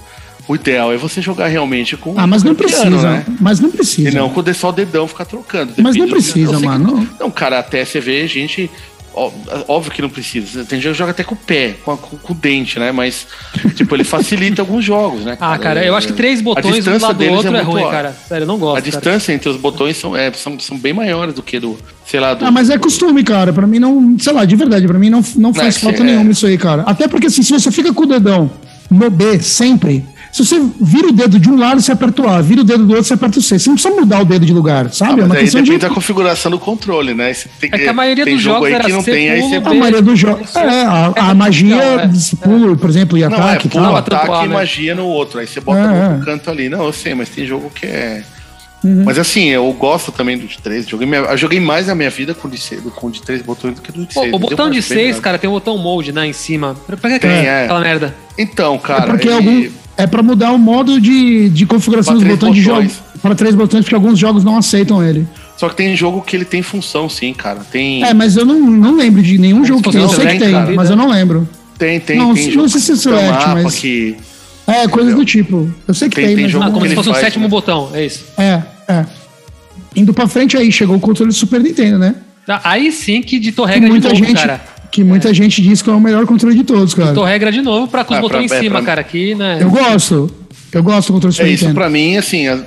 o 0.47 0.55
ideal 0.55 0.93
é 0.93 0.97
você 0.97 1.21
jogar 1.21 1.47
realmente 1.47 1.97
com 1.97 2.13
Ah, 2.17 2.25
mas 2.25 2.41
não 2.43 2.55
precisa. 2.55 2.89
né? 2.89 3.25
Mas 3.39 3.59
não 3.59 3.69
precisa. 3.69 4.09
E 4.09 4.13
não 4.13 4.29
com 4.29 4.39
o 4.39 4.53
só 4.53 4.69
o 4.69 4.71
dedão 4.71 5.07
ficar 5.07 5.25
trocando. 5.25 5.73
Mas 5.77 5.95
não 5.97 6.07
precisa, 6.07 6.57
mano. 6.59 7.05
Não, 7.19 7.29
cara, 7.29 7.59
até 7.59 7.83
você 7.83 7.99
vê 7.99 8.25
gente. 8.27 8.69
Ó, 9.17 9.31
Óbvio 9.67 9.91
que 9.91 10.01
não 10.01 10.09
precisa. 10.09 10.63
Tem 10.65 10.79
gente 10.79 10.91
que 10.91 10.97
joga 10.97 11.11
até 11.11 11.23
com 11.23 11.35
o 11.35 11.37
pé, 11.37 11.75
com, 11.83 11.91
a- 11.91 11.97
com- 11.97 12.17
com 12.17 12.33
o 12.33 12.35
dente, 12.35 12.79
né? 12.79 12.91
Mas, 12.91 13.27
tipo, 13.75 13.95
ele 13.95 14.03
facilita 14.03 14.61
alguns 14.61 14.83
jogos, 14.85 15.25
né? 15.25 15.37
Ah, 15.41 15.57
cara, 15.57 15.83
eu 15.85 15.95
acho 15.95 16.07
que 16.07 16.13
três 16.13 16.41
botões 16.41 16.87
um 16.87 16.91
lado 16.99 17.13
do 17.13 17.19
deles 17.19 17.35
outro 17.35 17.49
é, 17.49 17.51
muito 17.63 17.65
ruim, 17.71 17.83
ó- 17.83 17.89
cara. 17.91 18.15
Sério, 18.27 18.43
eu 18.43 18.47
não 18.47 18.57
gosto. 18.57 18.77
A 18.77 18.81
cara. 18.81 18.91
distância 18.91 19.33
entre 19.33 19.49
os 19.49 19.57
botões 19.57 19.97
são, 19.97 20.15
é, 20.15 20.31
são, 20.33 20.59
são 20.59 20.77
bem 20.77 20.93
maiores 20.93 21.33
do 21.33 21.41
que 21.43 21.59
do, 21.59 21.77
sei 22.05 22.19
lá, 22.19 22.33
do. 22.33 22.45
Ah, 22.45 22.51
mas 22.51 22.69
é 22.69 22.77
costume, 22.77 23.23
cara. 23.23 23.51
Pra 23.51 23.65
mim 23.67 23.79
não. 23.79 24.15
Sei 24.19 24.31
lá, 24.33 24.45
de 24.45 24.55
verdade, 24.55 24.87
pra 24.87 24.97
mim 24.99 25.09
não, 25.09 25.23
não 25.35 25.53
faz 25.53 25.75
que 25.77 25.83
falta 25.83 26.01
é- 26.01 26.05
nenhuma 26.05 26.31
isso 26.31 26.45
aí, 26.47 26.57
cara. 26.57 26.83
Até 26.83 27.07
porque 27.07 27.27
assim, 27.27 27.41
se 27.43 27.51
você 27.53 27.71
fica 27.71 27.93
com 27.93 28.03
o 28.03 28.07
dedão 28.07 28.49
no 28.89 29.09
B 29.09 29.39
sempre. 29.39 30.05
Se 30.37 30.45
você 30.45 30.61
vira 30.79 31.07
o 31.07 31.11
dedo 31.11 31.39
de 31.39 31.49
um 31.49 31.57
lado, 31.57 31.81
você 31.81 31.91
aperta 31.91 32.21
o 32.21 32.29
A, 32.29 32.39
vira 32.41 32.61
o 32.61 32.63
dedo 32.63 32.85
do 32.85 32.91
outro, 32.91 33.05
você 33.05 33.15
aperta 33.15 33.39
o 33.39 33.41
C. 33.41 33.57
Você 33.57 33.69
não 33.69 33.75
precisa 33.75 33.95
mudar 33.99 34.21
o 34.21 34.25
dedo 34.25 34.45
de 34.45 34.53
lugar, 34.53 34.85
Ah, 34.85 34.89
sabe? 34.91 35.13
é 35.13 35.15
mas 35.15 35.25
uma 35.25 35.35
aí 35.35 35.41
questão 35.41 35.61
de. 35.63 35.71
depende 35.71 35.87
da 35.87 35.93
configuração 35.95 36.51
do 36.51 36.59
controle, 36.59 37.13
né? 37.15 37.33
Você 37.33 37.49
tem, 37.59 37.69
É 37.73 37.77
que 37.79 37.87
a 37.87 37.93
maioria 37.93 38.23
tem 38.23 38.35
dos 38.35 38.43
jogo 38.43 38.55
jogos 38.57 38.67
aí 38.67 38.73
era 38.75 38.83
que 38.83 38.91
não 38.91 39.03
tem, 39.03 39.29
aí 39.31 39.41
você 39.41 39.55
A 39.55 39.61
maioria 39.73 40.01
dos 40.01 40.19
jogos. 40.19 40.49
Isso, 40.49 40.59
É, 40.59 40.85
a, 40.85 41.13
é 41.15 41.19
a 41.21 41.33
magia, 41.33 41.75
não, 41.75 41.99
é. 42.01 42.07
de 42.07 42.35
pulo, 42.35 42.77
por 42.77 42.89
exemplo, 42.89 43.17
e 43.17 43.21
Não, 43.21 43.33
ataque 43.33 43.67
é 43.67 43.69
pula 43.71 43.83
tal. 43.85 43.93
o 43.93 43.97
ataque 43.97 44.45
e 44.45 44.47
né? 44.47 44.53
magia 44.53 44.93
no 44.95 45.05
outro. 45.05 45.39
Aí 45.39 45.47
você 45.47 45.59
bota 45.59 45.79
É, 45.79 45.87
no 45.87 45.95
é. 45.95 46.07
outro 46.09 46.25
canto 46.25 46.49
ali. 46.51 46.69
Não, 46.69 46.85
eu 46.85 46.93
sei, 46.93 47.15
mas 47.15 47.29
tem 47.29 47.45
jogo 47.45 47.71
que 47.73 47.85
é. 47.87 48.21
Uhum. 48.83 49.03
Mas 49.05 49.17
assim, 49.17 49.45
eu 49.47 49.73
gosto 49.73 50.11
também 50.11 50.37
do 50.37 50.45
de 50.45 50.59
3. 50.59 50.87
Joguei, 50.87 51.07
minha- 51.07 51.21
eu 51.21 51.35
joguei 51.37 51.59
mais 51.59 51.87
na 51.87 51.95
minha 51.95 52.11
vida 52.11 52.35
com 52.35 52.47
o 52.47 52.51
de, 52.51 52.59
seis- 52.61 52.79
com 52.95 53.07
o 53.07 53.11
de 53.11 53.23
3 53.23 53.41
botões 53.41 53.73
do 53.73 53.81
que 53.81 53.91
do 53.91 54.05
de 54.05 54.13
Pô, 54.13 54.21
6. 54.21 54.31
o 54.33 54.37
botão 54.37 54.69
de 54.69 54.83
6, 54.83 55.19
cara, 55.19 55.39
tem 55.39 55.49
um 55.49 55.53
botão 55.53 55.79
mode, 55.79 56.11
né, 56.11 56.27
em 56.27 56.31
cima. 56.33 56.75
Pra 56.85 56.95
que 57.09 57.17
Tem, 57.19 57.31
é. 57.31 57.63
aquela 57.63 57.79
merda? 57.79 58.15
Então, 58.37 58.75
É 58.75 58.77
cara. 58.77 59.07
porque 59.07 59.27
ele- 59.27 59.35
algum. 59.35 59.67
É 59.97 60.05
pra 60.05 60.21
mudar 60.21 60.51
o 60.51 60.57
modo 60.59 61.01
de, 61.01 61.49
de 61.49 61.65
configuração 61.65 62.13
Pra 62.13 62.19
dos 62.19 62.23
três 62.23 62.39
botões 62.39 62.55
de 62.55 62.61
jogo. 62.61 62.75
botões. 62.81 63.01
Para 63.21 63.33
três 63.35 63.55
botões, 63.55 63.83
porque 63.83 63.95
alguns 63.95 64.19
jogos 64.19 64.43
não 64.43 64.55
aceitam 64.57 65.03
ele. 65.03 65.27
Só 65.57 65.67
que 65.69 65.75
tem 65.75 65.95
jogo 65.95 66.21
que 66.21 66.35
ele 66.35 66.45
tem 66.45 66.61
função, 66.61 67.09
sim, 67.09 67.33
cara. 67.33 67.61
Tem. 67.71 68.03
É, 68.03 68.13
mas 68.13 68.37
eu 68.37 68.45
não, 68.45 68.59
não 68.59 68.95
lembro 68.95 69.23
de 69.23 69.39
nenhum 69.39 69.65
jogo 69.65 69.81
que 69.81 69.91
tem. 69.91 70.01
Eu 70.01 70.07
um 70.07 70.09
sei 70.11 70.27
que 70.27 70.37
tem, 70.37 70.51
cara. 70.51 70.71
mas 70.75 70.89
eu 70.91 70.95
não 70.95 71.09
lembro. 71.09 71.49
Tem, 71.79 71.99
tem, 71.99 72.17
não, 72.17 72.33
tem 72.35 72.55
não 72.55 72.67
sei 72.69 72.79
se 72.79 72.91
é 72.91 72.95
select, 72.95 73.31
mapa 73.31 73.63
mas- 73.63 73.75
que. 73.75 74.15
É, 74.67 74.87
coisas 74.87 75.15
do 75.15 75.23
tipo. 75.25 75.71
Eu 75.87 75.93
sei 75.93 76.09
que 76.09 76.15
Tem- 76.17 76.25
tem, 76.27 76.35
tem 76.35 76.43
mas 76.43 76.51
jogo 76.51 76.65
Ah, 76.65 76.71
como 76.71 76.87
se 76.87 76.93
fosse 76.93 77.09
um 77.09 77.13
faz, 77.13 77.23
sétimo 77.25 77.45
né? 77.45 77.49
botão, 77.49 77.89
é 77.93 78.05
isso. 78.05 78.25
É, 78.37 78.61
é. 78.87 79.05
Indo 79.95 80.13
pra 80.13 80.27
frente 80.27 80.55
aí, 80.57 80.71
chegou 80.71 80.95
o 80.97 80.99
controle 80.99 81.31
do 81.31 81.35
Super 81.35 81.61
Nintendo, 81.61 81.97
né? 81.97 82.15
Ah, 82.47 82.61
Aí 82.71 82.91
sim 82.91 83.21
que 83.21 83.39
ditou 83.39 83.65
Que 83.65 83.71
regra 83.73 83.87
de 83.87 83.91
muita 83.93 84.09
novo, 84.09 84.23
gente, 84.23 84.35
cara. 84.35 84.61
Que 84.91 85.03
muita 85.03 85.33
gente 85.33 85.61
diz 85.61 85.81
que 85.81 85.89
é 85.89 85.93
o 85.93 85.99
melhor 85.99 86.25
controle 86.25 86.55
de 86.55 86.63
todos, 86.63 86.93
cara. 86.93 87.09
Ditou 87.09 87.23
regra 87.23 87.51
de 87.51 87.61
novo 87.61 87.87
pra 87.87 88.03
com 88.03 88.13
os 88.13 88.17
Ah, 88.19 88.21
botões 88.21 88.47
pra- 88.47 88.57
em 88.57 88.59
é, 88.59 88.63
cima, 88.63 88.75
pra- 88.77 88.85
cara, 88.85 89.01
aqui, 89.01 89.35
né? 89.35 89.57
Eu 89.61 89.69
gosto. 89.69 90.31
Eu 90.71 90.83
gosto 90.83 91.07
do 91.07 91.13
controle 91.13 91.33
do 91.33 91.35
Super 91.35 91.47
É 91.47 91.51
isso 91.51 91.63
Nintendo. 91.65 91.79
pra 91.79 91.89
mim, 91.89 92.17
assim. 92.17 92.47
a- 92.47 92.59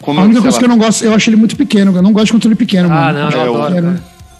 Como 0.00 0.18
A 0.20 0.24
única 0.24 0.40
coisa 0.42 0.56
lá, 0.56 0.58
que 0.58 0.64
eu 0.64 0.68
não 0.68 0.78
gosto, 0.78 1.04
eu 1.04 1.14
acho 1.14 1.30
ele 1.30 1.36
muito 1.36 1.54
pequeno. 1.56 1.94
Eu 1.96 2.02
não 2.02 2.12
gosto 2.12 2.26
de 2.26 2.32
controle 2.32 2.56
pequeno, 2.56 2.88
Ah, 2.90 3.12
mano. 3.12 3.18
não, 3.20 3.30
eu 3.30 3.40
É, 3.40 3.50
o- 3.50 3.62
adoro. 3.62 3.76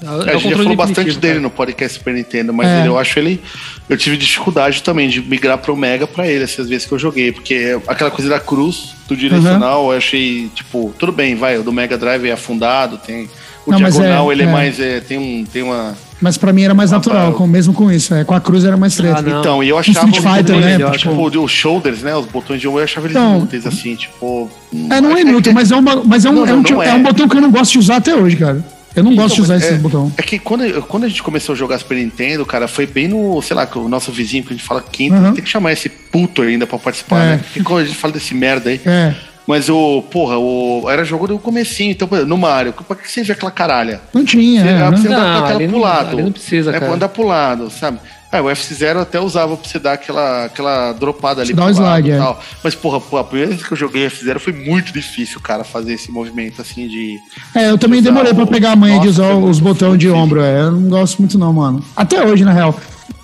É 0.03 0.05
A 0.05 0.33
é 0.33 0.39
gente 0.39 0.51
já 0.51 0.57
falou 0.57 0.75
bastante 0.75 1.17
dele 1.19 1.35
cara. 1.35 1.41
no 1.41 1.51
podcast 1.51 1.99
Super 1.99 2.15
Nintendo, 2.15 2.53
mas 2.53 2.67
É. 2.67 2.81
ele- 2.81 2.89
eu 2.89 2.99
acho 2.99 3.17
ele. 3.21 3.41
Eu 3.89 3.97
tive 3.97 4.17
dificuldade 4.17 4.83
também 4.83 5.09
de 5.09 5.21
migrar 5.23 5.57
pro 5.59 5.77
Mega 5.77 6.05
pra 6.09 6.27
ele, 6.27 6.43
essas 6.43 6.69
vezes 6.69 6.85
que 6.89 6.93
eu 6.93 6.99
joguei, 6.99 7.31
porque 7.31 7.79
aquela 7.87 8.11
coisa 8.11 8.29
da 8.29 8.41
cruz, 8.41 8.89
do 9.07 9.15
direcional, 9.17 9.93
eu 9.93 9.97
achei, 9.97 10.49
tipo, 10.53 10.93
tudo 10.99 11.13
bem, 11.13 11.37
vai, 11.37 11.57
o 11.57 11.63
do 11.63 11.73
Mega 11.73 11.97
Drive 11.97 12.27
é 12.27 12.33
afundado, 12.33 12.97
tem. 12.99 13.29
O 13.65 13.71
Não, 13.71 13.79
diagonal, 13.79 14.29
é- 14.31 14.35
ele 14.35 14.43
é, 14.43 14.47
é. 14.47 14.51
mais. 14.51 14.81
é, 14.81 14.99
tem, 14.99 15.17
um, 15.19 15.45
tem 15.45 15.63
uma. 15.63 15.97
Mas 16.23 16.39
pra 16.39 16.53
mim 16.53 16.63
era 16.63 16.73
mais 16.73 16.93
Ah, 16.93 16.97
natural, 16.97 17.33
com, 17.33 17.47
mesmo 17.47 17.75
com 17.75 17.91
isso. 17.91 18.15
É, 18.15 18.23
com 18.25 18.33
a 18.35 18.41
cruz 18.41 18.65
era 18.65 18.77
mais 18.77 18.95
treta. 18.95 19.23
Ah. 19.27 19.41
Então, 19.41 19.63
e 19.63 19.69
eu 19.69 19.77
achava. 19.77 20.09
Street 20.09 20.23
Fighter, 20.37 20.57
né, 20.61 20.79
tipo- 20.79 20.97
Tipo, 21.29 21.45
os 21.45 21.51
shoulders, 21.51 22.03
né? 22.03 22.15
Os 22.15 22.27
botões 22.27 22.61
de 22.61 22.69
um, 22.69 22.79
eu 22.79 22.85
achava 22.85 23.07
eles 23.09 23.17
Então- 23.17 23.37
inúteis, 23.39 23.67
assim, 23.67 23.97
tipo. 23.97 24.49
É, 24.89 25.01
não 25.01 25.17
é 25.17 25.21
inútil, 25.23 25.53
mas 25.53 25.71
é, 25.73 25.77
uma, 25.77 25.97
mas 26.05 26.25
é, 26.25 26.31
um, 26.31 26.35
Não, 26.35 26.47
é, 26.47 26.53
um, 26.53 26.63
não, 26.63 26.71
não 26.71 26.83
é 26.83 26.89
é. 26.91 26.95
um 26.95 27.03
botão 27.03 27.29
que 27.29 27.37
eu 27.37 27.41
não 27.41 27.51
gosto 27.51 27.73
de 27.73 27.79
usar 27.81 27.97
até 27.97 28.15
hoje, 28.15 28.37
cara. 28.37 28.65
Eu 28.95 29.03
não 29.03 29.17
gosto 29.17 29.37
de 29.37 29.41
usar 29.41 29.57
Então, 29.57 29.67
esse 29.69 29.77
é, 29.77 29.81
botão. 29.81 30.13
É 30.19 30.23
que 30.23 30.39
quando, 30.39 30.83
quando 30.83 31.05
a 31.05 31.09
gente 31.09 31.23
começou 31.23 31.55
a 31.55 31.57
jogar 31.57 31.79
Super 31.79 31.97
Nintendo, 31.97 32.45
cara, 32.45 32.69
foi 32.69 32.87
bem 32.87 33.09
no, 33.09 33.41
sei 33.43 33.57
lá, 33.57 33.67
o 33.75 33.89
nosso 33.89 34.13
vizinho, 34.13 34.45
que 34.45 34.53
a 34.53 34.57
gente 34.57 34.65
fala 34.67 34.83
quinto, 34.83 35.17
Uhum. 35.17 35.33
tem 35.33 35.43
que 35.43 35.49
chamar 35.51 35.73
esse 35.73 35.89
puto 35.89 36.43
ainda 36.43 36.67
pra 36.67 36.79
participar, 36.79 37.23
É. 37.25 37.27
né? 37.31 37.39
Porque 37.43 37.63
quando 37.63 37.81
a 37.81 37.85
gente 37.87 37.97
fala 37.97 38.13
desse 38.13 38.35
merda 38.35 38.69
aí. 38.71 38.81
É, 38.85 39.15
Mas 39.47 39.69
o, 39.69 40.03
porra, 40.11 40.39
o, 40.39 40.85
era 40.89 41.05
jogo 41.05 41.27
do 41.27 41.39
comecinho, 41.39 41.91
então, 41.91 42.07
por 42.07 42.15
exemplo, 42.17 42.31
no 42.35 42.39
Mario, 42.41 42.73
pra 42.73 42.95
que 42.97 43.11
você 43.11 43.23
vê 43.25 43.33
aquela 43.33 43.51
caralha? 43.51 44.01
não 44.15 44.25
tinha. 44.25 44.63
Você, 44.63 44.69
é, 44.69 44.73
né? 44.75 44.91
você 44.91 45.09
andar 45.09 45.19
Não, 45.19 45.25
com 45.25 45.45
aquela 45.45 45.55
ali 45.59 45.69
pro 45.69 45.77
não- 45.77 45.83
lado. 45.85 46.09
ali 46.13 46.23
não 46.23 46.33
precisa, 46.33 46.71
é, 46.71 46.73
cara. 46.75 46.87
pra 46.87 46.95
andar 46.95 47.09
pro 47.09 47.27
lado, 47.27 47.71
sabe? 47.71 47.99
Ah, 48.35 48.41
o 48.41 48.47
FC0 48.47 49.03
até 49.03 49.21
usava 49.21 49.55
pra 49.59 49.69
você 49.69 49.79
dar 49.79 49.93
aquela, 49.93 50.47
aquela 50.47 50.93
dropada 50.95 51.43
ali 51.43 51.53
dá 51.53 51.65
pro 51.67 51.75
um 51.75 51.81
lado 51.81 51.99
slide, 51.99 52.09
e 52.09 52.13
é. 52.13 52.17
tal. 52.19 52.41
Mas, 52.65 52.75
porra, 52.75 52.99
pô, 52.99 53.19
a 53.19 53.25
primeira 53.25 53.51
vez 53.53 53.67
que 53.67 53.73
eu 53.73 53.77
joguei 53.77 54.07
F0 54.07 54.39
foi 54.39 54.55
muito 54.55 54.91
difícil, 54.91 55.39
cara, 55.41 55.65
fazer 55.65 55.93
esse 55.93 56.11
movimento 56.11 56.63
assim 56.63 56.89
de. 56.89 57.19
É, 57.55 57.69
eu 57.69 57.77
também 57.77 58.01
demorei 58.01 58.33
pra 58.33 58.45
o- 58.45 58.47
pegar 58.47 58.73
a 58.73 58.77
manha 58.77 58.99
de 59.01 59.09
usar 59.09 59.35
os 59.35 59.61
botões 59.61 59.99
de 59.99 60.09
ombro. 60.09 60.41
É, 60.41 60.61
eu 60.63 60.71
não 60.73 60.89
gosto 60.89 61.19
muito 61.19 61.37
não, 61.39 61.53
mano. 61.53 61.85
Até 61.95 62.25
hoje, 62.27 62.43
na 62.43 62.53
real. 62.55 62.75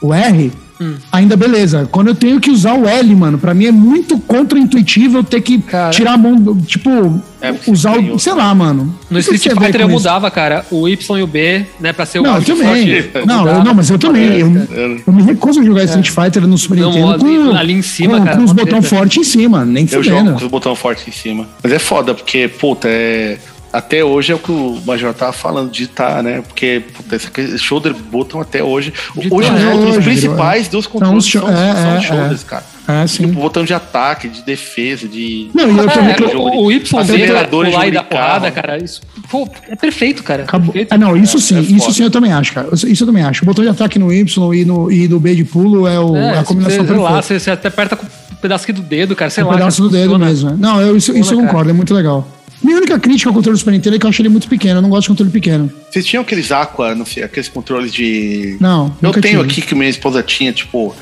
O 0.02 0.12
R, 0.12 0.52
ainda 1.10 1.36
beleza. 1.36 1.88
Quando 1.90 2.08
eu 2.08 2.14
tenho 2.14 2.40
que 2.40 2.50
usar 2.50 2.74
o 2.74 2.86
L, 2.88 3.14
mano, 3.16 3.38
pra 3.38 3.52
mim 3.54 3.66
é 3.66 3.72
muito 3.72 4.18
contra-intuitivo 4.18 5.18
eu 5.18 5.24
ter 5.24 5.40
que 5.40 5.58
Cara. 5.58 5.90
tirar 5.90 6.12
a 6.12 6.16
mão, 6.16 6.36
do- 6.36 6.54
tipo, 6.62 7.20
É, 7.40 7.54
usar 7.68 7.96
o. 7.98 8.18
Sei 8.18 8.32
lá, 8.32 8.52
mano. 8.54 8.92
No 9.10 9.18
Street 9.20 9.42
Fighter 9.42 9.66
eu 9.66 9.70
com 9.72 9.76
isso. 9.78 9.88
mudava, 9.90 10.30
cara, 10.30 10.64
o 10.70 10.88
Y 10.88 11.18
e 11.18 11.22
o 11.22 11.26
B, 11.26 11.64
né, 11.78 11.92
pra 11.92 12.04
ser 12.04 12.18
o 12.18 12.22
Não, 12.22 12.36
eu 12.36 12.42
também. 12.44 13.02
forte, 13.02 13.26
Não, 13.26 13.34
eu, 13.34 13.38
mudava. 13.44 13.64
não, 13.64 13.74
mas 13.74 13.90
eu 13.90 13.98
também. 13.98 14.38
Eu, 14.40 14.46
É. 14.70 15.00
eu 15.06 15.12
me 15.12 15.22
recuso 15.22 15.60
a 15.60 15.64
jogar 15.64 15.84
Street 15.84 16.10
Fighter 16.10 16.46
no 16.46 16.58
Super 16.58 16.78
Não, 16.78 16.90
Nintendo 16.90 17.50
com, 17.50 17.56
ali 17.56 17.74
em 17.74 17.82
cima, 17.82 18.18
com, 18.18 18.24
cara, 18.24 18.36
com 18.36 18.44
os 18.44 18.52
botões 18.52 18.88
fortes 18.88 19.18
em 19.18 19.24
cima, 19.24 19.64
nem 19.64 19.84
Eu 19.90 20.02
jogo 20.02 20.16
fudendo. 20.18 20.38
com 20.38 20.44
os 20.44 20.50
botões 20.50 20.78
fortes 20.78 21.06
em 21.08 21.12
cima. 21.12 21.46
Mas 21.62 21.72
é 21.72 21.78
foda, 21.78 22.12
porque, 22.14 22.48
puta, 22.48 22.88
é. 22.88 23.38
Até 23.70 24.02
hoje 24.02 24.32
é 24.32 24.34
o 24.34 24.38
que 24.38 24.50
o 24.50 24.80
Major 24.86 25.12
tava 25.12 25.32
falando, 25.32 25.70
digitar, 25.70 26.22
né? 26.22 26.42
Porque, 26.46 26.82
puta, 26.96 27.14
esse 27.16 27.26
aqui- 27.26 27.58
shoulder 27.58 27.92
button 27.94 28.40
até 28.40 28.64
hoje. 28.64 28.92
Digitar. 29.14 29.38
Hoje 29.38 29.48
É, 29.48 29.52
os 29.52 29.62
botões 29.64 29.96
hoje, 29.96 30.04
principais 30.04 30.68
dos 30.68 30.86
controles 30.86 31.26
sho- 31.26 31.40
são, 31.40 31.50
é, 31.50 31.74
são 31.74 31.90
é, 31.96 32.00
shoulders, 32.00 32.42
é. 32.42 32.46
cara. 32.46 32.64
É, 32.88 33.06
sim. 33.06 33.26
Tipo, 33.26 33.38
botão 33.40 33.64
de 33.66 33.74
ataque, 33.74 34.28
de 34.28 34.40
defesa, 34.42 35.06
de. 35.06 35.50
Não, 35.52 35.66
e 35.70 35.76
eu 35.78 36.16
tô 36.16 36.24
É, 36.24 36.36
o, 36.36 36.64
o 36.64 36.72
Y 36.72 36.80
B, 36.90 37.12
Acelerador 37.12 37.66
de 37.66 37.70
pular 37.72 37.86
e 37.86 37.90
dar 37.90 38.02
de 38.02 38.08
carro. 38.08 38.22
porrada, 38.24 38.50
cara, 38.50 38.82
isso 38.82 39.02
pô, 39.30 39.46
é 39.68 39.76
perfeito, 39.76 40.22
cara. 40.22 40.44
Acabou. 40.44 40.72
Perfeito. 40.72 40.92
Ah, 40.94 40.96
não, 40.96 41.14
isso 41.14 41.38
sim, 41.38 41.58
é 41.58 41.60
isso 41.60 41.92
sim 41.92 42.02
eu 42.04 42.10
também 42.10 42.32
acho, 42.32 42.54
cara. 42.54 42.68
Isso 42.72 43.02
eu 43.02 43.06
também 43.06 43.22
acho. 43.22 43.42
O 43.42 43.46
botão 43.46 43.62
de 43.62 43.68
ataque 43.70 43.98
no 43.98 44.10
Y 44.10 44.54
e 44.54 44.64
no, 44.64 44.90
e 44.90 45.06
no 45.06 45.20
B 45.20 45.34
de 45.34 45.44
pulo 45.44 45.86
é, 45.86 46.00
o, 46.00 46.16
é 46.16 46.38
a 46.38 46.42
combinação 46.44 46.78
você, 46.78 46.86
sei 46.88 46.96
lá, 46.96 47.02
perfeita. 47.12 47.22
você, 47.22 47.38
você 47.40 47.50
até 47.50 47.68
aperta 47.68 47.94
com 47.96 48.06
um 48.06 48.36
pedaço 48.40 48.64
aqui 48.64 48.72
do 48.72 48.80
dedo, 48.80 49.14
cara, 49.14 49.30
sei 49.30 49.44
um 49.44 49.48
lá. 49.48 49.52
pedaço 49.54 49.76
cara, 49.82 49.90
do 49.90 49.92
dedo 49.94 50.04
funciona. 50.12 50.24
mesmo. 50.26 50.50
né? 50.52 50.56
Não, 50.58 50.80
eu, 50.80 50.96
isso, 50.96 51.10
isso 51.10 51.10
eu 51.10 51.16
Funciona, 51.16 51.42
cara. 51.42 51.48
concordo, 51.52 51.70
é 51.70 51.74
muito 51.74 51.92
legal. 51.92 52.26
Minha 52.62 52.76
única 52.78 52.98
crítica 52.98 53.30
ao 53.30 53.34
controle 53.34 53.56
do 53.56 53.58
Super 53.58 53.70
Nintendo 53.72 53.96
é 53.96 53.98
que 53.98 54.04
eu 54.06 54.10
achei 54.10 54.22
ele 54.22 54.28
muito 54.30 54.48
pequeno. 54.48 54.78
Eu 54.78 54.82
não 54.82 54.88
gosto 54.90 55.02
de 55.02 55.08
controle 55.08 55.30
pequeno. 55.30 55.70
Vocês 55.90 56.04
tinham 56.04 56.22
aqueles 56.22 56.50
Aqua, 56.50 56.94
não 56.94 57.06
sei, 57.06 57.22
aqueles 57.22 57.48
controles 57.48 57.92
de. 57.92 58.56
Não, 58.60 58.86
Eu 59.00 59.08
nunca 59.08 59.20
tenho 59.20 59.38
tive. 59.40 59.50
aqui 59.52 59.62
que 59.62 59.74
minha 59.74 59.88
esposa 59.90 60.22
tinha, 60.22 60.52
tipo. 60.52 60.94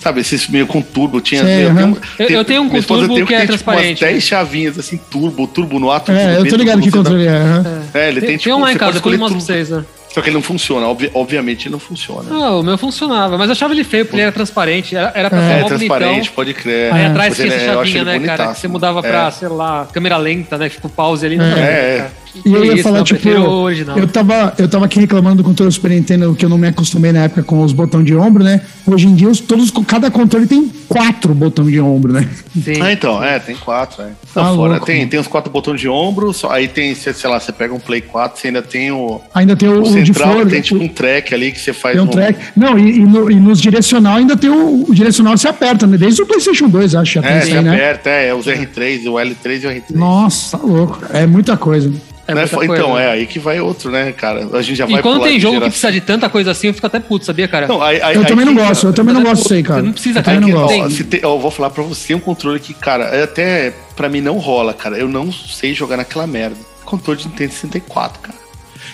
Sabe, 0.00 0.20
esses 0.22 0.48
meio 0.48 0.66
com 0.66 0.80
turbo. 0.80 1.20
Tinha, 1.20 1.44
Sei, 1.44 1.66
eu, 1.66 1.74
tenho, 1.74 1.98
Eu- 2.18 2.28
eu 2.30 2.44
tenho 2.44 2.62
um 2.62 2.68
com 2.70 2.80
turbo 2.80 3.14
tem 3.16 3.26
que 3.26 3.34
é 3.34 3.38
tem, 3.38 3.46
tipo, 3.46 3.48
transparente, 3.48 3.88
Umas 3.90 4.00
né? 4.00 4.08
10 4.12 4.24
chavinhas 4.24 4.78
assim, 4.78 4.98
turbo, 5.10 5.46
turbo 5.46 5.78
no 5.78 5.90
A, 5.90 6.00
turbo 6.00 6.18
É, 6.18 6.38
eu 6.38 6.48
tô 6.48 6.56
ligado 6.56 6.80
que 6.80 6.90
controle 6.90 7.26
é. 7.26 7.62
É, 7.92 8.08
ele 8.08 8.20
tem, 8.20 8.28
Tem, 8.30 8.38
tipo. 8.38 8.44
tem 8.44 8.54
um 8.54 8.60
lá 8.60 8.72
em 8.72 8.76
casa, 8.78 8.98
eu 9.04 9.18
mostro 9.18 9.36
pra 9.36 9.46
vocês, 9.46 9.68
né? 9.68 9.84
Só 10.12 10.20
que 10.20 10.28
ele 10.28 10.34
não 10.34 10.42
funciona, 10.42 10.88
obvi- 10.88 11.10
obviamente 11.14 11.66
ele 11.66 11.72
não 11.72 11.78
funciona. 11.78 12.28
Não, 12.28 12.60
o 12.60 12.62
meu 12.64 12.76
funcionava, 12.76 13.38
mas 13.38 13.46
eu 13.48 13.52
achava 13.52 13.72
ele 13.72 13.84
feio, 13.84 14.04
porque 14.04 14.16
ele 14.16 14.22
era 14.22 14.32
transparente. 14.32 14.96
Era, 14.96 15.12
era 15.14 15.30
pra 15.30 15.38
É, 15.40 15.48
ser 15.48 15.52
É, 15.54 15.60
mó 15.60 15.68
transparente, 15.68 16.12
bonitão. 16.14 16.34
pode 16.34 16.54
crer. 16.54 16.92
Aí 16.92 17.02
É. 17.02 17.06
atrás 17.06 17.28
Mas 17.28 17.36
tinha 17.38 17.54
essa 17.56 17.74
chavinha, 17.74 18.04
né, 18.04 18.18
cara? 18.20 18.48
Que 18.52 18.58
você 18.58 18.66
mudava 18.68 19.00
pra, 19.02 19.28
É. 19.28 19.30
sei 19.30 19.48
lá, 19.48 19.86
câmera 19.92 20.16
lenta, 20.16 20.58
né? 20.58 20.68
Fica 20.68 20.88
o 20.88 20.90
pause 20.90 21.24
ali. 21.24 21.36
Não, 21.36 21.44
É. 21.44 21.60
É, 21.60 22.10
E 22.44 22.52
eu 22.52 22.64
ia 22.64 22.74
isso, 22.74 22.82
falar, 22.84 22.98
não, 22.98 23.04
tipo, 23.04 23.28
original. 23.28 23.98
eu 23.98 24.06
tava, 24.06 24.54
eu 24.58 24.68
tava 24.68 24.84
aqui 24.84 25.00
reclamando 25.00 25.36
do 25.36 25.44
controle 25.44 25.68
do 25.68 25.72
Super 25.74 25.90
Nintendo 25.90 26.34
que 26.34 26.44
eu 26.44 26.48
não 26.48 26.58
me 26.58 26.68
acostumei 26.68 27.12
na 27.12 27.24
época 27.24 27.42
com 27.42 27.62
os 27.62 27.72
botões 27.72 28.04
de 28.04 28.14
ombro, 28.14 28.44
né? 28.44 28.60
Hoje 28.86 29.06
em 29.08 29.14
dia, 29.14 29.28
os, 29.28 29.40
todos, 29.40 29.70
cada 29.86 30.10
controle 30.10 30.46
tem 30.46 30.68
quatro 30.88 31.34
botões 31.34 31.68
de 31.72 31.80
ombro, 31.80 32.12
né? 32.12 32.28
Sim. 32.62 32.80
Ah, 32.80 32.92
então, 32.92 33.22
é, 33.22 33.38
tem 33.38 33.56
quatro, 33.56 34.02
é. 34.02 34.06
Não, 34.06 34.12
Tá 34.32 34.44
fora, 34.54 34.70
louco, 34.72 34.86
tem, 34.86 34.98
mano. 34.98 35.10
tem 35.10 35.20
os 35.20 35.26
quatro 35.26 35.50
botões 35.50 35.80
de 35.80 35.88
ombro, 35.88 36.32
só, 36.32 36.50
aí 36.50 36.68
tem, 36.68 36.94
sei 36.94 37.12
lá, 37.28 37.40
você 37.40 37.52
pega 37.52 37.74
um 37.74 37.80
Play 37.80 38.00
4, 38.00 38.40
você 38.40 38.46
ainda 38.48 38.62
tem 38.62 38.90
o, 38.92 39.20
Ainda 39.34 39.56
tem 39.56 39.68
o, 39.68 39.82
o 39.82 39.86
central, 39.86 40.32
flor, 40.32 40.46
tem 40.48 40.60
tipo 40.60 40.80
o- 40.80 40.84
um 40.84 40.88
track 40.88 41.34
ali 41.34 41.50
que 41.52 41.58
você 41.60 41.72
faz 41.72 41.94
tem 41.96 42.04
um 42.04 42.06
track. 42.06 42.38
Não, 42.56 42.78
e, 42.78 42.98
e 42.98 43.00
no- 43.00 43.30
e 43.30 43.34
nos 43.36 43.60
direcional 43.60 44.16
ainda 44.18 44.36
tem 44.36 44.50
o, 44.50 44.84
o 44.88 44.94
direcional 44.94 45.34
que 45.34 45.40
você 45.40 45.48
aperta, 45.48 45.86
né? 45.86 45.96
Desde 45.96 46.22
o 46.22 46.26
PlayStation 46.26 46.68
2, 46.68 46.94
acho, 46.94 47.14
já 47.14 47.20
É, 47.28 47.40
você 47.40 47.52
aí, 47.56 47.62
né? 47.64 47.74
aperta, 47.74 48.10
é, 48.10 48.28
é 48.28 48.34
os 48.34 48.46
R3, 48.46 49.06
o 49.10 49.14
L3 49.14 49.62
e 49.62 49.66
o 49.66 49.70
R3. 49.70 49.82
Nossa, 49.96 50.56
tá 50.58 50.64
louco. 50.64 51.00
É 51.12 51.26
muita 51.26 51.56
coisa. 51.56 51.92
É 52.30 52.34
Né? 52.34 52.44
Então, 52.44 52.66
coisa, 52.66 52.86
né? 52.94 53.04
é 53.06 53.10
aí 53.12 53.26
que 53.26 53.38
vai 53.38 53.60
outro, 53.60 53.90
né, 53.90 54.12
cara? 54.12 54.48
A 54.52 54.62
gente 54.62 54.76
já 54.76 54.86
E 54.86 54.92
vai 54.92 55.02
quando 55.02 55.16
pular 55.18 55.28
tem 55.28 55.40
jogo 55.40 55.60
que 55.60 55.66
precisa 55.68 55.90
de 55.92 56.00
tanta 56.00 56.28
coisa 56.28 56.50
assim, 56.50 56.68
eu 56.68 56.74
fico 56.74 56.86
até 56.86 57.00
puto, 57.00 57.24
sabia, 57.24 57.46
cara? 57.48 57.66
Não, 57.66 57.82
aí, 57.82 58.00
aí, 58.02 58.14
Eu 58.14 58.22
aí 58.22 58.26
também 58.26 58.44
não 58.46 58.54
que- 58.54 58.60
gosto, 58.62 58.86
eu 58.86 58.92
também 58.92 59.14
não 59.14 59.20
Mas 59.22 59.28
é 59.28 59.32
gosto 59.32 59.42
disso 59.42 59.54
aí, 59.54 59.62
cara. 59.62 59.80
você 59.80 59.86
não 59.86 59.92
precisa, 59.92 60.18
eu 60.18 60.22
cara, 60.22 60.36
também 60.38 60.50
que 60.54 60.58
não 60.60 60.66
tem- 60.68 60.82
gosto. 60.82 61.02
Ó, 61.02 61.04
tem- 61.10 61.20
ó, 61.24 61.34
eu 61.34 61.38
vou 61.40 61.50
falar 61.50 61.70
pra 61.70 61.82
você 61.82 62.14
um 62.14 62.20
controle 62.20 62.60
que, 62.60 62.74
cara, 62.74 63.04
é 63.04 63.22
até 63.24 63.72
pra 63.96 64.08
mim 64.08 64.20
não 64.20 64.38
rola, 64.38 64.72
cara. 64.74 64.96
Eu 64.96 65.08
não 65.08 65.30
sei 65.32 65.74
jogar 65.74 65.96
naquela 65.96 66.26
merda. 66.26 66.56
Controle 66.84 67.18
de 67.20 67.28
Nintendo 67.28 67.52
64, 67.52 68.20
cara. 68.20 68.38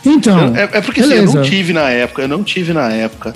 Então, 0.04 0.48
Eu- 0.48 0.56
é, 0.56 0.62
é 0.72 0.80
porque 0.80 1.00
assim, 1.00 1.14
eu 1.14 1.24
não 1.24 1.42
tive 1.42 1.72
na 1.72 1.90
época, 1.90 2.22
eu 2.22 2.28
não 2.28 2.42
tive 2.44 2.72
na 2.72 2.90
época. 2.90 3.34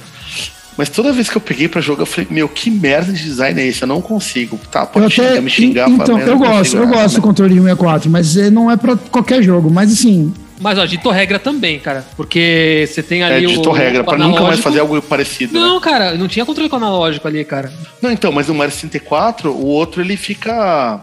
Mas 0.76 0.88
toda 0.88 1.12
vez 1.12 1.28
que 1.28 1.36
eu 1.36 1.40
peguei 1.40 1.68
pra 1.68 1.80
jogar, 1.80 2.02
eu 2.02 2.06
falei, 2.06 2.26
meu, 2.30 2.48
que 2.48 2.70
merda 2.70 3.12
de 3.12 3.22
design 3.22 3.60
é 3.60 3.66
esse? 3.66 3.82
Eu 3.82 3.88
não 3.88 4.00
consigo. 4.00 4.58
Tá, 4.70 4.82
Eu 4.82 4.86
pode 4.86 5.06
até, 5.06 5.12
xingar, 5.28 5.40
me 5.42 5.50
xingar. 5.50 5.88
então, 5.90 6.18
eu 6.18 6.38
gosto, 6.38 6.76
eu 6.76 6.86
gosto 6.86 7.14
do 7.16 7.20
né? 7.20 7.22
controle 7.22 7.54
de 7.54 7.60
64, 7.60 8.08
mas 8.10 8.36
eh, 8.36 8.50
não 8.50 8.70
é 8.70 8.76
pra 8.76 8.96
qualquer 8.96 9.42
jogo. 9.42 9.70
Mas 9.70 9.92
assim, 9.92 10.32
Mas, 10.62 10.78
ó, 10.78 10.84
ditou 10.86 11.10
regra 11.12 11.38
também, 11.38 11.78
cara. 11.78 12.04
Porque 12.16 12.86
você 12.88 13.02
tem 13.02 13.22
É, 13.22 13.26
ali 13.36 13.46
o. 13.46 13.72
regra, 13.72 14.02
o 14.02 14.04
pra 14.04 14.16
nunca 14.18 14.42
mais 14.42 14.60
fazer 14.60 14.80
algo 14.80 15.00
parecido. 15.02 15.54
né? 15.54 15.60
Não, 15.60 15.80
cara, 15.80 16.14
não 16.14 16.28
tinha 16.28 16.44
controle 16.46 16.68
com 16.68 16.76
analógico 16.76 17.26
ali, 17.26 17.44
cara. 17.44 17.72
Não, 18.00 18.10
então, 18.10 18.30
mas 18.30 18.46
no 18.48 18.54
Mario 18.54 18.72
64, 18.72 19.50
o 19.52 19.66
outro 19.66 20.00
ele 20.02 20.16
fica. 20.16 21.02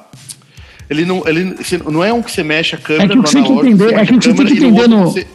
Ele 0.89 1.03
não, 1.05 1.21
ele 1.27 1.55
não 1.91 2.03
é 2.03 2.13
um 2.13 2.21
que 2.21 2.31
você 2.31 2.43
mexe 2.43 2.73
a 2.75 2.77
câmera 2.77 3.05
É 3.05 3.07
que 3.09 3.15
no 3.15 3.27
analógico, 3.27 3.59
entender- 3.67 3.77
você 3.89 3.95
é 3.95 4.05
que 4.05 4.13
a 4.13 4.21
você 4.21 4.33
tem 4.33 4.45
que 4.45 4.53
entender 4.53 4.87
no- 4.87 5.03
você- 5.11 5.27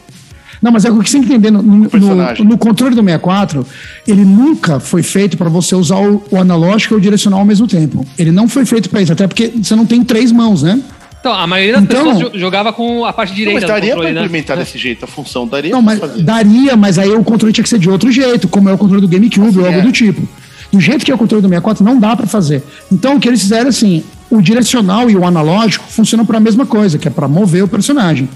Não, 0.63 0.71
mas 0.71 0.85
é 0.85 0.89
o 0.89 0.97
que 0.99 1.09
você 1.09 1.17
tem 1.19 1.27
que 1.27 1.33
entender 1.33 1.51
no, 1.51 1.61
no- 1.61 1.89
no- 2.45 2.57
controle 2.57 2.95
do 2.95 3.01
64, 3.03 3.67
ele 4.07 4.23
nunca 4.23 4.79
foi 4.79 5.03
feito 5.03 5.35
para 5.37 5.49
você 5.49 5.75
usar 5.75 5.97
o, 5.97 6.23
o 6.31 6.37
analógico 6.37 6.93
e 6.93 6.97
o 6.97 7.01
direcional 7.01 7.39
ao 7.41 7.45
mesmo 7.45 7.67
tempo. 7.67 8.05
Ele 8.17 8.31
não 8.31 8.47
foi 8.47 8.65
feito 8.65 8.89
para 8.89 9.01
isso, 9.01 9.11
até 9.11 9.27
porque 9.27 9.51
você 9.61 9.75
não 9.75 9.85
tem 9.85 10.01
três 10.05 10.31
mãos, 10.31 10.63
né? 10.63 10.79
Então, 11.19 11.33
a 11.33 11.45
maioria 11.45 11.73
das 11.73 11.83
Então- 11.83 12.05
pessoas 12.13 12.31
jo- 12.33 12.39
jogava 12.39 12.71
com 12.71 13.03
a 13.05 13.11
parte 13.11 13.31
Não, 13.31 13.35
direita 13.35 13.59
mas 13.59 13.69
daria 13.69 13.89
pra 13.91 13.95
controle, 13.97 14.15
né? 14.15 14.21
implementar 14.25 14.57
desse 14.57 14.77
jeito 14.77 15.03
a 15.03 15.07
função, 15.07 15.45
daria 15.45 15.71
Não, 15.71 15.83
pra 15.83 15.91
mas 15.95 15.99
fazer. 15.99 16.23
daria, 16.23 16.75
mas 16.77 16.97
aí 16.97 17.09
o 17.11 17.23
controle 17.25 17.51
tinha 17.53 17.63
que 17.63 17.69
ser 17.69 17.79
de 17.79 17.89
outro 17.89 18.09
jeito, 18.09 18.47
como 18.47 18.69
é 18.69 18.73
o 18.73 18.77
controle 18.77 19.01
do 19.01 19.07
GameCube 19.07 19.59
ou 19.59 19.65
é. 19.65 19.67
algo 19.67 19.81
do 19.81 19.91
tipo. 19.91 20.25
Do 20.71 20.79
jeito 20.79 21.05
que 21.05 21.11
é 21.11 21.15
o 21.15 21.17
controle 21.17 21.41
do 21.41 21.47
64, 21.49 21.83
não 21.83 21.99
dá 21.99 22.15
para 22.15 22.25
fazer. 22.25 22.63
Então, 22.91 23.17
o 23.17 23.19
que 23.19 23.27
eles 23.27 23.41
fizeram 23.41 23.67
assim, 23.69 24.01
o 24.29 24.41
direcional 24.41 25.09
e 25.09 25.15
o 25.15 25.25
analógico 25.25 25.85
funcionam 25.89 26.25
para 26.25 26.37
a 26.37 26.39
mesma 26.41 26.65
coisa, 26.65 26.97
que 26.97 27.07
é 27.07 27.11
para 27.11 27.27
mover 27.27 27.63
o 27.63 27.67
personagem. 27.67 28.27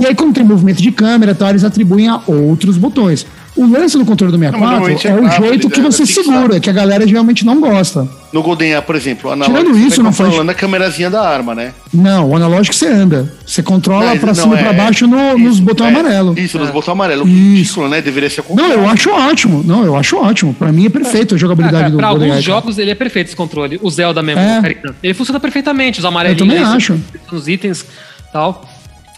E 0.00 0.06
aí, 0.06 0.14
como 0.14 0.32
tem 0.32 0.42
movimento 0.44 0.82
de 0.82 0.90
câmera, 0.90 1.32
e 1.32 1.34
tal, 1.34 1.50
eles 1.50 1.64
atribuem 1.64 2.08
a 2.08 2.20
outros 2.26 2.76
botões. 2.76 3.26
O 3.54 3.66
lance 3.66 3.98
do 3.98 4.04
controle 4.06 4.32
do 4.32 4.38
Não, 4.38 4.46
64 4.46 4.70
normalmente 4.70 5.06
é, 5.06 5.10
é 5.10 5.14
o 5.14 5.46
jeito 5.50 5.68
que 5.68 5.78
é 5.78 5.82
você 5.82 6.06
fixado. 6.06 6.26
segura, 6.26 6.58
que 6.58 6.70
a 6.70 6.72
galera 6.72 7.06
geralmente 7.06 7.44
não 7.44 7.60
gosta. 7.60 8.08
No 8.32 8.42
GoldenEye, 8.42 8.80
por 8.80 8.96
exemplo, 8.96 9.28
o 9.28 9.32
analógico, 9.34 9.60
Tirando 9.60 9.76
você 9.78 9.86
isso, 9.86 9.96
vai 9.96 10.04
não 10.04 10.12
faz- 10.12 10.28
controlando 10.30 10.50
a 10.50 10.54
câmerazinha 10.54 11.10
da 11.10 11.28
arma, 11.28 11.54
né? 11.54 11.74
Não, 11.92 12.30
o 12.30 12.34
analógico 12.36 12.74
você 12.74 12.86
anda. 12.86 13.30
Você 13.46 13.62
controla 13.62 14.14
não, 14.14 14.34
cima 14.34 14.56
e 14.56 14.58
é- 14.58 14.62
para 14.62 14.72
baixo 14.72 15.06
no- 15.06 15.36
nos 15.36 15.52
isso, 15.56 15.62
botões 15.62 15.94
é, 15.94 16.00
amarelos. 16.00 16.38
Isso, 16.38 16.58
nos 16.58 16.70
botões 16.70 16.92
amarelos. 16.94 17.28
Isso. 17.28 17.36
Ridículo, 17.56 17.88
né? 17.90 18.00
Deveria 18.00 18.30
ser 18.30 18.42
o 18.48 18.56
Não, 18.56 18.70
eu 18.72 18.88
acho 18.88 19.10
ótimo. 19.10 19.62
Não, 19.62 19.84
eu 19.84 19.94
acho 19.96 20.16
ótimo. 20.16 20.54
Para 20.54 20.72
mim 20.72 20.86
é 20.86 20.88
perfeito 20.88 21.34
a 21.34 21.36
Ah, 21.36 21.38
jogabilidade 21.38 21.78
cara, 21.82 21.90
do 21.90 21.98
pra 21.98 22.08
GoldenEye. 22.08 22.30
alguns 22.32 22.46
cara. 22.46 22.58
jogos 22.58 22.78
ele 22.78 22.90
é 22.90 22.94
perfeito 22.94 23.26
esse 23.26 23.36
controle. 23.36 23.78
O 23.82 23.90
Zelda 23.90 24.22
mesmo, 24.22 24.40
É. 24.40 24.76
Ele 25.02 25.12
funciona 25.12 25.38
perfeitamente, 25.38 25.98
os 25.98 26.04
amarelinhos. 26.06 26.40
Eu 26.40 26.46
também 26.48 26.64
aí, 26.64 26.74
acho. 26.76 26.98
Os 27.30 27.48
itens 27.48 27.82
e 27.82 28.32
tal. 28.32 28.66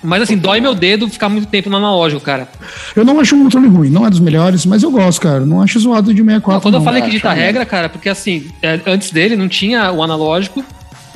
Mas 0.05 0.23
assim, 0.23 0.37
dói 0.37 0.61
meu 0.61 0.75
dedo 0.75 1.09
ficar 1.09 1.29
muito 1.29 1.47
tempo 1.49 1.71
no 1.71 1.77
analógico, 1.79 2.21
cara. 2.21 2.47
Eu 2.95 3.05
não 3.05 3.19
acho 3.19 3.35
um 3.35 3.43
controle 3.45 3.69
ruim, 3.69 3.89
não 3.89 4.07
é 4.07 4.11
dos 4.11 4.21
melhores, 4.21 4.67
mas 4.67 4.83
eu 4.83 4.91
gosto, 4.91 5.21
cara. 5.21 5.41
Não 5.47 5.63
acho 5.63 5.81
zoado 5.81 6.13
de 6.13 6.21
64. 6.23 6.53
Não, 6.57 6.61
quando 6.61 6.75
eu 6.75 6.79
não. 6.81 6.85
falei 6.85 7.03
que 7.03 7.11
dita 7.11 7.33
regra, 7.33 7.65
cara, 7.65 7.89
porque 7.89 8.09
assim, 8.09 8.47
é, 8.63 8.79
antes 8.87 9.11
dele 9.11 9.35
não 9.35 9.49
tinha 9.49 9.91
o 9.91 10.03
analógico. 10.03 10.63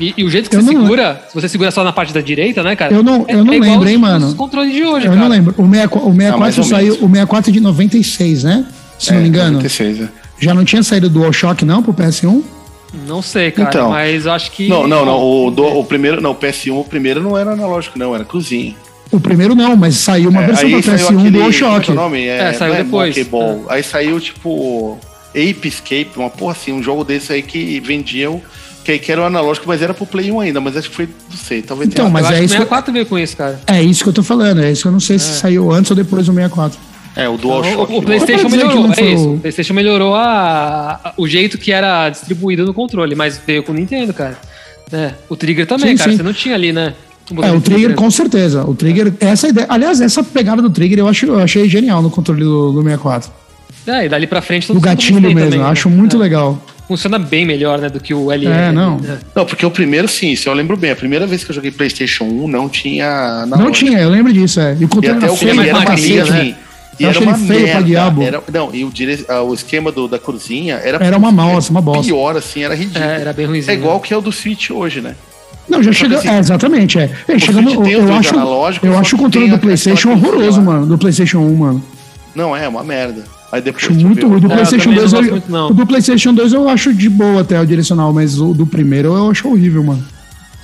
E, 0.01 0.15
e 0.17 0.23
o 0.25 0.31
jeito 0.31 0.49
que 0.49 0.55
Eu 0.57 0.63
você 0.63 0.73
não- 0.73 0.83
segura, 0.83 1.23
se 1.29 1.35
você 1.35 1.49
segura 1.49 1.71
só 1.73 1.83
na 1.83 1.93
parte 1.93 2.15
da 2.15 2.21
direita, 2.21 2.63
né, 2.63 2.77
cara? 2.77 2.95
Eu 2.95 3.03
não- 3.03 3.25
eu 3.29 3.45
não 3.45 3.53
igual 3.53 3.71
lembro, 3.71 3.85
os- 3.85 3.91
hein, 3.91 3.99
mano? 3.99 4.27
Os 4.29 4.35
controles 4.35 4.73
de 4.73 4.85
hoje, 4.85 5.07
Eu 5.07 5.11
cara. 5.13 5.23
não 5.25 5.29
lembro. 5.29 5.55
O 5.59 5.69
64, 5.69 5.99
o 6.09 6.13
64 6.13 6.35
Ah, 6.37 6.39
mais 6.39 6.57
ou 6.59 6.65
saiu. 6.65 6.93
menos. 6.95 6.99
O 7.03 7.09
64 7.09 7.51
é 7.51 7.53
de 7.53 7.61
96, 7.61 8.45
né? 8.45 8.65
Se 8.99 9.11
não 9.13 9.19
É, 9.19 9.23
me 9.23 9.29
engano. 9.29 9.53
96, 9.57 10.01
é. 10.01 10.09
Já 10.39 10.55
não 10.55 10.65
tinha 10.65 10.83
saído 10.85 11.09
do 11.11 11.19
DualShock, 11.19 11.65
não, 11.65 11.83
pro 11.83 11.93
PS1? 11.93 12.43
Não 13.07 13.21
sei, 13.23 13.51
cara, 13.51 13.69
Então. 13.69 13.91
mas 13.91 14.25
eu 14.27 14.33
acho 14.33 14.51
que. 14.51 14.69
Não, 14.69 14.87
não, 14.89 15.05
não. 15.05 15.19
O, 15.23 15.51
do- 15.51 15.79
o 15.79 15.85
primeiro, 15.85 16.21
não, 16.21 16.31
o 16.31 16.35
PS1, 16.35 16.81
o 16.81 16.85
primeiro 16.85 17.23
não 17.23 17.37
era 17.37 17.53
analógico, 17.53 17.99
não, 17.99 18.15
era 18.15 18.25
cruzinho. 18.25 18.75
O 19.11 19.21
primeiro 19.21 19.55
não, 19.55 19.75
mas 19.77 19.97
saiu 19.97 20.31
uma 20.31 20.43
É, 20.43 20.47
versão 20.47 20.67
aí 20.67 20.83
saiu 20.83 20.97
PS1 20.99 21.13
do 21.13 21.19
aquele, 21.21 21.37
é 21.37 21.41
DualShock. 21.41 21.81
que 21.85 21.91
é 21.91 21.93
o 21.93 21.97
nome? 21.97 22.27
É, 22.27 22.39
É, 22.39 22.53
saiu 22.53 22.75
não 22.75 22.83
depois. 22.85 23.27
Ball. 23.29 23.65
Aí 23.69 23.83
saiu, 23.83 24.21
tipo, 24.21 24.99
Ape 25.31 25.69
Escape, 25.69 26.11
uma 26.17 26.31
porra 26.31 26.53
assim, 26.53 26.73
um 26.73 26.83
jogo 26.83 27.05
desse 27.05 27.33
aí 27.33 27.43
que 27.43 27.81
vendiam, 27.81 28.41
que, 28.85 28.99
que 28.99 29.13
era 29.13 29.23
o 29.23 29.25
analógico, 29.25 29.67
mas 29.69 29.81
era 29.83 29.93
pro 29.95 30.05
Play 30.07 30.31
1 30.33 30.41
ainda, 30.41 30.61
mas 30.61 30.77
acho 30.77 30.89
que 30.91 30.97
foi, 30.97 31.09
não 31.31 31.37
sei, 31.37 31.61
talvez 31.63 31.89
Então, 31.91 32.07
tenha- 32.07 32.13
mas 32.13 32.23
eu 32.25 32.29
acho 32.29 32.35
é 32.35 32.39
que 32.39 32.43
o 32.43 32.45
isso 32.47 32.55
que- 32.55 32.59
64 32.61 32.93
veio 32.93 33.07
com 33.07 33.19
isso, 33.19 33.37
cara. 33.37 33.61
É 33.67 33.83
isso 33.83 34.03
que 34.03 34.09
eu 34.09 34.13
tô 34.15 34.23
falando. 34.23 34.63
É 34.63 34.71
isso 34.73 34.83
que 34.83 34.89
eu 34.89 34.93
não 34.93 35.01
sei 35.01 35.19
se 35.19 35.39
saiu 35.39 35.71
antes 35.71 35.91
ou 35.91 35.97
depois 35.97 36.27
do 36.27 36.33
64. 36.33 36.79
É, 37.19 37.29
o 37.29 37.35
O, 37.35 37.37
DualShock. 37.37 37.93
o 37.95 38.03
PlayStation 38.03 38.47
dizer 38.47 38.59
que 38.61 38.67
melhorou, 38.67 38.93
é 38.97 39.03
isso. 39.13 39.29
o- 39.29 39.35
O 39.35 39.41
PlayStation 39.41 39.75
melhorou 39.75 40.15
a, 40.15 41.01
a- 41.05 41.13
o 41.17 41.27
jeito 41.27 41.59
que 41.59 41.73
era 41.73 42.09
distribuído 42.09 42.65
no 42.65 42.73
controle, 42.73 43.15
mas 43.15 43.41
veio 43.45 43.63
com 43.63 43.73
o 43.73 43.75
Nintendo, 43.75 44.15
cara. 44.15 44.39
É, 44.93 45.11
o 45.29 45.37
Trigger 45.37 45.67
também, 45.67 45.91
Sim, 45.91 45.97
cara. 45.97 46.11
sim. 46.13 46.17
Você 46.17 46.23
não 46.23 46.33
tinha 46.33 46.55
ali, 46.55 46.73
né? 46.73 46.95
Um 47.31 47.45
É, 47.45 47.51
o 47.53 47.61
Trigger, 47.61 47.95
com 47.95 48.11
certeza. 48.11 48.65
O 48.65 48.75
Trigger, 48.75 49.13
essa 49.21 49.49
ideia. 49.49 49.67
Aliás, 49.69 50.01
essa 50.01 50.23
pegada 50.23 50.63
do 50.63 50.71
Trigger 50.71 51.01
eu, 51.01 51.09
acho, 51.09 51.27
eu 51.27 51.39
achei 51.41 51.69
genial 51.69 52.01
no 52.01 52.09
controle 52.09 52.43
do, 52.43 52.73
do 52.73 52.83
64. 52.83 53.31
É, 53.87 54.07
e 54.07 54.09
dali 54.09 54.27
pra 54.27 54.41
frente 54.41 54.71
O 54.73 54.81
gatilho 54.81 55.21
mesmo, 55.21 55.39
também, 55.41 55.59
eu 55.59 55.65
né? 55.65 55.71
acho 55.71 55.91
muito 55.91 56.17
É. 56.17 56.21
legal. 56.21 56.59
Funciona 56.87 57.19
bem 57.19 57.45
melhor, 57.45 57.79
né, 57.81 57.91
do 57.91 58.01
que 58.01 58.15
o 58.15 58.33
LL. 58.33 58.47
É, 58.51 58.73
não. 58.73 58.99
É. 59.07 59.19
Não, 59.35 59.45
porque 59.45 59.67
o 59.67 59.71
primeiro, 59.71 60.09
sim, 60.09 60.31
isso 60.31 60.49
eu 60.49 60.55
lembro 60.55 60.75
bem. 60.75 60.91
A 60.91 60.97
primeira 60.97 61.27
vez 61.27 61.45
que 61.45 61.51
eu 61.51 61.55
joguei 61.55 61.71
PlayStation 61.71 62.25
1 62.25 62.49
não 62.49 62.67
tinha. 62.69 63.45
Não 63.47 63.71
tinha, 63.71 63.99
eu 63.99 64.09
lembro 64.09 64.33
disso, 64.33 64.59
é. 64.61 64.73
E 64.81 64.85
o 64.85 64.87
E 64.87 64.89
controle 64.89 65.17
até 65.19 65.25
era 65.27 65.33
o 65.33 65.37
feio, 65.37 65.55
mais 65.55 65.69
era 65.69 65.81
pra 65.81 65.89
magrinho, 65.91 66.19
cacete. 66.25 66.39
assim. 66.41 66.55
E 66.99 67.05
Eu 67.05 67.11
era 67.11 67.19
acho 67.19 67.29
uma 67.29 67.37
ele 67.37 67.47
feio 67.47 67.61
pra 67.65 67.67
merda. 67.75 67.83
diabo. 67.85 68.23
Era, 68.23 68.43
não, 68.53 68.71
e 68.75 68.85
o, 68.85 68.91
dire... 68.91 69.25
ah, 69.29 69.43
o 69.43 69.55
esquema 69.55 69.93
do, 69.93 70.09
da 70.09 70.19
cruzinha 70.19 70.77
era. 70.83 71.05
Era 71.05 71.17
uma 71.17 71.31
moça, 71.31 71.71
uma 71.71 71.81
bosta. 71.81 72.03
Pior, 72.05 72.37
assim, 72.37 72.63
era 72.65 72.75
ridículo. 72.75 73.05
É, 73.05 73.21
era 73.21 73.33
bem 73.33 73.47
ruimzinho. 73.47 73.71
É 73.71 73.75
igual 73.75 74.01
que 74.01 74.13
é 74.13 74.17
o 74.17 74.21
do 74.21 74.33
Switch 74.33 74.71
hoje, 74.71 75.01
né? 75.01 75.15
Não, 75.69 75.83
já 75.83 75.93
chega. 75.93 76.17
assim, 76.17 76.29
É, 76.29 76.39
exatamente, 76.39 76.99
é. 76.99 77.11
É, 77.29 77.39
chegando, 77.39 77.71
eu, 77.71 77.83
dois 78.07 78.11
acho, 78.11 78.35
eu 78.83 78.99
acho 78.99 79.17
o 79.17 79.19
controle 79.19 79.49
do 79.51 79.59
PlayStation 79.59 80.11
horroroso, 80.13 80.63
mano. 80.63 80.87
Do 80.87 80.97
PlayStation 80.99 81.39
1, 81.39 81.57
mano. 81.57 81.85
Não 82.35 82.57
é, 82.57 82.65
é 82.65 82.69
uma 82.69 82.83
merda. 82.83 83.23
Aí 83.53 83.61
depois 83.63 83.85
Acho 83.85 83.95
muito 83.95 84.27
ruim. 84.27 84.41
Do 84.41 84.47
É, 84.49 84.51
eu 84.51 84.55
PlayStation 84.57 84.91
também 84.91 84.99
não 85.05 85.09
2, 85.09 85.13
gosto 85.13 85.25
eu, 85.27 85.31
muito, 85.33 85.73
o 85.73 85.75
do 85.75 85.87
PlayStation 85.87 86.35
2 86.35 86.53
eu 86.53 86.69
acho 86.69 86.93
de 86.95 87.09
boa 87.09 87.41
até 87.43 87.61
o 87.61 87.67
direcional, 87.67 88.13
mas 88.13 88.41
o 88.41 88.53
do 88.53 88.67
primeiro 88.67 89.09
eu 89.17 89.31
acho 89.31 89.49
horrível, 89.49 89.83
mano. 89.85 90.05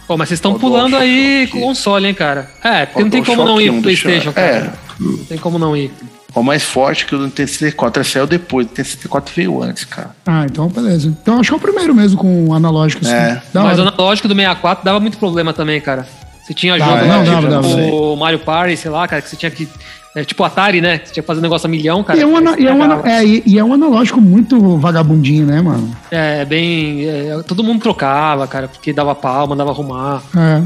Pô, 0.06 0.16
mas 0.18 0.28
vocês 0.28 0.36
estão 0.38 0.54
pulando 0.58 0.94
aí 0.96 1.44
aqui. 1.44 1.58
console, 1.60 2.06
hein, 2.06 2.12
cara? 2.14 2.50
É, 2.62 2.84
porque 2.84 3.00
Ó, 3.00 3.04
não 3.04 3.10
tem 3.10 3.24
como 3.24 3.44
não 3.44 3.58
ir 3.60 3.68
pro 3.70 3.78
1, 3.78 3.80
deixa 3.82 4.00
eu- 4.06 4.10
PlayStation, 4.10 4.32
cara. 4.34 4.46
É. 4.48 4.70
Não 5.00 5.16
tem 5.24 5.38
como 5.38 5.58
não 5.58 5.74
ir. 5.76 5.90
O 6.34 6.42
mais 6.42 6.62
forte 6.64 7.06
que 7.06 7.14
o 7.14 7.20
Nintendo 7.22 7.48
64 7.48 8.02
Ele 8.02 8.08
saiu 8.08 8.26
depois. 8.26 8.66
O 8.66 8.68
Nintendo 8.68 8.88
64 8.88 9.32
veio 9.34 9.62
antes, 9.62 9.84
cara. 9.84 10.10
Ah, 10.26 10.44
então 10.44 10.68
beleza. 10.68 11.06
Então 11.08 11.38
acho 11.38 11.50
que 11.50 11.54
é 11.54 11.56
o 11.56 11.60
primeiro 11.60 11.94
mesmo 11.94 12.18
com 12.18 12.48
o 12.48 12.54
analógico. 12.54 13.04
Assim. 13.04 13.14
É. 13.14 13.40
Da 13.52 13.62
Mas 13.62 13.78
o 13.78 13.82
hora. 13.82 13.90
analógico 13.94 14.26
do 14.28 14.34
64 14.34 14.84
dava 14.84 14.98
muito 14.98 15.16
problema 15.18 15.52
também, 15.52 15.80
cara. 15.80 16.06
Você 16.44 16.52
tinha 16.52 16.76
Dava, 16.76 16.90
jogo 16.98 17.06
não, 17.06 17.18
lá, 17.18 17.24
dava, 17.24 17.40
tipo, 17.40 17.50
dava, 17.50 17.94
o 17.94 18.16
Mario 18.16 18.38
Party, 18.40 18.76
sei 18.76 18.90
lá, 18.90 19.06
cara, 19.08 19.22
que 19.22 19.28
você 19.28 19.36
tinha 19.36 19.50
que. 19.50 19.68
É, 20.16 20.22
tipo 20.24 20.44
Atari, 20.44 20.80
né? 20.80 20.98
Que 20.98 21.08
você 21.08 21.14
tinha 21.14 21.22
que 21.22 21.26
fazer 21.26 21.40
um 21.40 21.42
negócio 21.42 21.66
a 21.66 21.70
milhão, 21.70 22.04
cara. 22.04 22.18
E 22.18 22.22
é, 22.22 22.26
um, 22.26 22.36
ana- 22.36 22.54
e, 22.58 22.66
é 22.66 22.72
um, 22.72 23.06
é, 23.06 23.24
e- 23.24 23.42
e 23.46 23.58
é 23.58 23.64
um 23.64 23.72
analógico 23.72 24.20
muito 24.20 24.76
vagabundinho, 24.78 25.44
né, 25.46 25.60
mano? 25.60 25.90
É, 26.10 26.44
bem. 26.44 27.04
é, 27.08 27.42
todo 27.46 27.64
mundo 27.64 27.80
trocava, 27.82 28.46
cara, 28.46 28.68
porque 28.68 28.92
dava 28.92 29.14
pau, 29.14 29.48
mandava 29.48 29.70
arrumar. 29.70 30.22
É. 30.36 30.62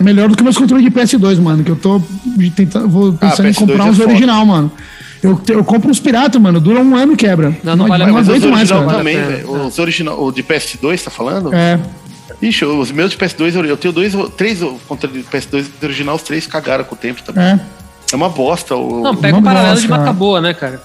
Melhor 0.00 0.28
do 0.28 0.36
que 0.36 0.42
meus 0.42 0.56
controles 0.56 0.84
de 0.84 0.90
PS2, 0.90 1.40
mano. 1.40 1.62
Que 1.62 1.70
eu 1.70 1.76
tô 1.76 2.02
tentando, 2.56 2.88
vou 2.88 3.12
pensando 3.12 3.48
em 3.48 3.52
PS2 3.52 3.58
comprar 3.58 3.86
é 3.86 3.90
uns 3.90 3.96
foda. 3.96 4.10
original, 4.10 4.46
mano. 4.46 4.72
Eu, 5.22 5.40
eu 5.48 5.64
compro 5.64 5.90
uns 5.90 6.00
pirata, 6.00 6.38
mano. 6.38 6.60
Dura 6.60 6.80
um 6.80 6.94
ano 6.96 7.14
e 7.14 7.16
quebra. 7.16 7.56
Não, 7.62 7.76
não 7.76 7.88
vale 7.88 8.04
não 8.04 8.14
pena. 8.14 8.18
Mas 8.18 8.28
os 8.28 8.34
aguento 8.34 8.50
mais, 8.50 8.70
cara. 8.70 8.98
também, 8.98 9.16
Vale 9.16 9.36
velho. 9.36 9.66
Os 9.66 9.78
original, 9.78 10.22
o 10.22 10.32
de 10.32 10.42
PS2, 10.42 11.02
tá 11.02 11.10
falando? 11.10 11.54
É. 11.54 11.80
Ixi, 12.42 12.64
os 12.64 12.90
meus 12.90 13.10
de 13.10 13.16
PS2, 13.16 13.54
eu 13.64 13.76
tenho 13.76 13.94
dois, 13.94 14.12
três 14.36 14.60
controles 14.86 15.24
de 15.24 15.30
PS2 15.30 15.66
original, 15.82 16.16
os 16.16 16.22
três 16.22 16.46
cagaram 16.46 16.84
com 16.84 16.94
o 16.94 16.98
tempo 16.98 17.22
também. 17.22 17.42
É. 17.42 17.60
É 18.12 18.16
uma 18.16 18.28
bosta. 18.28 18.76
O... 18.76 19.02
Não, 19.02 19.16
pega 19.16 19.32
Não 19.32 19.40
um 19.40 19.42
paralelo 19.42 19.80
de 19.80 19.88
marca 19.88 20.12
boa, 20.12 20.40
né, 20.40 20.52
cara? 20.52 20.80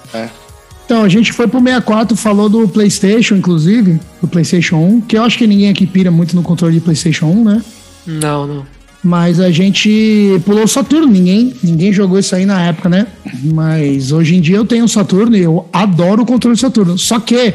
Então, 0.84 1.04
a 1.04 1.08
gente 1.08 1.32
foi 1.32 1.46
pro 1.46 1.60
64, 1.60 2.16
falou 2.16 2.48
do 2.48 2.66
PlayStation, 2.66 3.36
inclusive, 3.36 4.00
do 4.20 4.26
PlayStation 4.26 4.76
1, 4.76 5.00
que 5.02 5.16
eu 5.16 5.22
acho 5.22 5.38
que 5.38 5.46
ninguém 5.46 5.68
aqui 5.68 5.86
pira 5.86 6.10
muito 6.10 6.34
no 6.34 6.42
controle 6.42 6.74
de 6.74 6.80
PlayStation 6.80 7.26
1, 7.26 7.44
né? 7.44 7.62
Não, 8.06 8.46
não. 8.46 8.66
Mas 9.02 9.40
a 9.40 9.50
gente 9.50 10.40
pulou 10.44 10.64
o 10.64 10.68
Saturno, 10.68 11.06
ninguém, 11.06 11.54
ninguém 11.62 11.92
jogou 11.92 12.18
isso 12.18 12.34
aí 12.34 12.44
na 12.44 12.60
época, 12.62 12.88
né? 12.88 13.06
Mas 13.42 14.12
hoje 14.12 14.36
em 14.36 14.40
dia 14.40 14.56
eu 14.56 14.64
tenho 14.64 14.84
o 14.84 14.88
Saturno 14.88 15.34
e 15.36 15.40
eu 15.42 15.66
adoro 15.72 16.22
o 16.22 16.26
controle 16.26 16.54
do 16.54 16.60
Saturno. 16.60 16.98
Só 16.98 17.18
que 17.18 17.54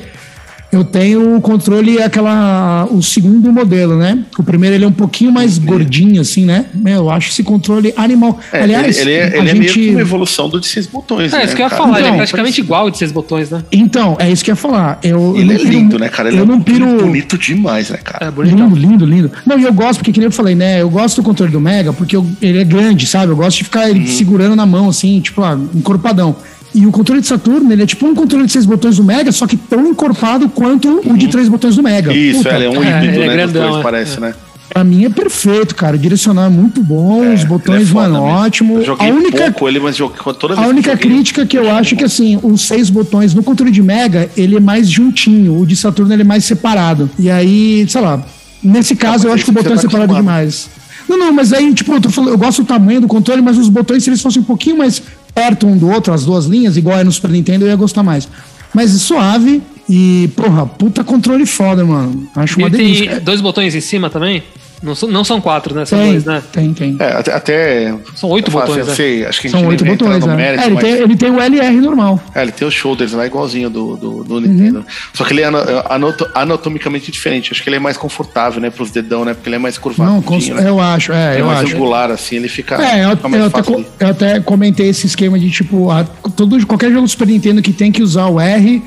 eu 0.75 0.83
tenho 0.83 1.35
o 1.37 1.41
controle, 1.41 2.01
aquela. 2.01 2.87
o 2.91 3.01
segundo 3.01 3.51
modelo, 3.51 3.97
né? 3.97 4.19
O 4.37 4.43
primeiro 4.43 4.75
ele 4.75 4.85
é 4.85 4.87
um 4.87 4.91
pouquinho 4.91 5.31
mais 5.31 5.57
gordinho, 5.57 6.21
assim, 6.21 6.45
né? 6.45 6.65
Meu, 6.73 6.95
eu 7.03 7.09
acho 7.09 7.29
esse 7.29 7.43
controle 7.43 7.93
animal. 7.97 8.39
É, 8.51 8.61
Aliás, 8.63 8.97
ele, 8.99 9.11
ele 9.11 9.19
é, 9.19 9.23
a 9.23 9.37
ele 9.37 9.49
é 9.49 9.53
meio 9.53 9.71
que 9.73 9.89
uma 9.91 10.01
evolução 10.01 10.49
do 10.49 10.59
de 10.59 10.67
seis 10.67 10.87
botões, 10.87 11.33
É, 11.33 11.37
né? 11.37 11.45
isso 11.45 11.55
que 11.55 11.61
eu 11.61 11.65
ia 11.65 11.69
cara? 11.69 11.81
falar, 11.83 11.97
ele 11.99 12.05
é 12.05 12.09
Então, 12.09 12.17
praticamente 12.17 12.61
igual 12.61 12.89
de 12.89 12.97
seis 12.97 13.11
botões, 13.11 13.49
né? 13.49 13.63
Então, 13.71 14.15
é 14.19 14.29
isso 14.31 14.43
que 14.43 14.51
eu 14.51 14.53
ia 14.53 14.57
falar. 14.57 14.99
Eu, 15.03 15.17
eu 15.19 15.35
Ele 15.37 15.45
não 15.45 15.53
é 15.53 15.57
piro- 15.57 15.69
lindo, 15.71 15.99
né, 15.99 16.09
cara? 16.09 16.29
Ele 16.29 16.37
eu 16.39 16.43
é 16.43 16.45
não 16.45 16.61
piro. 16.61 16.85
bonito 16.97 17.37
demais, 17.37 17.89
né, 17.89 17.97
cara? 18.03 18.27
É 18.27 18.31
bonitão. 18.31 18.67
Lindo, 18.69 18.75
lindo, 18.75 19.05
lindo. 19.05 19.31
Não, 19.45 19.59
e 19.59 19.63
eu 19.63 19.73
gosto, 19.73 19.99
porque 19.99 20.11
que 20.11 20.19
nem 20.19 20.27
eu 20.27 20.31
falei, 20.31 20.55
né? 20.55 20.81
Eu 20.81 20.89
gosto 20.89 21.17
do 21.17 21.23
controle 21.23 21.51
do 21.51 21.59
Mega, 21.59 21.93
porque 21.93 22.15
eu- 22.15 22.25
ele 22.41 22.59
é 22.59 22.63
grande, 22.63 23.05
sabe? 23.07 23.31
Eu 23.31 23.35
gosto 23.35 23.57
de 23.57 23.63
ficar 23.63 23.83
Uhum. 23.83 23.89
ele 23.89 24.07
segurando 24.07 24.55
na 24.55 24.65
mão, 24.65 24.89
assim, 24.89 25.19
tipo, 25.21 25.41
ah, 25.41 25.57
encorpadão. 25.73 26.35
E 26.75 26.85
o 26.85 26.91
controle 26.91 27.21
de 27.21 27.27
Saturno, 27.27 27.71
ele 27.71 27.83
é 27.83 27.85
tipo 27.85 28.05
um 28.05 28.13
controle 28.13 28.45
de 28.45 28.51
seis 28.51 28.65
botões 28.65 28.97
do 28.97 29.03
Mega, 29.03 29.31
só 29.31 29.47
que 29.47 29.55
tão 29.55 29.87
encorpado 29.87 30.49
quanto 30.49 31.01
o 31.09 31.17
de 31.17 31.29
três 31.29 31.47
botões 31.47 31.77
do 31.77 31.81
Mega. 31.81 32.11
Uhum. 32.11 32.17
Isso, 32.17 32.43
Puta, 32.43 32.55
ele 32.55 32.65
é 32.65 32.69
um 32.69 32.83
é, 32.83 32.97
híbrido, 33.05 33.23
é 33.23 33.27
né? 33.27 33.33
grandão, 33.33 33.69
dois, 33.69 33.79
é. 33.79 33.83
parece, 33.83 34.19
né? 34.19 34.35
Pra 34.67 34.83
mim 34.83 35.05
é 35.05 35.09
perfeito, 35.09 35.73
cara. 35.73 35.95
O 35.95 35.99
direcional 35.99 36.45
é 36.45 36.49
muito 36.49 36.83
bom, 36.83 37.23
É, 37.23 37.33
os 37.33 37.41
ele 37.41 37.49
botões, 37.49 37.89
é 37.89 37.93
mano, 37.93 38.13
mesmo. 38.15 38.27
ótimo. 38.27 38.77
Eu 38.79 38.85
joguei 38.85 39.09
a 39.09 39.13
única, 39.13 39.43
pouco 39.45 39.69
ele, 39.69 39.79
mas 39.79 39.95
joguei 39.95 40.17
toda 40.37 40.55
a 40.55 40.67
única 40.67 40.91
joguei, 40.91 41.09
crítica 41.09 41.45
que 41.45 41.57
eu 41.57 41.71
acho 41.71 41.93
é 41.93 41.97
que, 41.97 42.03
assim, 42.03 42.37
os 42.43 42.61
seis 42.63 42.89
botões 42.89 43.33
no 43.33 43.41
controle 43.41 43.71
de 43.71 43.81
Mega, 43.81 44.29
ele 44.35 44.57
é 44.57 44.59
mais 44.59 44.89
juntinho. 44.89 45.57
O 45.57 45.65
de 45.65 45.77
Saturno, 45.77 46.11
ele 46.11 46.23
é 46.23 46.25
mais 46.25 46.43
separado. 46.43 47.09
E 47.17 47.29
aí, 47.29 47.85
sei 47.87 48.01
lá, 48.01 48.21
nesse 48.61 48.97
caso, 48.97 49.27
eu 49.27 49.33
acho 49.33 49.45
que 49.45 49.49
o 49.49 49.53
botão 49.53 49.71
é 49.71 49.75
tá 49.75 49.81
separado 49.81 50.11
acostumado. 50.11 50.39
demais. 50.41 50.69
Não, 51.07 51.17
não, 51.17 51.31
mas 51.31 51.53
aí, 51.53 51.71
tipo, 51.73 51.93
eu, 51.93 52.01
tô 52.01 52.09
falando, 52.09 52.31
eu 52.31 52.37
gosto 52.37 52.63
do 52.63 52.67
tamanho 52.67 52.99
do 52.99 53.07
controle, 53.07 53.41
mas 53.41 53.57
os 53.57 53.69
botões, 53.69 54.03
se 54.03 54.09
eles 54.09 54.21
fossem 54.21 54.41
um 54.41 54.45
pouquinho 54.45 54.77
mais 54.79 55.01
perto 55.35 55.67
um 55.67 55.77
do 55.77 55.89
outro, 55.89 56.13
as 56.13 56.23
duas 56.25 56.45
linhas, 56.45 56.77
igual 56.77 56.97
é 56.97 57.03
no 57.03 57.11
Super 57.11 57.29
Nintendo, 57.31 57.65
eu 57.65 57.69
ia 57.69 57.75
gostar 57.75 58.01
mais. 58.01 58.27
Mas 58.73 58.89
suave 58.91 59.61
e, 59.87 60.29
porra, 60.35 60.65
puta 60.65 61.03
controle 61.03 61.45
foda, 61.45 61.85
mano. 61.85 62.27
Acho 62.35 62.57
uma 62.57 62.67
Ele 62.67 62.77
delícia. 62.77 63.11
tem 63.11 63.19
dois 63.19 63.41
botões 63.41 63.75
em 63.75 63.81
cima 63.81 64.09
também? 64.09 64.41
Não 64.83 64.93
são, 64.93 65.09
não 65.09 65.23
são 65.23 65.41
quatro, 65.41 65.73
né? 65.73 65.85
São 65.85 65.97
Tem, 65.97 66.11
dois, 66.11 66.25
né? 66.25 66.43
tem, 66.51 66.73
tem. 66.73 66.95
É, 66.99 67.13
até, 67.13 67.33
até- 67.33 67.95
São 68.15 68.29
oito 68.29 68.51
botões, 68.51 68.71
assim, 68.71 68.79
eu 68.81 68.85
né? 68.85 68.93
sei, 68.93 69.25
acho 69.25 69.41
que 69.41 69.47
a 69.47 69.49
gente 69.49 69.59
São 69.59 69.69
oito 69.69 69.85
botões, 69.85 70.19
no 70.21 70.27
né? 70.27 70.35
mérito, 70.35 70.63
É, 70.63 70.65
ele, 70.65 70.75
mas- 70.75 70.83
tem, 70.83 70.93
ele 70.93 71.15
tem 71.15 71.31
o 71.31 71.39
LR 71.41 71.75
normal. 71.81 72.19
É, 72.35 72.41
ele 72.41 72.51
tem 72.51 72.67
os 72.67 72.73
shoulders 72.73 73.13
lá 73.13 73.25
igualzinho 73.25 73.69
do, 73.69 73.95
do, 73.95 74.23
do 74.23 74.33
Uhum. 74.35 74.41
Nintendo. 74.41 74.85
Só 75.13 75.23
que 75.23 75.33
ele 75.33 75.41
é 75.41 75.45
ano- 75.45 75.57
anoto- 75.89 76.29
anatomicamente 76.35 77.11
diferente. 77.11 77.51
Acho 77.51 77.63
que 77.63 77.69
ele 77.69 77.77
é 77.77 77.79
mais 77.79 77.97
confortável, 77.97 78.61
né, 78.61 78.69
pros 78.69 78.91
dedão, 78.91 79.25
né? 79.25 79.33
Porque 79.33 79.49
ele 79.49 79.55
é 79.55 79.59
mais 79.59 79.77
curvado. 79.77 80.11
Não, 80.11 80.21
cons- 80.21 80.49
né? 80.49 80.67
eu 80.69 80.79
acho, 80.79 81.11
é, 81.11 81.31
Ele 81.31 81.37
é 81.37 81.41
eu 81.41 81.45
mais 81.47 81.59
acho. 81.63 81.75
angular, 81.75 82.11
assim, 82.11 82.35
ele 82.35 82.47
fica, 82.47 82.75
É, 82.75 83.05
eu, 83.05 83.11
fica 83.15 83.29
mais 83.29 83.41
eu 83.43 83.47
até, 83.47 83.71
eu 83.99 84.07
até 84.09 84.39
comentei 84.39 84.89
esse 84.89 85.07
esquema 85.07 85.39
de 85.39 85.49
tipo, 85.49 85.89
a, 85.89 86.03
todo, 86.03 86.63
qualquer 86.67 86.89
jogo 86.91 87.03
do 87.03 87.07
Super 87.07 87.27
Nintendo 87.27 87.61
que 87.61 87.71
tem 87.73 87.91
que 87.91 88.03
usar 88.03 88.27
o 88.27 88.39
R, 88.39 88.83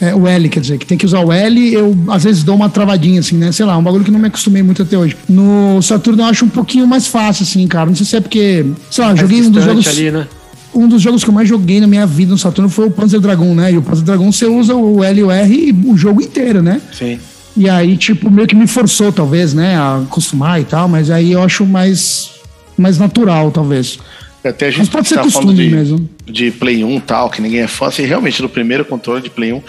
é, 0.00 0.14
o 0.14 0.26
L, 0.26 0.48
quer 0.48 0.60
dizer, 0.60 0.78
que 0.78 0.86
tem 0.86 0.98
que 0.98 1.06
usar 1.06 1.20
o 1.20 1.32
L, 1.32 1.72
eu 1.72 1.96
às 2.08 2.24
vezes 2.24 2.42
dou 2.42 2.54
uma 2.54 2.68
travadinha, 2.68 3.20
assim, 3.20 3.36
né? 3.36 3.50
Sei 3.52 3.64
lá, 3.64 3.76
um 3.76 3.82
bagulho 3.82 4.04
que 4.04 4.10
não 4.10 4.18
me 4.18 4.28
acostumei 4.28 4.62
muito 4.62 4.82
até 4.82 4.98
hoje. 4.98 5.16
No 5.28 5.80
Saturno 5.80 6.22
eu 6.22 6.26
acho 6.26 6.44
um 6.44 6.48
pouquinho 6.48 6.86
mais 6.86 7.06
fácil, 7.06 7.44
assim, 7.44 7.66
cara. 7.66 7.86
Não 7.86 7.96
sei 7.96 8.06
se 8.06 8.16
é 8.16 8.20
porque, 8.20 8.66
sei 8.90 9.04
lá, 9.04 9.14
joguei 9.14 9.42
um 9.42 9.50
dos 9.50 9.64
jogos. 9.64 9.86
ali, 9.88 10.10
né? 10.10 10.28
Um 10.74 10.88
dos 10.88 11.02
jogos 11.02 11.22
que 11.22 11.28
eu 11.28 11.34
mais 11.34 11.48
joguei 11.48 11.80
na 11.80 11.86
minha 11.86 12.06
vida 12.06 12.30
no 12.30 12.38
Saturno 12.38 12.68
foi 12.68 12.86
o 12.86 12.90
Panzer 12.90 13.20
Dragon, 13.20 13.54
né? 13.54 13.72
E 13.72 13.78
o 13.78 13.82
Panzer 13.82 14.04
Dragon 14.04 14.30
você 14.30 14.46
usa 14.46 14.74
o 14.74 15.02
L 15.02 15.20
e 15.20 15.24
o 15.24 15.30
R 15.30 15.76
o 15.86 15.96
jogo 15.96 16.22
inteiro, 16.22 16.62
né? 16.62 16.80
Sim. 16.92 17.18
E 17.56 17.68
aí, 17.68 17.96
tipo, 17.96 18.30
meio 18.30 18.48
que 18.48 18.54
me 18.54 18.66
forçou, 18.66 19.12
talvez, 19.12 19.52
né, 19.52 19.76
a 19.76 19.96
acostumar 19.98 20.60
e 20.60 20.64
tal, 20.64 20.88
mas 20.88 21.10
aí 21.10 21.32
eu 21.32 21.42
acho 21.42 21.66
mais, 21.66 22.30
mais 22.78 22.98
natural, 22.98 23.50
talvez. 23.50 23.98
Até 24.44 24.66
a 24.66 24.70
gente 24.70 24.80
Mas 24.80 24.88
pode 24.88 25.08
ser 25.08 25.14
tá 25.16 25.30
falando 25.30 25.54
de, 25.54 25.68
mesmo. 25.70 26.08
de 26.26 26.50
Play 26.50 26.82
1 26.84 26.96
e 26.96 27.00
tal, 27.00 27.30
que 27.30 27.40
ninguém 27.40 27.60
é 27.60 27.66
fã. 27.68 27.86
Assim, 27.86 28.04
realmente, 28.04 28.42
no 28.42 28.48
primeiro 28.48 28.84
controle 28.84 29.22
de 29.22 29.30
Play 29.30 29.52
1, 29.52 29.62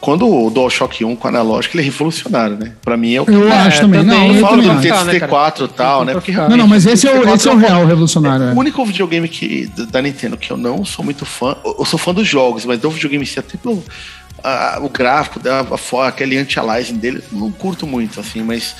quando 0.00 0.26
o 0.26 0.50
DualShock 0.50 1.04
1 1.04 1.16
com 1.16 1.28
analógico, 1.28 1.76
ele 1.76 1.82
é 1.82 1.84
revolucionário, 1.86 2.56
né? 2.56 2.72
Pra 2.82 2.96
mim 2.96 3.14
é 3.14 3.20
o 3.20 3.26
que 3.26 3.32
Eu 3.32 3.48
É, 3.48 3.52
acho 3.52 3.80
também. 3.82 4.00
também. 4.00 4.18
Não, 4.18 4.26
Eu 4.28 4.34
eu 4.34 4.40
falo 4.40 4.62
do 4.62 4.70
acho. 4.70 4.82
Ficar, 4.82 5.04
né, 5.04 5.12
TT4 5.20 5.64
e 5.64 5.68
tal, 5.68 6.04
né? 6.04 6.12
Porque 6.14 6.32
Não, 6.32 6.56
Não, 6.56 6.66
mas 6.66 6.86
esse 6.86 7.06
é 7.06 7.10
o, 7.18 7.22
TT4 7.22 7.34
esse 7.34 7.48
é 7.48 7.52
o 7.52 7.56
real 7.56 7.84
revolucionário. 7.86 8.46
O 8.46 8.48
é. 8.50 8.54
único 8.54 8.84
videogame 8.84 9.28
que, 9.28 9.70
da 9.90 10.00
Nintendo 10.00 10.36
que 10.36 10.50
eu 10.50 10.56
não 10.56 10.84
sou 10.84 11.04
muito 11.04 11.24
fã, 11.26 11.56
eu 11.78 11.84
sou 11.84 11.98
fã 11.98 12.12
dos 12.14 12.26
jogos, 12.26 12.64
mas 12.64 12.78
do 12.80 12.90
videogame 12.90 13.22
em 13.24 13.26
si, 13.26 13.38
até 13.38 13.56
pelo 13.58 13.82
a- 14.42 14.78
o 14.82 14.88
gráfico, 14.88 15.40
a, 15.46 15.76
fo- 15.76 16.00
aquele 16.00 16.38
anti-aliasing 16.38 16.94
dele, 16.96 17.22
não 17.30 17.50
curto 17.50 17.86
muito, 17.86 18.18
assim, 18.20 18.42
mas 18.42 18.74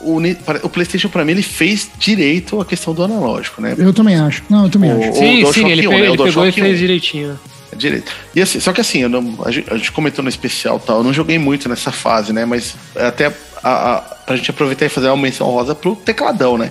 o, 0.00 0.18
o 0.62 0.68
PlayStation, 0.68 1.08
pra 1.08 1.24
mim, 1.24 1.32
ele 1.32 1.42
fez 1.42 1.88
direito 1.98 2.60
a 2.60 2.64
questão 2.64 2.94
do 2.94 3.02
analógico, 3.02 3.60
né? 3.60 3.74
Eu 3.78 3.92
também 3.92 4.16
acho. 4.16 4.42
Não, 4.48 4.64
eu 4.64 4.70
também 4.70 4.92
O- 4.92 4.98
acho. 5.00 5.10
o 5.10 5.14
Sim, 5.14 5.52
sim, 5.52 5.68
ele, 5.70 5.86
1, 5.86 5.90
pe- 5.90 5.96
né? 5.96 6.02
O 6.02 6.04
ele 6.04 6.10
pegou 6.10 6.26
e 6.26 6.32
DualShock 6.32 6.60
1. 6.60 6.64
fez 6.64 6.78
direitinho. 6.78 7.40
É 7.72 7.76
direito. 7.76 8.10
E 8.34 8.40
assim, 8.40 8.60
só 8.60 8.72
que 8.72 8.80
assim, 8.80 9.00
eu 9.02 9.08
não- 9.08 9.38
a, 9.44 9.50
gente, 9.50 9.72
a 9.72 9.76
gente 9.76 9.92
comentou 9.92 10.22
no 10.22 10.28
especial 10.28 10.78
tal, 10.80 10.98
eu 10.98 11.04
não 11.04 11.12
joguei 11.12 11.38
muito 11.38 11.68
nessa 11.68 11.90
fase, 11.92 12.32
né? 12.32 12.44
Mas 12.44 12.74
até 12.96 13.26
a, 13.62 13.94
a, 13.96 13.98
pra 14.00 14.36
gente 14.36 14.50
aproveitar 14.50 14.86
e 14.86 14.88
fazer 14.88 15.08
uma 15.08 15.16
menção 15.22 15.46
rosa 15.48 15.74
pro 15.74 15.94
tecladão, 15.96 16.56
né? 16.56 16.70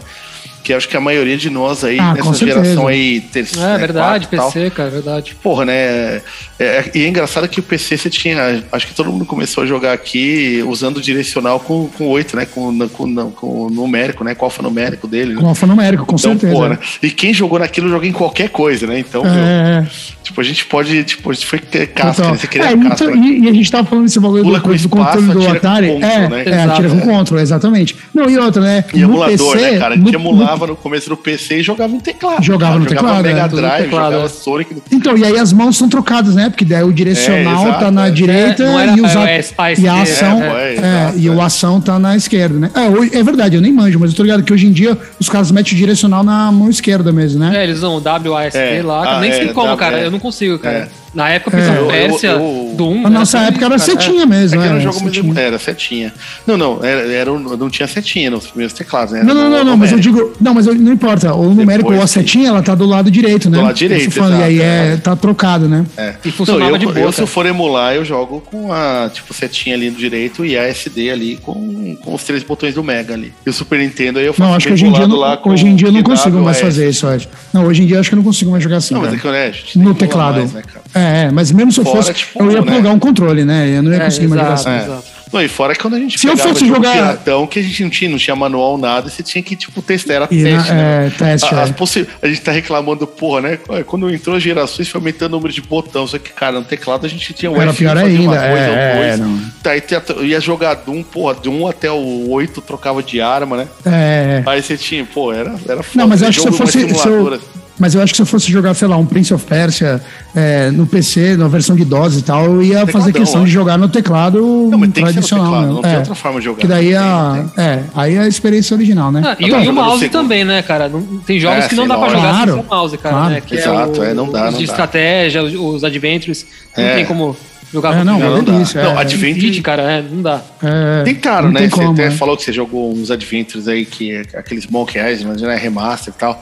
Que 0.68 0.74
acho 0.74 0.90
que 0.90 0.98
a 0.98 1.00
maioria 1.00 1.38
de 1.38 1.50
nós 1.50 1.82
aí, 1.82 1.98
Ah, 1.98 2.14
nessa 2.14 2.34
geração 2.34 2.88
aí, 2.88 3.22
terceira. 3.22 3.70
É 3.70 3.78
verdade, 3.78 4.28
quarta 4.28 4.36
e 4.36 4.38
tal, 4.38 4.52
PC, 4.52 4.70
cara, 4.72 4.90
verdade. 4.90 5.36
Porra, 5.42 5.64
né? 5.64 5.74
É, 5.74 6.22
é- 6.60 6.92
e 6.94 7.06
é 7.06 7.08
engraçado 7.08 7.48
que 7.48 7.62
o 7.62 7.64
PC 7.64 7.96
você 7.98 8.10
tinha. 8.10 8.66
Acho 8.70 8.86
que 8.86 8.94
todo 8.94 9.10
mundo 9.10 9.26
começou 9.26 9.64
a 9.64 9.68
jogar 9.68 9.94
aqui 9.94 10.62
usando 10.68 10.98
o 10.98 11.02
direcional 11.02 11.58
com, 11.62 11.88
com 11.98 12.08
8, 12.10 12.36
né? 12.36 12.46
Com, 12.46 12.90
com, 12.90 13.08
não, 13.08 13.32
com 13.32 13.68
o 13.68 13.70
numérico, 13.70 14.26
né? 14.26 14.36
Com 14.36 14.44
o 14.44 14.48
alfanumérico 14.48 15.08
dele. 15.08 15.36
né? 15.36 15.42
Com 15.42 15.48
alfanumérico, 15.48 16.06
com 16.06 16.16
Então, 16.18 16.32
certeza. 16.32 16.52
porra, 16.54 16.70
né? 16.72 16.80
E 17.02 17.12
quem 17.12 17.34
jogou 17.34 17.60
naquilo 17.60 17.88
joga 17.88 18.06
em 18.06 18.12
qualquer 18.12 18.50
coisa, 18.50 18.86
né? 18.88 19.00
Então, 19.00 19.24
meu, 19.24 19.32
É, 19.34 19.86
é. 19.86 19.88
Tipo, 20.28 20.42
a 20.42 20.44
gente 20.44 20.66
pode. 20.66 21.04
Tipo, 21.04 21.32
a 21.32 21.34
gente 21.34 21.46
foi 21.46 21.60
ter 21.60 21.88
casca, 21.88 22.14
Total. 22.24 22.32
né? 22.32 22.38
Você 22.38 22.48
queria 22.48 22.68
É, 22.68 22.78
casca. 22.78 23.04
então, 23.06 23.16
né? 23.16 23.28
e, 23.28 23.40
e 23.46 23.50
a 23.50 23.54
gente 23.54 23.72
tava 23.72 23.88
falando 23.88 24.06
desse 24.06 24.20
bagulho 24.20 24.44
do, 24.44 24.50
do 24.60 24.74
espaço, 24.76 24.90
controle 24.90 25.28
do 25.28 25.48
Atari. 25.50 25.88
control, 25.94 26.10
é, 26.12 26.30
né? 26.30 26.44
é, 26.46 26.64
atira 26.64 26.90
com 26.90 26.98
é. 26.98 27.02
control, 27.02 27.40
exatamente. 27.40 27.96
Não, 28.14 28.30
e 28.30 28.38
outra, 28.38 28.62
né? 28.62 28.84
E 28.94 28.98
no 29.00 29.04
emulador, 29.06 29.54
PC, 29.54 29.72
né, 29.72 29.78
cara? 29.80 29.94
A 29.94 29.98
no- 29.98 30.06
gente 30.06 30.16
emulava 30.16 30.68
no 30.68 30.76
começo 30.76 31.10
do 31.10 31.18
PC 31.18 31.60
e 31.60 31.64
jogava 31.64 31.94
no 31.94 32.02
teclado. 32.02 32.44
Jogava 32.44 32.74
cara. 32.74 32.80
no 32.84 32.86
teclado, 32.88 33.24
Mega 33.24 33.40
é, 33.40 33.44
no 33.48 33.56
Drive, 33.56 33.84
teclado, 33.84 34.06
jogava 34.12 34.26
é. 34.26 34.30
Sonic. 34.30 34.74
no- 34.74 34.82
Então, 34.92 35.18
e 35.18 35.24
aí 35.26 35.38
as 35.40 35.54
mãos 35.54 35.78
são 35.78 35.88
trocadas, 35.90 36.36
né? 36.36 36.50
Porque 36.50 36.66
daí 36.66 36.84
o 36.84 36.92
direcional 36.94 37.66
É, 37.66 37.70
exato, 37.70 37.80
tá 37.86 37.92
na 37.92 38.08
é. 38.08 38.12
direita 38.12 38.64
É, 38.64 38.76
era- 38.76 38.92
e, 38.98 39.02
os 39.02 39.16
é, 39.16 39.18
a- 39.18 39.26
e 39.26 39.36
a 39.36 39.40
esquerda, 39.40 40.02
ação. 40.02 40.44
é, 40.44 40.48
É, 40.48 40.74
exato, 40.74 41.20
e 41.20 41.30
o 41.30 41.42
ação 41.42 41.82
tá 41.82 41.98
na 42.00 42.16
esquerda, 42.16 42.58
né? 42.60 42.72
É, 42.76 43.18
é 43.20 43.24
verdade, 43.24 43.56
eu 43.56 43.62
nem 43.62 43.72
manjo, 43.74 44.00
mas 44.00 44.12
eu 44.12 44.16
tô 44.18 44.24
ligado 44.24 44.44
que 44.44 44.54
hoje 44.54 44.68
em 44.68 44.72
dia 44.72 44.98
os 45.20 45.30
caras 45.30 45.52
metem 45.52 45.74
o 45.74 45.76
direcional 45.78 46.24
na 46.24 46.52
mão 46.52 46.70
esquerda 46.70 47.12
mesmo, 47.12 47.40
né? 47.40 47.58
É, 47.60 47.64
eles 47.64 47.78
usam 47.78 47.96
o 47.98 48.02
WASD 48.02 48.82
lá, 48.84 49.18
ah, 49.18 49.22
nem 49.22 49.32
sei 49.32 49.48
como, 49.50 49.76
cara. 49.78 50.00
Eu 50.00 50.12
não 50.12 50.17
consigo, 50.20 50.60
cara. 50.60 50.80
É. 50.80 50.90
Na 51.14 51.30
época, 51.30 51.52
Prince 51.52 51.70
É. 51.70 51.80
of 51.82 51.92
Persia, 51.92 52.30
Eu- 52.32 52.40
eu- 52.40 52.76
do 52.76 52.88
1. 52.90 53.02
Na 53.04 53.10
nossa 53.10 53.40
época 53.40 53.66
era 53.66 53.78
setinha 53.80 54.26
mesmo, 54.26 54.62
É 54.62 54.66
era 54.66 54.74
né? 54.76 54.80
um 54.80 54.94
jogo 54.94 55.10
de... 55.10 55.40
Era 55.40 55.58
setinha. 55.58 56.14
Não, 56.46 56.58
não, 56.58 56.84
era, 56.84 57.12
era 57.12 57.32
não 57.32 57.70
tinha 57.70 57.88
setinha 57.88 58.30
nos 58.30 58.48
primeiros 58.48 58.74
teclados, 58.74 59.14
né? 59.14 59.24
Não, 59.24 59.34
não, 59.34 59.50
não, 59.50 59.64
não, 59.64 59.78
mas 59.78 59.92
eu 59.92 60.00
digo. 60.00 60.34
Não, 60.40 60.54
mas 60.54 60.68
eu- 60.68 60.76
não 60.76 60.92
importa. 60.94 61.34
O 61.34 61.54
numérico 61.54 61.94
ou 61.94 62.02
a 62.02 62.08
setinha, 62.08 62.50
ela 62.50 62.62
tá 62.62 62.76
do 62.76 62.86
lado 62.86 63.10
direito, 63.10 63.50
né? 63.50 63.58
Do 63.58 63.64
lado 63.64 63.76
direito, 63.76 64.18
Eu 64.18 64.30
E 64.30 64.44
aí 64.44 64.62
é, 64.62 64.94
é. 64.94 64.98
tá 64.98 65.16
trocado, 65.16 65.68
né? 65.68 65.86
É. 65.98 66.16
E 66.24 66.32
funcionava 66.32 66.66
Não, 66.66 66.72
eu, 66.76 66.78
de 66.78 66.86
boa, 66.86 67.00
eu, 67.00 67.12
se 67.12 67.22
eu 67.22 67.28
for 67.28 67.46
emular, 67.46 67.96
eu 67.96 68.06
jogo 68.06 68.42
com 68.42 68.72
a 68.72 69.10
tipo 69.14 69.34
setinha 69.34 69.76
ali 69.76 69.90
no 69.90 69.98
direito 69.98 70.46
e 70.46 70.58
a 70.58 70.64
SD 70.64 71.10
ali 71.10 71.38
com, 71.38 71.96
com 72.04 72.14
os 72.14 72.24
três 72.24 72.44
botões 72.44 72.74
do 72.76 72.84
Mega 72.84 73.14
ali. 73.14 73.34
E 73.46 73.50
o 73.50 73.54
Super 73.54 73.80
Nintendo 73.80 74.20
aí 74.20 74.26
eu 74.26 74.34
faço 74.34 74.50
Não, 74.50 74.56
acho 74.56 74.68
que 74.68 74.74
hoje 74.74 74.86
em 74.86 74.92
dia, 74.92 75.04
eu 75.04 75.08
não, 75.08 75.16
lá 75.18 75.38
com 75.38 75.50
hoje 75.52 75.66
em 75.66 75.76
dia 75.76 75.88
eu 75.88 75.92
não 75.92 76.04
consigo 76.04 76.40
mais 76.42 76.60
fazer 76.60 76.90
isso, 76.90 77.06
eu 77.06 77.10
acho. 77.12 77.28
Não, 77.54 77.66
hoje 77.66 77.84
em 77.84 77.86
dia 77.88 77.96
eu 77.96 78.00
acho 78.02 78.10
que 78.10 78.16
eu 78.16 78.18
não 78.18 78.24
consigo 78.24 78.52
mais 78.52 78.64
jogar 78.64 78.78
assim. 78.78 78.94
Não, 78.94 79.02
mas 79.02 79.14
é 79.14 79.18
que 79.18 79.28
né, 79.28 79.52
no 79.86 79.94
teclado. 79.96 80.38
mais, 80.38 80.54
né, 80.54 80.62
cara? 80.62 80.84
é, 80.94 81.07
é, 81.08 81.32
mas 81.32 81.52
mesmo 81.52 81.72
se 81.72 81.80
eu 81.80 81.84
Fora, 81.84 81.98
fosse, 81.98 82.14
tipo, 82.14 82.44
eu 82.44 82.52
ia 82.52 82.62
né? 82.62 82.72
plugar 82.72 82.92
um 82.94 83.00
controle, 83.00 83.44
né? 83.46 83.70
Eu 83.78 83.84
não 83.84 83.92
ia 83.92 83.98
É, 83.98 84.06
conseguir 84.06 84.28
mais 84.28 84.42
jogar 84.42 84.54
assim. 84.54 84.70
exato, 84.70 84.84
É. 84.84 84.94
exato. 84.94 85.18
Não, 85.34 85.42
e 85.42 85.50
fora 85.50 85.74
que 85.76 85.82
quando 85.82 85.96
a 85.96 86.00
gente 86.00 86.18
Se 86.18 86.26
eu 86.26 86.38
fosse 86.38 86.62
jogo 86.66 86.76
jogar- 86.76 86.94
piratão, 86.94 87.46
que 87.46 87.60
a 87.60 87.62
gente 87.62 87.84
não 87.84 87.90
tinha, 87.90 88.10
não 88.10 88.18
tinha 88.18 88.34
manual, 88.34 88.78
nada, 88.78 89.10
você 89.10 89.22
tinha 89.22 89.44
que, 89.44 89.58
tipo, 89.58 89.82
testar, 89.82 90.14
era 90.14 90.28
E 90.32 90.38
na- 90.42 90.50
teste, 90.58 90.72
né? 90.74 91.08
é, 91.08 91.10
teste, 91.10 91.54
A, 91.54 91.64
as 91.64 91.70
é. 91.70 91.74
possi- 91.74 92.08
a 92.22 92.28
gente 92.30 92.40
tá 92.40 92.54
reclamando, 92.54 93.06
porra, 93.06 93.42
né? 93.42 93.60
Quando 93.86 94.10
entrou 94.10 94.40
gerações, 94.40 94.88
foi 94.88 95.00
aumentando 95.02 95.34
o 95.34 95.36
número 95.36 95.54
de 95.54 95.60
botão. 95.62 96.08
Só 96.08 96.18
que, 96.18 96.32
cara, 96.32 96.54
no 96.60 96.64
teclado 96.66 97.06
a 97.06 97.10
gente 97.10 97.34
tinha 97.34 97.52
o 97.52 97.58
Era 97.62 97.72
F 97.72 97.80
pior 97.80 97.98
ainda, 97.98 98.24
coisa 98.26 98.46
é, 98.46 98.52
ou 98.52 98.58
é, 99.04 99.08
dois. 99.18 99.20
não. 99.20 99.42
Daí 99.62 99.82
te- 99.82 99.96
ia 100.24 100.40
jogar 100.40 100.76
de 100.76 100.90
um, 100.92 101.04
porra, 101.04 101.36
de 101.36 101.50
um 101.50 101.68
até 101.68 101.92
o 101.92 102.30
8 102.30 102.62
trocava 102.62 103.04
de 103.04 103.20
arma, 103.20 103.58
né? 103.58 103.68
É. 103.86 104.44
Aí 104.46 104.64
você 104.64 104.78
tinha, 104.78 105.04
pô, 105.06 105.34
era, 105.34 105.54
era 105.68 105.84
foda. 105.84 105.90
Não, 105.96 106.08
mas 106.08 106.24
acho 106.24 106.38
que 106.38 106.42
se 106.42 106.48
eu 106.48 106.58
mais 106.58 106.72
fosse. 106.72 106.90
se 107.02 107.08
eu-. 107.10 107.42
Mas 107.80 107.94
eu 107.96 108.02
acho 108.02 108.14
que 108.14 108.18
se 108.18 108.22
eu 108.22 108.26
fosse 108.26 108.52
jogar, 108.52 108.74
sei 108.74 108.88
lá, 108.88 108.98
um 108.98 109.06
Prince 109.06 109.34
of 109.34 109.46
Persia 109.46 110.02
é, 110.36 110.70
no 110.72 110.86
PC, 110.88 111.36
na 111.38 111.48
versão 111.48 111.76
de 111.76 111.86
DOS 111.86 112.18
e 112.18 112.22
tal, 112.24 112.46
eu 112.46 112.62
ia 112.64 112.70
Tecladão, 112.80 112.94
fazer 112.94 113.14
questão 113.14 113.42
de 113.44 113.46
lógico. 113.48 113.54
jogar 113.60 113.78
no 113.78 113.88
teclado 113.90 114.42
Não, 114.70 114.78
mas 114.78 114.92
tem 114.92 114.92
que 114.92 115.00
ser 115.00 115.06
no 115.06 115.12
tradicional. 115.14 115.46
teclado, 115.46 115.68
né? 115.68 115.74
não 115.74 115.82
tem 115.82 115.92
É. 115.94 115.98
outra 115.98 116.16
forma 116.16 116.40
de 116.40 116.46
jogar. 116.46 116.60
Que 116.62 116.68
daí 116.68 116.94
Não 116.94 117.00
a. 117.02 117.32
tem, 117.34 117.42
não 117.44 117.50
tem. 117.50 117.66
É, 117.66 117.84
aí 117.96 118.16
é 118.16 118.20
a 118.20 118.28
experiência 118.28 118.76
original, 118.76 119.12
né? 119.12 119.22
Ah, 119.26 119.36
e, 119.40 119.46
o- 119.46 119.50
tava 119.52 119.64
e 119.64 119.68
o 119.70 119.74
mouse 119.74 120.00
segundo. 120.00 120.12
também, 120.22 120.44
né, 120.46 120.62
cara? 120.62 120.90
Não- 120.90 121.02
tem 121.26 121.40
jogos 121.40 121.66
É, 121.66 121.68
que 121.68 121.76
não 121.76 121.88
dá 121.88 121.98
pra 121.98 122.10
jogar 122.10 122.22
Claro. 122.30 122.52
sem 122.54 122.62
o 122.62 122.66
mouse, 122.68 122.98
cara. 122.98 123.16
Claro. 123.16 123.34
Né? 123.34 123.42
Que 123.42 123.56
Exato, 123.56 124.00
o- 124.00 124.04
é, 124.04 124.14
não 124.14 124.32
dá, 124.32 124.46
Os 124.48 124.52
não 124.54 124.60
de 124.60 124.66
dá. 124.66 124.72
estratégia, 124.74 125.44
os, 125.44 125.54
os 125.54 125.84
adventures, 125.84 126.46
não 126.78 126.84
É. 126.84 126.96
tem 126.96 127.06
como 127.06 127.36
jogar 127.74 127.94
É, 127.96 127.98
com 128.00 128.04
não, 128.06 128.18
o 128.18 128.24
é 128.24 128.30
Não, 128.30 128.44
dá. 128.44 128.52
delícia. 128.54 128.84
Não, 128.84 128.92
é, 128.98 129.02
Adventure- 129.02 129.62
cara, 129.62 129.82
é, 129.84 130.02
não 130.02 130.22
dá. 130.22 130.42
é, 130.64 131.04
Tem 131.04 131.16
caro, 131.16 131.46
não 131.48 131.54
né? 131.54 131.60
tem 131.62 131.70
Você 131.70 131.76
como, 131.76 131.92
até 131.92 132.06
é. 132.08 132.12
falou 132.12 132.38
que 132.38 132.44
você 132.44 132.54
jogou 132.54 132.92
uns 132.94 133.12
Adventures 133.12 133.68
aí, 133.68 133.86
que 133.86 134.12
é 134.12 134.22
aqueles 134.40 134.66
Monkey 134.68 134.98
Island, 135.00 135.44
né? 135.44 135.56
Remaster 135.56 136.14
e 136.16 136.20
tal. 136.20 136.42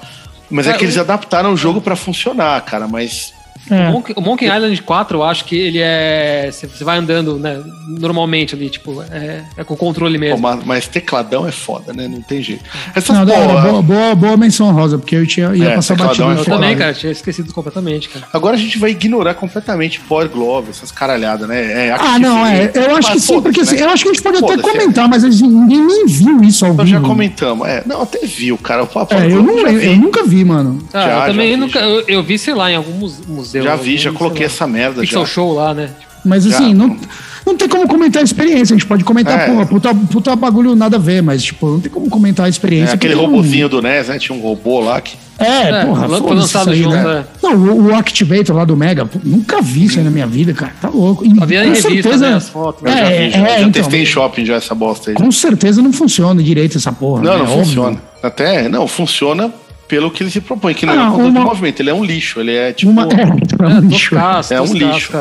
Mas 0.50 0.68
é, 0.68 0.74
que 0.74 0.86
eles 0.86 0.98
adaptaram 0.98 1.54
o 1.54 1.58
jogo 1.58 1.82
pra 1.82 1.96
funcionar, 1.96 2.60
cara. 2.62 2.88
Mas 2.88 3.34
É. 3.70 3.90
O, 3.90 3.94
Monkey, 3.94 4.14
o 4.16 4.22
Monkey 4.22 4.46
Island 4.46 4.82
4, 4.84 5.18
eu 5.18 5.24
acho 5.24 5.46
que 5.46 5.56
ele 5.56 5.80
é. 5.82 6.50
Você 6.52 6.84
vai 6.84 6.98
andando, 7.00 7.38
né? 7.40 7.62
Normalmente 7.88 8.56
ali, 8.56 8.70
tipo, 8.70 9.02
é, 9.12 9.44
é 9.58 9.64
com 9.64 9.74
o 9.74 9.78
controle 9.78 10.16
Pô, 10.18 10.20
mesmo. 10.20 10.38
mas, 10.40 10.64
mas 10.66 10.88
tecladão 10.88 11.48
é 11.48 11.52
foda, 11.52 11.94
né? 11.94 12.08
Não 12.08 12.22
tem 12.22 12.42
jeito. 12.42 12.64
Essas 12.96 13.16
Não, 13.18 13.26
porra- 13.26 13.62
boa, 13.62 13.82
boa, 13.82 14.16
boa 14.16 14.38
menção 14.38 14.72
rosa, 14.72 14.98
porque 14.98 15.16
eu 15.16 15.26
tinha, 15.26 15.56
ia 15.56 15.70
É, 15.70 15.76
passar 15.76 15.96
batido 15.96 16.32
é 16.32 16.36
Eu 16.40 16.46
também, 16.46 16.76
cara, 16.76 16.94
tinha 16.94 17.12
esquecido 17.12 17.52
completamente, 17.54 18.10
cara. 18.10 18.26
Agora 18.34 18.56
a 18.56 18.60
gente 18.60 18.78
vai 18.78 18.92
ignorar 18.92 19.34
completamente 19.36 20.00
Power 20.02 20.30
Glove, 20.30 20.70
essas 20.72 20.92
caralhadas, 20.92 21.48
né? 21.48 21.88
É, 21.88 21.92
Ah, 21.92 22.20
não, 22.20 22.46
é. 22.46 22.72
Eu 22.74 22.96
acho 22.98 23.12
que 23.14 23.20
sim, 23.20 23.42
porque 23.42 23.62
assim, 23.62 23.76
né? 23.76 23.84
eu 23.84 23.90
acho 23.90 24.04
que 24.04 24.10
a 24.10 24.14
gente 24.14 24.24
pode 24.24 24.38
até 24.38 24.48
Foda-se, 24.48 24.70
comentar, 24.72 25.08
mas 25.10 25.24
assim, 25.24 25.48
ninguém 25.48 25.86
nem 25.86 26.06
viu 26.06 26.44
isso 26.44 26.66
ao 26.66 26.74
Nós 26.74 26.90
já 26.90 26.98
vivo. 26.98 27.08
comentamos. 27.10 27.68
É, 27.68 27.84
não, 27.86 28.02
até 28.02 28.20
viu, 28.26 28.58
cara. 28.58 28.84
O 28.84 28.88
Power 28.88 29.08
É, 29.12 29.26
eu, 29.26 29.44
Glove 29.44 29.48
não, 29.48 29.60
já 29.62 29.72
eu, 29.74 29.80
vi. 29.80 29.86
eu 29.88 29.96
nunca 29.98 30.24
vi, 30.24 30.44
mano. 30.46 30.80
Ah, 30.94 31.02
Já, 31.02 31.20
eu 31.22 31.32
também 31.32 31.52
vi, 31.52 31.58
nunca. 31.58 31.80
Eu, 31.80 32.04
eu 32.08 32.24
vi, 32.24 32.38
sei 32.38 32.54
lá, 32.54 32.72
em 32.72 32.76
algum 32.76 32.94
muse- 32.94 33.22
museu. 33.62 33.72
Já 33.72 33.76
vi, 33.82 33.98
já 33.98 34.12
coloquei 34.12 34.46
essa 34.46 34.68
merda 34.68 35.02
Pixel 35.02 35.22
já. 35.26 35.26
Show 35.34 35.54
lá, 35.54 35.74
né? 35.74 35.90
Mas 36.24 36.44
Já, 36.44 36.56
assim, 36.58 36.74
não, 36.74 36.88
não. 36.88 36.98
não 37.46 37.56
tem 37.56 37.70
como 37.70 37.88
comentar 37.88 38.20
a 38.22 38.26
experiência. 38.26 38.74
A 38.74 38.78
gente 38.80 38.88
pode 38.88 39.04
comentar, 39.04 39.40
É. 39.42 39.46
porra, 39.46 39.66
puta, 39.68 39.94
puta 39.94 40.36
bagulho 40.36 40.76
nada 40.76 40.98
a 40.98 41.00
ver, 41.00 41.22
mas, 41.22 41.44
tipo, 41.44 41.68
não 41.68 41.80
tem 41.80 41.92
como 41.92 42.10
comentar 42.10 42.46
a 42.46 42.48
É, 42.48 42.50
experiência. 42.50 42.96
aquele 42.96 43.14
porque 43.14 43.28
não- 43.28 43.36
robozinho 43.36 43.70
do 43.70 43.80
NES, 43.80 44.08
né? 44.08 44.18
Tinha 44.18 44.36
um 44.36 44.42
robô 44.42 44.80
lá 44.80 45.00
que. 45.02 45.16
É, 45.38 45.70
É, 45.82 45.86
porra, 45.86 46.08
foi 46.08 46.34
lançado 46.36 46.72
aí, 46.72 46.82
junto, 46.82 46.96
né? 46.96 47.24
é. 47.44 47.46
Não, 47.46 47.54
o, 47.56 47.88
o 47.92 47.96
Activator 47.96 48.56
lá 48.56 48.66
do 48.66 48.76
Mega, 48.76 49.06
pô, 49.06 49.20
nunca 49.24 49.62
vi 49.62 49.84
isso 49.86 50.00
aí 50.00 50.04
na 50.06 50.10
minha 50.10 50.26
vida, 50.26 50.52
cara. 50.54 50.72
Tá 50.82 50.90
louco. 50.90 51.24
E, 51.26 51.36
Só 51.36 51.46
via 51.46 51.64
em 51.66 51.74
revista, 51.74 52.18
né, 52.18 52.34
as 52.34 52.50
fotos. 52.50 52.82
Eu 52.84 52.92
já 52.92 52.98
É, 53.00 53.26
vi, 53.28 53.32
já, 53.32 53.38
é, 53.40 53.46
já 53.50 53.60
então, 53.60 53.72
testei 53.72 54.02
em 54.02 54.06
shopping 54.06 54.46
já 54.46 54.56
essa 54.56 54.74
bosta 54.74 55.12
aí. 55.12 55.16
Com 55.16 55.32
certeza 55.32 55.82
não 55.82 55.94
funciona 55.94 56.42
direito 56.42 56.78
essa 56.78 56.92
porra. 56.92 57.22
Não, 57.22 57.34
né? 57.34 57.40
não 57.40 57.48
funciona. 57.48 57.98
Até, 58.24 58.68
não, 58.70 58.88
funciona 58.88 59.52
pelo 59.88 60.10
que 60.12 60.24
ele 60.24 60.32
se 60.32 60.42
propõe, 60.42 60.74
que 60.74 60.86
não 60.86 60.94
é 60.94 60.98
Ah, 60.98 61.04
um 61.04 61.12
controle 61.12 61.32
de 61.32 61.38
uma- 61.38 61.46
movimento, 61.46 61.80
ele 61.82 61.90
é 61.90 61.94
um 61.94 62.04
lixo, 62.04 62.40
ele 62.40 62.56
é 62.56 62.74
tipo. 62.74 62.92
Uma, 62.92 63.04
é, 63.14 63.22
é 63.22 63.66
um 63.72 63.78
É, 63.78 63.82
lixo. 63.82 64.16
É 64.54 64.62
um 64.62 64.74
lixo. 64.74 65.12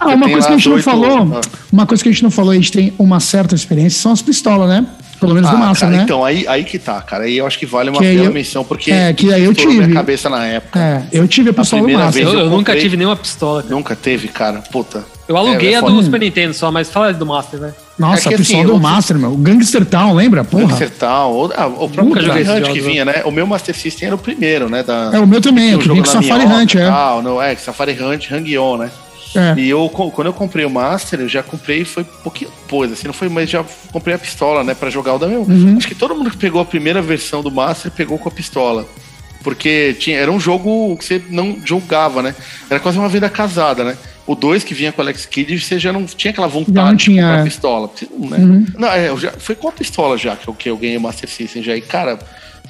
Ah, 0.00 0.08
uma 0.08 0.28
coisa 0.28 0.46
que 0.48 0.52
a 0.52 0.56
gente 0.56 0.68
não 0.68 0.78
falou, 0.82 1.18
ah. 1.36 1.40
uma 1.72 1.86
coisa 1.86 2.02
que 2.02 2.08
a 2.08 2.12
gente 2.12 2.22
não 2.22 2.30
falou, 2.30 2.50
a 2.50 2.54
gente 2.54 2.72
tem 2.72 2.92
uma 2.98 3.20
certa 3.20 3.54
experiência, 3.54 4.00
são 4.00 4.12
as 4.12 4.20
pistolas, 4.22 4.68
né? 4.68 4.86
Pelo 5.20 5.34
menos 5.34 5.48
do 5.50 5.56
Ah, 5.56 5.60
Master, 5.60 5.86
cara, 5.88 5.98
né? 5.98 6.02
Então, 6.02 6.24
aí, 6.24 6.44
aí 6.48 6.64
que 6.64 6.80
tá, 6.80 7.00
cara. 7.00 7.24
Aí 7.24 7.38
eu 7.38 7.46
acho 7.46 7.56
que 7.56 7.64
vale 7.64 7.90
uma 7.90 8.00
Que 8.00 8.06
aí 8.06 8.16
bela 8.16 8.26
eu- 8.28 8.32
menção, 8.34 8.64
porque 8.64 8.90
é, 8.90 9.12
que 9.12 9.32
aí 9.32 9.44
eu 9.44 9.54
tive. 9.54 9.74
minha 9.74 9.92
cabeça 9.92 10.28
na 10.28 10.44
época. 10.44 10.78
É, 10.80 11.04
eu 11.12 11.28
tive 11.28 11.50
a 11.50 11.52
pistola 11.52 11.82
do 11.82 11.84
primeira 11.84 12.06
Master. 12.06 12.24
vez 12.24 12.34
Eu, 12.34 12.40
eu 12.40 12.46
eu 12.46 12.50
nunca 12.50 12.74
tive 12.76 12.96
nenhuma 12.96 13.14
pistola, 13.14 13.62
cara. 13.62 13.72
Nunca 13.74 13.94
teve, 13.94 14.26
cara. 14.26 14.58
Puta. 14.72 15.04
Eu 15.32 15.36
aluguei 15.38 15.70
É, 15.70 15.72
é 15.72 15.76
a 15.76 15.80
do 15.80 16.02
Super 16.02 16.20
Nintendo 16.20 16.52
só, 16.52 16.70
mas 16.70 16.90
fala 16.90 17.12
do 17.12 17.24
Master, 17.24 17.58
né? 17.58 17.72
Nossa, 17.98 18.20
É 18.20 18.28
que 18.28 18.34
a 18.34 18.38
pistola 18.38 18.62
assim, 18.62 18.72
do 18.72 18.78
Master, 18.78 19.18
meu. 19.18 19.32
O 19.32 19.36
Gangster 19.36 19.84
Town, 19.86 20.14
lembra? 20.14 20.44
Porra. 20.44 20.66
Gangster 20.66 20.90
Town, 20.90 21.30
ou, 21.32 21.52
ah, 21.56 21.66
o 21.66 21.88
próprio 21.88 22.38
esse 22.38 22.50
Hunt 22.50 22.72
que 22.72 22.80
vinha, 22.80 23.04
né? 23.04 23.22
O 23.24 23.30
meu 23.30 23.46
Master 23.46 23.74
System 23.74 24.08
era 24.08 24.14
o 24.14 24.18
primeiro, 24.18 24.68
né? 24.68 24.82
Da, 24.82 25.10
É 25.14 25.18
o 25.18 25.26
meu 25.26 25.40
também, 25.40 25.74
o 25.74 25.78
que 25.78 25.88
vinha 25.88 26.02
com 26.02 26.08
Safari 26.08 26.44
Hunt, 26.44 26.74
é. 26.74 26.86
tal, 26.86 27.22
não, 27.22 27.40
é, 27.40 27.56
Safari 27.56 27.92
Hunt, 28.00 28.30
Hang-On, 28.30 28.76
né? 28.76 28.90
É. 29.34 29.58
E 29.58 29.70
eu, 29.70 29.88
quando 29.88 30.26
eu 30.26 30.32
comprei 30.34 30.66
o 30.66 30.70
Master, 30.70 31.20
eu 31.20 31.28
já 31.28 31.42
comprei, 31.42 31.84
foi 31.86 32.02
um 32.02 32.22
pouquinho 32.22 32.50
depois, 32.62 32.92
assim, 32.92 33.06
não 33.06 33.14
foi, 33.14 33.30
mas 33.30 33.48
já 33.48 33.64
comprei 33.90 34.14
a 34.14 34.18
pistola, 34.18 34.62
né, 34.62 34.74
pra 34.74 34.90
jogar 34.90 35.14
o 35.14 35.18
da 35.18 35.26
meu. 35.26 35.42
Uhum. 35.42 35.76
Acho 35.78 35.88
que 35.88 35.94
todo 35.94 36.14
mundo 36.14 36.30
que 36.30 36.36
pegou 36.36 36.60
a 36.60 36.64
primeira 36.64 37.00
versão 37.00 37.42
do 37.42 37.50
Master 37.50 37.90
pegou 37.90 38.18
com 38.18 38.28
a 38.28 38.32
pistola. 38.32 38.86
Porque 39.42 39.96
tinha, 39.98 40.18
era 40.18 40.30
um 40.30 40.38
jogo 40.38 40.96
que 40.96 41.04
você 41.04 41.20
não 41.30 41.56
jogava, 41.64 42.22
né? 42.22 42.34
Era 42.70 42.78
quase 42.78 42.98
uma 42.98 43.08
vida 43.08 43.28
casada, 43.28 43.82
né? 43.82 43.96
O 44.26 44.34
2 44.34 44.62
que 44.62 44.72
vinha 44.72 44.92
com 44.92 45.00
o 45.00 45.04
Alex 45.04 45.26
Kidd, 45.26 45.58
você 45.58 45.78
já 45.78 45.92
não 45.92 46.04
tinha 46.06 46.30
aquela 46.30 46.46
vontade 46.46 46.74
não 46.74 46.94
de 46.94 47.04
tinha, 47.04 47.22
comprar 47.22 47.38
é. 47.38 47.40
a 47.40 47.44
pistola. 47.44 47.90
Você 47.94 48.08
não, 48.10 48.28
né? 48.28 48.38
Uhum. 48.38 48.66
Não, 48.78 48.88
é, 48.88 49.08
eu 49.08 49.18
já, 49.18 49.32
foi 49.32 49.54
com 49.54 49.68
a 49.68 49.72
pistola 49.72 50.16
já 50.16 50.36
que 50.36 50.48
eu, 50.48 50.54
que 50.54 50.70
eu 50.70 50.76
ganhei 50.76 50.96
o 50.96 51.00
Master 51.00 51.28
System 51.28 51.62
já. 51.62 51.76
E, 51.76 51.80
cara, 51.80 52.18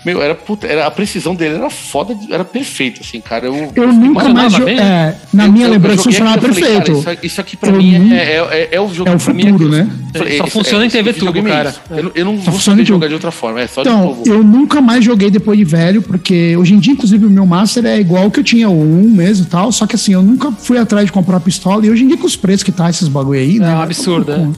meu, 0.05 0.21
era, 0.21 0.35
puta, 0.35 0.67
era 0.67 0.87
a 0.87 0.91
precisão 0.91 1.35
dele 1.35 1.55
era 1.55 1.71
foda, 1.71 2.17
era 2.31 2.45
perfeito, 2.45 3.01
assim, 3.05 3.21
cara. 3.21 3.47
Eu, 3.47 3.71
Eu 3.75 3.93
nunca 3.93 4.29
mais. 4.31 4.53
jo- 4.53 4.65
bem, 4.65 4.79
É, 4.79 5.17
na 5.33 5.47
eu- 5.47 5.53
minha 5.53 5.67
eu- 5.67 5.71
lembrança 5.71 6.03
funcionava 6.03 6.41
falei, 6.41 6.55
perfeito. 6.57 7.03
cara, 7.03 7.15
isso, 7.15 7.27
isso 7.27 7.41
aqui 7.41 7.57
pra 7.57 7.71
Eu 7.71 7.77
mim 7.77 8.13
é, 8.13 8.17
é, 8.17 8.37
é, 8.51 8.69
é 8.73 8.81
o 8.81 8.93
jogo 8.93 9.09
é 9.09 9.13
o 9.13 9.15
mim 9.15 9.21
futuro, 9.21 9.55
aquilo. 9.55 9.71
né? 9.71 9.89
Falei, 10.15 10.39
Só 10.39 10.47
funciona 10.49 10.85
em 10.87 10.91
TV 10.91 11.13
tubo, 11.13 11.39
é 11.39 11.43
cara. 11.43 11.75
Eu, 11.91 12.03
não- 12.03 12.11
eu 12.15 12.25
não 12.25 12.37
Só 12.39 12.43
vou 12.45 12.55
funciona 12.55 12.77
saber 12.79 12.89
jogar 12.89 13.07
de 13.09 13.15
outra 13.15 13.31
forma. 13.31 13.61
É 13.61 13.67
só 13.67 13.83
de 13.83 13.89
Então, 13.89 14.23
eu 14.27 14.43
nunca 14.43 14.81
mais 14.81 15.05
joguei 15.05 15.31
depois 15.31 15.57
de 15.57 15.65
velho, 15.65 16.03
porque 16.03 16.57
hoje 16.57 16.75
em 16.75 16.79
dia, 16.79 16.93
inclusive, 16.95 17.25
o 17.25 17.31
meu 17.31 17.47
Master 17.47 17.87
é 17.87 18.01
igual 18.01 18.31
que 18.31 18.41
eu 18.41 18.45
tinha, 18.45 18.69
o 18.69 18.83
1 18.83 19.09
mesmo 19.11 19.47
e 19.47 19.49
tal. 19.49 19.71
Só 19.71 19.87
que 19.87 19.95
assim, 19.95 20.13
eu 20.15 20.23
nunca 20.23 20.51
fui 20.53 20.79
atrás 20.79 21.07
de 21.07 21.13
comprar 21.13 21.39
pistola. 21.41 21.87
E 21.87 21.91
hoje 21.91 22.05
em 22.05 22.09
dia, 22.09 22.17
com 22.17 22.27
os 22.27 22.37
preços 22.37 22.63
que 22.65 22.73
tá 22.73 22.91
esses 22.91 23.09
bagulho 23.09 23.39
aí, 23.39 23.59
né? 23.59 23.75
um 23.75 23.81
absurdo, 23.81 24.33
é. 24.33 24.37
eu 24.37 24.55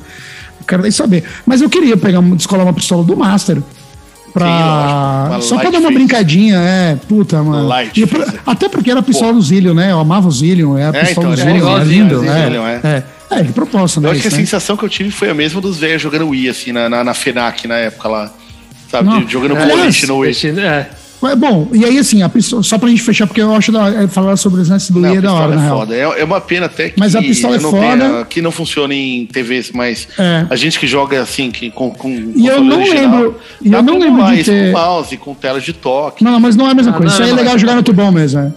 quero 0.66 0.82
nem 0.82 0.90
saber. 0.90 1.22
Mas 1.44 1.60
eu 1.60 1.68
queria 1.68 1.96
pegar, 1.96 2.20
descolar 2.22 2.64
uma 2.64 2.72
pistola 2.72 3.04
do 3.04 3.14
Master. 3.16 3.58
Pra... 4.34 5.26
Uma 5.30 5.40
Só 5.40 5.54
pra 5.58 5.70
dar 5.70 5.78
uma 5.78 5.86
freeze. 5.86 5.94
brincadinha, 5.94 6.56
é, 6.58 6.96
puta, 7.08 7.40
mano. 7.40 7.68
Light 7.68 8.00
E 8.00 8.04
pra- 8.04 8.26
até 8.44 8.68
porque 8.68 8.90
era 8.90 9.00
pistola 9.00 9.32
do 9.32 9.40
Zillion, 9.40 9.74
né? 9.74 9.92
Eu 9.92 10.00
amava 10.00 10.26
o 10.26 10.30
Zillion, 10.32 10.76
é 10.76 10.86
a 10.86 10.88
É, 10.88 11.04
pistola 11.04 11.10
então, 11.10 11.22
do 11.36 11.40
era 11.40 11.50
Zillion, 11.52 11.54
é 11.54 11.58
igualzinho, 11.58 12.02
lindo. 12.04 12.20
o 12.20 12.24
É, 12.24 12.80
é. 12.82 13.04
é. 13.30 13.38
é, 13.38 13.42
de 13.44 13.52
propósito, 13.52 14.00
né? 14.00 14.08
Eu 14.08 14.12
acho 14.12 14.20
que 14.22 14.26
a 14.28 14.30
né? 14.32 14.36
sensação 14.38 14.76
que 14.76 14.84
eu 14.84 14.88
tive 14.88 15.12
foi 15.12 15.30
a 15.30 15.34
mesma 15.34 15.60
dos 15.60 15.78
velhos 15.78 16.02
jogando 16.02 16.26
Wii, 16.28 16.48
assim, 16.48 16.72
na, 16.72 16.88
na, 16.88 17.04
na 17.04 17.14
FENAC 17.14 17.68
na 17.68 17.76
época 17.76 18.08
lá. 18.08 18.32
Sabe? 18.90 19.08
Não. 19.08 19.28
jogando 19.28 19.56
Aliás, 19.56 19.70
boliche 19.80 20.06
no 20.08 20.16
Wii. 20.18 20.32
É. 20.60 20.88
É, 21.28 21.36
Bom, 21.36 21.68
e 21.72 21.84
aí 21.84 21.98
assim, 21.98 22.22
a 22.22 22.28
pistola, 22.28 22.62
só 22.62 22.78
pra 22.78 22.88
gente 22.88 23.02
fechar, 23.02 23.26
porque 23.26 23.40
eu 23.42 23.54
acho 23.54 23.70
da, 23.72 23.88
é, 24.04 24.06
falar 24.08 24.36
sobre 24.36 24.60
os 24.60 24.68
lances 24.68 24.90
do 24.90 25.04
a 25.04 25.08
é 25.14 25.20
da 25.20 25.32
hora, 25.32 25.54
na 25.54 25.60
é 25.60 25.64
real. 25.64 25.78
foda. 25.78 25.94
É, 25.94 26.00
é 26.20 26.24
uma 26.24 26.40
pena 26.40 26.66
até 26.66 26.90
que 26.90 26.98
Mas 26.98 27.14
a 27.16 27.20
pistola 27.20 27.56
é 27.56 27.60
foda. 27.60 27.78
tenha- 27.80 28.24
que 28.24 28.40
não 28.42 28.50
funciona 28.50 28.94
em 28.94 29.26
TVs, 29.26 29.70
mas 29.72 30.08
É. 30.18 30.46
a 30.50 30.56
gente 30.56 30.78
que 30.78 30.86
joga 30.86 31.20
assim, 31.20 31.50
que, 31.50 31.70
com, 31.70 31.90
com 31.90 32.32
E 32.34 32.46
eu 32.46 32.62
não 32.62 32.78
lembro- 32.78 33.36
e 33.62 33.72
eu 33.72 33.82
não 33.82 33.98
lembro 33.98 34.24
de 34.34 34.44
ter- 34.44 34.72
Com 34.72 34.78
mouse, 34.78 35.16
com 35.16 35.34
tela 35.34 35.60
de 35.60 35.72
toque. 35.72 36.22
Não, 36.24 36.38
mas 36.40 36.56
não 36.56 36.66
é 36.68 36.70
a 36.70 36.74
mesma 36.74 36.92
Ah, 36.92 36.96
coisa. 36.96 37.06
não, 37.08 37.14
Isso 37.14 37.22
aí 37.22 37.28
é 37.28 37.32
não, 37.32 37.38
legal 37.38 37.54
é. 37.56 37.58
jogar 37.58 37.74
no 37.76 37.82
tubão 37.82 38.10
mesmo. 38.12 38.40
É. 38.40 38.52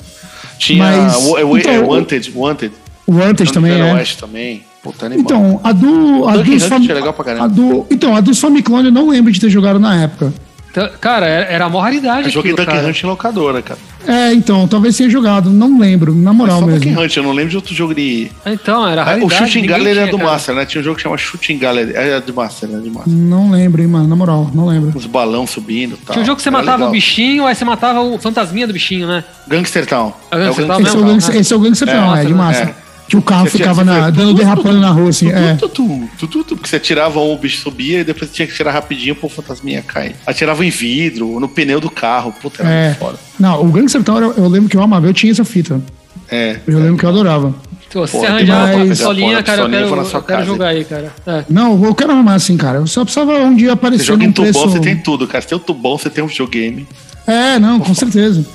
Tinha 0.57 0.83
Mas, 0.83 1.15
o, 1.15 1.33
o, 1.45 1.57
então, 1.57 1.71
é, 1.71 1.79
o- 1.79 1.87
Wanted, 1.87 2.31
Wanted. 2.35 2.73
O 3.05 3.13
Wanted 3.17 3.53
também 3.53 3.73
é. 3.79 3.93
Oeste 3.93 4.17
também. 4.17 4.63
Puta. 4.83 5.09
Então, 5.15 5.59
a 5.63 5.71
do. 5.71 6.27
A 6.27 6.37
dos 6.37 6.63
Hunt 6.63 6.69
Fam- 6.69 6.85
é 6.89 6.93
legal 6.93 7.13
pra 7.13 7.25
caramba. 7.25 7.45
a 7.45 7.47
do, 7.47 7.85
então, 7.91 8.15
a 8.15 8.21
dos 8.21 8.39
Famiclone 8.39 8.85
eu 8.87 8.91
não 8.91 9.09
lembro 9.09 9.31
de 9.31 9.39
ter 9.39 9.49
jogado 9.49 9.79
na 9.79 10.03
época. 10.03 10.33
Então, 10.77 10.89
cara, 11.01 11.25
era, 11.25 11.45
era 11.45 11.65
a 11.65 11.69
maior 11.69 11.81
raridade. 11.81 12.25
eu 12.25 12.29
joguei 12.31 12.51
aquilo, 12.51 12.65
Duck 12.67 12.77
cara. 12.77 12.87
Hunt 12.89 13.03
em 13.03 13.05
locadora, 13.07 13.61
cara. 13.63 13.79
É, 14.07 14.31
então, 14.33 14.67
talvez 14.67 14.95
tenha 14.95 15.09
jogado, 15.09 15.49
não 15.49 15.79
lembro, 15.79 16.13
na 16.13 16.31
moral 16.31 16.59
Só 16.59 16.65
mesmo. 16.67 16.79
Duck 16.79 16.97
Hunt, 17.03 17.17
eu 17.17 17.23
não 17.23 17.31
lembro 17.31 17.49
de 17.49 17.55
outro 17.55 17.73
jogo 17.73 17.95
de. 17.95 18.31
Então, 18.45 18.87
era 18.87 19.01
Ah, 19.01 19.05
o 19.05 19.07
raridade, 19.07 19.35
Shooting 19.35 19.61
ninguém 19.61 19.69
Gallery 19.77 19.89
é 19.99 20.01
tinha, 20.03 20.11
do 20.11 20.17
cara. 20.19 20.29
Master, 20.31 20.55
né? 20.55 20.65
Tinha 20.65 20.81
um 20.81 20.83
jogo 20.83 20.95
que 20.97 21.01
chama 21.01 21.17
Shooting 21.17 21.57
Gallery. 21.57 21.93
É 21.95 22.21
do 22.21 22.33
Master, 22.33 22.69
né? 22.69 22.79
De 22.79 22.89
Master. 22.91 23.11
Não 23.13 23.49
lembro, 23.51 23.81
hein, 23.81 23.87
mano, 23.87 24.07
na 24.07 24.15
moral, 24.15 24.51
não 24.53 24.67
lembro. 24.67 24.91
Os 24.95 25.05
balão 25.07 25.47
subindo 25.47 25.95
e 25.95 26.05
tal. 26.05 26.13
Tinha 26.13 26.21
um 26.23 26.25
jogo 26.25 26.37
que 26.37 26.43
você 26.43 26.49
Era 26.49 26.57
matava 26.59 26.77
legal. 26.77 26.89
o 26.89 26.91
bichinho, 26.91 27.45
aí 27.47 27.55
você 27.55 27.65
matava 27.65 28.01
o 28.01 28.17
fantasminha 28.19 28.67
do 28.67 28.73
bichinho, 28.73 29.07
né? 29.07 29.23
Gangster 29.47 29.85
Town. 29.85 30.13
É 30.31 30.35
o 30.35 30.39
Gangster 30.39 30.65
o 30.65 30.67
Town 30.67 30.81
Esse 30.81 30.95
é 30.95 30.99
o? 30.99 31.03
Gangster, 31.03 31.35
esse 31.35 31.53
é 31.53 31.55
o 31.55 31.59
Gangster 31.59 31.89
É, 31.89 31.91
Town, 31.91 32.15
é, 32.15 32.27
massa, 32.29 32.59
de 32.61 32.65
né? 32.67 32.75
É. 33.07 33.09
Que 33.09 33.17
o 33.17 33.21
carro 33.21 33.45
Você 33.49 33.57
ficava 33.57 33.83
tinha- 33.83 33.95
na, 33.99 34.05
você- 34.05 34.11
dando 34.11 34.33
derrapando 34.33 34.79
na 34.79 34.89
rua, 34.91 35.09
assim. 35.09 35.31
É. 35.31 35.55
Tu, 35.55 35.69
tu, 35.69 36.09
tu, 36.19 36.27
tu, 36.27 36.43
tu, 36.43 36.55
porque 36.55 36.67
você 36.69 36.75
atirava 36.75 37.19
um, 37.19 37.33
o 37.33 37.37
bicho 37.37 37.61
subia 37.61 38.01
e 38.01 38.03
depois 38.03 38.29
você 38.29 38.35
tinha 38.35 38.47
que 38.47 38.53
tirar 38.53 38.71
rapidinho 38.71 39.15
pro 39.15 39.29
fantasminha 39.29 39.81
cair. 39.81 40.15
Atirava 40.25 40.65
em 40.65 40.69
vidro, 40.69 41.39
no 41.39 41.47
pneu 41.47 41.79
do 41.79 41.89
carro. 41.89 42.33
Puta, 42.41 42.63
era 42.63 42.69
É. 42.71 42.85
muito 42.87 42.97
foda. 42.99 43.17
Não, 43.39 43.61
o 43.61 43.71
Gangster 43.71 44.03
Town 44.03 44.19
eu, 44.19 44.33
eu 44.37 44.47
lembro 44.49 44.69
que 44.69 44.75
eu 44.75 44.81
amava, 44.81 45.07
eu 45.07 45.13
tinha 45.13 45.31
essa 45.31 45.45
fita. 45.45 45.81
É. 46.29 46.59
Eu 46.67 46.79
lembro 46.79 46.97
que 46.97 47.05
eu 47.05 47.09
adorava. 47.09 47.55
Se 47.89 47.97
você 47.97 48.17
arranjar 48.17 48.65
uma 48.67 48.77
mas- 48.79 48.89
pistolinha, 48.89 49.41
cara, 49.43 49.61
eu 49.61 49.69
quero, 49.69 49.85
eu 49.95 50.21
quero 50.23 50.45
jogar 50.45 50.67
aí, 50.67 50.83
cara. 50.83 51.13
É. 51.25 51.45
Não, 51.49 51.81
eu 51.85 51.95
quero 51.95 52.11
arrumar 52.11 52.33
assim, 52.35 52.57
cara. 52.57 52.79
Eu 52.79 52.87
só 52.87 53.05
precisava 53.05 53.31
um 53.39 53.55
dia 53.55 53.67
Você 53.69 53.73
aparecer 53.73 54.03
joga 54.03 54.23
num 54.23 54.29
em 54.29 54.31
tubão, 54.33 54.51
preço... 54.51 54.69
você 54.69 54.79
tem 54.81 54.97
tudo, 54.97 55.25
cara. 55.25 55.41
Você 55.41 55.47
tem 55.47 55.57
o 55.57 55.61
tubão, 55.61 55.97
você 55.97 56.09
tem 56.09 56.21
um 56.21 56.27
videogame. 56.27 56.85
É, 57.25 57.57
não, 57.57 57.79
com 57.79 57.93
certeza. 57.93 58.45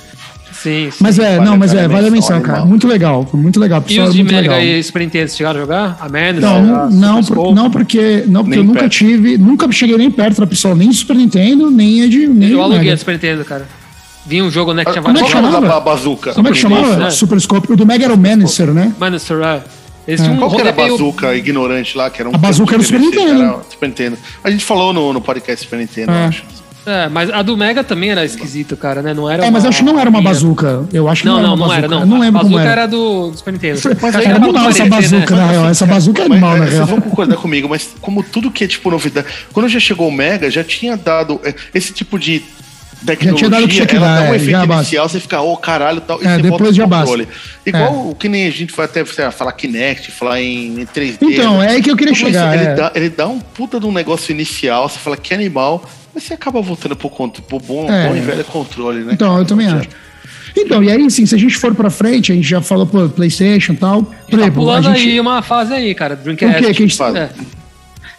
Sim, 0.53 0.89
sim. 0.91 0.97
Mas 1.01 1.17
é, 1.19 1.37
vale- 1.37 1.49
não, 1.49 1.57
mas 1.57 1.71
vale 1.71 1.81
é, 1.81 1.85
a 1.85 1.87
vale 1.87 2.07
a 2.07 2.11
menção, 2.11 2.39
cara. 2.41 2.53
animal. 2.59 2.67
Muito 2.67 2.87
legal, 2.87 3.29
muito 3.33 3.59
legal. 3.59 3.83
E 3.87 3.99
os 3.99 4.13
de 4.13 4.19
muito 4.23 4.33
Mega 4.33 4.55
legal. 4.55 4.61
e 4.61 4.83
Super 4.83 4.99
Nintendo, 5.01 5.31
chegaram 5.31 5.57
a 5.59 5.61
jogar? 5.63 5.97
A 5.99 6.03
Madness? 6.03 6.41
Não, 6.41 6.89
não, 6.89 7.23
por- 7.23 7.53
não 7.55 7.71
porque, 7.71 8.23
não, 8.27 8.41
porque 8.43 8.49
Nem 8.55 8.59
eu 8.59 8.63
nunca 8.63 8.79
perto. 8.81 8.91
tive, 8.93 9.37
nunca 9.37 9.71
cheguei 9.71 9.97
nem 9.97 10.11
perto 10.11 10.39
da 10.41 10.47
pessoa, 10.47 10.75
nem 10.75 10.89
de 10.89 10.95
Super 10.95 11.15
Nintendo, 11.15 11.69
nem 11.71 12.03
a 12.03 12.07
de. 12.07 12.27
Nem 12.27 12.49
Eu 12.49 12.55
de 12.57 12.61
aluguei 12.61 12.79
Mega. 12.79 12.93
a 12.93 12.97
Super 12.97 13.13
Nintendo, 13.13 13.43
cara. 13.45 13.67
Vinha 14.25 14.43
um 14.45 14.49
jogo, 14.51 14.73
né, 14.73 14.85
que 14.85 14.91
tinha 14.91 15.01
Como 15.03 15.17
é 15.17 15.21
que 15.21 15.29
Qual 15.31 15.43
que 15.43 15.51
chamava? 15.51 15.79
bazuca? 15.81 16.33
Como 16.33 16.47
é 16.47 16.51
que 16.51 16.57
chamava? 16.57 16.95
né? 16.97 17.09
Super 17.09 17.39
Scope. 17.41 17.73
O 17.73 17.75
do 17.75 17.85
Mega 17.85 18.05
era 18.05 18.13
o 18.13 18.17
Manister, 18.17 18.67
né? 18.73 18.93
Manister, 18.97 19.37
é. 19.41 19.61
Esse 20.07 20.23
tinha 20.23 20.35
um 20.35 20.39
Qual 20.39 20.51
que 20.51 20.59
era 20.61 20.69
a 20.69 20.73
bazuca 20.73 21.35
ignorante 21.35 21.97
lá? 21.97 22.09
Que 22.09 22.21
era 22.21 22.29
um 22.29 22.35
A 22.35 22.37
bazuca 22.37 22.73
era 22.75 22.81
o 22.81 22.85
Super 22.85 22.99
Nintendo. 23.01 23.41
era 23.41 23.59
Super 23.69 23.87
Nintendo. 23.87 24.17
A 24.43 24.49
gente 24.51 24.63
falou 24.63 24.93
no, 24.93 25.11
no 25.13 25.19
podcast 25.21 25.63
Super 25.65 25.79
Nintendo, 25.79 26.11
É. 26.11 26.23
eu 26.25 26.27
acho. 26.29 26.43
É, 26.85 27.07
mas 27.07 27.29
a 27.29 27.41
do 27.41 27.55
Mega 27.55 27.83
também 27.83 28.09
era 28.11 28.25
esquisita, 28.25 28.75
cara, 28.75 29.01
né? 29.01 29.13
Não 29.13 29.29
era 29.29 29.45
É, 29.45 29.51
mas 29.51 29.63
eu 29.63 29.69
acho 29.69 29.79
que 29.79 29.85
não 29.85 29.99
era 29.99 30.09
uma 30.09 30.21
bazuca. 30.21 30.85
Eu 30.91 31.07
acho 31.07 31.21
que 31.21 31.27
Não, 31.27 31.41
não, 31.41 31.41
não, 31.41 31.47
era 31.47 31.55
uma 31.55 31.67
não 31.67 31.73
era, 31.73 31.81
bazuca. 31.87 31.95
não. 31.95 32.01
Eu 32.01 32.07
não 32.07 32.19
lembro 32.19 32.39
a 32.39 32.43
como 32.43 32.53
bazuca 32.55 32.71
era. 32.71 32.81
era 32.81 32.87
do 32.87 33.31
do 33.31 33.37
Super 33.37 33.53
Nintendo. 33.53 33.79
Mas 34.01 34.15
Era 34.15 34.35
animal 34.35 34.69
essa 34.69 34.85
bazuca, 34.85 35.35
né? 35.35 35.41
na 35.41 35.47
real. 35.51 35.65
Essa 35.67 35.85
bazuca 35.85 36.21
é 36.21 36.25
animal, 36.25 36.51
na 36.53 36.57
Mas, 36.59 36.69
real. 36.73 36.85
Vocês 36.85 36.89
vão 36.89 37.01
concordar 37.09 37.37
comigo, 37.37 37.69
mas 37.69 37.89
como 38.01 38.21
tudo 38.23 38.51
que 38.51 38.63
é 38.63 38.67
tipo 38.67 38.89
novidade. 38.91 39.27
Quando 39.53 39.69
já 39.69 39.79
chegou 39.79 40.07
o 40.07 40.11
Mega, 40.11 40.51
já 40.51 40.63
tinha 40.63 40.97
dado 40.97 41.39
é, 41.43 41.53
esse 41.73 41.93
tipo 41.93 42.19
de 42.19 42.43
tecnologia. 43.05 43.37
tinha 43.37 43.49
dado 43.49 43.63
o 43.63 43.67
que 43.67 43.73
tinha 43.75 43.85
que 43.85 43.95
ela 43.95 44.07
dá 44.15 44.21
um 44.21 44.33
é, 44.33 44.35
efeito 44.35 44.51
já 44.51 44.63
inicial, 44.65 45.09
você 45.09 45.19
fica, 45.19 45.41
ô 45.41 45.55
caralho 45.57 46.01
tal, 46.01 46.21
e 46.21 46.25
É, 46.25 46.35
você 46.35 46.41
depois 46.41 46.59
volta 46.61 46.73
já 46.73 46.87
basta. 46.87 47.05
controle. 47.05 47.27
Igual 47.65 48.09
o 48.09 48.15
que 48.15 48.27
nem 48.29 48.47
a 48.47 48.51
gente 48.51 48.73
vai 48.73 48.85
até 48.85 49.03
sei 49.05 49.25
lá, 49.25 49.31
falar 49.31 49.51
Kinect, 49.53 50.11
falar 50.11 50.41
em, 50.41 50.81
em 50.81 50.85
3D. 50.85 51.17
Então, 51.21 51.59
né? 51.59 51.65
é 51.67 51.69
aí 51.71 51.81
que 51.81 51.89
eu 51.91 51.95
queria 51.97 52.13
Como 52.13 52.25
chegar, 52.25 52.55
isso, 52.55 52.63
é. 52.63 52.67
ele, 52.67 52.75
dá, 52.75 52.91
ele 52.95 53.09
dá 53.09 53.27
um 53.27 53.39
puta 53.39 53.79
de 53.79 53.85
um 53.85 53.91
negócio 53.91 54.31
inicial, 54.31 54.87
você 54.89 54.99
fala 54.99 55.15
que 55.17 55.33
animal, 55.33 55.83
mas 56.13 56.23
você 56.23 56.33
acaba 56.33 56.61
voltando 56.61 56.95
pro, 56.95 57.09
contro- 57.09 57.41
pro 57.43 57.59
bom, 57.59 57.89
É. 57.91 58.07
bom 58.07 58.15
e 58.15 58.19
velho 58.19 58.43
controle, 58.45 58.99
né? 59.03 59.13
Então, 59.13 59.37
eu 59.37 59.45
também 59.45 59.67
acho. 59.67 59.87
Então, 60.55 60.83
e 60.83 60.91
aí, 60.91 61.03
assim, 61.05 61.25
se 61.25 61.33
a 61.33 61.37
gente 61.37 61.57
for 61.57 61.73
pra 61.73 61.89
frente, 61.89 62.31
a 62.31 62.35
gente 62.35 62.47
já 62.47 62.61
falou, 62.61 62.85
pô, 62.85 63.09
PlayStation 63.09 63.73
e 63.73 63.77
tal. 63.77 64.03
Por 64.29 64.39
Tá 64.39 64.51
pulando 64.51 64.83
gente. 64.93 65.09
aí 65.09 65.19
uma 65.19 65.41
fase 65.41 65.73
aí, 65.73 65.95
cara. 65.95 66.15
Dreamcast. 66.15 66.53
O 66.53 66.57
que 66.67 66.73
que 66.75 66.83
a 66.83 66.87
gente? 66.87 67.01
É. 67.17 67.29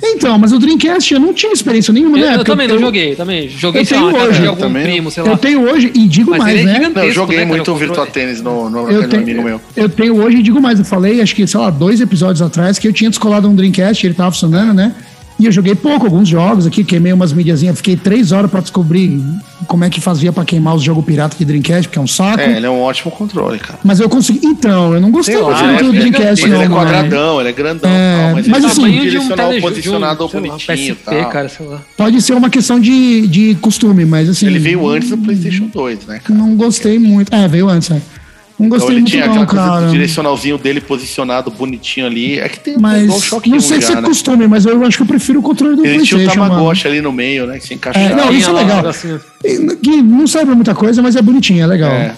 Então, 0.06 0.38
mas 0.38 0.52
o 0.52 0.58
Dreamcast 0.58 1.14
eu 1.14 1.20
não 1.20 1.32
tinha 1.32 1.52
experiência 1.52 1.92
nenhuma, 1.92 2.18
Eu, 2.18 2.24
né? 2.26 2.32
eu 2.32 2.36
Porque 2.38 2.50
também 2.50 2.68
não 2.68 2.78
joguei, 2.78 3.14
também. 3.16 3.48
Joguei, 3.48 3.82
eu 3.82 3.84
lá, 3.84 3.88
tenho 4.02 4.12
casa 4.12 4.28
hoje 4.28 4.46
algum 4.46 4.60
também. 4.60 4.82
primo, 4.84 5.10
sei 5.10 5.22
lá. 5.22 5.30
Eu 5.30 5.38
tenho 5.38 5.60
hoje, 5.62 5.90
e 5.94 6.06
digo 6.06 6.30
Mas 6.30 6.38
mais, 6.40 6.58
ele 6.60 6.68
é 6.68 6.78
né? 6.78 6.92
Não, 6.94 7.02
eu 7.04 7.12
joguei 7.12 7.38
né, 7.38 7.44
muito 7.44 7.72
o 7.72 7.76
Virtua. 7.76 8.06
Tênis 8.06 8.40
no, 8.42 8.68
no, 8.68 8.90
Eu 8.90 9.08
tenho, 9.08 9.42
meu. 9.42 9.60
eu 9.76 9.88
tenho 9.88 10.16
hoje, 10.22 10.38
e 10.38 10.42
digo 10.42 10.60
mais, 10.60 10.78
eu 10.78 10.84
falei, 10.84 11.20
acho 11.20 11.34
que, 11.34 11.46
sei 11.46 11.58
lá, 11.58 11.70
dois 11.70 12.00
episódios 12.00 12.42
atrás, 12.42 12.78
que 12.78 12.86
eu 12.86 12.92
tinha 12.92 13.08
descolado 13.08 13.48
um 13.48 13.54
Dreamcast, 13.54 14.06
ele 14.06 14.14
tava 14.14 14.30
funcionando, 14.30 14.74
né? 14.74 14.94
E 15.38 15.46
eu 15.46 15.52
joguei 15.52 15.74
pouco, 15.74 16.06
alguns 16.06 16.28
jogos 16.28 16.66
aqui, 16.66 16.84
queimei 16.84 17.12
umas 17.12 17.32
mídiazinhas, 17.32 17.76
fiquei 17.76 17.96
três 17.96 18.30
horas 18.30 18.50
pra 18.50 18.60
descobrir 18.60 19.20
como 19.66 19.84
é 19.84 19.90
que 19.90 20.00
fazia 20.00 20.32
pra 20.32 20.44
queimar 20.44 20.74
os 20.76 20.82
jogos 20.82 21.04
pirata 21.04 21.36
de 21.36 21.44
Dreamcast, 21.44 21.88
porque 21.88 21.98
é 21.98 22.02
um 22.02 22.06
saco. 22.06 22.40
É, 22.40 22.56
ele 22.56 22.66
é 22.66 22.70
um 22.70 22.80
ótimo 22.80 23.10
controle, 23.10 23.58
cara. 23.58 23.78
Mas 23.82 23.98
eu 23.98 24.08
consegui. 24.08 24.46
Então, 24.46 24.94
eu 24.94 25.00
não 25.00 25.10
gostei 25.10 25.36
lá, 25.36 25.62
muito 25.64 25.80
é 25.80 25.82
do 25.82 25.92
Dreamcast, 25.92 26.42
Mas 26.42 26.50
não. 26.50 26.56
ele 26.58 26.64
é 26.64 26.68
mano. 26.68 26.74
quadradão, 26.90 27.40
ele 27.40 27.48
é 27.48 27.52
grandão, 27.52 27.90
É, 27.90 28.22
tal, 28.26 28.34
mas, 28.34 28.48
mas 28.48 28.58
ele 28.62 28.72
assim, 28.72 28.84
um 28.84 29.02
direcional 29.02 29.52
posicionado 29.60 30.24
um, 30.24 30.28
sei 30.28 30.40
lá, 30.40 30.46
bonitinho 30.46 30.96
PSP, 30.96 31.04
tal. 31.04 31.30
cara, 31.30 31.48
sei 31.48 31.66
lá. 31.66 31.80
Pode 31.96 32.22
ser 32.22 32.34
uma 32.34 32.50
questão 32.50 32.78
de, 32.78 33.26
de 33.26 33.54
costume, 33.56 34.04
mas 34.04 34.28
assim. 34.28 34.46
Ele 34.46 34.58
veio 34.60 34.88
antes 34.88 35.10
do 35.10 35.18
PlayStation 35.18 35.66
2, 35.66 36.06
né, 36.06 36.20
cara? 36.22 36.38
Não 36.38 36.54
gostei 36.54 36.98
muito. 36.98 37.34
É, 37.34 37.48
veio 37.48 37.68
antes, 37.68 37.90
é. 37.90 38.00
Não 38.58 38.66
Então 38.66 38.78
gostei 38.78 38.94
ele 38.94 39.00
muito, 39.02 39.10
tinha 39.10 39.26
não, 39.26 39.32
aquela 39.32 39.46
coisa 39.46 39.64
cara. 39.68 39.86
do 39.86 39.92
direcionalzinho 39.92 40.58
dele 40.58 40.80
posicionado 40.80 41.50
bonitinho 41.50 42.06
ali. 42.06 42.38
É 42.38 42.48
que 42.48 42.60
tem 42.60 42.78
Mas 42.78 43.02
igual 43.04 43.18
o 43.18 43.22
Shock 43.22 43.50
não 43.50 43.58
1 43.58 43.60
sei 43.60 43.80
já, 43.80 43.86
se 43.88 43.92
é 43.92 43.96
né? 43.96 44.02
costume, 44.02 44.46
mas 44.46 44.64
eu 44.64 44.84
acho 44.84 44.96
que 44.96 45.02
eu 45.02 45.06
prefiro 45.08 45.40
o 45.40 45.42
controle 45.42 45.74
do 45.76 45.84
Ele 45.84 45.94
tinha 46.04 46.04
o 46.04 46.08
PlayStation. 46.20 46.38
mano. 46.40 46.54
Tamagotchi 46.54 46.86
ali 46.86 47.00
no 47.00 47.10
meio, 47.12 47.46
né? 47.46 47.58
Que 47.58 47.66
se 47.66 47.74
encaixava. 47.74 48.06
É, 48.06 48.14
não, 48.14 48.30
isso 48.32 48.32
é 48.32 48.38
Tinha 48.38 48.52
lá 48.52 48.60
um 48.62 48.66
legal. 48.66 48.92
E- 49.44 49.76
Que 49.76 50.02
não 50.02 50.26
serve 50.26 50.54
muita 50.54 50.74
coisa, 50.74 51.02
mas 51.02 51.16
é 51.16 51.22
bonitinho, 51.22 51.62
é 51.62 51.66
legal. 51.66 51.90
É. 51.90 52.14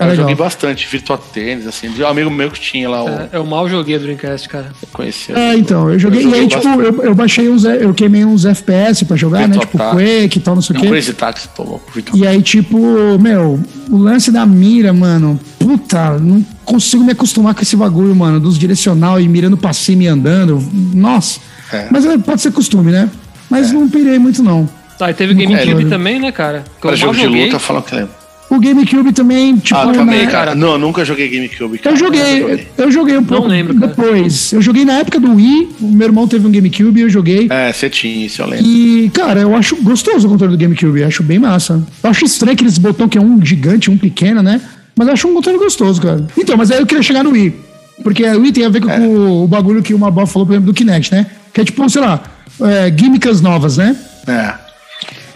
É 0.00 0.04
eu 0.04 0.08
legal. 0.08 0.22
joguei 0.22 0.34
bastante 0.34 0.88
Virtua 0.90 1.18
Tênis, 1.18 1.66
assim. 1.66 1.88
Um 1.88 2.06
amigo 2.06 2.30
meu 2.30 2.50
que 2.50 2.58
tinha 2.58 2.88
lá, 2.88 3.04
o 3.04 3.08
É, 3.08 3.28
eu 3.34 3.44
mal 3.44 3.68
joguei 3.68 3.96
o 3.96 4.00
Dreamcast, 4.00 4.48
cara. 4.48 4.72
conhecia. 4.94 5.36
É, 5.38 5.54
então, 5.56 5.90
eu 5.90 5.98
joguei. 5.98 6.20
Eu 6.24 6.30
e 6.30 6.34
aí, 6.34 6.40
joguei 6.42 6.48
tipo, 6.48 6.64
bastante. 6.64 6.98
eu, 6.98 7.04
eu 7.04 7.14
baixei 7.14 7.48
uns. 7.50 7.64
Eu 7.64 7.92
queimei 7.92 8.24
uns 8.24 8.46
FPS 8.46 9.04
pra 9.04 9.14
jogar, 9.16 9.40
né? 9.40 9.58
Virtua 9.58 9.66
Tipo, 9.66 9.78
Tá. 9.78 9.90
Quake 9.90 10.38
e 10.38 10.40
tal, 10.40 10.54
não 10.54 10.62
sei 10.62 10.74
o 10.74 10.78
Não, 10.78 10.82
quê. 10.86 10.88
Crazy 10.90 11.12
Taxi, 11.12 11.48
tô 11.54 11.62
louco. 11.64 11.90
Virtua 11.94 12.18
E 12.18 12.26
aí, 12.26 12.40
tipo, 12.42 12.78
meu, 13.20 13.60
o 13.90 13.96
lance 13.98 14.30
da 14.32 14.46
mira, 14.46 14.92
mano, 14.92 15.38
puta, 15.58 16.18
não 16.18 16.42
consigo 16.64 17.04
me 17.04 17.12
acostumar 17.12 17.54
com 17.54 17.60
esse 17.60 17.76
bagulho, 17.76 18.16
mano, 18.16 18.40
dos 18.40 18.58
direcional 18.58 19.20
e 19.20 19.28
mirando 19.28 19.56
pra 19.58 19.74
cima 19.74 20.04
e 20.04 20.06
andando. 20.06 20.66
Nossa. 20.94 21.40
É. 21.72 21.88
Mas 21.90 22.06
é, 22.06 22.16
pode 22.16 22.40
ser 22.40 22.52
costume, 22.52 22.90
né? 22.90 23.08
Mas 23.50 23.70
não 23.70 23.88
pirei 23.88 24.18
muito, 24.18 24.42
não. 24.42 24.66
Tá, 24.98 25.10
e 25.10 25.14
teve 25.14 25.34
GameCube 25.34 25.64
controle. 25.66 25.88
também, 25.90 26.20
né, 26.20 26.30
cara? 26.32 26.64
Que 26.76 26.82
Para 26.82 26.90
eu 26.92 26.96
jogo 26.96 27.14
de 27.14 27.22
joguei. 27.22 27.44
luta, 27.46 27.58
falam 27.58 27.82
que 27.82 27.94
lembra. 27.94 28.19
O 28.50 28.58
GameCube 28.58 29.12
também, 29.12 29.56
tipo. 29.58 29.78
Ah, 29.78 29.92
também, 29.92 30.26
né, 30.26 30.26
cara. 30.26 30.54
Não, 30.56 30.72
eu 30.72 30.78
nunca 30.78 31.04
joguei 31.04 31.28
GameCube. 31.28 31.78
Cara. 31.78 31.94
Eu 31.94 31.98
joguei, 31.98 32.40
Nunca 32.40 32.62
eu 32.78 32.90
joguei 32.90 33.16
um 33.16 33.24
pouco 33.24 33.46
lembro, 33.46 33.74
cara. 33.74 33.86
depois. 33.86 34.52
Eu 34.52 34.60
joguei 34.60 34.84
na 34.84 34.94
época 34.94 35.20
do 35.20 35.34
Wii, 35.36 35.68
o 35.80 35.86
meu 35.86 36.08
irmão 36.08 36.26
teve 36.26 36.46
um 36.46 36.50
GameCube 36.50 36.98
e 36.98 37.02
eu 37.04 37.08
joguei. 37.08 37.46
É, 37.48 37.72
você 37.72 37.88
tinha 37.88 38.26
isso, 38.26 38.42
eu 38.42 38.46
lembro. 38.48 38.66
E, 38.66 39.08
cara, 39.14 39.40
eu 39.40 39.54
acho 39.54 39.76
gostoso 39.76 40.26
o 40.26 40.30
controle 40.30 40.56
do 40.56 40.60
GameCube, 40.60 41.00
eu 41.00 41.06
acho 41.06 41.22
bem 41.22 41.38
massa. 41.38 41.80
Eu 42.02 42.10
acho 42.10 42.24
estranho 42.24 42.54
aqueles 42.54 42.76
botão 42.76 43.08
que 43.08 43.16
é 43.16 43.20
um 43.20 43.40
gigante, 43.44 43.88
um 43.90 43.96
pequeno, 43.96 44.42
né? 44.42 44.60
Mas 44.96 45.06
eu 45.06 45.14
acho 45.14 45.28
um 45.28 45.34
controle 45.34 45.58
gostoso, 45.58 46.02
cara. 46.02 46.26
Então, 46.36 46.56
mas 46.56 46.72
aí 46.72 46.80
eu 46.80 46.86
queria 46.86 47.02
chegar 47.04 47.22
no 47.22 47.30
Wii. 47.30 47.54
Porque 48.02 48.24
o 48.24 48.40
Wii 48.40 48.52
tem 48.52 48.64
a 48.64 48.68
ver 48.68 48.80
com, 48.80 48.90
É. 48.90 48.98
com 48.98 49.44
o 49.44 49.46
bagulho 49.46 49.80
que 49.82 49.94
o 49.94 49.98
Mabó 49.98 50.26
falou, 50.26 50.44
por 50.46 50.54
exemplo, 50.54 50.72
do 50.72 50.74
Kinect, 50.74 51.12
né? 51.12 51.26
Que 51.54 51.60
é 51.60 51.64
tipo, 51.64 51.88
sei 51.88 52.00
lá, 52.00 52.20
é, 52.62 52.92
gimmicks 52.96 53.40
novas, 53.40 53.76
né? 53.76 53.94
É. 54.26 54.54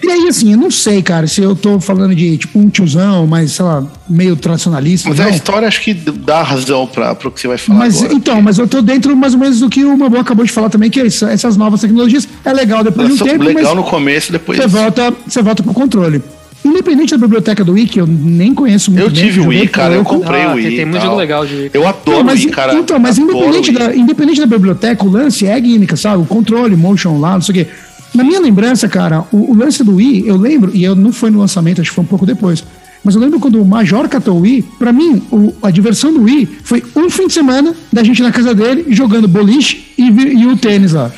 E 0.05 0.11
aí, 0.11 0.29
assim, 0.29 0.53
eu 0.53 0.59
não 0.59 0.71
sei, 0.71 1.03
cara, 1.03 1.27
se 1.27 1.41
eu 1.43 1.57
tô 1.57 1.81
falando 1.81 2.15
de, 2.15 2.37
tipo, 2.37 2.59
um 2.59 2.69
tiozão, 2.69 3.27
mas, 3.27 3.53
sei 3.53 3.65
lá, 3.65 3.83
meio 4.09 4.37
tradicionalista. 4.37 5.09
Mas 5.09 5.19
não. 5.19 5.27
a 5.27 5.31
história 5.31 5.67
acho 5.69 5.81
que 5.81 5.95
dá 5.95 6.43
razão 6.43 6.87
pra, 6.87 7.15
pro 7.15 7.31
que 7.31 7.41
você 7.41 7.49
vai 7.49 7.59
falar 7.59 7.79
Mas 7.79 7.99
agora. 7.99 8.15
então, 8.15 8.43
mas 8.43 8.59
eu 8.59 8.69
tô 8.69 8.83
dentro 8.83 9.17
mais 9.17 9.33
ou 9.35 9.41
menos 9.41 9.61
do 9.61 9.69
que 9.71 9.85
o 9.85 9.97
Mabó 9.97 10.19
acabou 10.19 10.45
de 10.45 10.53
falar 10.53 10.69
também, 10.69 10.91
que 10.91 11.01
é 11.01 11.07
essa- 11.07 11.31
essas 11.31 11.57
novas 11.57 11.81
tecnologias 11.81 12.29
é 12.45 12.53
legal 12.53 12.85
depois 12.85 13.09
de 13.09 13.15
um 13.15 13.17
tempo, 13.27 13.45
legal 13.45 13.75
mas 13.75 13.85
no 13.85 13.91
começo, 13.91 14.31
depois... 14.33 14.59
você 14.59 14.67
volta, 14.67 15.13
você 15.27 15.43
volta 15.43 15.63
pro 15.63 15.73
controle. 15.73 16.23
Independente 16.65 17.11
da 17.11 17.19
biblioteca 17.19 17.63
do 17.63 17.73
Wii, 17.73 17.87
que 17.87 18.01
eu 18.01 18.07
nem 18.07 18.55
conheço 18.55 18.91
muito 18.91 19.05
Eu 19.05 19.11
bem, 19.11 19.23
tive 19.23 19.41
o 19.41 19.49
pra 19.49 19.69
cara, 19.69 19.95
eu 19.97 20.03
comprei 20.03 20.43
Ah, 20.45 20.53
o 20.53 20.55
Wii. 20.55 20.77
tem 20.77 20.87
muito 20.87 21.03
jogo 21.03 21.17
legal 21.17 21.45
de 21.47 21.55
Wii. 21.55 21.71
Eu 21.75 21.83
Não, 21.83 21.89
adoro 21.91 22.25
mas, 22.25 22.41
o 22.41 22.45
Wii, 22.45 22.53
cara. 22.55 22.75
então, 22.75 22.99
mas 22.99 23.19
independente 23.19 23.71
o 23.71 23.75
da, 23.79 23.95
independente 23.95 24.41
da 24.41 24.47
biblioteca, 24.47 25.05
o 25.05 25.11
lance 25.11 25.47
é 25.47 25.61
gimmick, 25.61 25.95
sabe? 25.99 26.23
O 26.23 26.25
controle, 26.25 26.75
motion 26.75 27.21
lá, 27.21 27.35
não 27.35 27.43
sei 27.43 27.53
o 27.53 27.65
quê. 27.67 27.71
Na 28.15 28.23
minha 28.25 28.41
lembrança, 28.41 28.89
cara, 28.89 29.25
o, 29.33 29.51
o 29.53 29.55
lance 29.55 29.83
do 29.83 29.97
Wii, 29.97 30.25
eu 30.27 30.37
lembro, 30.37 30.71
e 30.75 30.85
eu 30.85 30.95
não 30.95 31.13
foi 31.13 31.31
no 31.31 31.39
lançamento, 31.41 31.81
acho 31.81 31.91
que 31.91 31.95
foi 31.97 32.05
um 32.05 32.09
pouco 32.09 32.25
depois. 32.25 32.63
Mas 33.03 33.15
eu 33.15 33.21
lembro 33.21 33.39
quando 33.39 33.61
o 33.61 33.65
Major 33.67 34.09
catou 34.09 34.37
o 34.39 34.41
Wii, 34.41 34.63
pra 34.79 34.93
mim, 34.93 35.23
o- 35.31 35.53
a 35.63 35.71
diversão 35.71 36.13
do 36.15 36.23
Wii 36.23 36.49
foi 36.63 36.83
um 36.97 37.11
fim 37.11 37.27
de 37.27 37.33
semana 37.35 37.75
da 37.93 38.03
gente 38.03 38.23
na 38.23 38.33
casa 38.33 38.55
dele 38.55 38.87
jogando 38.89 39.29
boliche 39.29 39.93
e, 39.99 40.05
e 40.09 40.47
o 40.47 40.57
tênis 40.57 40.93
lá. 40.93 41.11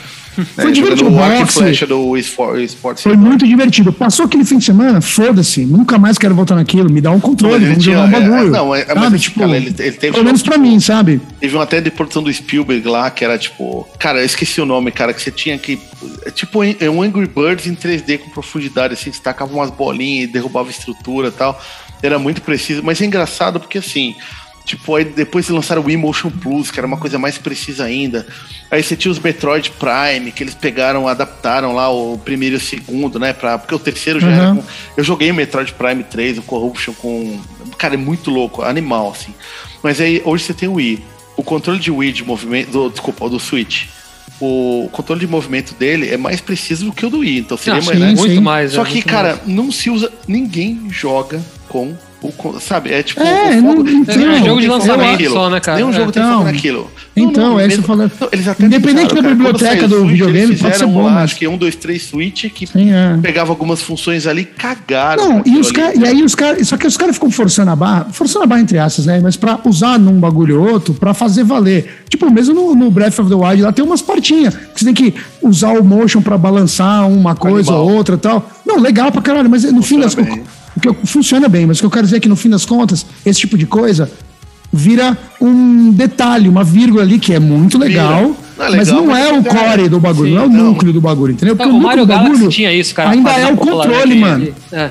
Foi 0.44 0.68
É, 0.68 0.70
divertido. 0.70 1.10
jogando 1.10 1.16
o 1.16 1.22
arco 1.22 1.36
e 1.36 1.62
boxe, 1.62 1.86
do 1.86 2.16
Sport-. 2.64 3.02
Foi 3.02 3.16
muito 3.16 3.46
divertido. 3.46 3.92
Passou 3.92 4.26
aquele 4.26 4.44
fim 4.44 4.58
de 4.58 4.64
semana, 4.64 5.00
foda-se, 5.00 5.64
nunca 5.64 5.98
mais 5.98 6.18
quero 6.18 6.34
voltar 6.34 6.54
naquilo, 6.56 6.90
me 6.90 7.00
dá 7.00 7.10
um 7.10 7.20
controle, 7.20 7.64
vamos 7.64 7.82
jogar 7.82 8.02
um 8.04 8.08
é, 8.08 8.10
bagulho. 8.20 8.50
não, 8.50 8.74
é- 8.74 8.84
sabe? 8.84 9.18
Tipo, 9.18 9.40
cara, 9.40 9.56
ele- 9.56 9.66
ele 9.78 9.92
teve 9.92 10.12
pelo 10.12 10.24
menos 10.24 10.42
pra 10.42 10.54
tipo- 10.54 10.64
mim, 10.66 10.78
sabe? 10.80 11.20
Teve 11.40 11.56
um 11.56 11.60
até 11.60 11.80
de 11.80 11.90
produção 11.90 12.22
do 12.22 12.32
Spielberg 12.32 12.86
lá, 12.88 13.10
que 13.10 13.24
era 13.24 13.38
tipo. 13.38 13.86
Cara, 13.98 14.18
eu 14.20 14.24
esqueci 14.26 14.60
o 14.60 14.66
nome, 14.66 14.90
cara, 14.90 15.12
que 15.14 15.22
você 15.22 15.30
tinha 15.30 15.56
que. 15.58 15.78
é 16.24 16.30
Tipo 16.30 16.62
é 16.62 16.90
um 16.90 17.02
Angry 17.02 17.26
Birds 17.26 17.66
em 17.66 17.74
3D 17.74 18.18
com 18.18 18.30
profundidade, 18.30 18.94
assim, 18.94 19.10
você 19.12 19.20
tacava 19.22 19.52
umas 19.54 19.70
bolinhas 19.70 20.24
e 20.28 20.32
derrubava 20.32 20.68
estrutura 20.70 21.28
e 21.28 21.32
tal. 21.32 21.60
Era 22.02 22.18
muito 22.18 22.42
preciso, 22.42 22.82
mas 22.84 23.00
é 23.00 23.06
engraçado 23.06 23.58
porque 23.58 23.78
assim. 23.78 24.14
Tipo, 24.66 24.96
aí 24.96 25.04
depois 25.04 25.48
lançaram 25.48 25.80
o 25.80 25.88
Emotion 25.88 26.28
Plus, 26.28 26.70
que 26.72 26.78
era 26.80 26.86
uma 26.86 26.96
coisa 26.96 27.18
mais 27.20 27.38
precisa 27.38 27.84
ainda. 27.84 28.26
Aí 28.68 28.82
você 28.82 28.96
tinha 28.96 29.12
os 29.12 29.18
Metroid 29.20 29.70
Prime, 29.70 30.32
que 30.32 30.42
eles 30.42 30.54
pegaram, 30.54 31.06
adaptaram 31.06 31.72
lá 31.72 31.88
o 31.88 32.18
primeiro 32.18 32.56
e 32.56 32.58
o 32.58 32.60
segundo, 32.60 33.16
né? 33.18 33.32
Pra, 33.32 33.56
porque 33.58 33.72
o 33.74 33.78
terceiro 33.78 34.18
já 34.18 34.26
Uhum. 34.26 34.32
era. 34.34 34.54
Com, 34.56 34.62
eu 34.96 35.04
joguei 35.04 35.30
o 35.30 35.34
Metroid 35.34 35.72
Prime 35.72 36.02
3, 36.02 36.38
o 36.38 36.42
Corruption 36.42 36.92
com. 36.94 37.40
Cara, 37.78 37.94
é 37.94 37.96
muito 37.96 38.28
louco, 38.28 38.62
animal, 38.62 39.12
assim. 39.12 39.32
Mas 39.84 40.00
aí 40.00 40.20
hoje 40.24 40.42
você 40.42 40.52
tem 40.52 40.68
o 40.68 40.74
Wii. 40.74 41.04
O 41.36 41.44
controle 41.44 41.78
de 41.78 41.90
Wii 41.92 42.10
de 42.12 42.24
movimento. 42.24 42.70
Do, 42.72 42.90
desculpa, 42.90 43.28
do 43.30 43.38
Switch. 43.38 43.84
O 44.40 44.88
controle 44.90 45.20
de 45.20 45.26
movimento 45.28 45.74
dele 45.74 46.08
é 46.10 46.16
mais 46.16 46.40
preciso 46.40 46.86
do 46.86 46.92
que 46.92 47.06
o 47.06 47.10
do 47.10 47.18
Wii. 47.20 47.38
Então 47.38 47.56
seria 47.56 47.80
Ah, 47.80 47.84
mais. 47.84 47.98
sim, 47.98 48.04
né? 48.04 48.14
muito 48.16 48.34
sim. 48.34 48.40
mais. 48.40 48.72
Só 48.72 48.82
é, 48.82 48.84
que, 48.86 49.00
cara, 49.00 49.36
mais. 49.36 49.46
não 49.46 49.70
se 49.70 49.88
usa. 49.90 50.12
Ninguém 50.26 50.88
joga 50.90 51.40
com 51.68 51.94
Sabe? 52.60 52.92
É 52.92 53.02
tipo. 53.02 53.20
É, 53.20 53.60
não- 53.60 53.86
então, 53.86 54.16
nenhum 54.16 54.44
jogo 54.44 54.60
de 54.60 54.66
tem 54.66 54.76
lançamento 54.76 55.10
naquilo. 55.12 55.34
só, 55.34 55.50
né, 55.50 55.60
cara? 55.60 55.76
Nenhum 55.78 55.90
É. 55.90 55.92
jogo 55.92 56.12
tem 56.12 56.22
Então, 56.22 56.32
fogo 56.38 56.44
naquilo. 56.44 56.90
então, 57.16 57.60
é 57.60 57.66
isso 57.66 57.82
falando. 57.82 58.12
Independente 58.60 59.14
da 59.14 59.22
biblioteca 59.22 59.88
do 59.88 60.06
videogame, 60.06 60.56
pode 60.56 60.76
ser 60.76 60.86
bom, 60.86 61.02
mas- 61.04 61.24
Acho 61.24 61.36
que 61.36 61.48
um, 61.48 61.56
dois, 61.56 61.74
três 61.76 62.02
Switch 62.04 62.46
que 62.52 62.66
é. 62.78 63.16
pegava 63.20 63.50
algumas 63.50 63.82
funções 63.82 64.26
ali, 64.26 64.44
cagaram. 64.44 65.28
Não, 65.28 65.42
e, 65.44 65.58
os 65.58 65.72
cara, 65.72 65.92
e 65.96 66.04
aí 66.06 66.22
os 66.22 66.34
caras. 66.34 66.66
Só 66.68 66.76
que 66.76 66.86
os 66.86 66.96
caras 66.96 67.16
ficam 67.16 67.30
forçando 67.30 67.70
a 67.70 67.76
barra, 67.76 68.06
forçando 68.12 68.44
a 68.44 68.46
barra 68.46 68.60
entre 68.60 68.78
aspas, 68.78 69.06
né? 69.06 69.20
Mas 69.22 69.36
pra 69.36 69.58
usar 69.64 69.98
num 69.98 70.18
bagulho 70.20 70.60
ou 70.62 70.68
outro, 70.72 70.94
pra 70.94 71.12
fazer 71.14 71.44
valer. 71.44 72.02
Tipo, 72.08 72.30
mesmo 72.30 72.54
no, 72.54 72.74
no 72.74 72.90
Breath 72.90 73.18
of 73.18 73.28
the 73.28 73.34
Wild, 73.34 73.62
lá 73.62 73.72
tem 73.72 73.84
umas 73.84 74.02
partinhas. 74.02 74.54
Que 74.54 74.80
você 74.80 74.84
tem 74.84 74.94
que 74.94 75.14
usar 75.42 75.72
o 75.78 75.84
motion 75.84 76.20
pra 76.22 76.36
balançar 76.38 77.08
uma 77.08 77.34
coisa 77.34 77.72
ou 77.72 77.92
outra 77.92 78.14
e 78.14 78.18
tal. 78.18 78.48
Não, 78.64 78.78
legal 78.78 79.10
pra 79.10 79.22
caralho, 79.22 79.48
mas 79.50 79.64
no 79.64 79.82
fim 79.82 79.98
das 80.00 80.14
contas. 80.14 80.38
Que 80.94 81.06
funciona 81.06 81.48
bem, 81.48 81.66
mas 81.66 81.78
o 81.78 81.80
que 81.80 81.86
eu 81.86 81.90
quero 81.90 82.04
dizer 82.04 82.16
é 82.16 82.20
que 82.20 82.28
no 82.28 82.36
fim 82.36 82.48
das 82.50 82.64
contas, 82.64 83.04
esse 83.24 83.40
tipo 83.40 83.56
de 83.58 83.66
coisa 83.66 84.10
vira 84.72 85.16
um 85.40 85.90
detalhe, 85.92 86.48
uma 86.48 86.64
vírgula 86.64 87.02
ali 87.02 87.18
que 87.18 87.32
é 87.32 87.38
muito 87.40 87.78
legal, 87.78 88.24
Vira. 88.24 88.36
Não 88.58 88.64
é 88.66 88.70
mas 88.76 88.88
legal, 88.88 88.94
não 89.02 89.06
mas 89.06 89.24
é 89.24 89.28
é 89.28 89.32
o 89.38 89.44
core 89.44 89.88
do 89.88 90.00
bagulho, 90.00 90.28
Sim, 90.30 90.34
não 90.34 90.42
é 90.42 90.46
o 90.46 90.48
não. 90.50 90.64
núcleo 90.66 90.92
do 90.92 91.00
bagulho, 91.00 91.32
entendeu? 91.32 91.54
Porque 91.56 91.68
Não, 91.68 91.76
o 91.76 91.80
o 91.80 91.82
Mario 91.82 92.00
núcleo 92.00 92.06
do 92.06 92.08
Galaxy 92.20 92.32
bagulho 92.40 92.50
tinha 92.50 92.72
isso, 92.72 92.94
cara. 92.94 93.10
ainda 93.10 93.30
é 93.32 93.46
o 93.52 93.56
controle, 93.56 94.14
mano. 94.18 94.48
É. 94.72 94.90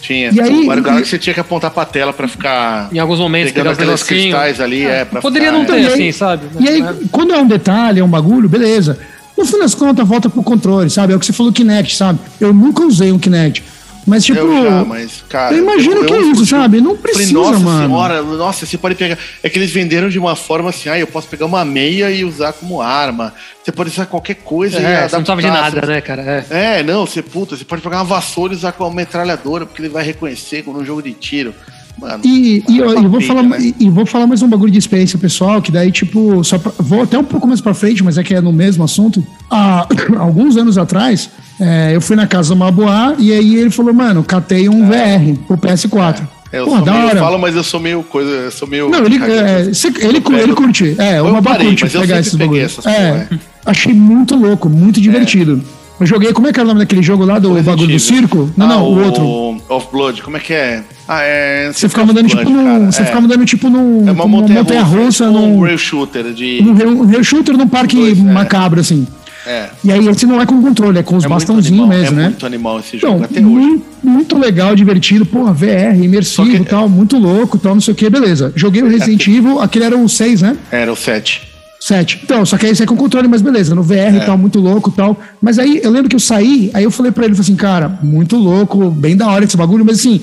Tinha. 0.00 0.30
E 0.32 0.40
aí- 0.40 0.50
o 0.64 0.66
Mario 0.66 0.82
e- 0.82 0.84
Galaxy 0.84 1.10
você 1.10 1.18
tinha 1.18 1.34
que 1.34 1.40
apontar 1.40 1.70
pra 1.70 1.84
tela 1.84 2.12
pra 2.12 2.26
ficar. 2.26 2.88
Em 2.92 2.98
alguns 2.98 3.20
momentos, 3.20 3.52
Pegando 3.52 3.70
aqueles 3.70 3.86
negocinhos. 3.88 4.22
cristais 4.22 4.60
ali, 4.60 4.84
é, 4.84 5.04
pra 5.04 5.20
Poderia 5.20 5.48
ficar, 5.52 5.58
não 5.58 5.64
é. 5.64 5.66
ter, 5.66 5.86
aí- 5.88 5.92
assim, 5.94 6.12
sabe? 6.12 6.42
E 6.58 6.68
aí, 6.68 6.80
É. 6.82 6.94
quando 7.12 7.32
é 7.32 7.38
um 7.38 7.46
detalhe, 7.46 8.00
é 8.00 8.04
um 8.04 8.08
bagulho, 8.08 8.48
beleza. 8.48 8.98
No 9.38 9.44
fim 9.46 9.58
das 9.58 9.74
contas, 9.74 10.06
volta 10.06 10.28
pro 10.28 10.42
controle, 10.42 10.90
sabe? 10.90 11.12
É 11.12 11.16
o 11.16 11.20
que 11.20 11.26
você 11.26 11.32
falou 11.32 11.52
Kinect, 11.52 11.96
sabe? 11.96 12.18
Eu 12.40 12.52
nunca 12.52 12.84
usei 12.84 13.12
um 13.12 13.18
Kinect. 13.18 13.62
Mas, 14.04 14.24
tipo. 14.24 14.40
eu 14.40 14.62
já, 14.64 14.84
mas, 14.84 15.24
cara. 15.28 15.54
eu 15.54 15.58
imagino 15.62 16.04
que 16.04 16.12
é 16.12 16.20
isso, 16.22 16.44
sabe? 16.44 16.80
Não 16.80 16.96
precisa, 16.96 17.32
nossa 17.34 17.58
mano. 17.60 17.86
senhora, 17.86 18.22
nossa, 18.22 18.66
você 18.66 18.76
pode 18.76 18.96
pegar. 18.96 19.16
É 19.42 19.48
que 19.48 19.58
eles 19.58 19.70
venderam 19.70 20.08
de 20.08 20.18
uma 20.18 20.34
forma 20.34 20.70
assim, 20.70 20.88
ah, 20.88 20.98
eu 20.98 21.06
posso 21.06 21.28
pegar 21.28 21.46
uma 21.46 21.64
meia 21.64 22.10
e 22.10 22.24
usar 22.24 22.52
como 22.52 22.80
arma. 22.80 23.32
Você 23.62 23.70
pode 23.70 23.90
usar 23.90 24.06
qualquer 24.06 24.34
coisa 24.36 24.80
e 24.80 24.80
É, 24.80 24.82
você 24.82 24.86
não 24.88 24.96
adaptar. 24.96 25.16
precisava 25.36 25.40
de 25.42 25.46
nada, 25.48 25.80
Você- 25.80 25.86
né, 25.92 26.00
cara? 26.00 26.44
É. 26.50 26.78
É, 26.78 26.82
não, 26.82 27.06
você 27.06 27.22
puta, 27.22 27.56
você 27.56 27.64
pode 27.64 27.80
pegar 27.80 27.98
uma 27.98 28.04
vassoura 28.04 28.52
e 28.52 28.56
usar 28.56 28.72
com 28.72 28.82
uma 28.84 28.92
metralhadora, 28.94 29.66
porque 29.66 29.80
ele 29.82 29.88
vai 29.88 30.02
reconhecer 30.04 30.62
como 30.64 30.80
um 30.80 30.84
jogo 30.84 31.00
de 31.02 31.12
tiro. 31.12 31.54
Mano, 31.98 32.20
E, 32.24 32.64
e 32.68 32.78
eu, 32.78 32.90
é 32.90 32.94
uma 32.94 33.04
eu 33.04 33.10
vou 33.10 33.20
falar, 33.20 33.42
né? 33.42 33.58
e, 33.60 33.74
e 33.86 33.90
vou 33.90 34.04
falar 34.06 34.26
mais 34.26 34.42
um 34.42 34.48
bagulho 34.48 34.72
de 34.72 34.78
experiência 34.78 35.18
pessoal, 35.18 35.60
que 35.62 35.70
daí, 35.70 35.92
tipo, 35.92 36.42
só 36.42 36.58
pra- 36.58 36.72
vou 36.78 37.02
até 37.02 37.18
um 37.18 37.24
pouco 37.24 37.46
mais 37.46 37.60
pra 37.60 37.74
frente, 37.74 38.02
mas 38.02 38.18
é 38.18 38.22
que 38.22 38.34
é 38.34 38.40
no 38.40 38.52
mesmo 38.52 38.82
assunto. 38.82 39.24
Há 39.50 39.86
alguns 40.18 40.56
anos 40.56 40.78
atrás, 40.78 41.30
é, 41.60 41.94
eu 41.94 42.00
fui 42.00 42.16
na 42.16 42.26
casa 42.26 42.54
do 42.54 42.58
Maboá 42.58 43.14
e 43.18 43.32
aí 43.32 43.56
ele 43.56 43.70
falou, 43.70 43.92
mano, 43.94 44.24
catei 44.24 44.68
um 44.68 44.86
VR 44.86 45.36
pro 45.46 45.56
PS4. 45.56 46.26
É, 46.52 46.58
eu, 46.60 46.66
sou 46.66 46.82
da 46.82 46.92
meio, 46.92 47.04
hora. 47.06 47.16
eu 47.18 47.22
falo, 47.22 47.38
mas 47.38 47.54
eu 47.56 47.62
sou 47.64 47.80
meio 47.80 48.02
coisa, 48.02 48.30
eu 48.30 48.50
sou 48.50 48.68
meio. 48.68 48.90
Não, 48.90 49.04
ele, 49.06 49.16
é, 49.22 49.72
cê- 49.72 49.88
ele, 50.00 50.20
pego- 50.20 50.36
ele 50.36 50.52
curte. 50.54 50.94
É, 50.98 51.20
Maboá 51.22 51.40
parei, 51.40 51.68
curte 51.68 51.88
pegar 51.98 52.20
esses 52.20 52.34
bagulhos. 52.34 52.78
É, 52.84 53.12
porra, 53.26 53.40
achei 53.64 53.94
muito 53.94 54.34
louco, 54.36 54.68
muito 54.68 55.00
divertido. 55.00 55.62
Eu 56.02 56.06
joguei, 56.06 56.32
como 56.32 56.48
é 56.48 56.52
que 56.52 56.58
era 56.58 56.64
o 56.64 56.68
nome 56.68 56.80
daquele 56.80 57.00
jogo 57.02 57.24
lá 57.24 57.38
do 57.38 57.48
Resident 57.50 57.64
bagulho 57.66 57.86
do 57.86 57.92
Evil. 57.92 58.00
circo? 58.00 58.50
Não, 58.56 58.66
Ah, 58.66 58.68
não, 58.70 58.82
o, 58.84 58.94
o 58.98 59.04
outro. 59.04 59.62
Off 59.68 59.86
Blood, 59.92 60.20
como 60.22 60.36
é 60.36 60.40
que 60.40 60.52
é? 60.52 60.82
Ah, 61.06 61.20
é. 61.22 61.70
Você 61.72 61.88
ficava 61.88 62.10
andando 62.10 62.28
tipo 62.28 62.50
num. 62.50 62.90
Você 62.90 63.02
é. 63.02 63.04
ficava 63.04 63.24
andando 63.24 63.44
tipo 63.44 63.68
num. 63.70 64.08
É 64.08 64.10
uma 64.12 64.26
montanha, 64.26 64.58
montanha-russa, 64.60 65.26
tipo 65.26 65.38
num. 65.38 65.58
um 65.58 65.60
rail 65.62 65.78
shooter 65.78 66.32
de. 66.32 66.60
Um 66.60 67.06
rail- 67.06 67.22
shooter 67.22 67.56
num 67.56 67.68
parque 67.68 67.96
Dois, 67.96 68.18
é. 68.18 68.22
macabro, 68.22 68.80
assim. 68.80 69.06
É. 69.46 69.70
E 69.84 69.90
aí 69.92 70.06
esse 70.08 70.24
não 70.26 70.40
é 70.40 70.46
com 70.46 70.60
controle, 70.62 70.98
é 70.98 71.02
com 71.04 71.16
os 71.16 71.24
É 71.24 71.28
bastãozinhos 71.28 71.88
mesmo, 71.88 72.18
é 72.18 72.22
né? 72.22 72.28
muito 72.30 72.46
animal 72.46 72.78
esse 72.80 72.96
Então, 72.96 73.12
jogo 73.12 73.24
até 73.24 73.40
hoje. 73.40 73.82
muito, 74.02 74.38
legal, 74.38 74.74
divertido, 74.76 75.26
porra, 75.26 75.52
VR, 75.52 75.96
imersivo 76.00 76.48
e 76.56 76.64
tal, 76.64 76.88
muito 76.88 77.16
louco 77.18 77.58
tal, 77.58 77.74
não 77.74 77.80
sei 77.80 77.92
o 77.92 77.96
que, 77.96 78.08
beleza. 78.08 78.52
Joguei 78.56 78.82
o 78.82 78.88
Resident 78.88 79.26
Evil, 79.26 79.60
aquele 79.60 79.84
era 79.84 79.96
o 79.96 80.08
6, 80.08 80.42
né? 80.42 80.56
Era 80.70 80.92
o 80.92 80.96
7. 80.96 81.51
7. 81.86 82.20
Então, 82.24 82.44
só 82.46 82.56
que 82.56 82.66
aí 82.66 82.72
esse 82.72 82.82
é 82.82 82.86
com 82.86 82.96
controle, 82.96 83.26
mas 83.28 83.42
beleza, 83.42 83.74
no 83.74 83.82
VR 83.82 84.14
e 84.14 84.16
É. 84.18 84.20
tal, 84.24 84.38
muito 84.38 84.60
louco 84.60 84.90
e 84.90 84.92
tal. 84.96 85.18
Mas 85.40 85.58
aí 85.58 85.80
eu 85.82 85.90
lembro 85.90 86.08
que 86.08 86.16
eu 86.16 86.20
saí, 86.20 86.70
aí 86.74 86.84
eu 86.84 86.90
falei 86.90 87.10
pra 87.10 87.24
ele, 87.24 87.34
falei 87.34 87.44
assim, 87.46 87.56
cara, 87.56 87.98
muito 88.02 88.36
louco, 88.36 88.90
bem 88.90 89.16
da 89.16 89.26
hora 89.28 89.44
esse 89.44 89.56
bagulho, 89.56 89.84
mas 89.84 89.98
assim, 89.98 90.20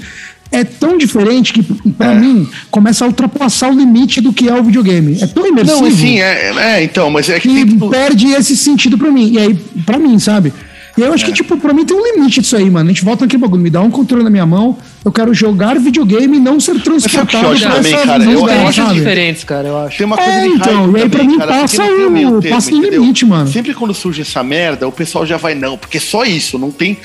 é 0.51 0.63
tão 0.63 0.97
diferente 0.97 1.51
que 1.53 1.61
pra 1.91 2.13
É. 2.13 2.15
mim 2.19 2.47
começa 2.71 3.03
a 3.03 3.07
ultrapassar 3.07 3.69
o 3.69 3.73
limite 3.77 4.21
do 4.21 4.31
que 4.33 4.47
é 4.47 4.53
o 4.59 4.63
videogame. 4.63 5.17
É 5.21 5.27
tão 5.27 5.45
imersivo 5.45 5.81
Não, 5.81 5.87
enfim, 5.87 6.19
é, 6.19 6.51
é, 6.77 6.83
então, 6.83 7.09
mas 7.11 7.29
é 7.29 7.39
que 7.39 7.49
que 7.49 7.53
tem 7.53 7.67
tudo. 7.67 7.89
perde 7.89 8.27
esse 8.31 8.55
sentido 8.55 8.97
pra 8.97 9.11
mim. 9.11 9.31
E 9.33 9.37
aí, 9.37 9.53
pra 9.85 9.99
mim, 9.99 10.17
sabe? 10.17 10.53
E 10.99 11.01
eu 11.01 11.13
acho 11.13 11.23
É. 11.23 11.27
que, 11.27 11.33
tipo, 11.33 11.55
pra 11.57 11.73
mim 11.73 11.85
tem 11.85 11.95
um 11.95 12.03
limite 12.03 12.41
disso 12.41 12.57
aí, 12.57 12.69
mano. 12.69 12.89
A 12.89 12.93
gente 12.93 13.05
volta 13.05 13.23
naquele 13.23 13.41
bagulho, 13.41 13.61
me 13.61 13.69
dá 13.69 13.79
um 13.81 13.89
controle 13.89 14.21
na 14.23 14.29
minha 14.29 14.45
mão, 14.45 14.77
eu 15.05 15.11
quero 15.13 15.33
jogar 15.33 15.79
videogame 15.79 16.35
e 16.37 16.39
não 16.41 16.59
ser 16.59 16.73
sabe 16.73 16.79
o 16.79 16.81
que 16.83 16.89
eu 16.89 16.99
transportado 16.99 17.47
acho 17.47 17.63
pra 17.65 17.75
também, 17.75 17.93
essa 17.93 18.05
cara? 18.05 18.23
Eu- 18.25 18.45
acho 18.67 18.93
diferentes, 18.93 19.43
cara, 19.45 19.67
eu 19.69 19.77
acho. 19.77 19.97
Tem 19.97 20.05
uma 20.05 20.17
coisa 20.17 20.31
É, 20.31 20.41
de 20.41 20.47
então, 20.49 20.97
e 20.97 21.01
aí 21.01 21.09
pra 21.09 21.23
mim 21.23 21.37
cara, 21.37 21.51
passa 21.61 21.83
o- 21.83 22.41
passa 22.49 22.71
limite, 22.71 23.25
mano. 23.25 23.47
Sempre 23.47 23.73
quando 23.73 23.93
surge 23.93 24.21
essa 24.21 24.43
merda, 24.43 24.87
o 24.87 24.91
pessoal 24.91 25.25
já 25.25 25.37
vai, 25.37 25.55
não, 25.55 25.77
porque 25.77 25.99
só 26.01 26.25
isso, 26.25 26.59
não 26.59 26.69
tem. 26.69 26.97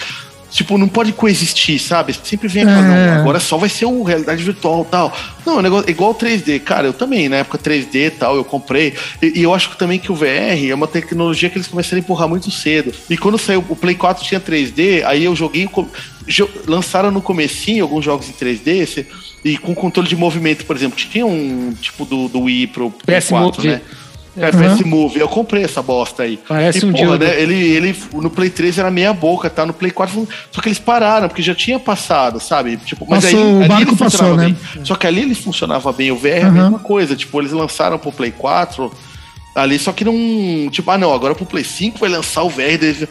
Tipo, 0.55 0.79
não 0.79 0.87
pode 0.87 1.13
coexistir, 1.13 1.81
sabe? 1.81 2.15
Sempre 2.23 2.47
vem 2.47 2.63
aquela, 2.63 2.79
É. 2.87 3.15
não, 3.15 3.21
agora 3.23 3.41
só 3.41 3.59
vai 3.59 3.69
ser 3.69 3.87
o 3.87 4.05
realidade 4.05 4.41
virtual 4.43 4.85
e 4.87 4.91
tal. 4.91 5.17
Não, 5.45 5.55
é 5.55 5.59
um 5.59 5.63
negócio 5.63 5.91
igual 5.91 6.13
o 6.13 6.15
3D. 6.15 6.61
Cara, 6.61 6.87
eu 6.87 6.93
também, 6.93 7.29
na 7.29 7.39
época 7.39 7.59
3D 7.59 8.07
e 8.07 8.11
tal, 8.11 8.37
eu 8.37 8.45
comprei. 8.45 8.95
E, 9.21 9.41
e 9.41 9.43
eu 9.43 9.53
acho 9.53 9.71
que 9.71 9.77
também 9.77 9.99
que 9.99 10.13
o 10.13 10.15
VR 10.15 10.71
é 10.71 10.73
uma 10.75 10.87
tecnologia 10.87 11.51
que 11.51 11.59
eles 11.59 11.67
começaram 11.67 11.97
a 11.97 12.01
empurrar 12.05 12.29
muito 12.29 12.53
cedo. 12.53 12.93
E 13.11 13.17
quando 13.17 13.37
saiu 13.37 13.65
o 13.69 13.75
Play 13.75 13.97
4 13.97 14.25
tinha 14.25 14.39
3D, 14.41 15.03
aí 15.05 15.25
eu 15.25 15.35
joguei. 15.35 15.69
jo- 16.29 16.49
lançaram 16.69 17.11
no 17.11 17.21
comecinho 17.21 17.83
alguns 17.85 18.05
jogos 18.05 18.29
em 18.29 18.33
3D, 18.33 18.87
cê- 18.87 19.07
e 19.45 19.59
com 19.59 19.75
controle 19.75 20.09
de 20.09 20.17
movimento, 20.17 20.65
por 20.65 20.77
exemplo. 20.77 20.97
Tinha 20.97 21.27
um 21.27 21.75
tipo 21.81 22.05
do, 22.05 22.29
do 22.29 22.43
Wii 22.43 22.69
pro 22.69 22.91
Play 22.91 23.19
PS 23.21 23.29
4, 23.31 23.61
Move. 23.63 23.69
né? 23.75 23.81
É, 24.37 24.51
PS 24.51 24.85
Move, 24.85 25.21
eu 25.21 25.29
comprei 25.29 25.63
essa 25.63 25.81
bosta 25.81 26.25
aí. 26.25 26.39
Parece 26.49 26.85
e, 26.85 26.89
um 26.89 26.93
porra, 26.93 27.19
né, 27.19 27.41
ele, 27.41 27.55
ele 27.55 27.97
no 28.15 28.29
Play 28.29 28.51
3 28.51 28.79
era 28.79 28.91
meia 28.91 29.13
boca, 29.13 29.49
tá? 29.49 29.65
No 29.65 29.73
Play 29.73 29.91
4, 29.91 30.29
só 30.51 30.61
que 30.61 30.69
eles 30.69 30.79
pararam, 30.79 31.29
porque 31.29 31.43
já 31.43 31.55
tinha 31.55 31.79
passado, 31.79 32.41
sabe? 32.41 32.77
Tipo, 32.79 33.07
mas 33.09 33.25
Passou, 33.25 33.41
aí, 33.41 33.47
o 33.47 33.59
ali 33.59 33.69
barco 33.69 33.97
passou, 33.97 34.37
né? 34.37 34.47
bem. 34.47 34.85
Só 34.85 34.97
que 34.97 35.07
ali 35.07 35.23
ele 35.23 35.35
funcionava 35.35 35.93
bem, 35.93 36.11
o 36.11 36.17
VR 36.17 36.27
é 36.27 36.43
a 36.43 36.51
mesma 36.51 36.79
coisa. 36.79 37.15
Tipo, 37.15 37.41
eles 37.41 37.53
lançaram 37.53 37.99
pro 37.99 38.11
Play 38.11 38.33
4 38.33 38.93
ali, 39.55 39.79
só 39.79 39.93
que 39.93 40.05
não. 40.05 40.69
Tipo, 40.71 40.91
ah, 40.91 40.99
não, 40.99 41.13
agora 41.13 41.35
pro 41.35 41.47
Play 41.47 41.65
5 41.65 41.99
vai 41.99 42.09
lançar 42.09 42.43
o 42.43 42.51
VR. 42.51 43.07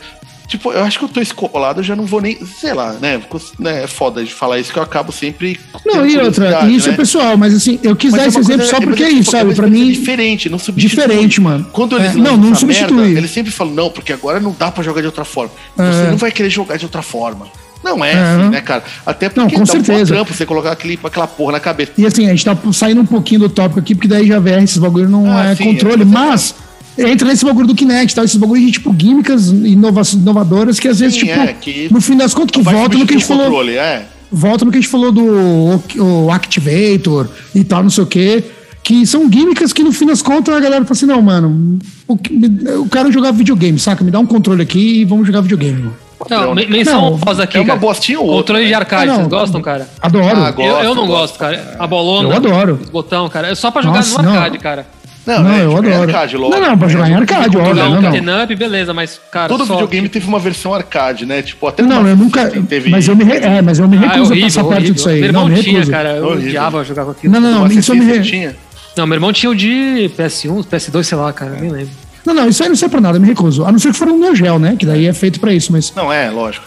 Tipo, 0.48 0.72
eu 0.72 0.84
acho 0.84 1.00
que 1.00 1.06
eu 1.06 1.10
tô 1.10 1.22
escolado, 1.22 1.80
eu 1.80 1.84
já 1.84 1.96
não 1.96 2.06
vou 2.06 2.22
nem. 2.22 2.38
Sei 2.46 2.74
lá, 2.74 2.94
né? 2.94 3.20
né, 3.58 3.84
É 3.84 3.88
foda 3.88 4.24
de 4.24 4.34
falar 4.34 4.60
isso 4.60 4.72
que 4.74 4.78
eu 4.78 4.84
acabo 4.84 5.12
sempre. 5.12 5.60
Não, 5.86 6.06
e 6.06 6.18
outra, 6.18 6.32
curiosidade, 6.46 6.76
isso 6.76 6.88
é 6.88 6.92
né? 6.92 6.98
pessoal, 6.98 7.38
mas 7.38 7.54
assim, 7.56 7.80
eu 7.82 7.96
quis 7.96 8.12
Mas 8.12 8.20
dar 8.20 8.26
é 8.26 8.28
esse 8.30 8.40
exemplo 8.40 8.58
coisa- 8.58 8.72
só 8.72 8.78
é, 8.78 8.82
porque 8.86 9.04
é 9.04 9.10
isso, 9.10 9.32
sabe? 9.32 9.46
coisa 9.46 9.62
Pra 9.62 9.72
mim, 9.72 9.92
Diferente, 9.92 10.50
não 10.50 10.60
substitui. 10.60 10.90
diferente, 11.06 11.42
mano. 11.42 11.66
Quando 11.72 11.96
eles 11.98 12.12
É, 12.12 12.16
não, 12.16 12.38
não 12.38 12.54
substitui. 12.54 12.96
merda, 12.98 13.18
eles 13.18 13.32
sempre 13.32 13.52
falam, 13.52 13.74
não, 13.74 13.90
porque 13.90 14.12
agora 14.14 14.40
não 14.40 14.56
dá 14.58 14.70
pra 14.72 14.84
jogar 14.84 15.02
de 15.02 15.08
outra 15.08 15.26
forma. 15.26 15.52
Você 15.76 16.08
É. 16.08 16.10
não 16.12 16.18
vai 16.18 16.32
querer 16.32 16.50
jogar 16.50 16.78
de 16.78 16.86
outra 16.86 17.02
forma. 17.02 17.48
Não 17.84 18.04
é 18.04 18.12
É. 18.14 18.16
assim, 18.16 18.50
né, 18.50 18.62
cara? 18.62 18.84
Até 19.06 19.28
porque 19.30 19.40
Não, 19.42 19.50
com 19.50 19.58
dá 19.58 19.64
um 19.64 19.66
certeza. 19.66 20.14
trampo 20.14 20.34
você 20.34 20.46
colocar 20.46 20.72
aquele, 20.72 20.98
aquela 21.04 21.28
porra 21.28 21.54
na 21.54 21.60
cabeça. 21.60 21.92
E 21.98 22.06
assim, 22.06 22.28
a 22.28 22.30
gente 22.30 22.46
tá 22.46 22.56
saindo 22.72 23.02
um 23.02 23.06
pouquinho 23.06 23.42
do 23.42 23.50
tópico 23.50 23.80
aqui, 23.80 23.94
porque 23.96 24.08
daí 24.08 24.26
já 24.28 24.40
VR, 24.40 24.64
esses 24.64 24.78
bagulho 24.78 25.10
não 25.10 25.30
Ah, 25.30 25.48
é 25.52 25.56
sim, 25.56 25.64
controle, 25.66 26.04
é, 26.04 26.06
mas 26.06 26.56
entra 26.98 27.28
nesse 27.28 27.44
bagulho 27.46 27.68
do 27.68 27.76
Kinect, 27.76 28.14
tal, 28.16 28.24
esses 28.26 28.38
bagulho 28.38 28.62
de 28.66 28.72
tipo 28.72 28.94
químicas 28.94 29.48
inova 29.50 30.02
inovadoras 30.14 30.80
que 30.80 30.88
às 30.88 31.00
vezes, 31.00 31.16
Sim, 31.20 31.28
tipo, 31.28 31.40
é, 31.40 31.54
que 31.54 31.88
no 31.92 32.00
fim 32.02 32.16
das 32.18 32.34
contas, 32.34 32.52
que 32.52 32.62
volta 32.62 32.98
no 32.98 33.06
que 33.06 33.14
a 33.14 33.18
gente 33.18 33.26
o 33.26 33.28
falou. 33.28 33.46
controle, 33.46 33.76
é. 33.78 34.06
Volta 34.32 34.66
no 34.66 34.72
que 34.72 34.78
a 34.78 34.82
gente 34.82 34.90
falou 34.90 35.12
do 35.12 35.24
o, 35.24 36.26
o 36.26 36.32
Activator 36.32 37.28
e 37.54 37.64
tal, 37.64 37.84
não 37.84 37.90
sei 37.90 38.04
o 38.04 38.08
quê. 38.08 38.44
Que 38.82 39.06
são 39.08 39.30
químicas 39.30 39.72
que 39.72 39.82
no 39.82 39.94
fim 39.94 40.06
das 40.06 40.22
contas 40.22 40.54
a 40.54 40.60
galera 40.60 40.84
fala 40.84 40.92
assim: 40.92 41.06
não, 41.06 41.22
mano, 41.22 41.80
o 42.08 42.18
eu 42.66 42.86
quero 42.88 43.12
jogar 43.12 43.32
videogame, 43.32 43.80
saca? 43.80 44.04
Me 44.04 44.12
dá 44.12 44.20
um 44.20 44.26
controle 44.26 44.62
aqui 44.62 45.02
e 45.02 45.06
vamos 45.06 45.26
jogar 45.26 45.40
videogame. 45.42 45.84
mano. 45.84 45.96
Não, 46.30 46.56
men- 46.56 46.68
menção 46.70 47.02
Não, 47.02 47.14
honrosa 47.14 47.44
aqui, 47.44 47.58
é 47.58 47.62
uma 47.62 47.76
bostinha 47.76 48.20
ou 48.20 48.26
outra, 48.26 48.56
Controle 48.56 48.66
de 48.66 48.72
né? 48.72 48.78
arcade, 48.78 49.04
Ah, 49.04 49.08
não. 49.08 49.16
vocês 49.18 49.28
gostam, 49.30 49.62
cara? 49.62 49.90
Adoro. 50.02 50.26
Ah, 50.38 50.52
gosto. 50.52 50.62
eu, 50.70 50.78
eu 50.84 50.96
não 50.96 51.06
gosto. 51.08 51.20
gosto, 51.20 51.40
cara. 51.40 51.76
A 51.80 51.86
bolona. 51.88 52.30
Eu 52.30 52.36
adoro. 52.36 52.80
Os 52.82 52.90
botão, 52.90 53.28
cara. 53.30 53.50
É 53.50 53.56
só 53.56 53.72
pra 53.72 53.82
jogar 53.82 53.98
Nossa, 53.98 54.22
no 54.22 54.30
não. 54.30 54.36
arcade, 54.36 54.58
cara. 54.60 54.88
Não, 55.26 55.42
Não, 55.44 55.52
é, 55.54 55.64
eu 55.64 55.72
em 55.72 55.78
adoro. 55.78 56.02
arcade, 56.02 56.36
lógico. 56.38 56.60
Não, 56.62 56.70
não, 56.70 56.78
pra 56.78 56.88
jogar 56.90 57.10
em 57.10 57.14
arcade, 57.16 57.54
Jogar 57.54 57.70
olha, 57.70 57.84
um 57.86 57.90
não, 57.96 58.02
não. 58.02 58.12
beat'em 58.12 58.44
up, 58.44 58.56
beleza, 58.58 58.94
mas, 58.94 59.20
cara. 59.32 59.48
Todo 59.48 59.66
só 59.66 59.74
videogame 59.76 60.10
teve 60.10 60.28
uma 60.28 60.38
versão 60.40 60.74
arcade, 60.74 61.26
né? 61.26 61.42
Tipo, 61.42 61.68
até 61.68 61.82
Não, 61.82 62.04
no 62.04 62.10
eu 62.10 62.16
nunca. 62.18 62.50
Teve. 62.50 62.90
Mas 62.90 63.08
eu 63.08 63.16
me, 63.16 63.24
re- 63.24 63.38
é, 63.38 63.62
mas 63.62 63.80
eu 63.80 63.88
me 63.88 63.96
Ah, 63.98 64.02
é 64.02 64.04
recuso 64.08 64.20
a 64.22 64.26
horrível, 64.36 64.48
passar 64.50 64.64
perto 64.64 64.74
horrível. 64.76 64.94
disso 64.96 65.10
aí. 65.10 65.20
Meu 65.20 65.28
irmão 65.30 65.48
Não, 65.48 65.56
me 65.56 65.62
tinha, 65.64 65.74
recuso. 65.76 65.92
cara. 65.92 66.10
Eu 66.18 66.26
Horrível. 66.26 66.48
odiava 66.50 66.84
jogar 66.84 67.06
com 67.06 67.12
aquilo. 67.12 67.34
Não, 67.34 67.40
não, 67.40 67.52
no 67.52 67.60
não, 67.60 67.72
isso 67.72 67.92
eu 67.92 67.96
me 67.96 68.06
re... 68.06 68.56
Não, 68.98 69.08
meu 69.08 69.16
irmão 69.16 69.32
tinha 69.34 69.50
o 69.50 69.56
de 69.56 70.12
PS1, 70.18 70.66
PS2, 70.66 71.04
sei 71.04 71.18
lá, 71.18 71.32
cara, 71.34 71.52
nem 71.60 71.70
lembro. 71.72 71.90
Não, 72.26 72.34
não, 72.34 72.48
isso 72.48 72.62
aí 72.62 72.70
não 72.70 72.76
serve 72.76 72.92
pra 72.92 73.02
nada, 73.02 73.18
eu 73.18 73.22
me 73.22 73.28
recuso. 73.28 73.66
A 73.66 73.72
não 73.72 73.80
ser 73.80 73.92
que 73.92 73.98
for 73.98 74.08
um 74.10 74.20
Neo 74.20 74.36
Geo, 74.36 74.60
né? 74.60 74.76
Que 74.78 74.86
daí 74.86 75.08
é 75.08 75.14
feito 75.14 75.40
pra 75.40 75.54
isso, 75.54 75.72
mas. 75.72 75.94
Não, 75.96 76.12
é, 76.12 76.30
lógico. 76.30 76.66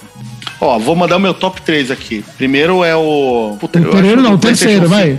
Ó, 0.60 0.78
vou 0.78 0.96
mandar 0.96 1.16
o 1.16 1.20
meu 1.20 1.34
top 1.34 1.60
3 1.62 1.90
aqui. 1.90 2.24
Primeiro 2.36 2.82
é 2.82 2.96
o. 2.96 3.56
Puta, 3.60 3.78
O 3.78 3.84
primeiro 3.90 4.22
não, 4.22 4.34
o 4.34 4.38
terceiro, 4.38 4.88
vai. 4.88 5.18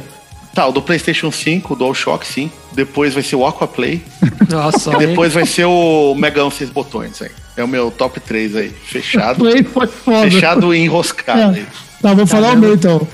5. 0.58 0.62
Tá, 0.62 0.68
o 0.68 0.72
do 0.72 0.82
PlayStation 0.82 1.32
5, 1.32 1.74
o 1.74 1.76
DualShock, 1.76 2.26
sim. 2.26 2.52
Depois 2.74 3.14
vai 3.14 3.22
ser 3.22 3.36
o 3.36 3.46
Aquaplay. 3.46 4.02
Nossa, 4.50 4.94
e 4.96 4.98
depois 5.08 5.34
vai 5.34 5.46
ser 5.46 5.66
o 5.66 6.16
Megão 6.16 6.50
6 6.50 6.72
botões, 6.72 7.22
aí. 7.22 7.30
É 7.56 7.64
o 7.64 7.68
meu 7.68 7.92
top 7.92 8.20
3 8.20 8.56
aí. 8.56 8.70
Fechado. 8.70 9.40
Play 9.40 9.64
foi 9.64 9.88
foda. 9.88 10.30
fechado 10.30 10.74
e 10.74 10.80
enroscado. 10.80 11.58
É. 11.58 11.66
Tá, 12.02 12.14
vou 12.14 12.26
falar 12.26 12.54
o 12.54 12.58
meu 12.58 12.74
então. 12.74 13.08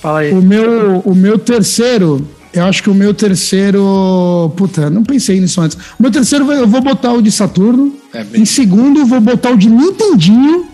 Fala 0.00 0.20
aí. 0.20 0.32
O 0.32 0.42
meu, 0.42 1.00
o 1.04 1.14
meu 1.14 1.38
terceiro, 1.38 2.26
eu 2.52 2.64
acho 2.64 2.82
que 2.82 2.90
o 2.90 2.94
meu 2.94 3.14
terceiro. 3.14 4.52
Puta, 4.56 4.90
não 4.90 5.02
pensei 5.02 5.40
nisso 5.40 5.60
antes. 5.60 5.76
O 5.98 6.02
meu 6.02 6.10
terceiro 6.10 6.50
eu 6.52 6.66
vou 6.66 6.80
botar 6.80 7.12
o 7.12 7.22
de 7.22 7.30
Saturno. 7.30 7.94
É, 8.12 8.24
Em 8.34 8.44
segundo, 8.44 9.00
eu 9.00 9.06
vou 9.06 9.20
botar 9.20 9.50
o 9.50 9.56
de 9.56 9.68
Nintendinho. 9.68 10.66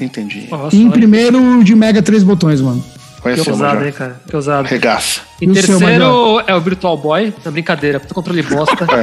Entendi. 0.00 0.48
Nossa, 0.50 0.74
E 0.74 0.80
em 0.80 0.84
olha, 0.86 0.92
primeiro, 0.92 1.58
o 1.60 1.64
de 1.64 1.74
Mega 1.74 2.02
três 2.02 2.22
botões, 2.22 2.60
mano. 2.60 2.82
Olha 3.24 3.34
que 3.36 3.50
ousado, 3.50 3.84
hein, 3.84 3.92
cara. 3.92 4.20
Que 4.28 4.36
ousado. 4.36 4.68
Regaça. 4.68 5.20
E 5.40 5.48
o 5.48 5.52
terceiro 5.52 6.42
é 6.46 6.54
o 6.54 6.60
Virtual 6.60 6.96
Boy. 6.96 7.32
Não, 7.44 7.52
brincadeira, 7.52 7.98
puta 7.98 8.14
controle 8.14 8.42
bosta. 8.42 8.84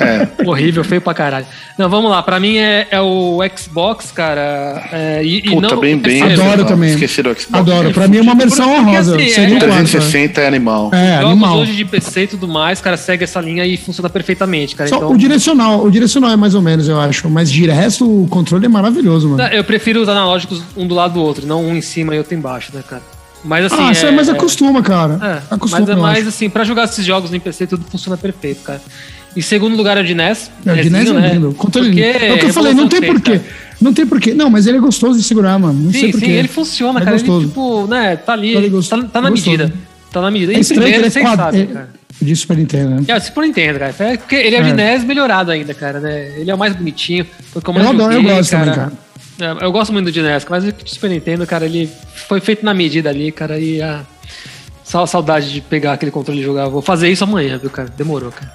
É, 0.00 0.04
é. 0.04 0.48
Horrível, 0.48 0.82
feio 0.84 1.00
pra 1.00 1.14
caralho. 1.14 1.46
Não, 1.78 1.88
vamos 1.88 2.10
lá. 2.10 2.22
Pra 2.22 2.40
mim 2.40 2.56
é, 2.56 2.86
é 2.90 3.00
o 3.00 3.38
Xbox, 3.56 4.10
cara. 4.10 4.88
É, 4.92 5.22
e, 5.22 5.38
e 5.38 5.42
Puta, 5.42 5.68
não 5.68 5.80
bem, 5.80 5.94
o 5.94 5.98
bem. 5.98 6.22
Adoro 6.22 6.58
não, 6.58 6.64
também. 6.64 6.90
Esqueci 6.90 7.22
do 7.22 7.28
Xbox. 7.30 7.48
Adoro. 7.52 7.92
Pra 7.92 8.08
mim 8.08 8.18
é 8.18 8.22
uma 8.22 8.34
versão 8.34 8.72
honrosa. 8.72 9.16
assim, 9.16 9.28
Seria 9.28 9.54
é- 9.54 9.56
um 9.56 9.58
4. 9.58 9.68
360 9.68 10.40
é 10.40 10.46
animal. 10.46 10.90
É, 10.92 11.16
Jogos 11.16 11.30
animal. 11.32 11.58
hoje 11.58 11.72
de 11.76 11.84
PC 11.84 12.22
e 12.22 12.26
tudo 12.28 12.48
mais, 12.48 12.80
cara, 12.80 12.96
segue 12.96 13.24
essa 13.24 13.40
linha 13.40 13.64
e 13.66 13.76
funciona 13.76 14.08
perfeitamente, 14.08 14.74
cara. 14.74 14.88
Só 14.88 14.96
então, 14.96 15.12
o 15.12 15.18
direcional, 15.18 15.84
o 15.84 15.90
direcional 15.90 16.30
é 16.30 16.36
mais 16.36 16.54
ou 16.54 16.62
menos, 16.62 16.88
eu 16.88 17.00
acho. 17.00 17.28
Mas 17.28 17.50
de 17.50 17.66
resto, 17.68 18.04
o 18.04 18.26
controle 18.28 18.66
é 18.66 18.68
maravilhoso, 18.68 19.28
mano. 19.28 19.42
eu 19.52 19.64
prefiro 19.64 20.00
os 20.00 20.08
analógicos 20.08 20.62
um 20.76 20.86
do 20.86 20.94
lado 20.94 21.14
do 21.14 21.22
outro, 21.22 21.46
não 21.46 21.64
um 21.64 21.74
em 21.76 21.82
cima 21.82 22.14
e 22.14 22.18
outro 22.18 22.34
embaixo, 22.34 22.70
né, 22.74 22.82
cara? 22.88 23.02
Mas 23.44 23.66
assim. 23.66 23.76
ah, 24.06 24.08
é, 24.08 24.10
mas 24.10 24.28
acostuma, 24.28 24.82
cara. 24.82 25.42
É, 25.50 25.54
acostuma, 25.54 25.80
mas 25.80 25.88
é 25.88 25.92
eu 25.92 25.96
mais 25.98 26.18
acho. 26.20 26.28
assim, 26.28 26.48
pra 26.48 26.64
jogar 26.64 26.84
esses 26.84 27.04
jogos 27.04 27.30
no 27.30 27.38
PC 27.40 27.66
tudo 27.66 27.84
funciona 27.90 28.16
perfeito, 28.16 28.62
cara. 28.62 28.80
Em 29.36 29.40
segundo 29.42 29.76
lugar 29.76 29.96
é 29.96 30.00
o 30.00 30.04
de 30.04 30.14
NES. 30.14 30.50
É, 30.64 30.72
o 30.72 30.76
de 30.76 30.88
NES 30.90 31.10
é 31.10 31.32
lindo. 31.34 31.50
O 31.50 31.54
controle 31.54 31.88
é 32.00 32.12
lindo. 32.12 32.24
É 32.24 32.32
o 32.34 32.38
que 32.38 32.46
eu 32.46 32.52
falei, 32.54 32.72
não 32.72 32.88
tem 32.88 33.02
porquê. 33.02 33.40
Não 33.80 33.92
tem 33.92 34.06
porquê. 34.06 34.32
Não, 34.32 34.48
mas 34.48 34.66
ele 34.66 34.78
é 34.78 34.80
gostoso 34.80 35.18
de 35.18 35.24
segurar, 35.24 35.58
mano. 35.58 35.74
Não 35.78 35.90
sei 35.92 36.02
Sim, 36.06 36.10
porquê. 36.12 36.26
sim, 36.26 36.32
ele 36.32 36.48
funciona, 36.48 37.00
É 37.00 37.04
cara. 37.04 37.16
gostoso. 37.16 37.40
Ele, 37.40 37.48
tipo, 37.48 37.86
né, 37.88 38.16
tá 38.16 38.32
ali, 38.32 38.54
Ele 38.54 38.66
é 38.66 38.70
gostoso. 38.70 39.02
tá, 39.02 39.08
tá 39.08 39.20
na 39.20 39.30
Gostoso. 39.30 39.50
medida. 39.58 39.72
Tá 40.12 40.20
na 40.22 40.30
medida. 40.30 40.52
É 40.54 40.60
estranho 40.60 40.82
que 40.92 40.98
ele 40.98 41.06
é 41.06 41.10
quadro. 41.10 41.36
sabem, 41.44 41.62
é- 41.62 41.66
cara. 41.66 41.88
De 42.22 42.36
Super 42.36 42.56
Nintendo, 42.56 42.90
né? 42.90 43.02
É, 43.08 43.20
Super 43.20 43.40
Nintendo, 43.44 43.78
cara. 43.80 43.94
É 43.98 44.16
porque 44.16 44.36
ele 44.36 44.54
é 44.54 44.60
o 44.60 44.64
de 44.64 44.70
É. 44.70 44.72
NES 44.72 45.04
melhorado 45.04 45.50
ainda, 45.50 45.74
cara, 45.74 45.98
né? 45.98 46.34
Ele 46.38 46.48
é 46.50 46.54
o 46.54 46.58
mais 46.58 46.74
bonitinho. 46.74 47.26
Foi 47.52 47.60
como 47.60 47.80
Eu 47.80 47.88
adoro, 47.90 48.12
eu 48.14 48.22
gosto 48.22 48.50
também, 48.50 48.72
cara. 48.72 48.92
É, 49.38 49.64
eu 49.64 49.72
gosto 49.72 49.92
muito 49.92 50.06
do 50.06 50.12
de 50.12 50.22
NES, 50.22 50.46
mas 50.48 50.64
o 50.64 50.72
Super 50.84 51.10
Nintendo, 51.10 51.46
cara, 51.46 51.64
ele 51.64 51.90
foi 52.28 52.40
feito 52.40 52.64
na 52.64 52.72
medida 52.72 53.10
ali, 53.10 53.32
cara, 53.32 53.58
e 53.58 53.82
a... 53.82 54.02
Só 54.84 55.06
saudade 55.06 55.50
de 55.50 55.60
pegar 55.62 55.94
aquele 55.94 56.10
controle 56.10 56.40
e 56.40 56.44
jogar. 56.44 56.68
Vou 56.68 56.82
fazer 56.82 57.10
isso 57.10 57.24
amanhã, 57.24 57.58
viu, 57.58 57.70
cara? 57.70 57.88
Demorou, 57.96 58.30
cara. 58.30 58.52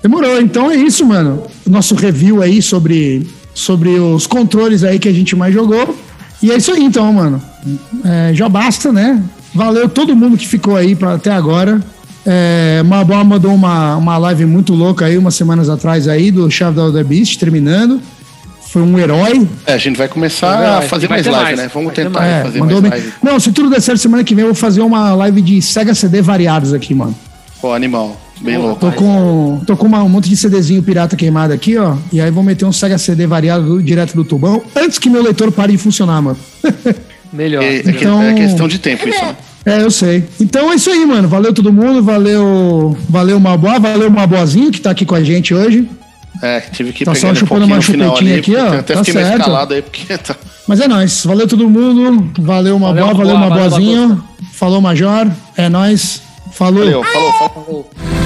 Demorou. 0.00 0.40
Então 0.40 0.70
é 0.70 0.76
isso, 0.76 1.04
mano. 1.04 1.42
Nosso 1.66 1.96
review 1.96 2.40
aí 2.40 2.62
sobre, 2.62 3.28
sobre 3.52 3.90
os 3.98 4.26
controles 4.26 4.84
aí 4.84 4.98
que 5.00 5.08
a 5.08 5.12
gente 5.12 5.34
mais 5.34 5.52
jogou. 5.52 5.98
E 6.40 6.52
é 6.52 6.56
isso 6.56 6.72
aí, 6.72 6.84
então, 6.84 7.12
mano. 7.12 7.42
É, 8.04 8.32
já 8.32 8.48
basta, 8.48 8.92
né? 8.92 9.20
Valeu 9.52 9.88
todo 9.88 10.14
mundo 10.14 10.36
que 10.36 10.46
ficou 10.46 10.76
aí 10.76 10.94
pra, 10.94 11.14
até 11.14 11.32
agora. 11.32 11.80
É, 12.24 12.82
Mabó 12.84 13.22
mandou 13.24 13.52
uma, 13.52 13.96
uma 13.96 14.18
live 14.18 14.46
muito 14.46 14.72
louca 14.72 15.06
aí, 15.06 15.18
umas 15.18 15.34
semanas 15.34 15.68
atrás 15.68 16.06
aí, 16.06 16.30
do 16.30 16.50
Shadow 16.50 16.88
of 16.88 16.96
the 16.96 17.02
Beast, 17.02 17.38
terminando. 17.38 18.00
Foi 18.70 18.82
um 18.82 18.98
herói. 18.98 19.46
É, 19.66 19.74
a 19.74 19.78
gente 19.78 19.96
vai 19.96 20.08
começar 20.08 20.56
Vai, 20.56 20.66
a 20.66 20.82
fazer 20.82 21.08
mais 21.08 21.24
live, 21.26 21.42
mais, 21.42 21.58
né? 21.58 21.70
Vamos 21.72 21.86
vai 21.86 21.94
ter 21.94 22.04
tentar 22.06 22.20
mais. 22.20 22.32
É, 22.32 22.42
fazer 22.42 22.58
mais 22.60 22.80
bem. 22.80 22.90
live. 22.90 23.12
Não, 23.22 23.40
se 23.40 23.52
tudo 23.52 23.70
der 23.70 23.80
certo, 23.80 23.98
semana 23.98 24.22
que 24.24 24.34
vem 24.34 24.42
eu 24.42 24.48
vou 24.48 24.54
fazer 24.54 24.80
uma 24.82 25.14
live 25.14 25.40
de 25.40 25.62
Sega 25.62 25.94
CD 25.94 26.20
variados 26.20 26.74
aqui, 26.74 26.94
mano. 26.94 27.14
Pô, 27.60 27.72
animal. 27.72 28.20
Bem 28.40 28.58
louco. 28.58 28.80
Tô 28.80 28.92
com, 28.92 29.62
tô 29.66 29.76
com 29.78 29.86
uma- 29.86 30.02
um 30.02 30.08
monte 30.10 30.28
de 30.28 30.36
CDzinho 30.36 30.82
pirata 30.82 31.16
queimado 31.16 31.54
aqui, 31.54 31.78
ó. 31.78 31.96
E 32.12 32.20
aí 32.20 32.30
vou 32.30 32.42
meter 32.44 32.66
um 32.66 32.72
Sega 32.72 32.98
CD 32.98 33.26
variado 33.26 33.64
do- 33.64 33.82
direto 33.82 34.14
do 34.14 34.24
tubão 34.24 34.62
antes 34.74 34.98
que 34.98 35.08
meu 35.08 35.22
leitor 35.22 35.50
pare 35.50 35.72
de 35.72 35.78
funcionar, 35.78 36.20
mano. 36.20 36.36
Melhor. 37.32 37.62
É, 37.62 37.76
é 37.76 37.82
que- 37.82 37.90
Então- 37.90 38.22
é 38.22 38.34
questão 38.34 38.68
de 38.68 38.78
tempo 38.78 39.08
isso, 39.08 39.22
né? 39.24 39.36
É, 39.64 39.82
eu 39.82 39.90
sei. 39.90 40.22
Então 40.40 40.70
é 40.70 40.76
isso 40.76 40.90
aí, 40.90 41.04
mano. 41.06 41.26
Valeu 41.28 41.52
todo 41.52 41.72
mundo, 41.72 42.02
valeu, 42.02 42.96
valeu 43.08 43.40
Maboa, 43.40 43.78
valeu 43.80 44.10
Maboazinho 44.10 44.70
que 44.70 44.80
tá 44.80 44.90
aqui 44.90 45.04
com 45.04 45.14
a 45.14 45.22
gente 45.24 45.52
hoje. 45.54 45.88
É, 46.42 46.60
tive 46.60 46.92
que 46.92 47.04
Tá 47.04 47.12
pegar 47.12 47.20
só 47.26 47.32
um 47.32 47.34
chupando 47.34 47.66
pouquinho 47.66 47.66
uma 47.72 47.76
no 47.76 47.82
final 47.82 48.08
chupetinha 48.16 48.32
ali. 48.32 48.40
aqui, 48.40 48.56
ó. 48.56 48.78
Até 48.80 48.94
Tá 48.94 48.98
fiquei 49.04 49.14
meio 49.14 49.26
certo. 49.26 49.40
escalado 49.40 49.74
aí, 49.74 49.82
porque 49.82 50.18
tá... 50.18 50.36
Mas 50.68 50.80
é 50.80 50.88
nóis. 50.88 51.24
Valeu 51.24 51.46
todo 51.46 51.68
mundo. 51.68 52.30
Valeu 52.42 52.78
Maboa, 52.78 52.94
Valeu, 53.00 53.16
valeu 53.16 53.34
Maboa, 53.38 53.48
valeu, 53.48 53.68
Maboazinho. 53.68 54.24
Falou 54.52 54.80
Major. 54.80 55.28
É 55.56 55.68
nóis. 55.68 56.22
Falou. 56.52 56.84
Valeu, 56.84 57.02
falou, 57.04 57.32
falou. 57.32 57.50
Falou. 57.64 58.25